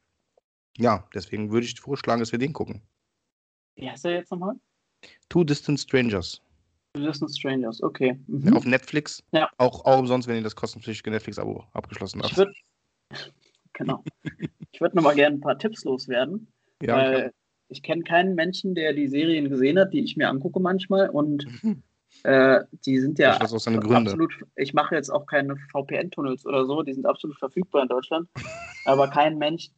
ja, 0.77 1.07
deswegen 1.13 1.51
würde 1.51 1.65
ich 1.65 1.79
vorschlagen, 1.79 2.21
dass 2.21 2.31
wir 2.31 2.39
den 2.39 2.53
gucken. 2.53 2.81
Wie 3.75 3.89
heißt 3.89 4.05
der 4.05 4.13
jetzt 4.13 4.31
nochmal? 4.31 4.55
Two 5.29 5.43
Distant 5.43 5.79
Strangers. 5.79 6.41
Two 6.93 7.03
Distant 7.03 7.31
Strangers, 7.31 7.81
okay. 7.83 8.19
Mhm. 8.27 8.55
Auf 8.55 8.65
Netflix. 8.65 9.23
Ja. 9.31 9.49
Auch, 9.57 9.85
auch 9.85 9.99
umsonst, 9.99 10.27
wenn 10.27 10.37
ihr 10.37 10.43
das 10.43 10.55
kostenpflichtige 10.55 11.11
Netflix-Abo 11.11 11.63
abgeschlossen 11.73 12.21
habt. 12.21 12.31
Ich 12.31 12.37
würde 12.37 12.53
genau. 13.73 14.03
Ich 14.71 14.81
würde 14.81 14.95
nochmal 14.95 15.15
gerne 15.15 15.37
ein 15.37 15.41
paar 15.41 15.57
Tipps 15.57 15.83
loswerden, 15.83 16.47
ja, 16.81 16.95
weil 16.95 17.33
ich 17.69 17.83
kenne 17.83 18.03
keinen 18.03 18.35
Menschen, 18.35 18.75
der 18.75 18.93
die 18.93 19.07
Serien 19.07 19.49
gesehen 19.49 19.77
hat, 19.77 19.93
die 19.93 20.03
ich 20.03 20.15
mir 20.17 20.29
angucke 20.29 20.59
manchmal 20.59 21.09
und 21.09 21.45
Mhm. 21.63 21.83
äh, 22.23 22.63
die 22.85 22.99
sind 22.99 23.19
ja 23.19 23.33
absolut, 23.37 24.33
ich 24.55 24.73
mache 24.73 24.95
jetzt 24.95 25.09
auch 25.09 25.25
keine 25.25 25.55
VPN-Tunnels 25.71 26.45
oder 26.45 26.65
so, 26.65 26.81
die 26.83 26.93
sind 26.93 27.05
absolut 27.05 27.37
verfügbar 27.37 27.83
in 27.83 27.89
Deutschland, 27.89 28.29
aber 28.85 29.09
kein 29.09 29.37
Mensch 29.37 29.69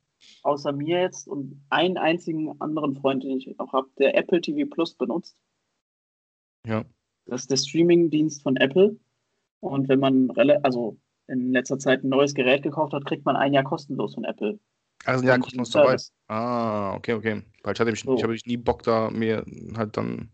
außer 0.43 0.71
mir 0.71 1.01
jetzt 1.01 1.27
und 1.27 1.61
einen 1.69 1.97
einzigen 1.97 2.59
anderen 2.61 2.95
Freund, 2.95 3.23
den 3.23 3.37
ich 3.37 3.59
auch 3.59 3.73
habe, 3.73 3.89
der 3.97 4.15
Apple 4.17 4.41
TV 4.41 4.69
Plus 4.69 4.93
benutzt. 4.95 5.37
Ja. 6.65 6.85
Das 7.25 7.41
ist 7.41 7.51
der 7.51 7.57
Streaming-Dienst 7.57 8.41
von 8.41 8.55
Apple. 8.57 8.97
Und 9.61 9.87
wenn 9.89 9.99
man 9.99 10.31
also 10.63 10.97
in 11.27 11.51
letzter 11.51 11.77
Zeit 11.77 12.03
ein 12.03 12.09
neues 12.09 12.33
Gerät 12.33 12.63
gekauft 12.63 12.93
hat, 12.93 13.05
kriegt 13.05 13.25
man 13.25 13.35
ein 13.35 13.53
Jahr 13.53 13.63
kostenlos 13.63 14.15
von 14.15 14.23
Apple. 14.23 14.59
Also 15.05 15.25
ja, 15.25 15.35
Und 15.35 15.41
kostenlos 15.41 15.69
dabei. 15.69 15.97
Ah, 16.27 16.95
okay, 16.95 17.13
okay. 17.13 17.43
Weil 17.63 17.73
ich 17.73 17.79
hatte 17.79 17.91
mich, 17.91 18.01
So. 18.01 18.15
ich 18.15 18.23
habe 18.23 18.35
nie 18.45 18.57
Bock 18.57 18.83
da 18.83 19.09
mir 19.09 19.45
halt 19.77 19.95
dann. 19.95 20.31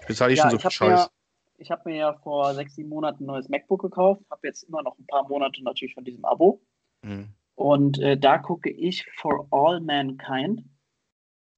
Ich 0.00 0.06
bezahle 0.06 0.32
ich 0.32 0.38
Ja, 0.38 0.50
schon 0.50 0.58
so 0.60 0.68
ich 0.68 0.74
viel 0.74 0.80
habe 0.80 0.90
mir, 0.92 0.98
Scheiß. 0.98 1.10
ich 1.58 1.70
hab 1.70 1.86
mir 1.86 1.96
ja 1.96 2.12
vor 2.14 2.54
sechs, 2.54 2.74
sieben 2.74 2.90
Monaten 2.90 3.24
ein 3.24 3.26
neues 3.26 3.48
MacBook 3.48 3.82
gekauft, 3.82 4.22
habe 4.30 4.46
jetzt 4.46 4.62
immer 4.64 4.82
noch 4.82 4.98
ein 4.98 5.06
paar 5.06 5.26
Monate 5.28 5.62
natürlich 5.62 5.94
von 5.94 6.04
diesem 6.04 6.24
Abo. 6.24 6.60
Hm. 7.02 7.28
Und 7.56 7.98
äh, 7.98 8.16
da 8.18 8.38
gucke 8.38 8.70
ich 8.70 9.06
For 9.16 9.48
All 9.50 9.80
Mankind. 9.80 10.62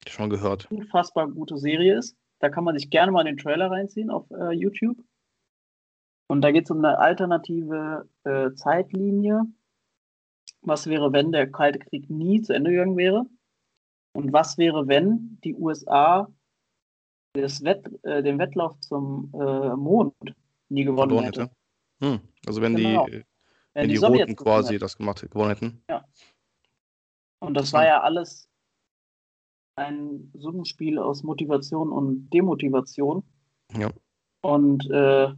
Schon 0.07 0.31
gehört. 0.31 0.71
Unfassbar 0.71 1.29
gute 1.29 1.59
Serie 1.59 1.99
ist. 1.99 2.17
Da 2.39 2.49
kann 2.49 2.65
man 2.65 2.79
sich 2.79 2.89
gerne 2.89 3.13
mal 3.13 3.25
den 3.25 3.37
Trailer 3.37 3.71
reinziehen 3.71 4.11
auf 4.11 4.31
äh, 4.31 4.53
YouTube. 4.53 4.97
Und 6.29 6.43
da 6.43 6.53
geht 6.53 6.65
es 6.65 6.71
um 6.71 6.79
eine 6.85 6.99
alternative 6.99 8.09
äh, 8.25 8.53
Zeitlinie. 8.55 9.43
Was 10.63 10.87
wäre, 10.87 11.13
wenn 11.13 11.33
der 11.33 11.51
Kalte 11.51 11.81
Krieg 11.81 12.09
nie 12.09 12.41
zu 12.43 12.53
Ende 12.53 12.71
gegangen 12.71 12.97
wäre? 12.97 13.25
Und 14.13 14.33
was 14.33 14.57
wäre, 14.57 14.87
wenn 14.89 15.39
die 15.43 15.55
USA 15.55 16.29
das 17.35 17.63
Wett, 17.65 17.89
äh, 18.05 18.23
den 18.23 18.39
Wettlauf 18.39 18.79
zum 18.81 19.33
äh, 19.35 19.75
Mond 19.77 20.15
nie 20.69 20.85
gewonnen 20.85 21.23
hätte? 21.23 21.43
hätte. 21.43 21.51
Hm. 22.03 22.21
Also 22.47 22.63
wenn 22.63 22.77
Genau. 22.77 23.07
die, 23.07 23.25
Wenn 23.79 23.85
wenn 23.85 23.91
die, 23.91 23.97
Sowjets 23.97 24.20
Roten 24.22 24.37
quasi 24.37 24.68
hätten. 24.74 24.81
das 24.81 24.97
gemacht 24.97 25.31
gewonnen 25.31 25.51
hätten. 25.51 25.83
Und 27.39 27.55
das 27.55 27.72
war 27.72 27.87
ja 27.87 28.01
alles 28.01 28.51
ein 29.76 30.33
Summenspiel 30.35 30.99
aus 30.99 31.22
Motivation 31.22 31.93
und 31.93 32.29
Demotivation. 32.31 33.22
Ja. 33.79 33.91
Und 34.43 34.91
äh, 34.91 35.29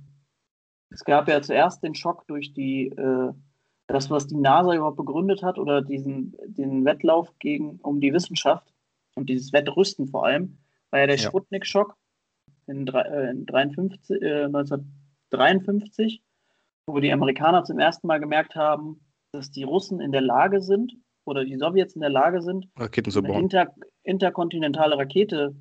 es 0.88 1.04
gab 1.04 1.28
ja 1.28 1.42
zuerst 1.42 1.82
den 1.82 1.94
Schock 1.94 2.26
durch 2.28 2.54
die, 2.54 2.86
äh, 2.86 3.32
das, 3.88 4.08
was 4.08 4.26
die 4.26 4.36
NASA 4.36 4.74
überhaupt 4.74 4.96
begründet 4.96 5.42
hat, 5.42 5.58
oder 5.58 5.82
diesen 5.82 6.34
den 6.46 6.86
Wettlauf 6.86 7.38
gegen, 7.40 7.78
um 7.82 8.00
die 8.00 8.14
Wissenschaft, 8.14 8.72
und 9.16 9.28
dieses 9.28 9.52
Wettrüsten 9.52 10.08
vor 10.08 10.24
allem, 10.24 10.56
war 10.88 11.00
ja 11.00 11.06
der 11.06 11.16
Ja. 11.16 11.28
Sputnik-Schock 11.28 11.94
in, 12.66 12.86
äh, 12.86 13.30
in 13.30 13.44
53, 13.44 14.22
äh, 14.22 14.44
1953, 14.44 16.22
wo 16.92 17.00
die 17.00 17.12
Amerikaner 17.12 17.64
zum 17.64 17.78
ersten 17.78 18.06
Mal 18.06 18.18
gemerkt 18.20 18.54
haben, 18.54 19.00
dass 19.32 19.50
die 19.50 19.62
Russen 19.62 20.00
in 20.00 20.12
der 20.12 20.20
Lage 20.22 20.60
sind 20.60 20.94
oder 21.24 21.44
die 21.44 21.56
Sowjets 21.56 21.94
in 21.94 22.00
der 22.00 22.10
Lage 22.10 22.42
sind, 22.42 22.66
eine 22.76 23.38
inter 23.38 23.68
interkontinentale 24.02 24.96
Rakete 24.98 25.54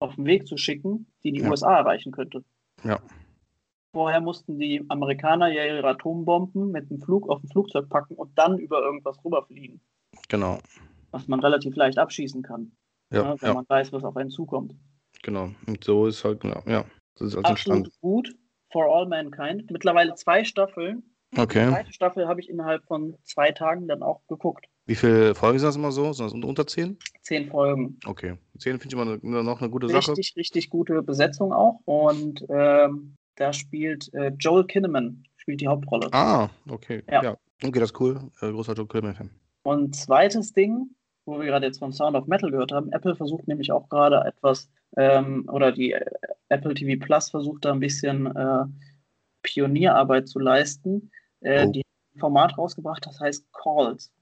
auf 0.00 0.16
den 0.16 0.26
Weg 0.26 0.46
zu 0.46 0.56
schicken, 0.56 1.06
die 1.22 1.32
die 1.32 1.40
Ja. 1.40 1.50
USA 1.50 1.76
erreichen 1.78 2.12
könnte. 2.12 2.44
Ja. 2.82 2.98
Vorher 3.94 4.20
mussten 4.20 4.58
die 4.58 4.84
Amerikaner 4.88 5.48
ja 5.52 5.64
ihre 5.64 5.86
Atombomben 5.86 6.72
mit 6.72 6.90
dem 6.90 7.00
Flug 7.00 7.28
auf 7.28 7.42
ein 7.42 7.48
Flugzeug 7.48 7.88
packen 7.88 8.14
und 8.14 8.36
dann 8.36 8.58
über 8.58 8.82
irgendwas 8.82 9.24
rüberfliegen, 9.24 9.80
Genau. 10.28 10.58
was 11.12 11.28
man 11.28 11.38
relativ 11.40 11.76
leicht 11.76 11.98
abschießen 11.98 12.42
kann, 12.42 12.72
Ja, 13.12 13.22
ne, 13.22 13.36
wenn 13.40 13.48
ja, 13.48 13.54
man 13.54 13.68
weiß, 13.68 13.92
was 13.92 14.02
auf 14.02 14.16
einen 14.16 14.30
zukommt. 14.30 14.74
genau. 15.22 15.50
Und 15.66 15.84
so 15.84 16.06
ist 16.06 16.24
halt, 16.24 16.40
genau, 16.40 16.62
ja. 16.66 16.84
Das 17.16 17.28
ist 17.28 17.36
also 17.36 17.38
Absolut 17.48 17.48
entstanden. 17.86 17.90
gut. 18.00 18.34
For 18.74 18.86
All 18.92 19.06
Mankind. 19.06 19.70
Mittlerweile 19.70 20.16
zwei 20.16 20.42
Staffeln. 20.42 21.04
Die 21.32 21.40
Okay. 21.40 21.68
zweite 21.68 21.92
Staffel 21.92 22.26
habe 22.26 22.40
ich 22.40 22.48
innerhalb 22.50 22.84
von 22.86 23.16
zwei 23.22 23.52
Tagen 23.52 23.86
dann 23.86 24.02
auch 24.02 24.26
geguckt. 24.26 24.66
Wie 24.86 24.96
viele 24.96 25.36
Folgen 25.36 25.60
sind 25.60 25.68
das 25.68 25.76
immer 25.76 25.92
so? 25.92 26.12
Sind 26.12 26.26
das 26.26 26.32
unter- 26.34 26.66
10? 26.66 26.98
Zehn 27.22 27.48
Folgen. 27.50 28.00
Okay. 28.04 28.36
10 28.58 28.80
finde 28.80 28.96
ich 29.14 29.22
immer 29.22 29.42
noch 29.44 29.60
eine 29.60 29.70
gute 29.70 29.88
Sache. 29.88 30.10
Richtig, 30.10 30.34
richtig 30.36 30.70
gute 30.70 31.02
Besetzung 31.02 31.52
auch. 31.52 31.78
Und 31.84 32.44
ähm, 32.48 33.14
da 33.36 33.52
spielt 33.52 34.12
äh, 34.12 34.32
Joel 34.40 34.64
Kinnaman 34.66 35.22
spielt 35.36 35.60
die 35.60 35.68
Hauptrolle. 35.68 36.08
Ah, 36.12 36.50
okay. 36.68 37.04
Ja. 37.08 37.22
Ja. 37.22 37.36
Okay, 37.62 37.78
das 37.78 37.92
ist 37.92 38.00
cool. 38.00 38.18
Äh, 38.42 38.50
großer 38.50 38.74
Joe 38.74 38.86
Kilmer-Fan. 38.88 39.30
Und 39.62 39.94
zweites 39.94 40.52
Ding, 40.52 40.90
wo 41.26 41.38
wir 41.38 41.46
gerade 41.46 41.66
jetzt 41.66 41.78
von 41.78 41.92
Sound 41.92 42.16
of 42.16 42.26
Metal 42.26 42.50
gehört 42.50 42.72
haben, 42.72 42.92
Apple 42.92 43.16
versucht 43.16 43.48
nämlich 43.48 43.72
auch 43.72 43.88
gerade 43.88 44.22
etwas, 44.24 44.70
ähm, 44.96 45.48
oder 45.50 45.72
die 45.72 45.92
äh, 45.92 46.04
Apple 46.48 46.74
TV 46.74 47.02
Plus 47.04 47.30
versucht 47.30 47.64
da 47.64 47.72
ein 47.72 47.80
bisschen 47.80 48.26
äh, 48.34 48.64
Pionierarbeit 49.42 50.28
zu 50.28 50.38
leisten. 50.38 51.10
Äh, 51.40 51.66
Oh. 51.66 51.72
Die 51.72 51.80
haben 51.80 52.14
ein 52.14 52.20
Format 52.20 52.58
rausgebracht, 52.58 53.06
das 53.06 53.20
heißt 53.20 53.46
Calls. 53.52 54.12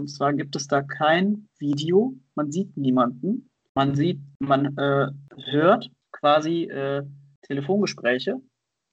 Und 0.00 0.08
zwar 0.08 0.32
gibt 0.32 0.54
es 0.54 0.68
da 0.68 0.82
kein 0.82 1.48
Video, 1.58 2.14
man 2.36 2.52
sieht 2.52 2.76
niemanden, 2.76 3.50
man 3.74 3.96
sieht, 3.96 4.20
man 4.38 4.76
äh, 4.78 5.08
hört 5.50 5.90
quasi 6.12 6.64
äh, 6.64 7.04
Telefongespräche. 7.42 8.40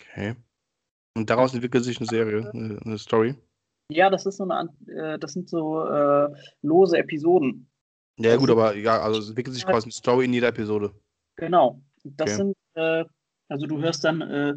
Okay. 0.02 0.36
Und 1.16 1.30
daraus 1.30 1.54
entwickelt 1.54 1.84
sich 1.84 1.98
eine 2.00 2.08
Serie, 2.08 2.50
eine, 2.52 2.80
eine 2.84 2.98
Story. 2.98 3.36
Ja, 3.90 4.10
das 4.10 4.26
ist 4.26 4.38
so 4.38 4.48
eine, 4.48 4.70
äh, 4.88 5.20
das 5.20 5.34
sind 5.34 5.50
so 5.50 5.84
äh, 5.86 6.30
lose 6.62 6.98
Episoden. 6.98 7.70
Ja, 8.18 8.32
Also 8.32 8.40
gut, 8.40 8.48
sie- 8.50 8.52
aber 8.54 8.76
ja, 8.76 9.02
also 9.02 9.20
es 9.20 9.30
entwickelt 9.30 9.56
sich 9.56 9.66
quasi 9.66 9.86
eine 9.86 9.92
Story 9.92 10.26
in 10.26 10.34
jeder 10.34 10.48
Episode. 10.48 10.92
Genau. 11.36 11.82
Das 12.04 12.32
Okay. 12.32 12.36
sind, 12.38 12.56
äh, 12.76 13.06
also 13.50 13.68
du 13.68 13.80
hörst 13.80 14.04
dann 14.04 14.22
äh, 14.22 14.54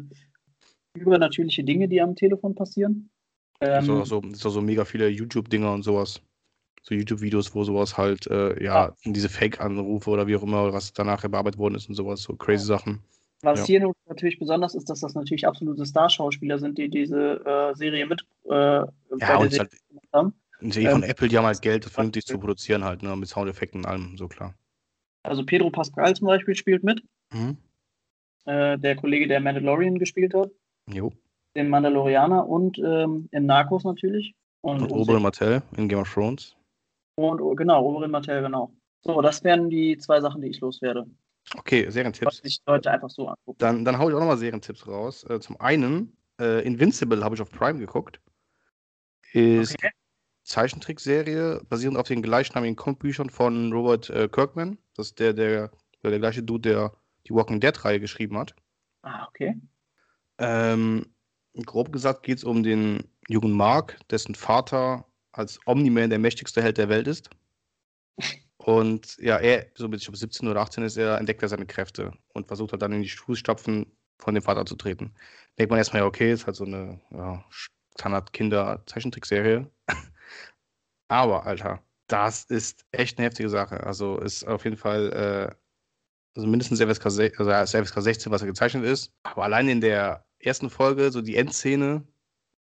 übernatürliche 0.95 1.63
Dinge, 1.63 1.87
die 1.87 2.01
am 2.01 2.15
Telefon 2.15 2.55
passieren. 2.55 3.11
Es 3.59 3.83
ist 3.83 3.89
Ähm, 3.89 4.01
auch 4.01 4.05
so, 4.05 4.21
es 4.25 4.33
ist 4.39 4.45
auch 4.45 4.51
so 4.51 4.61
mega 4.61 4.85
viele 4.85 5.09
YouTube-Dinger 5.09 5.73
und 5.73 5.83
sowas. 5.83 6.21
So 6.81 6.95
YouTube-Videos, 6.95 7.53
wo 7.53 7.63
sowas 7.65 7.97
halt, 7.97 8.25
äh, 8.27 8.63
ja, 8.63 8.95
diese 9.03 9.29
Fake-Anrufe 9.29 10.09
oder 10.09 10.25
wie 10.27 10.35
auch 10.37 10.43
immer, 10.43 10.71
was 10.73 10.93
danach 10.93 11.21
bearbeitet 11.27 11.59
worden 11.59 11.75
ist 11.75 11.89
und 11.89 11.95
sowas, 11.95 12.21
so 12.21 12.35
crazy 12.35 12.65
Sachen. 12.65 13.03
Was 13.41 13.59
ja. 13.61 13.65
hier 13.65 13.91
natürlich 14.07 14.39
besonders 14.39 14.75
ist, 14.75 14.89
dass 14.89 14.99
das 15.01 15.13
natürlich 15.15 15.47
absolute 15.47 15.85
Starschauspieler 15.85 16.59
sind, 16.59 16.77
die 16.77 16.89
diese 16.89 17.43
äh, 17.45 17.75
Serie 17.75 18.05
mit 18.05 18.21
äh, 18.45 18.53
Ja, 18.53 18.83
und 19.09 19.19
Serie 19.19 19.59
halt, 19.59 19.71
haben. 20.13 20.33
die 20.61 20.87
von 20.87 21.03
Ähm, 21.03 21.09
Apple, 21.09 21.27
die 21.27 21.37
haben 21.37 21.45
halt 21.45 21.61
Geld, 21.61 21.85
das 21.85 21.91
vernünftig 21.93 22.25
zu 22.25 22.37
produzieren 22.39 22.83
halt, 22.83 23.01
ne, 23.03 23.15
mit 23.15 23.29
Soundeffekten 23.29 23.81
und 23.81 23.85
allem, 23.85 24.17
so 24.17 24.27
klar. 24.27 24.53
Also 25.23 25.45
Pedro 25.45 25.69
Pascal 25.69 26.15
zum 26.15 26.27
Beispiel 26.27 26.55
spielt 26.55 26.83
mit, 26.83 27.01
Mhm. 27.33 27.57
äh, 28.45 28.77
der 28.77 28.95
Kollege, 28.95 29.27
der 29.27 29.39
Mandalorian 29.39 29.99
gespielt 29.99 30.33
hat, 30.33 30.49
Jo. 30.89 31.11
den 31.55 31.69
Mandalorianer 31.69 32.47
und 32.47 32.77
ähm, 32.79 33.27
in 33.31 33.45
Narcos 33.45 33.83
natürlich. 33.83 34.33
Und, 34.61 34.81
Und 34.81 34.91
Oberyn 34.91 35.21
Martell 35.21 35.61
in 35.77 35.87
Game 35.87 35.99
of 35.99 36.13
Thrones. 36.13 36.55
und 37.15 37.55
genau, 37.57 37.85
Oberyn 37.85 38.11
Martell, 38.11 38.41
genau. 38.41 38.73
So, 39.01 39.21
das 39.21 39.43
wären 39.45 39.69
die 39.69 39.97
zwei 39.97 40.19
Sachen, 40.19 40.41
die 40.41 40.49
ich 40.49 40.59
loswerde. 40.59 41.05
Okay, 41.55 41.89
Serientipps. 41.89 42.37
sich 42.37 42.61
Leute 42.65 42.91
einfach 42.91 43.09
so 43.09 43.27
angucken. 43.27 43.57
Dann, 43.57 43.85
dann 43.85 43.97
hau 43.97 44.09
ich 44.09 44.15
auch 44.15 44.19
nochmal 44.19 44.37
Serientipps 44.37 44.87
raus. 44.87 45.23
Äh, 45.23 45.39
zum 45.39 45.59
einen, 45.59 46.15
äh, 46.39 46.65
Invincible 46.65 47.23
habe 47.23 47.35
ich 47.35 47.41
auf 47.41 47.51
Prime 47.51 47.79
geguckt. 47.79 48.21
Ist 49.33 49.73
Okay. 49.73 49.89
Zeichentrickserie, 50.43 51.61
basierend 51.69 51.97
auf 51.97 52.07
den 52.07 52.23
gleichnamigen 52.23 52.75
Comicbüchern 52.75 53.29
von 53.29 53.71
Robert 53.71 54.09
äh, 54.09 54.27
Kirkman. 54.27 54.79
Das 54.95 55.07
ist 55.07 55.19
der, 55.19 55.33
der, 55.33 55.71
der, 56.01 56.09
der 56.09 56.19
gleiche 56.19 56.41
Dude, 56.41 56.69
der 56.69 56.93
die 57.27 57.33
Walking 57.33 57.59
Dead-Reihe 57.59 57.99
geschrieben 57.99 58.37
hat. 58.37 58.55
Ah, 59.03 59.27
okay. 59.27 59.59
Ähm, 60.39 61.13
grob 61.65 61.91
gesagt 61.91 62.23
geht 62.23 62.39
es 62.39 62.43
um 62.43 62.63
den 62.63 63.03
jungen 63.27 63.51
Mark, 63.51 63.99
dessen 64.09 64.33
Vater 64.33 65.05
als 65.31 65.59
Omni-Man 65.67 66.09
der 66.09 66.19
mächtigste 66.19 66.63
Held 66.63 66.77
der 66.77 66.89
Welt 66.89 67.07
ist. 67.07 67.29
Und 68.59 69.17
ja, 69.19 69.37
er, 69.37 69.67
so 69.75 69.87
mit 69.87 70.01
ich 70.01 70.05
glaube, 70.05 70.17
17 70.17 70.47
oder 70.47 70.61
18 70.61 70.83
ist 70.83 70.97
er, 70.97 71.17
entdeckt 71.17 71.41
er 71.41 71.49
seine 71.49 71.65
Kräfte 71.65 72.11
und 72.33 72.47
versucht 72.47 72.73
halt 72.73 72.81
dann 72.81 72.91
in 72.91 73.01
die 73.01 73.09
Fußstapfen 73.09 73.85
von 74.19 74.33
dem 74.35 74.43
Vater 74.43 74.65
zu 74.65 74.75
treten. 74.75 75.13
Denkt 75.57 75.71
man 75.71 75.77
erstmal, 75.77 76.01
ja, 76.01 76.07
okay, 76.07 76.31
ist 76.31 76.45
halt 76.45 76.57
so 76.57 76.65
eine 76.65 76.99
ja, 77.11 77.43
Standard-Kinder-Zeichentrickserie. 77.97 79.69
Aber, 81.07 81.45
Alter, 81.45 81.81
das 82.07 82.43
ist 82.45 82.85
echt 82.91 83.17
eine 83.17 83.27
heftige 83.27 83.49
Sache. 83.49 83.81
Also 83.85 84.19
ist 84.19 84.45
auf 84.45 84.65
jeden 84.65 84.77
Fall 84.77 85.11
äh, 85.13 85.55
also 86.35 86.47
mindestens 86.47 86.81
FSK, 86.81 87.11
16, 87.11 87.47
also 87.47 87.77
FSK 87.83 88.01
16, 88.01 88.31
was 88.31 88.41
er 88.41 88.47
gezeichnet 88.47 88.85
ist. 88.85 89.13
Aber 89.23 89.43
allein 89.43 89.67
in 89.69 89.81
der 89.81 90.25
ersten 90.39 90.69
Folge, 90.69 91.11
so 91.11 91.21
die 91.21 91.35
Endszene, 91.35 92.03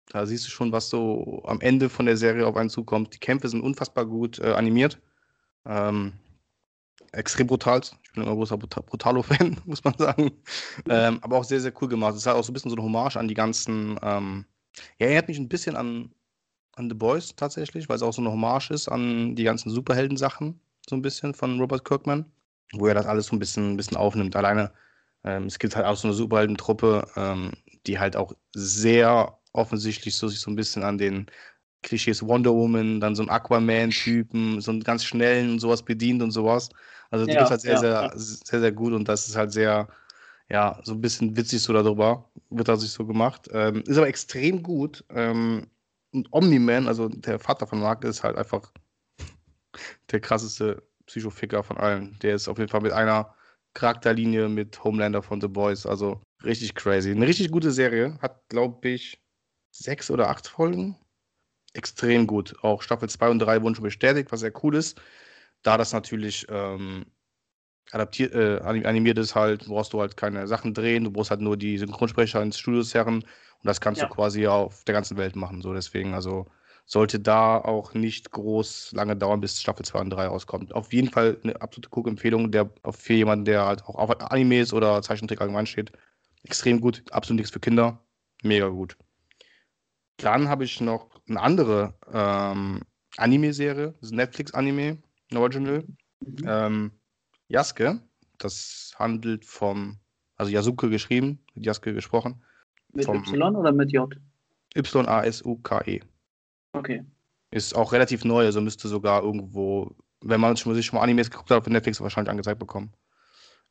da 0.09 0.27
siehst 0.27 0.47
du 0.47 0.51
schon, 0.51 0.73
was 0.73 0.91
so 0.91 1.43
am 1.47 1.61
Ende 1.61 1.89
von 1.89 2.07
der 2.07 2.17
Serie 2.17 2.47
auf 2.47 2.57
einen 2.57 2.71
zukommt. 2.71 3.15
Die 3.15 3.19
Kämpfe 3.19 3.49
sind 3.49 3.63
unfassbar 3.63 4.07
gut 4.07 4.39
äh, 4.41 4.53
animiert. 4.53 5.01
Ähm, 5.67 6.13
extrem 7.13 7.47
brutal. 7.47 7.81
Ich 8.03 8.13
bin 8.13 8.23
immer 8.25 8.35
großer 8.35 8.57
Brut- 8.57 8.87
Brutalo-Fan, 8.87 9.61
muss 9.67 9.85
man 9.85 9.95
sagen. 9.99 10.33
Ähm, 10.89 11.19
aber 11.23 11.39
auch 11.39 11.45
sehr, 11.45 11.61
sehr 11.61 11.73
cool 11.81 11.89
gemacht. 11.89 12.13
Es 12.13 12.21
ist 12.21 12.27
halt 12.27 12.37
auch 12.37 12.45
so 12.45 12.51
ein 12.51 12.55
bisschen 12.55 12.71
so 12.71 12.77
eine 12.77 12.85
Hommage 12.85 13.17
an 13.17 13.29
die 13.29 13.35
ganzen. 13.35 13.99
Ähm, 14.03 14.47
ja, 14.99 15.07
erinnert 15.07 15.29
mich 15.29 15.39
ein 15.39 15.49
bisschen 15.49 15.77
an, 15.77 16.11
an 16.75 16.89
The 16.89 16.95
Boys 16.97 17.35
tatsächlich, 17.37 17.89
weil 17.89 17.97
es 17.97 18.03
auch 18.03 18.13
so 18.13 18.23
eine 18.23 18.31
Hommage 18.31 18.71
ist 18.71 18.89
an 18.89 19.37
die 19.37 19.45
ganzen 19.45 19.71
Superhelden-Sachen, 19.71 20.61
so 20.89 20.97
ein 20.97 21.03
bisschen 21.03 21.35
von 21.35 21.61
Robert 21.61 21.85
Kirkman, 21.85 22.25
wo 22.73 22.87
er 22.87 22.95
das 22.95 23.07
alles 23.07 23.27
so 23.27 23.37
ein 23.37 23.39
bisschen, 23.39 23.73
ein 23.73 23.77
bisschen 23.77 23.99
aufnimmt. 23.99 24.35
Alleine, 24.37 24.73
ähm, 25.25 25.45
es 25.45 25.59
gibt 25.59 25.77
halt 25.77 25.87
auch 25.87 25.97
so 25.97 26.09
eine 26.09 26.15
Superhelden-Truppe, 26.15 27.07
ähm, 27.17 27.53
die 27.87 27.99
halt 27.99 28.17
auch 28.17 28.33
sehr 28.55 29.39
offensichtlich 29.53 30.17
so 30.17 30.29
sich 30.29 30.41
so 30.41 30.51
ein 30.51 30.57
bisschen 30.57 30.83
an 30.83 30.97
den 30.99 31.27
Klischees 31.83 32.23
Wonder 32.27 32.53
Woman, 32.55 33.01
dann 33.01 33.15
so 33.15 33.23
ein 33.23 33.31
Aquaman-Typen, 33.31 34.61
so 34.61 34.71
einen 34.71 34.83
ganz 34.83 35.05
schnellen 35.05 35.53
und 35.53 35.59
sowas 35.61 35.83
bedient 35.85 36.23
und 36.23 36.31
sowas. 36.31 36.71
Also 37.11 37.27
die 37.27 37.33
Ja, 37.33 37.37
gibt's 37.37 37.51
halt 37.51 37.61
sehr, 37.61 37.77
ja, 37.77 37.79
sehr, 37.79 38.07
ja. 38.07 38.13
sehr, 38.15 38.61
sehr 38.61 38.73
gut 38.73 38.93
und 38.93 39.09
das 39.09 39.29
ist 39.29 39.37
halt 39.37 39.53
sehr, 39.53 39.89
ja, 40.51 40.81
so 40.85 40.93
ein 40.95 41.01
bisschen 41.01 41.37
witzig 41.37 41.63
so 41.63 41.73
darüber, 41.73 42.31
wird 42.51 42.69
da 42.69 42.77
sich 42.77 42.91
so 42.93 43.07
gemacht. 43.07 43.49
Ähm, 43.53 43.83
ist 43.87 43.97
aber 43.99 44.09
extrem 44.09 44.63
gut. 44.63 45.05
Ähm, 45.11 45.69
und 46.13 46.29
Omni-Man, 46.33 46.89
also 46.89 47.09
der 47.09 47.39
Vater 47.39 47.67
von 47.67 47.81
Mark, 47.81 48.05
ist 48.05 48.23
halt 48.25 48.37
einfach 48.37 48.73
der 50.11 50.21
krasseste 50.21 50.83
Psychoficker 51.07 51.63
von 51.63 51.77
allen. 51.79 52.19
Der 52.23 52.35
ist 52.35 52.49
auf 52.49 52.59
jeden 52.59 52.71
Fall 52.71 52.81
mit 52.83 52.93
einer 52.93 53.35
Charakterlinie 53.75 54.49
mit 54.49 54.83
Homelander 54.85 55.23
von 55.23 55.41
The 55.41 55.49
Boys, 55.49 55.87
also 55.87 56.21
richtig 56.45 56.75
crazy. 56.75 57.11
Eine 57.11 57.27
richtig 57.27 57.51
gute 57.51 57.71
Serie, 57.73 58.19
hat, 58.21 58.49
glaube 58.49 58.89
ich, 58.91 59.23
sechs 59.71 60.11
oder 60.11 60.29
acht 60.29 60.47
Folgen. 60.49 60.97
Extrem 61.75 62.27
gut. 62.27 62.55
Auch 62.63 62.83
Staffel 62.83 63.09
2 63.09 63.29
und 63.31 63.39
3 63.39 63.63
wurden 63.63 63.75
schon 63.75 63.85
bestätigt, 63.85 64.31
was 64.31 64.41
sehr 64.41 64.53
cool 64.63 64.75
ist. 64.75 65.01
Da 65.63 65.77
das 65.79 65.93
natürlich 65.93 66.47
ähm, 66.51 67.07
adaptiert, 67.93 68.35
äh, 68.35 68.61
anim- 68.63 68.87
animiert 68.87 69.19
ist 69.19 69.35
halt, 69.35 69.67
brauchst 69.67 69.93
du 69.93 70.01
halt 70.01 70.17
keine 70.17 70.47
Sachen 70.49 70.75
drehen, 70.75 71.05
du 71.05 71.11
brauchst 71.11 71.31
halt 71.31 71.41
nur 71.41 71.57
die 71.57 71.79
Synchronsprecher 71.79 72.43
ins 72.43 72.59
Studio 72.59 72.83
zerren 72.83 73.17
und 73.17 73.65
das 73.65 73.81
kannst 73.81 74.01
Ja. 74.03 74.09
du 74.09 74.15
quasi 74.15 74.47
auf 74.47 74.85
der 74.85 74.95
ganzen 74.95 75.17
Welt 75.17 75.37
machen. 75.37 75.63
So 75.63 75.73
deswegen, 75.75 76.15
also 76.15 76.47
sollte 76.87 77.21
da 77.21 77.59
auch 77.59 77.95
nicht 77.95 78.31
groß 78.33 78.93
lange 78.93 79.17
dauern, 79.17 79.41
bis 79.41 79.61
Staffel 79.61 79.85
2 79.85 80.01
und 80.01 80.11
3 80.11 80.27
rauskommt. 80.27 80.75
Auf 80.75 80.93
jeden 80.93 81.11
Fall 81.11 81.39
eine 81.45 81.61
absolute 81.63 81.91
Guckempfehlung, 81.91 82.51
der 82.51 82.71
für 82.91 83.15
jemanden, 83.15 83.45
der 83.45 83.65
halt 83.67 83.85
auch 83.85 83.95
auf 83.97 84.11
Animes 84.33 84.73
oder 84.73 85.01
Zeichentrick 85.03 85.41
allgemein 85.41 85.67
steht. 85.67 85.93
Extrem 86.45 86.81
gut, 86.81 87.05
absolut 87.13 87.39
nichts 87.39 87.53
für 87.53 87.61
Kinder. 87.61 88.01
Mega 88.43 88.69
gut. 88.69 88.97
Dann 90.23 90.49
habe 90.49 90.65
ich 90.65 90.81
noch 90.81 91.21
eine 91.29 91.41
andere 91.41 91.95
ähm, 92.13 92.83
Anime-Serie, 93.17 93.93
das 93.93 94.09
ist 94.09 94.13
ein 94.13 94.17
Netflix-Anime, 94.17 94.99
ein 95.31 95.37
Original. 95.37 95.85
Mhm. 96.21 96.45
Ähm, 96.47 96.93
Yasuke, 97.49 98.01
das 98.39 98.93
handelt 98.99 99.45
vom, 99.45 99.99
also 100.37 100.51
Yasuke 100.51 100.89
geschrieben, 100.89 101.45
mit 101.55 101.67
Yasuke 101.67 101.93
gesprochen, 101.95 102.43
Mit 102.93 103.05
vom- 103.05 103.25
Y 103.25 103.57
oder 103.57 103.73
mit 103.73 103.93
J? 103.93 104.15
Y-A-S-U-K-E. 104.75 106.01
Okay. 106.73 107.05
Ist 107.51 107.75
auch 107.77 107.93
relativ 107.93 108.25
neu, 108.25 108.47
also 108.47 108.61
müsste 108.63 108.89
sogar 108.89 109.23
irgendwo 109.23 109.95
wenn 110.23 110.41
man 110.41 110.57
sich 110.57 110.87
schon 110.87 110.97
mal 110.97 111.03
Animes 111.03 111.31
geguckt 111.31 111.51
hat, 111.51 111.59
auf 111.59 111.67
Netflix 111.67 112.01
wahrscheinlich 112.01 112.31
angezeigt 112.31 112.59
bekommen. 112.59 112.93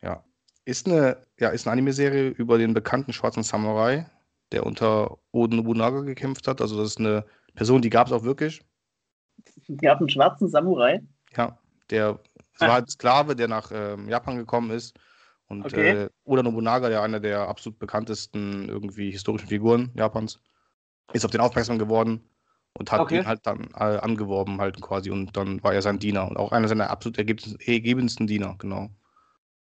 Ja. 0.02 0.24
Ist 0.66 0.86
eine, 0.86 1.26
ja, 1.40 1.50
ist 1.50 1.66
eine 1.66 1.74
Anime-Serie 1.74 2.30
über 2.30 2.58
den 2.58 2.74
bekannten 2.74 3.14
schwarzen 3.14 3.44
Samurai, 3.44 4.06
der 4.52 4.66
unter 4.66 5.18
Oden 5.32 5.58
Nobunaga 5.58 6.02
gekämpft 6.02 6.48
hat. 6.48 6.62
Also 6.62 6.78
das 6.78 6.92
ist 6.92 7.00
eine 7.00 7.26
Person, 7.56 7.82
die 7.82 7.90
gab 7.90 8.08
es 8.08 8.14
auch 8.14 8.24
wirklich. 8.24 8.62
Ihr 9.68 9.90
habt 9.90 10.02
einen 10.02 10.10
schwarzen 10.10 10.48
Samurai. 10.50 11.02
Ja, 11.36 11.58
der 11.90 12.20
es 12.54 12.62
war 12.62 12.74
halt 12.74 12.92
Sklave, 12.92 13.36
der 13.36 13.48
nach 13.48 13.72
ähm, 13.74 14.08
Japan 14.10 14.38
gekommen 14.38 14.72
ist. 14.72 14.98
Und 15.48 15.66
Okay. 15.66 15.92
äh, 15.92 16.10
Oda 16.24 16.44
Nobunaga, 16.44 16.90
der 16.90 17.02
einer 17.02 17.20
der 17.20 17.48
absolut 17.48 17.80
bekanntesten 17.80 18.70
irgendwie 18.70 19.12
historischen 19.12 19.48
Figuren 19.48 19.92
Japans, 19.96 20.40
ist 21.14 21.26
auf 21.26 21.32
den 21.32 21.42
aufmerksam 21.42 21.78
geworden 21.80 22.24
und 22.74 22.92
hat 22.92 23.02
Okay. 23.02 23.20
ihn 23.20 23.28
halt 23.28 23.46
dann 23.46 23.70
äh, 23.74 23.98
angeworben 23.98 24.62
halt 24.62 24.82
quasi 24.82 25.10
und 25.10 25.36
dann 25.36 25.62
war 25.64 25.74
er 25.74 25.82
sein 25.82 26.00
Diener 26.00 26.30
und 26.30 26.38
auch 26.38 26.52
einer 26.52 26.68
seiner 26.68 26.90
absolut 26.90 27.18
ergebendsten, 27.18 27.60
ergebendsten 27.60 28.28
Diener, 28.28 28.56
genau. 28.60 28.90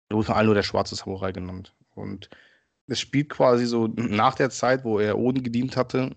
Da 0.09 0.17
wurde 0.17 0.27
von 0.27 0.35
allen 0.35 0.47
nur 0.47 0.55
der 0.55 0.63
schwarze 0.63 0.95
Samurai 0.97 1.33
genannt. 1.33 1.75
Und 1.95 2.31
es 2.89 3.01
spielt 3.01 3.29
quasi 3.31 3.67
so 3.67 3.89
nach 3.97 4.35
der 4.35 4.51
Zeit, 4.51 4.85
wo 4.85 4.99
er 4.99 5.19
Oden 5.19 5.43
gedient 5.43 5.77
hatte. 5.77 6.15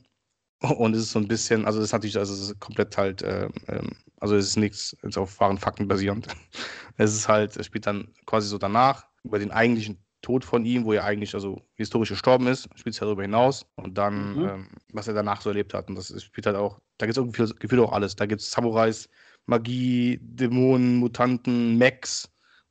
Und 0.61 0.95
es 0.95 1.03
ist 1.03 1.11
so 1.11 1.19
ein 1.19 1.28
bisschen, 1.28 1.65
also 1.65 1.80
es 1.80 1.86
ist 1.86 1.91
natürlich, 1.93 2.17
also 2.17 2.34
es 2.34 2.41
ist 2.41 2.59
komplett 2.59 2.95
halt, 2.97 3.24
ähm, 3.26 3.51
ähm, 3.67 3.89
also 4.19 4.36
es 4.36 4.45
ist 4.49 4.57
nichts, 4.57 4.95
ist 5.01 5.17
auf 5.17 5.39
wahren 5.39 5.57
Fakten 5.57 5.88
basierend. 5.88 6.28
Es 6.97 7.15
ist 7.15 7.28
halt, 7.28 7.57
es 7.57 7.65
spielt 7.65 7.88
dann 7.88 8.13
quasi 8.28 8.47
so 8.47 8.57
danach, 8.59 9.05
über 9.24 9.39
den 9.39 9.51
eigentlichen 9.51 10.03
Tod 10.22 10.45
von 10.45 10.65
ihm, 10.65 10.86
wo 10.86 10.93
er 10.93 11.03
eigentlich 11.03 11.34
also 11.34 11.61
historisch 11.76 12.09
gestorben 12.09 12.45
ist, 12.47 12.69
spielt 12.76 12.93
es 12.93 12.99
darüber 12.99 13.24
hinaus 13.24 13.65
und 13.76 13.97
dann, 13.97 14.36
Mhm. 14.36 14.45
ähm, 14.47 14.67
was 14.93 15.07
er 15.07 15.15
danach 15.15 15.41
so 15.41 15.49
erlebt 15.49 15.74
hat. 15.74 15.89
Und 15.89 15.95
das 15.95 16.13
spielt 16.24 16.45
halt 16.45 16.57
auch, 16.57 16.80
da 16.99 17.07
gibt 17.07 17.17
es 17.17 17.24
irgendwie 17.24 17.55
gefühlt 17.59 17.82
auch 17.82 17.93
alles. 17.93 18.15
Da 18.15 18.28
gibt 18.28 18.41
es 18.41 18.51
Samurais, 18.51 19.09
Magie, 19.47 20.19
Dämonen, 20.22 20.97
Mutanten, 20.97 21.78
Mechs, 21.80 22.30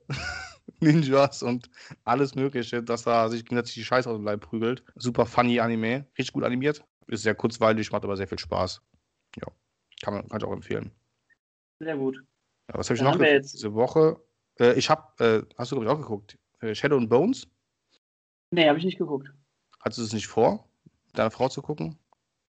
Ninjas 0.84 1.42
und 1.42 1.70
alles 2.04 2.34
Mögliche, 2.34 2.82
dass 2.82 3.02
da 3.02 3.28
sich 3.28 3.44
gegenseitig 3.44 3.74
die 3.74 3.84
Scheiße 3.84 4.08
aus 4.08 4.16
dem 4.16 4.24
Leib 4.24 4.40
prügelt. 4.40 4.82
Super 4.96 5.26
funny 5.26 5.60
Anime, 5.60 6.06
richtig 6.18 6.32
gut 6.32 6.44
animiert. 6.44 6.84
Ist 7.06 7.22
sehr 7.22 7.34
kurzweilig, 7.34 7.92
macht 7.92 8.04
aber 8.04 8.16
sehr 8.16 8.28
viel 8.28 8.38
Spaß. 8.38 8.82
Ja, 9.36 9.48
kann 10.02 10.14
man 10.14 10.28
kann 10.28 10.40
ich 10.40 10.46
auch 10.46 10.52
empfehlen. 10.52 10.90
Sehr 11.78 11.96
gut. 11.96 12.22
Ja, 12.68 12.78
was 12.78 12.88
habe 12.88 12.96
ich 12.96 13.02
noch 13.02 13.18
geguckt 13.18 13.52
diese 13.52 13.74
Woche? 13.74 14.20
Äh, 14.58 14.74
ich 14.74 14.90
habe, 14.90 15.24
äh, 15.24 15.54
hast 15.58 15.72
du 15.72 15.76
glaube 15.76 15.86
ich 15.86 15.92
auch 15.92 16.00
geguckt, 16.00 16.38
äh, 16.60 16.74
Shadow 16.74 16.96
and 16.96 17.08
Bones? 17.08 17.46
Nee, 18.50 18.68
habe 18.68 18.78
ich 18.78 18.84
nicht 18.84 18.98
geguckt. 18.98 19.32
Hattest 19.80 19.98
du 19.98 20.02
es 20.04 20.12
nicht 20.12 20.26
vor, 20.26 20.68
mit 21.06 21.18
deiner 21.18 21.30
Frau 21.30 21.48
zu 21.48 21.62
gucken? 21.62 21.98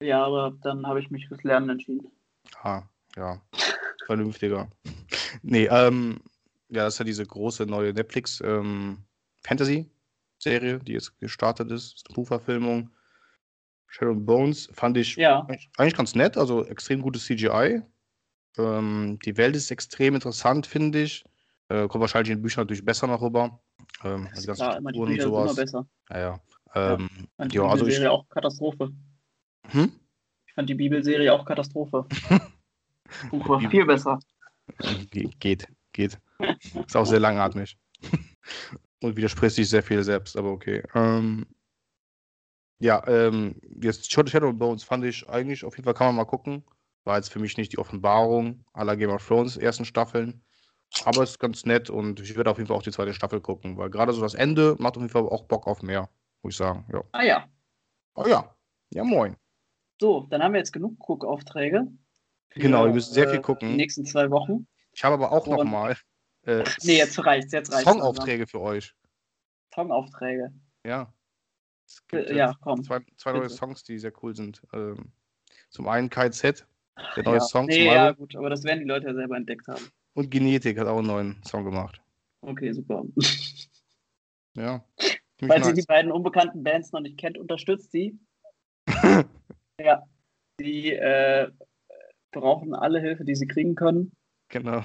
Ja, 0.00 0.24
aber 0.24 0.52
dann 0.62 0.86
habe 0.86 1.00
ich 1.00 1.10
mich 1.10 1.28
fürs 1.28 1.42
Lernen 1.44 1.70
entschieden. 1.70 2.10
Ah, 2.62 2.82
ja, 3.16 3.40
vernünftiger. 4.06 4.68
nee, 5.42 5.66
ähm, 5.66 6.20
ja, 6.68 6.84
das 6.84 6.94
ist 6.94 6.98
ja 6.98 7.04
diese 7.04 7.24
große 7.26 7.66
neue 7.66 7.92
Netflix 7.92 8.40
ähm, 8.44 9.04
Fantasy-Serie, 9.42 10.78
die 10.80 10.92
jetzt 10.92 11.18
gestartet 11.20 11.70
ist. 11.70 11.92
Das 11.92 12.00
ist 12.00 12.08
eine 12.08 12.14
Buchverfilmung. 12.14 12.90
Shadow 13.88 14.12
and 14.12 14.26
Bones 14.26 14.68
fand 14.72 14.96
ich 14.96 15.16
Ja, 15.16 15.46
eigentlich- 15.76 15.94
ganz 15.96 16.14
nett, 16.14 16.36
also 16.36 16.64
extrem 16.64 17.00
gutes 17.02 17.24
CGI. 17.26 17.82
Ähm, 18.58 19.18
die 19.24 19.36
Welt 19.36 19.54
ist 19.56 19.70
extrem 19.70 20.14
interessant, 20.14 20.66
finde 20.66 21.02
ich. 21.02 21.24
Äh, 21.68 21.86
kommt 21.88 22.00
wahrscheinlich 22.00 22.30
in 22.30 22.38
den 22.38 22.42
Büchern 22.42 22.62
natürlich 22.62 22.84
besser 22.84 23.06
noch 23.06 23.20
rüber. 23.22 23.60
Ähm, 24.02 24.24
das 24.24 24.32
die 24.34 24.38
ist 24.40 24.46
ganzen 24.46 24.62
klar, 24.62 24.76
immer 24.78 24.92
die 24.92 24.98
Strukturen 24.98 25.10
und 25.10 25.20
sind 25.20 25.28
immer 25.28 25.42
sowas. 25.48 25.56
besser. 25.56 25.86
Ja, 26.10 26.18
ja. 26.18 26.40
Ähm, 26.74 27.08
Fand 27.36 27.52
die 27.52 27.56
ja, 27.56 27.62
also 27.62 27.74
ich. 27.86 27.94
Bibelserie 27.94 28.10
auch 28.10 28.28
Katastrophe. 28.28 28.92
Hm? 29.68 29.92
Ich 30.46 30.54
fand 30.54 30.68
die 30.68 30.74
Bibelserie 30.74 31.32
auch 31.32 31.44
Katastrophe. 31.44 32.06
Buch 33.30 33.48
war 33.48 33.60
viel 33.70 33.84
besser. 33.86 34.18
Ge 35.10 35.28
geht, 35.38 35.68
geht. 35.92 36.18
Ist 36.86 36.96
auch 36.96 37.06
sehr 37.06 37.20
langatmig. 37.20 37.76
Und 39.00 39.16
widerspricht 39.16 39.56
sich 39.56 39.68
sehr 39.68 39.82
viel 39.82 40.02
selbst, 40.02 40.36
aber 40.36 40.50
okay. 40.50 40.82
Ähm, 40.94 41.46
ja, 42.78 43.06
ähm, 43.06 43.60
jetzt 43.80 44.10
Shadow 44.10 44.52
Bones 44.52 44.84
fand 44.84 45.04
ich 45.04 45.28
eigentlich, 45.28 45.64
auf 45.64 45.76
jeden 45.76 45.84
Fall 45.84 45.94
kann 45.94 46.08
man 46.08 46.16
mal 46.16 46.24
gucken. 46.24 46.64
War 47.04 47.16
jetzt 47.16 47.30
für 47.30 47.38
mich 47.38 47.56
nicht 47.56 47.72
die 47.72 47.78
Offenbarung 47.78 48.64
aller 48.72 48.96
Game 48.96 49.10
of 49.10 49.26
Thrones 49.26 49.56
ersten 49.56 49.84
Staffeln. 49.84 50.42
Aber 51.04 51.22
ist 51.22 51.38
ganz 51.38 51.66
nett 51.66 51.90
und 51.90 52.20
ich 52.20 52.36
werde 52.36 52.50
auf 52.50 52.58
jeden 52.58 52.68
Fall 52.68 52.76
auch 52.76 52.82
die 52.82 52.92
zweite 52.92 53.14
Staffel 53.14 53.40
gucken, 53.40 53.76
weil 53.76 53.90
gerade 53.90 54.12
so 54.12 54.20
das 54.20 54.34
Ende 54.34 54.76
macht 54.78 54.96
auf 54.96 55.02
jeden 55.02 55.12
Fall 55.12 55.22
auch 55.22 55.44
Bock 55.44 55.66
auf 55.66 55.82
mehr, 55.82 56.08
muss 56.42 56.54
ich 56.54 56.58
sagen. 56.58 56.86
Ja. 56.92 57.02
Ah 57.12 57.22
ja. 57.24 57.48
Oh 58.14 58.26
ja. 58.26 58.54
Ja, 58.90 59.02
moin. 59.02 59.36
So, 60.00 60.26
dann 60.30 60.42
haben 60.42 60.52
wir 60.52 60.58
jetzt 60.58 60.72
genug 60.72 60.98
Guckaufträge. 60.98 61.88
Genau, 62.50 62.86
ihr 62.86 62.92
müsst 62.92 63.12
sehr 63.12 63.28
viel 63.28 63.38
äh, 63.38 63.42
gucken. 63.42 63.70
Die 63.70 63.76
nächsten 63.76 64.04
zwei 64.04 64.30
Wochen. 64.30 64.66
Ich 64.92 65.02
habe 65.02 65.14
aber 65.14 65.32
auch 65.32 65.46
nochmal 65.46 65.96
äh, 66.46 66.64
Nee, 66.82 66.96
jetzt 66.98 67.18
reicht's, 67.24 67.52
jetzt 67.52 67.72
reicht's. 67.72 67.90
Songaufträge 67.90 68.46
für 68.46 68.60
euch. 68.60 68.94
Songaufträge. 69.74 70.52
Ja. 70.86 71.12
Es 71.86 72.06
gibt 72.06 72.24
Äh, 72.24 72.28
jetzt 72.28 72.36
Ja, 72.36 72.54
komm. 72.60 72.82
zwei, 72.84 73.00
zwei 73.16 73.32
neue. 73.32 73.48
Songs, 73.50 73.82
die 73.84 73.98
sehr 73.98 74.12
cool 74.22 74.34
sind. 74.34 74.62
Ähm, 74.72 75.12
zum 75.70 75.88
einen 75.88 76.08
KZ, 76.10 76.66
der 77.16 77.24
neue 77.24 77.34
ja. 77.34 77.40
Song 77.40 77.66
Nee, 77.66 77.86
ja, 77.86 78.06
Album. 78.06 78.18
gut, 78.26 78.36
aber 78.36 78.50
das 78.50 78.64
werden 78.64 78.80
die 78.80 78.86
Leute 78.86 79.06
ja 79.08 79.14
selber 79.14 79.36
entdeckt 79.36 79.66
haben. 79.68 79.84
Und 80.14 80.30
Genetik 80.30 80.78
hat 80.78 80.86
auch 80.86 80.98
einen 80.98 81.08
neuen 81.08 81.42
Song 81.44 81.64
gemacht. 81.64 82.00
Okay, 82.42 82.72
super. 82.72 83.04
Ja. 84.56 84.84
Falls 84.96 85.18
Ziemlich 85.40 85.58
ihr 85.66 85.72
die 85.72 85.80
nice. 85.80 85.86
beiden 85.86 86.12
unbekannten 86.12 86.62
Bands 86.62 86.92
noch 86.92 87.00
nicht 87.00 87.18
kennt, 87.18 87.36
unterstützt 87.38 87.90
sie. 87.90 88.16
ja. 89.80 90.02
Die 90.60 90.92
äh, 90.92 91.50
brauchen 92.30 92.72
alle 92.72 93.00
Hilfe, 93.00 93.24
die 93.24 93.34
sie 93.34 93.48
kriegen 93.48 93.74
können. 93.74 94.12
genau. 94.48 94.82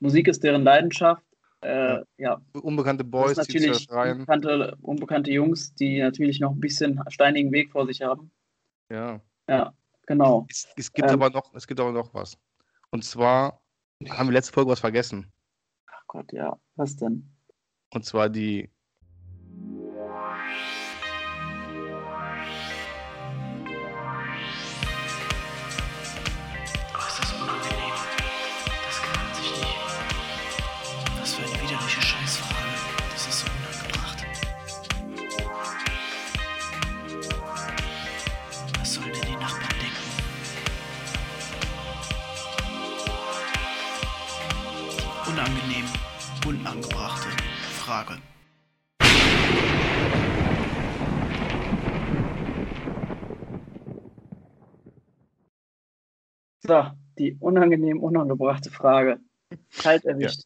Musik 0.00 0.28
ist 0.28 0.42
deren 0.42 0.62
Leidenschaft. 0.64 1.22
Äh, 1.62 1.98
ja, 2.16 2.40
Unbekannte 2.54 3.04
das 3.04 3.10
Boys, 3.10 3.38
ist 3.38 3.52
die 3.52 3.58
natürlich 3.58 3.86
zerschreien. 3.86 4.12
unbekannte, 4.20 4.76
unbekannte 4.80 5.30
Jungs, 5.30 5.74
die 5.74 6.00
natürlich 6.00 6.40
noch 6.40 6.52
ein 6.52 6.60
bisschen 6.60 7.00
steinigen 7.08 7.52
Weg 7.52 7.70
vor 7.70 7.86
sich 7.86 8.00
haben. 8.00 8.30
Ja. 8.90 9.20
Ja, 9.48 9.74
genau. 10.06 10.46
Es, 10.48 10.66
es 10.76 10.92
gibt 10.92 11.08
Ähm. 11.08 11.14
aber 11.16 11.30
noch, 11.30 11.52
es 11.54 11.66
gibt 11.66 11.78
aber 11.80 11.92
noch 11.92 12.14
was. 12.14 12.38
Und 12.90 13.04
zwar 13.04 13.60
haben 14.08 14.28
wir 14.28 14.32
letzte 14.32 14.52
Folge 14.54 14.70
was 14.70 14.80
vergessen. 14.80 15.30
Ach 15.86 16.02
Gott, 16.06 16.32
ja. 16.32 16.58
Was 16.76 16.96
denn? 16.96 17.28
Und 17.92 18.04
zwar 18.06 18.30
die. 18.30 18.70
So, 56.70 56.88
die 57.18 57.36
unangenehm 57.40 57.98
unangebrachte 57.98 58.70
Frage. 58.70 59.18
Kalt 59.76 60.04
erwischt. 60.04 60.44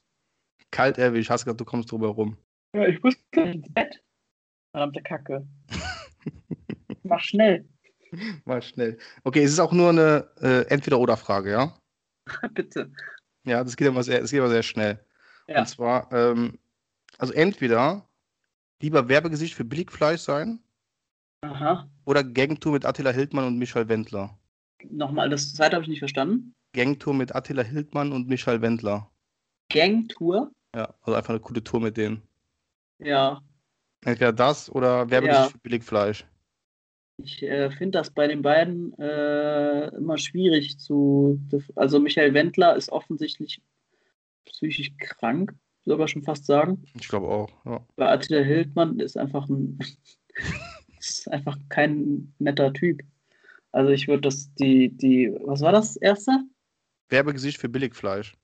Kalt 0.71 0.97
erwischt, 0.97 1.29
hast 1.29 1.45
gesagt, 1.45 1.61
du 1.61 1.67
kommst 1.67 1.93
drüber 1.93 2.09
rum. 2.09 2.39
Ja, 2.75 2.87
ich 2.87 3.03
muss 3.03 3.15
gleich 3.31 3.57
ins 3.57 3.71
Bett. 3.75 4.03
Verdammte 4.71 5.03
Kacke. 5.03 5.47
Mach 7.03 7.21
schnell, 7.21 7.69
Mal 8.47 8.63
schnell. 8.63 8.97
Okay, 9.25 9.43
es 9.43 9.53
ist 9.53 9.59
auch 9.59 9.73
nur 9.73 9.91
eine 9.91 10.31
äh, 10.41 10.67
Entweder-Oder-Frage, 10.69 11.51
ja? 11.51 11.77
bitte. 12.55 12.91
Ja, 13.45 13.63
das 13.63 13.77
geht 13.77 13.89
immer 13.89 14.03
sehr, 14.03 14.23
das 14.23 14.31
geht 14.31 14.39
immer 14.39 14.49
sehr 14.49 14.63
schnell. 14.63 15.05
Ja. 15.47 15.59
Und 15.59 15.67
zwar, 15.67 16.11
ähm, 16.11 16.59
also 17.19 17.35
entweder 17.35 18.09
lieber 18.81 19.11
Werbegesicht 19.11 19.55
für 19.55 19.67
Billigfleisch 19.67 20.23
sein 20.23 20.59
Aha. 21.43 21.87
oder 22.07 22.25
Gangtour 22.25 22.73
mit 22.73 22.87
Attila 22.87 23.11
Hildmann 23.11 23.47
und 23.47 23.59
Michael 23.59 23.91
Wendler. 23.91 24.39
Nochmal, 24.90 25.28
das 25.31 25.52
zweite 25.55 25.77
habe 25.77 25.82
ich 25.85 25.89
nicht 25.89 25.98
verstanden. 26.01 26.55
Gangtour 26.73 27.15
mit 27.15 27.35
Attila 27.35 27.62
Hildmann 27.62 28.12
und 28.12 28.28
Michael 28.28 28.61
Wendler. 28.62 29.11
Gangtour? 29.70 30.51
Ja, 30.74 30.94
also 31.02 31.15
einfach 31.15 31.31
eine 31.31 31.40
coole 31.40 31.62
Tour 31.62 31.81
mit 31.81 31.97
denen. 31.97 32.23
Ja, 32.98 33.40
Entweder 34.05 34.32
das 34.35 34.70
oder 34.70 35.09
Werbegesicht 35.11 35.44
Ja. 35.47 35.51
für 35.51 35.59
Billigfleisch. 35.59 36.27
ich 37.16 37.43
äh, 37.43 37.70
finde 37.70 37.98
das 37.98 38.11
bei 38.11 38.27
den 38.27 38.43
beiden 38.43 38.93
äh, 38.98 39.86
immer 39.97 40.19
schwierig 40.19 40.78
zu. 40.78 41.40
Also, 41.74 41.98
Michael 42.01 42.35
Wendler 42.35 42.77
ist 42.77 42.90
offensichtlich 42.90 43.62
psychisch 44.44 44.93
krank, 44.98 45.55
sogar 45.86 46.06
schon 46.09 46.23
fast 46.23 46.44
sagen. 46.44 46.85
Ich 47.01 47.09
glaube 47.09 47.28
auch. 47.28 47.48
Ja. 47.65 47.86
Bei 47.97 48.11
Attila 48.11 48.40
Hildmann 48.43 48.98
ist 49.01 49.16
einfach 49.16 49.48
ein. 49.48 49.78
ist 50.98 51.31
einfach 51.31 51.56
kein 51.70 52.35
netter 52.39 52.73
Typ. 52.74 53.01
Also, 53.75 53.91
ich 53.91 54.07
würde 54.07 54.23
das, 54.23 54.53
die, 54.55 54.89
die. 54.89 55.37
Was 55.45 55.61
war 55.61 55.73
das 55.73 55.97
erste? 55.97 56.31
Werbegesicht 57.09 57.59
für 57.59 57.69
Billigfleisch. 57.69 58.35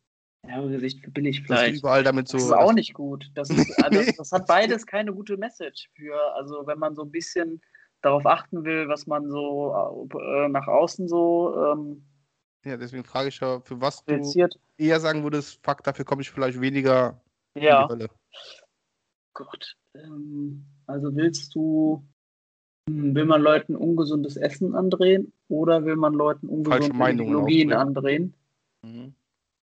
Werbegesicht 0.43 0.99
für 1.01 1.07
Dass 1.07 1.13
du 1.13 1.21
Billigfleisch. 1.21 1.79
überall 1.79 2.03
damit 2.03 2.29
so. 2.29 2.37
Das 2.39 2.47
ist 2.47 2.53
auch 2.53 2.73
nicht 2.73 2.95
gut. 2.95 3.31
Das, 3.35 3.49
ist, 3.51 3.79
also, 3.85 4.03
das 4.17 4.33
hat 4.33 4.47
beides 4.47 4.87
keine 4.87 5.13
gute 5.13 5.37
Message 5.37 5.89
für, 5.95 6.17
also 6.35 6.67
wenn 6.67 6.79
man 6.79 6.95
so 6.97 7.03
ein 7.03 7.11
bisschen 7.11 7.61
darauf 8.03 8.27
achten 8.27 8.65
will, 8.65 8.89
was 8.89 9.07
man 9.07 9.31
so 9.31 10.09
äh, 10.19 10.49
nach 10.49 10.67
außen 10.67 11.07
so 11.07 11.55
ähm, 11.73 12.03
Ja, 12.65 12.77
deswegen 12.77 13.05
frage 13.05 13.29
ich 13.29 13.39
ja, 13.41 13.61
für 13.61 13.81
was 13.81 13.99
du 14.05 14.15
projiziert. 14.15 14.59
eher 14.79 14.99
sagen 15.01 15.23
würdest, 15.23 15.61
fuck, 15.63 15.85
dafür 15.85 16.05
komme 16.07 16.23
ich 16.23 16.31
vielleicht 16.31 16.61
weniger 16.61 17.21
in 17.55 17.63
Ja, 17.63 17.87
die 17.87 17.93
Hölle. 17.93 18.09
Gott. 19.35 19.77
Ähm, 19.95 20.65
also 20.87 21.15
willst 21.15 21.55
du, 21.55 22.05
will 23.15 23.25
man 23.25 23.43
Leuten 23.43 23.77
ungesundes 23.77 24.37
Essen 24.37 24.75
andrehen 24.75 25.33
oder 25.49 25.85
will 25.85 25.97
man 25.97 26.15
Leuten 26.15 26.49
ungesunde 26.49 26.95
aussprechen. 26.95 27.73
andrehen? 27.73 28.35
Mhm. 28.83 29.15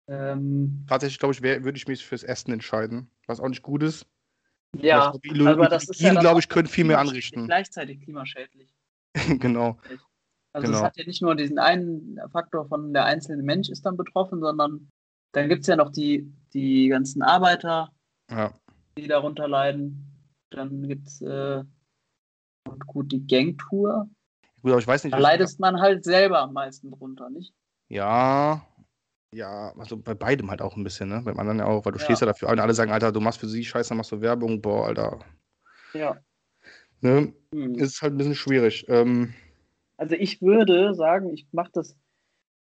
Ähm, 0.07 0.85
Tatsächlich, 0.87 1.19
glaube 1.19 1.35
ich, 1.35 1.43
wär, 1.43 1.65
würde 1.65 1.77
ich 1.77 1.89
mich 1.89 2.05
fürs 2.05 2.23
Essen 2.25 2.53
entscheiden. 2.53 3.11
Was 3.27 3.41
auch 3.41 3.49
nicht 3.49 3.63
gut 3.63 3.83
ist. 3.83 4.07
ja, 4.77 5.09
Aber 5.09 5.19
glaub, 5.19 5.49
aber 5.49 5.69
das 5.69 5.89
ist 5.89 6.01
ja 6.01 6.13
glaube 6.15 6.41
ich, 6.41 6.49
können 6.49 6.69
viel 6.69 6.85
mehr 6.85 6.99
anrichten. 6.99 7.47
Gleichzeitig 7.47 8.01
klimaschädlich. 8.03 8.75
genau. 9.39 9.79
Also 10.53 10.69
Genau. 10.69 10.79
es 10.79 10.85
hat 10.85 10.97
ja 10.97 11.07
nicht 11.07 11.23
nur 11.23 11.35
diesen 11.35 11.59
einen 11.59 12.21
Faktor 12.31 12.67
von 12.67 12.93
der 12.93 13.05
einzelne 13.07 13.43
Mensch 13.43 13.69
ist 13.71 13.85
dann 13.87 13.97
betroffen, 13.97 14.41
sondern 14.41 14.89
dann 15.33 15.49
gibt 15.49 15.63
es 15.63 15.67
ja 15.67 15.77
noch 15.77 15.91
die, 15.91 16.33
die 16.53 16.89
ganzen 16.89 17.23
Arbeiter, 17.23 17.91
Ja. 18.31 18.53
die 18.97 19.09
darunter 19.09 19.49
leiden. 19.49 20.07
Dann 20.51 20.87
gibt 20.87 21.09
es 21.09 21.21
äh, 21.23 21.65
und 22.69 22.87
gut 22.87 23.13
die 23.13 23.27
Gangtour. 23.27 24.09
Gut, 24.63 24.73
aber 24.73 24.81
ich 24.81 24.87
weiß 24.87 25.05
nicht. 25.05 25.15
Da 25.15 25.19
leidest 25.19 25.61
man 25.61 25.81
halt 25.81 26.05
selber 26.05 26.41
am 26.41 26.53
meisten 26.53 26.91
drunter, 26.91 27.31
nicht? 27.31 27.55
Ja. 27.89 28.67
Ja, 29.33 29.73
also 29.77 29.97
bei 29.97 30.15
beidem 30.15 30.51
halt 30.51 30.63
auch 30.63 30.77
ein 30.77 30.85
bisschen, 30.85 31.09
ne? 31.09 31.21
Beim 31.25 31.39
anderen 31.39 31.59
ja 31.59 31.67
auch, 31.67 31.85
weil 31.85 31.93
du 31.93 31.99
Ja. 31.99 32.05
stehst 32.05 32.21
ja 32.21 32.27
dafür 32.27 32.49
ein. 32.51 32.61
Alle 32.61 32.73
sagen, 32.75 32.93
Alter, 32.93 33.13
du 33.13 33.21
machst 33.21 33.41
für 33.41 33.49
sie 33.49 33.65
Scheiße, 33.65 33.89
dann 33.91 33.99
machst 33.99 34.13
du 34.13 34.21
Werbung. 34.21 34.63
Boah, 34.63 34.87
Alter. 34.87 35.19
Ja. 35.93 36.17
Ne? 37.01 37.35
Hm. 37.53 37.75
Ist 37.75 38.01
halt 38.01 38.15
ein 38.15 38.19
bisschen 38.19 38.35
schwierig. 38.37 38.87
Ähm, 38.89 39.35
Also 39.97 40.15
ich 40.15 40.41
würde 40.41 40.95
sagen, 40.95 41.31
ich 41.35 41.47
mache 41.53 41.71
das, 41.75 41.97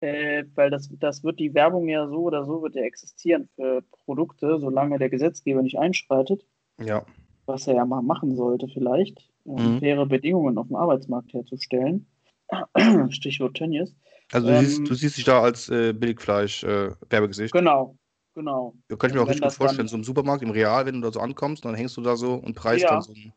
äh, 0.01 0.45
weil 0.55 0.71
das, 0.71 0.89
das 0.99 1.23
wird 1.23 1.39
die 1.39 1.55
Werbung 1.55 1.87
ja 1.89 2.09
so 2.09 2.23
oder 2.23 2.45
so 2.45 2.63
wird 2.63 2.75
ja 2.75 2.83
existieren 2.83 3.49
für 3.55 3.83
Produkte, 4.05 4.59
solange 4.59 4.99
der 4.99 5.11
Gesetzgeber 5.11 5.63
nicht 5.63 5.79
einschreitet. 5.79 6.45
ja. 6.81 7.05
was 7.47 7.67
er 7.67 7.75
ja 7.75 7.85
mal 7.85 8.01
machen 8.03 8.37
sollte 8.37 8.69
vielleicht, 8.69 9.31
um 9.45 9.75
Mhm. 9.77 9.79
faire 9.81 10.07
Bedingungen 10.07 10.59
auf 10.59 10.67
dem 10.69 10.77
Arbeitsmarkt 10.77 11.33
herzustellen. 11.33 12.07
Stichwort 13.11 13.55
Tönnies. 13.57 13.95
Also 14.33 14.49
du, 14.49 14.55
Ähm, 14.55 14.65
siehst, 14.65 14.89
du 14.89 14.95
siehst 14.95 15.17
dich 15.19 15.25
da 15.25 15.43
als 15.43 15.69
äh, 15.69 15.93
Billigfleisch-Werbegesicht. 15.93 17.53
Genau, 17.53 17.97
genau. 18.35 18.75
Ja, 18.91 18.97
kann 18.97 19.11
ich 19.11 19.15
mir 19.15 19.23
auch 19.23 19.27
wenn 19.27 19.33
richtig 19.33 19.43
gut 19.43 19.53
dann- 19.61 19.67
vorstellen. 19.67 19.89
So 19.89 19.97
im 19.97 20.05
Supermarkt, 20.05 20.43
im 20.43 20.51
Real, 20.51 20.87
wenn 20.87 20.95
du 20.97 21.01
da 21.03 21.13
so 21.13 21.21
ankommst, 21.21 21.65
dann 21.65 21.75
hängst 21.75 21.97
du 21.97 22.01
da 22.01 22.17
so 22.17 22.35
und 22.35 22.55
preist 22.55 22.85
Ja. 22.85 22.91
dann 22.91 23.03
so 23.03 23.13
ein. 23.13 23.33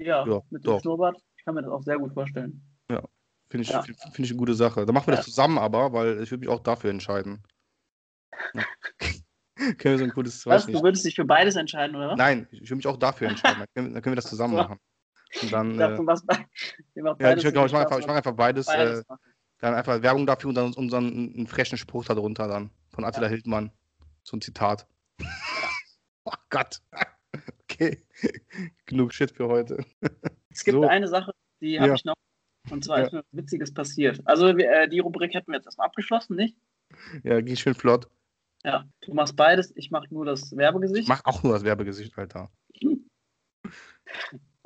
Ja, 0.00 0.24
Ja, 0.26 0.40
mit 0.50 0.64
doch. 0.66 0.78
dem 0.78 0.82
Schnurrbart. 0.82 1.16
Ich 1.36 1.44
kann 1.44 1.54
mir 1.54 1.62
das 1.62 1.70
auch 1.70 1.82
sehr 1.82 1.98
gut 1.98 2.12
vorstellen. 2.12 2.62
Finde 3.50 3.62
ich, 3.62 3.70
Ja. 3.70 3.80
find, 3.82 3.98
find 3.98 4.18
ich 4.26 4.30
eine 4.32 4.38
gute 4.38 4.52
Sache. 4.52 4.84
Da 4.84 4.92
machen 4.92 5.06
wir 5.06 5.12
Ja. 5.14 5.16
das 5.16 5.24
zusammen 5.24 5.56
aber, 5.56 5.94
weil 5.94 6.22
ich 6.22 6.30
würde 6.30 6.40
mich 6.40 6.50
auch 6.50 6.60
dafür 6.60 6.90
entscheiden. 6.90 7.42
Ja. 8.54 8.62
können 9.56 9.78
wir 9.94 9.98
so 9.98 10.04
ein 10.04 10.10
cooles 10.12 10.44
Was? 10.44 10.66
weiß 10.68 10.72
Du 10.74 10.82
würdest 10.82 11.06
dich 11.06 11.14
für 11.14 11.24
beides 11.24 11.56
entscheiden, 11.56 11.96
oder? 11.96 12.14
Nein, 12.14 12.46
ich 12.50 12.60
würde 12.68 12.76
mich 12.76 12.86
auch 12.86 12.98
dafür 12.98 13.28
entscheiden. 13.30 13.60
Dann 13.60 13.68
können, 13.74 13.94
dann 13.94 14.04
wir 14.04 14.16
das 14.16 14.28
zusammen 14.28 14.54
machen. 14.76 14.78
Und 15.42 15.52
dann, 15.52 15.72
Ich 15.72 15.78
dachte, 15.78 15.94
äh, 15.94 17.02
macht 17.02 17.20
ja, 17.20 17.36
ich, 17.36 17.44
ich 17.44 17.54
mache 17.54 17.78
einfach, 17.78 17.98
ich 17.98 18.06
mach 18.06 18.14
einfach 18.16 18.34
beides. 18.34 18.66
beides 18.66 19.00
Äh, 19.00 19.04
dann 19.58 19.74
einfach 19.74 20.02
Werbung 20.02 20.26
dafür 20.26 20.48
und 20.50 20.54
dann 20.54 20.72
unseren 20.74 21.06
einen 21.34 21.46
frechen 21.46 21.78
Spruch 21.78 22.04
darunter 22.04 22.46
dann. 22.48 22.70
Von 22.90 23.04
Attila 23.04 23.26
Hildmann. 23.26 23.72
So 24.22 24.36
ein 24.36 24.40
Zitat. 24.40 24.86
oh 26.24 26.32
Gott. 26.50 26.80
Okay. 27.62 28.04
Genug 28.86 29.12
Shit 29.12 29.30
für 29.32 29.48
heute. 29.48 29.84
Es 30.50 30.64
gibt 30.64 30.76
so. 30.76 30.86
eine 30.86 31.08
Sache, 31.08 31.32
die 31.60 31.78
habe 31.78 31.88
Ja. 31.88 31.94
ich 31.94 32.04
noch. 32.04 32.14
Und 32.70 32.84
zwar 32.84 32.98
Ja. 32.98 33.06
ist 33.06 33.12
mir 33.12 33.18
was 33.20 33.26
Witziges 33.32 33.72
passiert. 33.74 34.20
Also 34.24 34.48
äh, 34.48 34.88
die 34.88 34.98
Rubrik 34.98 35.34
hätten 35.34 35.50
wir 35.50 35.56
jetzt 35.56 35.66
erstmal 35.66 35.86
abgeschlossen, 35.86 36.36
nicht? 36.36 36.56
Ja, 37.22 37.40
ging 37.40 37.56
schön 37.56 37.74
flott. 37.74 38.08
Ja. 38.64 38.84
Du 39.02 39.14
machst 39.14 39.36
beides, 39.36 39.72
ich 39.76 39.90
mache 39.90 40.12
nur 40.12 40.24
das 40.24 40.56
Werbegesicht. 40.56 41.02
Ich 41.02 41.08
mach 41.08 41.24
auch 41.24 41.42
nur 41.42 41.52
das 41.52 41.64
Werbegesicht, 41.64 42.16
Alter. 42.18 42.50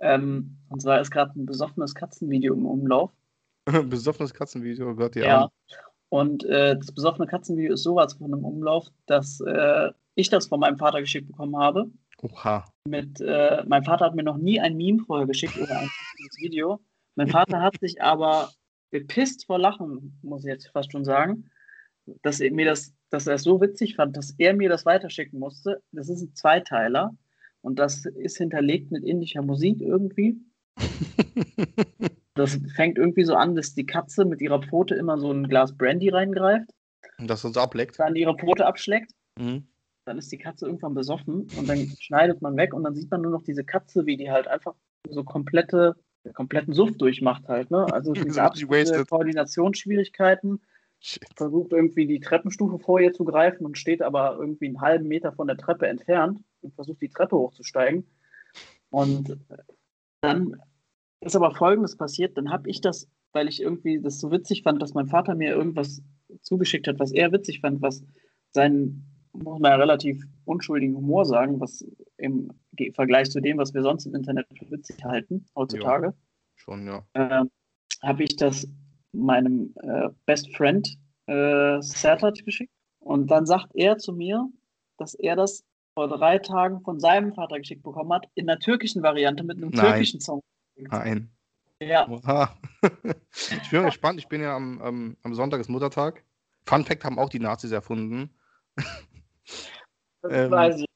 Ähm, 0.03 0.59
und 0.69 0.83
zwar 0.83 1.01
ist 1.01 1.11
gerade 1.11 1.39
ein 1.39 1.47
besoffenes 1.47 1.95
Katzenvideo 1.95 2.55
im 2.55 2.66
Umlauf. 2.66 3.12
Besoffenes 3.89 4.35
Katzenvideo, 4.35 4.91
oh 4.91 4.95
Gott, 4.95 5.16
Ja. 5.16 5.43
Armen. 5.43 5.51
Und 6.09 6.45
äh, 6.45 6.77
das 6.77 6.93
besoffene 6.93 7.27
Katzenvideo 7.27 7.73
ist 7.73 7.85
sowas 7.85 8.15
von 8.15 8.35
einem 8.35 8.45
Umlauf, 8.45 8.89
dass 9.07 9.41
äh, 9.41 9.91
ich 10.15 10.29
das 10.29 10.49
von 10.49 10.61
meinem 10.61 10.77
Vater 10.77 11.01
geschickt 11.01 11.29
bekommen 11.29 11.57
habe. 11.57 11.91
Oha. 12.20 12.66
Mit, 12.87 13.20
äh, 13.20 13.65
mein 13.66 13.85
Vater 13.85 14.07
hat 14.07 14.15
mir 14.15 14.23
noch 14.23 14.37
nie 14.37 14.61
ein 14.61 14.77
Meme 14.77 15.03
vorher 15.07 15.27
geschickt 15.27 15.57
oder 15.57 15.79
ein 15.79 15.89
Video. 16.39 16.81
Mein 17.15 17.29
Vater 17.29 17.62
hat 17.62 17.79
sich 17.81 18.03
aber 18.03 18.51
bepisst 18.91 19.47
vor 19.47 19.59
Lachen, 19.59 20.19
muss 20.23 20.45
ich 20.45 20.51
jetzt 20.51 20.69
fast 20.69 20.93
schon 20.93 21.05
sagen, 21.05 21.51
dass 22.23 22.41
er 22.41 22.53
mir 22.53 22.66
das, 22.66 22.93
dass 23.11 23.27
er 23.27 23.37
es 23.37 23.43
so 23.43 23.61
witzig 23.61 23.97
fand, 23.97 24.16
dass 24.16 24.35
er 24.39 24.55
mir 24.55 24.69
das 24.69 24.85
weiterschicken 24.85 25.39
musste. 25.39 25.83
Das 25.93 26.09
ist 26.09 26.23
ein 26.23 26.35
Zweiteiler 26.35 27.15
und 27.63 27.79
das 27.79 28.05
ist 28.07 28.37
hinterlegt 28.39 28.91
mit 28.91 29.05
indischer 29.05 29.43
Musik 29.43 29.81
irgendwie. 29.81 30.41
Das 32.35 32.59
fängt 32.77 32.97
irgendwie 32.97 33.25
so 33.25 33.35
an, 33.35 33.55
dass 33.55 33.75
die 33.75 33.85
Katze 33.85 34.25
mit 34.25 34.41
ihrer 34.41 34.63
Pfote 34.63 34.95
immer 34.95 35.19
so 35.19 35.31
ein 35.31 35.49
Glas 35.49 35.77
Brandy 35.77 36.09
reingreift, 36.09 36.71
Und 37.19 37.29
das 37.29 37.45
uns 37.45 37.59
ableckt. 37.59 37.99
dann 37.99 38.17
ihre 38.17 38.37
Pfote 38.37 38.65
abschlägt 38.67 39.13
Mhm. 39.39 39.67
dann 40.07 40.17
ist 40.19 40.33
die 40.33 40.39
Katze 40.39 40.65
irgendwann 40.67 40.95
besoffen 40.95 41.51
und 41.57 41.69
dann 41.69 41.87
schneidet 42.01 42.41
man 42.43 42.57
weg 42.57 42.73
und 42.75 42.85
dann 42.85 42.95
sieht 42.95 43.11
man 43.11 43.21
nur 43.21 43.33
noch 43.33 43.43
diese 43.43 43.65
Katze, 43.65 44.07
wie 44.07 44.17
die 44.17 44.31
halt 44.31 44.49
einfach 44.49 44.75
so 45.11 45.25
komplette, 45.25 45.95
kompletten 46.35 46.73
Suff 46.73 46.97
durchmacht 46.97 47.47
halt, 47.49 47.71
ne? 47.71 47.85
Also 47.93 48.15
So 48.15 48.23
diese 48.25 48.43
absolute. 48.43 49.05
Koordinationsschwierigkeiten. 49.07 50.63
Versucht 51.37 51.73
irgendwie 51.73 52.07
die 52.07 52.20
Treppenstufe 52.20 52.79
vor 52.79 53.01
ihr 53.01 53.12
zu 53.12 53.24
greifen 53.24 53.66
und 53.66 53.79
steht 53.79 54.03
aber 54.03 54.37
irgendwie 54.39 54.66
einen 54.66 54.81
halben 54.81 55.09
Meter 55.09 55.33
von 55.33 55.47
der 55.47 55.57
Treppe 55.57 55.89
entfernt 55.89 56.41
und 56.61 56.74
versucht 56.74 57.03
die 57.03 57.09
Treppe 57.09 57.37
hochzusteigen. 57.37 58.07
Und 58.91 59.37
dann 60.20 60.57
ist 61.20 61.37
aber 61.37 61.55
Folgendes 61.55 61.97
passiert, 61.97 62.37
dann 62.37 62.51
habe 62.51 62.69
ich 62.70 62.81
das, 62.81 63.09
weil 63.33 63.49
ich 63.49 63.61
irgendwie 63.61 64.01
das 64.01 64.20
so 64.20 64.31
witzig 64.31 64.62
fand, 64.62 64.81
dass 64.81 64.95
mein 64.95 65.09
Vater 65.09 65.35
mir 65.35 65.51
irgendwas 65.51 66.03
zugeschickt 66.43 66.87
hat, 66.87 66.99
was 66.99 67.12
er 67.12 67.33
witzig 67.33 67.61
fand, 67.61 67.83
was 67.83 68.05
seinen, 68.51 69.07
muss 69.33 69.61
man 69.61 69.73
ja 69.73 69.77
relativ 69.77 70.24
unschuldigen 70.45 70.97
Humor 70.97 71.24
sagen, 71.24 71.61
was 71.61 71.85
im 72.16 72.53
Vergleich 72.95 73.31
zu 73.31 73.41
dem, 73.41 73.59
was 73.59 73.74
wir 73.74 73.83
sonst 73.83 74.07
im 74.07 74.15
Internet 74.15 74.47
für 74.57 74.70
witzig 74.70 75.03
halten, 75.05 75.47
heutzutage 75.57 76.15
Schon, 76.55 76.87
ja. 76.87 77.05
äh, 77.15 77.45
habe 78.03 78.23
ich 78.23 78.37
das 78.37 78.69
meinem 79.13 79.75
äh, 79.83 80.09
Best 80.27 80.55
Friend 80.57 80.87
äh, 81.27 81.81
Sertat 81.81 82.45
geschickt. 82.45 82.73
Und 83.01 83.31
dann 83.31 83.47
sagt 83.47 83.71
er 83.75 83.99
zu 83.99 84.13
mir, 84.13 84.49
dass 84.99 85.15
er 85.15 85.37
das 85.37 85.65
vor 85.95 86.09
drei 86.09 86.39
Tagen 86.39 86.81
von 86.83 87.01
seinem 87.01 87.35
Vater 87.35 87.59
geschickt 87.59 87.83
bekommen 87.83 88.13
hat, 88.13 88.27
in 88.35 88.47
der 88.47 88.59
türkischen 88.59 89.03
Variante 89.03 89.45
mit 89.45 89.59
einem 89.59 89.71
Nein. 89.71 89.87
türkischen 89.93 90.21
Song. 90.21 90.41
Nein. 90.77 91.31
Ja, 91.81 92.09
Oha. 92.09 92.57
ich 93.63 93.71
bin 93.71 93.85
gespannt. 93.85 94.19
Ich 94.21 94.29
bin 94.29 94.41
ja 94.41 94.55
am, 94.57 94.81
am, 94.81 95.17
am 95.23 95.35
Sonntag 95.35 95.61
ist 95.61 95.69
Muttertag. 95.69 96.25
Fun 96.65 96.85
Fact 96.85 97.05
haben 97.05 97.19
auch 97.19 97.29
die 97.29 97.41
Nazis 97.41 97.73
erfunden. 97.73 98.31
das 98.77 100.33
Ähm, 100.33 100.51
weiß 100.51 100.79
ich. 100.81 100.87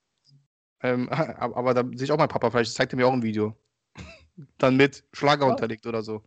Ähm, 0.82 1.08
aber, 1.08 1.74
da 1.74 1.82
sehe 1.94 2.04
ich 2.04 2.12
auch 2.12 2.18
mein 2.18 2.28
Papa. 2.28 2.50
Vielleicht 2.50 2.72
zeigt 2.72 2.92
er 2.92 2.96
mir 2.96 3.08
auch 3.08 3.12
ein 3.12 3.22
Video. 3.22 3.56
Dann 4.58 4.76
mit 4.76 5.04
Schlager 5.12 5.46
Oh. 5.46 5.50
unterlegt 5.50 5.86
oder 5.86 6.02
so. 6.02 6.22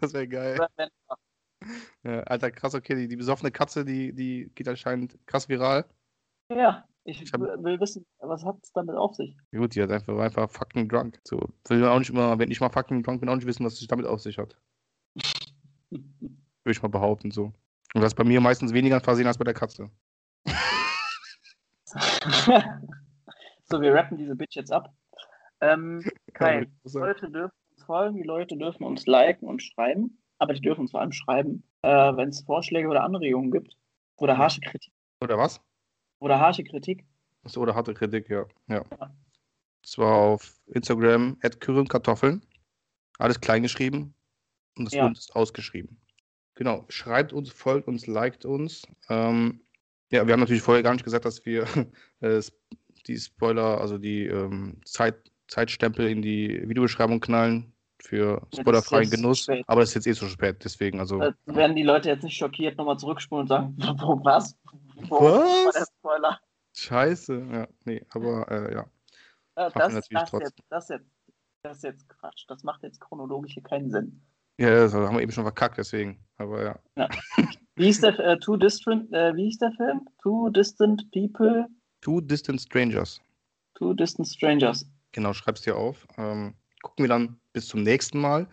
Das 0.00 0.12
wäre 0.12 0.28
geil. 0.28 0.58
Ja, 2.04 2.20
Alter, 2.20 2.50
krass, 2.50 2.74
okay. 2.74 2.94
Die, 2.94 3.08
die 3.08 3.16
besoffene 3.16 3.50
Katze, 3.50 3.84
die, 3.84 4.12
die 4.12 4.50
geht 4.54 4.68
anscheinend 4.68 5.18
krass 5.26 5.48
viral. 5.48 5.84
Ja, 6.50 6.86
ich, 7.04 7.22
Ich 7.22 7.32
hab- 7.32 7.40
will 7.40 7.80
wissen, 7.80 8.06
was 8.20 8.44
hat 8.44 8.56
es 8.62 8.72
damit 8.72 8.94
auf 8.96 9.14
sich? 9.14 9.36
Gut, 9.52 9.74
die 9.74 9.82
hat 9.82 9.90
einfach, 9.90 10.14
war 10.14 10.24
einfach 10.24 10.50
fucking 10.50 10.88
drunk. 10.88 11.18
So, 11.24 11.40
will 11.68 11.84
auch 11.84 11.98
nicht 11.98 12.10
immer, 12.10 12.38
wenn 12.38 12.50
ich 12.50 12.60
mal 12.60 12.70
fucking 12.70 13.02
drunk 13.02 13.20
bin, 13.20 13.28
auch 13.28 13.34
nicht 13.34 13.46
wissen, 13.46 13.64
was 13.64 13.80
es 13.80 13.86
damit 13.86 14.06
auf 14.06 14.20
sich 14.20 14.38
hat. 14.38 14.56
Würde 15.90 16.02
ich 16.66 16.82
mal 16.82 16.88
behaupten, 16.88 17.30
so. 17.30 17.52
Und 17.94 18.02
das 18.02 18.12
ist 18.12 18.16
bei 18.16 18.24
mir 18.24 18.40
meistens 18.40 18.72
weniger 18.72 19.00
Versehen 19.00 19.26
als 19.26 19.38
bei 19.38 19.44
der 19.44 19.54
Katze. 19.54 19.90
so, 23.64 23.80
wir 23.80 23.94
rappen 23.94 24.18
diese 24.18 24.36
Bitch 24.36 24.56
jetzt 24.56 24.72
ab. 24.72 24.94
Ähm, 25.60 26.02
sagen. 26.38 26.72
Leute 26.84 27.30
dürfen 27.30 27.52
folgen, 27.88 28.18
die 28.18 28.22
Leute 28.22 28.56
dürfen 28.56 28.84
uns 28.84 29.06
liken 29.06 29.48
und 29.48 29.62
schreiben, 29.62 30.18
aber 30.38 30.52
die 30.52 30.60
dürfen 30.60 30.82
uns 30.82 30.90
vor 30.92 31.00
allem 31.00 31.12
schreiben, 31.12 31.64
äh, 31.82 31.88
wenn 31.88 32.28
es 32.28 32.42
Vorschläge 32.42 32.86
oder 32.86 33.02
Anregungen 33.02 33.50
gibt 33.50 33.76
oder 34.16 34.36
harsche 34.36 34.60
Kritik 34.60 34.92
Oder 35.22 35.38
was? 35.38 35.60
oder 36.20 36.38
harsche 36.38 36.64
Kritik. 36.64 37.04
Achso, 37.44 37.60
oder 37.62 37.74
harte 37.74 37.94
Kritik, 37.94 38.28
ja. 38.28 38.44
ja. 38.68 38.84
Das 39.82 39.96
war 39.96 40.16
auf 40.16 40.60
Instagram, 40.66 41.38
Kartoffeln. 41.88 42.44
Alles 43.18 43.40
klein 43.40 43.62
geschrieben. 43.62 44.14
Und 44.76 44.84
das 44.84 44.94
Ja. 44.94 45.06
und 45.06 45.16
ist 45.16 45.34
ausgeschrieben. 45.34 45.98
Genau, 46.56 46.84
schreibt 46.88 47.32
uns, 47.32 47.50
folgt 47.50 47.88
uns, 47.88 48.06
liked 48.06 48.44
uns. 48.44 48.82
Ähm, 49.08 49.60
ja, 50.10 50.26
wir 50.26 50.32
haben 50.32 50.40
natürlich 50.40 50.62
vorher 50.62 50.82
gar 50.82 50.92
nicht 50.92 51.04
gesagt, 51.04 51.24
dass 51.24 51.46
wir 51.46 51.64
äh, 52.20 52.42
die 53.06 53.16
Spoiler, 53.16 53.80
also 53.80 53.96
die 53.96 54.26
ähm, 54.26 54.80
Zeit, 54.84 55.30
Zeitstempel 55.46 56.08
in 56.08 56.20
die 56.20 56.68
Videobeschreibung 56.68 57.20
knallen 57.20 57.72
für 58.00 58.46
spoilerfreien 58.54 59.10
Genuss. 59.10 59.40
spät. 59.40 59.64
Aber 59.66 59.80
das 59.80 59.90
ist 59.90 59.94
jetzt 59.96 60.06
eh 60.06 60.12
so 60.12 60.26
spät, 60.28 60.62
deswegen, 60.64 61.00
also. 61.00 61.18
Da 61.18 61.34
werden 61.46 61.76
die 61.76 61.82
Leute 61.82 62.08
jetzt 62.08 62.22
nicht 62.22 62.36
schockiert 62.36 62.78
nochmal 62.78 62.98
zurückspulen 62.98 63.42
und 63.42 63.48
sagen, 63.48 63.76
wo, 63.98 64.24
was? 64.24 64.56
Wo 65.08 65.20
Was? 65.20 65.88
Spoiler? 65.98 66.38
Scheiße, 66.74 67.46
ja, 67.52 67.68
nee, 67.84 68.04
aber 68.10 68.50
äh, 68.50 68.74
ja. 68.74 68.80
Äh, 69.56 69.70
Das, 69.74 69.94
das, 69.94 70.08
trotzdem. 70.08 70.40
jetzt, 70.40 70.62
das, 70.68 70.88
jetzt, 70.88 71.06
das 71.62 71.76
ist 71.78 71.82
jetzt 71.84 72.08
Quatsch. 72.08 72.44
Das 72.48 72.62
macht 72.62 72.82
jetzt 72.84 73.00
chronologisch 73.00 73.54
hier 73.54 73.62
keinen 73.64 73.90
Sinn. 73.90 74.20
Ja, 74.60 74.70
das 74.70 74.94
haben 74.94 75.16
wir 75.16 75.22
eben 75.22 75.32
schon 75.32 75.44
verkackt, 75.44 75.78
deswegen. 75.78 76.24
Aber 76.36 76.80
ja. 76.96 77.08
Wie 77.76 77.84
hieß 77.86 78.00
der, 78.00 78.18
äh, 78.18 78.38
Two 78.38 78.56
Distant, 78.56 79.12
äh, 79.12 79.34
wie 79.36 79.44
hieß 79.44 79.58
der 79.58 79.72
Film? 79.72 80.00
Two 80.22 80.50
Distant 80.50 81.10
People, 81.12 81.66
Two 82.00 82.20
Distant 82.20 82.60
Strangers. 82.60 83.20
Two 83.74 83.94
Distant 83.94 84.26
Strangers. 84.28 84.84
Genau, 85.12 85.32
schreib's 85.32 85.62
dir 85.62 85.76
auf. 85.76 86.06
Ähm, 86.16 86.54
gucken 86.82 87.04
wir 87.04 87.08
dann 87.08 87.40
bis 87.52 87.66
zum 87.66 87.82
nächsten 87.82 88.20
Mal. 88.20 88.48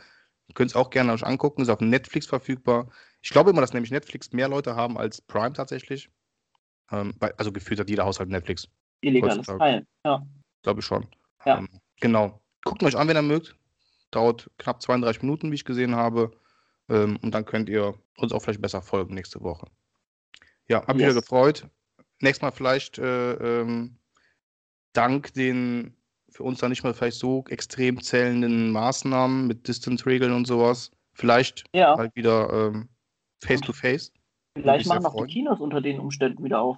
Ihr 0.48 0.54
könnt 0.54 0.72
es 0.72 0.76
auch 0.76 0.90
gerne 0.90 1.14
euch 1.14 1.26
angucken, 1.26 1.62
ist 1.62 1.70
auf 1.70 1.82
Netflix 1.82 2.28
verfügbar. 2.28 2.90
Ich 3.22 3.30
glaube 3.32 3.50
immer, 3.50 3.62
dass 3.62 3.74
nämlich 3.74 3.92
Netflix 3.92 4.32
mehr 4.32 4.48
Leute 4.48 4.76
haben 4.76 4.98
als 4.98 5.22
Prime 5.22 5.54
tatsächlich. 5.54 6.10
Ähm, 6.92 7.14
also 7.38 7.52
gefühlt 7.52 7.80
hat 7.80 7.90
jeder 7.90 8.06
Haushalt 8.06 8.30
Netflix, 8.30 8.68
Illegales 9.02 9.38
Heutzutage. 9.40 9.60
Teil. 9.60 9.88
Ja. 10.06 10.26
glaube 10.62 10.80
ich 10.82 10.86
schon. 10.86 11.08
Ja. 11.46 11.58
Ähm, 11.60 11.70
genau. 12.00 12.42
Guckt 12.64 12.84
euch 12.84 12.96
an, 12.96 13.08
wenn 13.08 13.18
ihr 13.18 13.22
mögt. 13.22 13.56
Dauert 14.12 14.50
knapp 14.58 14.82
32 14.82 15.24
Minuten, 15.24 15.52
wie 15.52 15.56
ich 15.56 15.66
gesehen 15.66 15.96
habe. 15.96 16.32
Ähm, 16.90 17.18
und 17.22 17.32
dann 17.32 17.46
könnt 17.46 17.70
ihr 17.70 17.96
uns 18.18 18.32
auch 18.32 18.42
vielleicht 18.42 18.62
besser 18.62 18.82
folgen 18.82 19.16
nächste 19.16 19.42
Woche. 19.42 19.68
Ja, 20.68 20.86
hab 20.86 20.96
mich 20.96 21.02
Yes. 21.06 21.12
wieder 21.14 21.22
gefreut. 21.22 21.68
Nächstes 22.22 22.42
Mal 22.44 22.52
vielleicht 22.52 22.98
äh, 22.98 23.62
ähm, 23.62 23.98
dank 24.94 25.34
den 25.34 25.95
für 26.36 26.44
uns 26.44 26.60
dann 26.60 26.70
nicht 26.70 26.84
mehr 26.84 26.94
vielleicht 26.94 27.18
so 27.18 27.46
extrem 27.48 28.02
zählenden 28.02 28.72
Maßnahmen 28.72 29.48
mit 29.48 29.70
Distance-Regeln 29.70 30.34
und 30.34 30.46
sowas. 30.46 30.92
Vielleicht 31.14 31.64
ja, 31.74 31.96
halt 31.98 32.14
wieder 32.14 32.50
ähm, 32.52 32.90
face-to-face. 33.42 34.12
vielleicht 34.54 34.80
mich 34.80 34.88
sehr 34.88 35.02
machen 35.02 35.06
auch 35.06 35.26
die 35.26 35.34
Kinos 35.34 35.62
unter 35.62 35.80
den 35.80 35.98
Umständen 35.98 36.44
wieder 36.44 36.60
auf. 36.60 36.76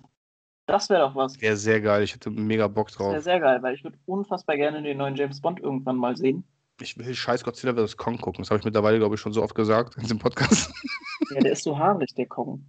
Das 0.68 0.92
wäre 0.92 1.02
doch 1.02 1.16
was. 1.16 1.42
Wäre 1.42 1.58
sehr 1.58 1.82
geil. 1.82 2.04
Ich 2.04 2.14
hätte 2.14 2.30
mega 2.30 2.68
Bock 2.68 2.90
Das 2.90 3.00
wäre 3.00 3.14
drauf. 3.14 3.24
sehr 3.24 3.40
geil, 3.40 3.64
weil 3.64 3.74
ich 3.74 3.84
würde 3.84 3.98
unfassbar 4.06 4.58
gerne 4.58 4.84
den 4.84 4.98
neuen 4.98 5.16
James 5.16 5.42
Bond 5.42 5.60
irgendwann 5.60 5.98
mal 5.98 6.16
sehen. 6.16 6.44
Ich 6.80 6.96
will 6.96 7.16
scheiß 7.16 7.44
Godzilla 7.44 7.74
vs. 7.74 7.98
Kong 7.98 8.20
gucken. 8.20 8.44
Das 8.44 8.52
habe 8.52 8.60
ich 8.60 8.66
mittlerweile, 8.66 9.00
glaube 9.00 9.16
ich, 9.16 9.22
schon 9.22 9.34
so 9.34 9.42
oft 9.42 9.56
gesagt 9.56 9.96
in 9.96 10.04
diesem 10.04 10.20
Podcast. 10.20 10.72
Ja, 11.32 11.42
der 11.42 11.52
ist 11.52 11.64
so 11.64 11.78
haarig, 11.78 12.14
der 12.16 12.28
Kong. 12.28 12.64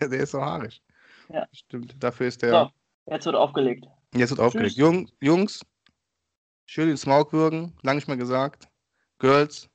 Ja, 0.00 0.06
der 0.06 0.20
ist 0.20 0.30
so 0.30 0.40
haarig. 0.40 0.80
Ja. 1.32 1.48
Stimmt. 1.52 1.96
Dafür 1.98 2.28
ist 2.28 2.40
der. 2.40 2.50
So, 2.50 3.12
jetzt 3.12 3.26
wird 3.26 3.34
aufgelegt. 3.34 3.86
Jetzt 4.14 4.30
wird 4.30 4.38
aufgelegt. 4.38 4.76
Jung, 4.76 5.08
Jungs, 5.20 5.64
schön 6.70 6.86
den 6.86 6.96
Smaug 6.96 7.32
würgen. 7.32 7.76
Lang 7.82 7.96
nicht 7.96 8.06
mehr 8.06 8.16
gesagt. 8.16 8.68
Girls, 9.18 9.68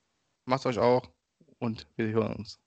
macht's 0.45 0.65
euch 0.65 0.79
auch. 0.79 1.11
Und 1.59 1.89
wir 1.97 2.07
hören 2.07 2.37
uns. 2.37 2.57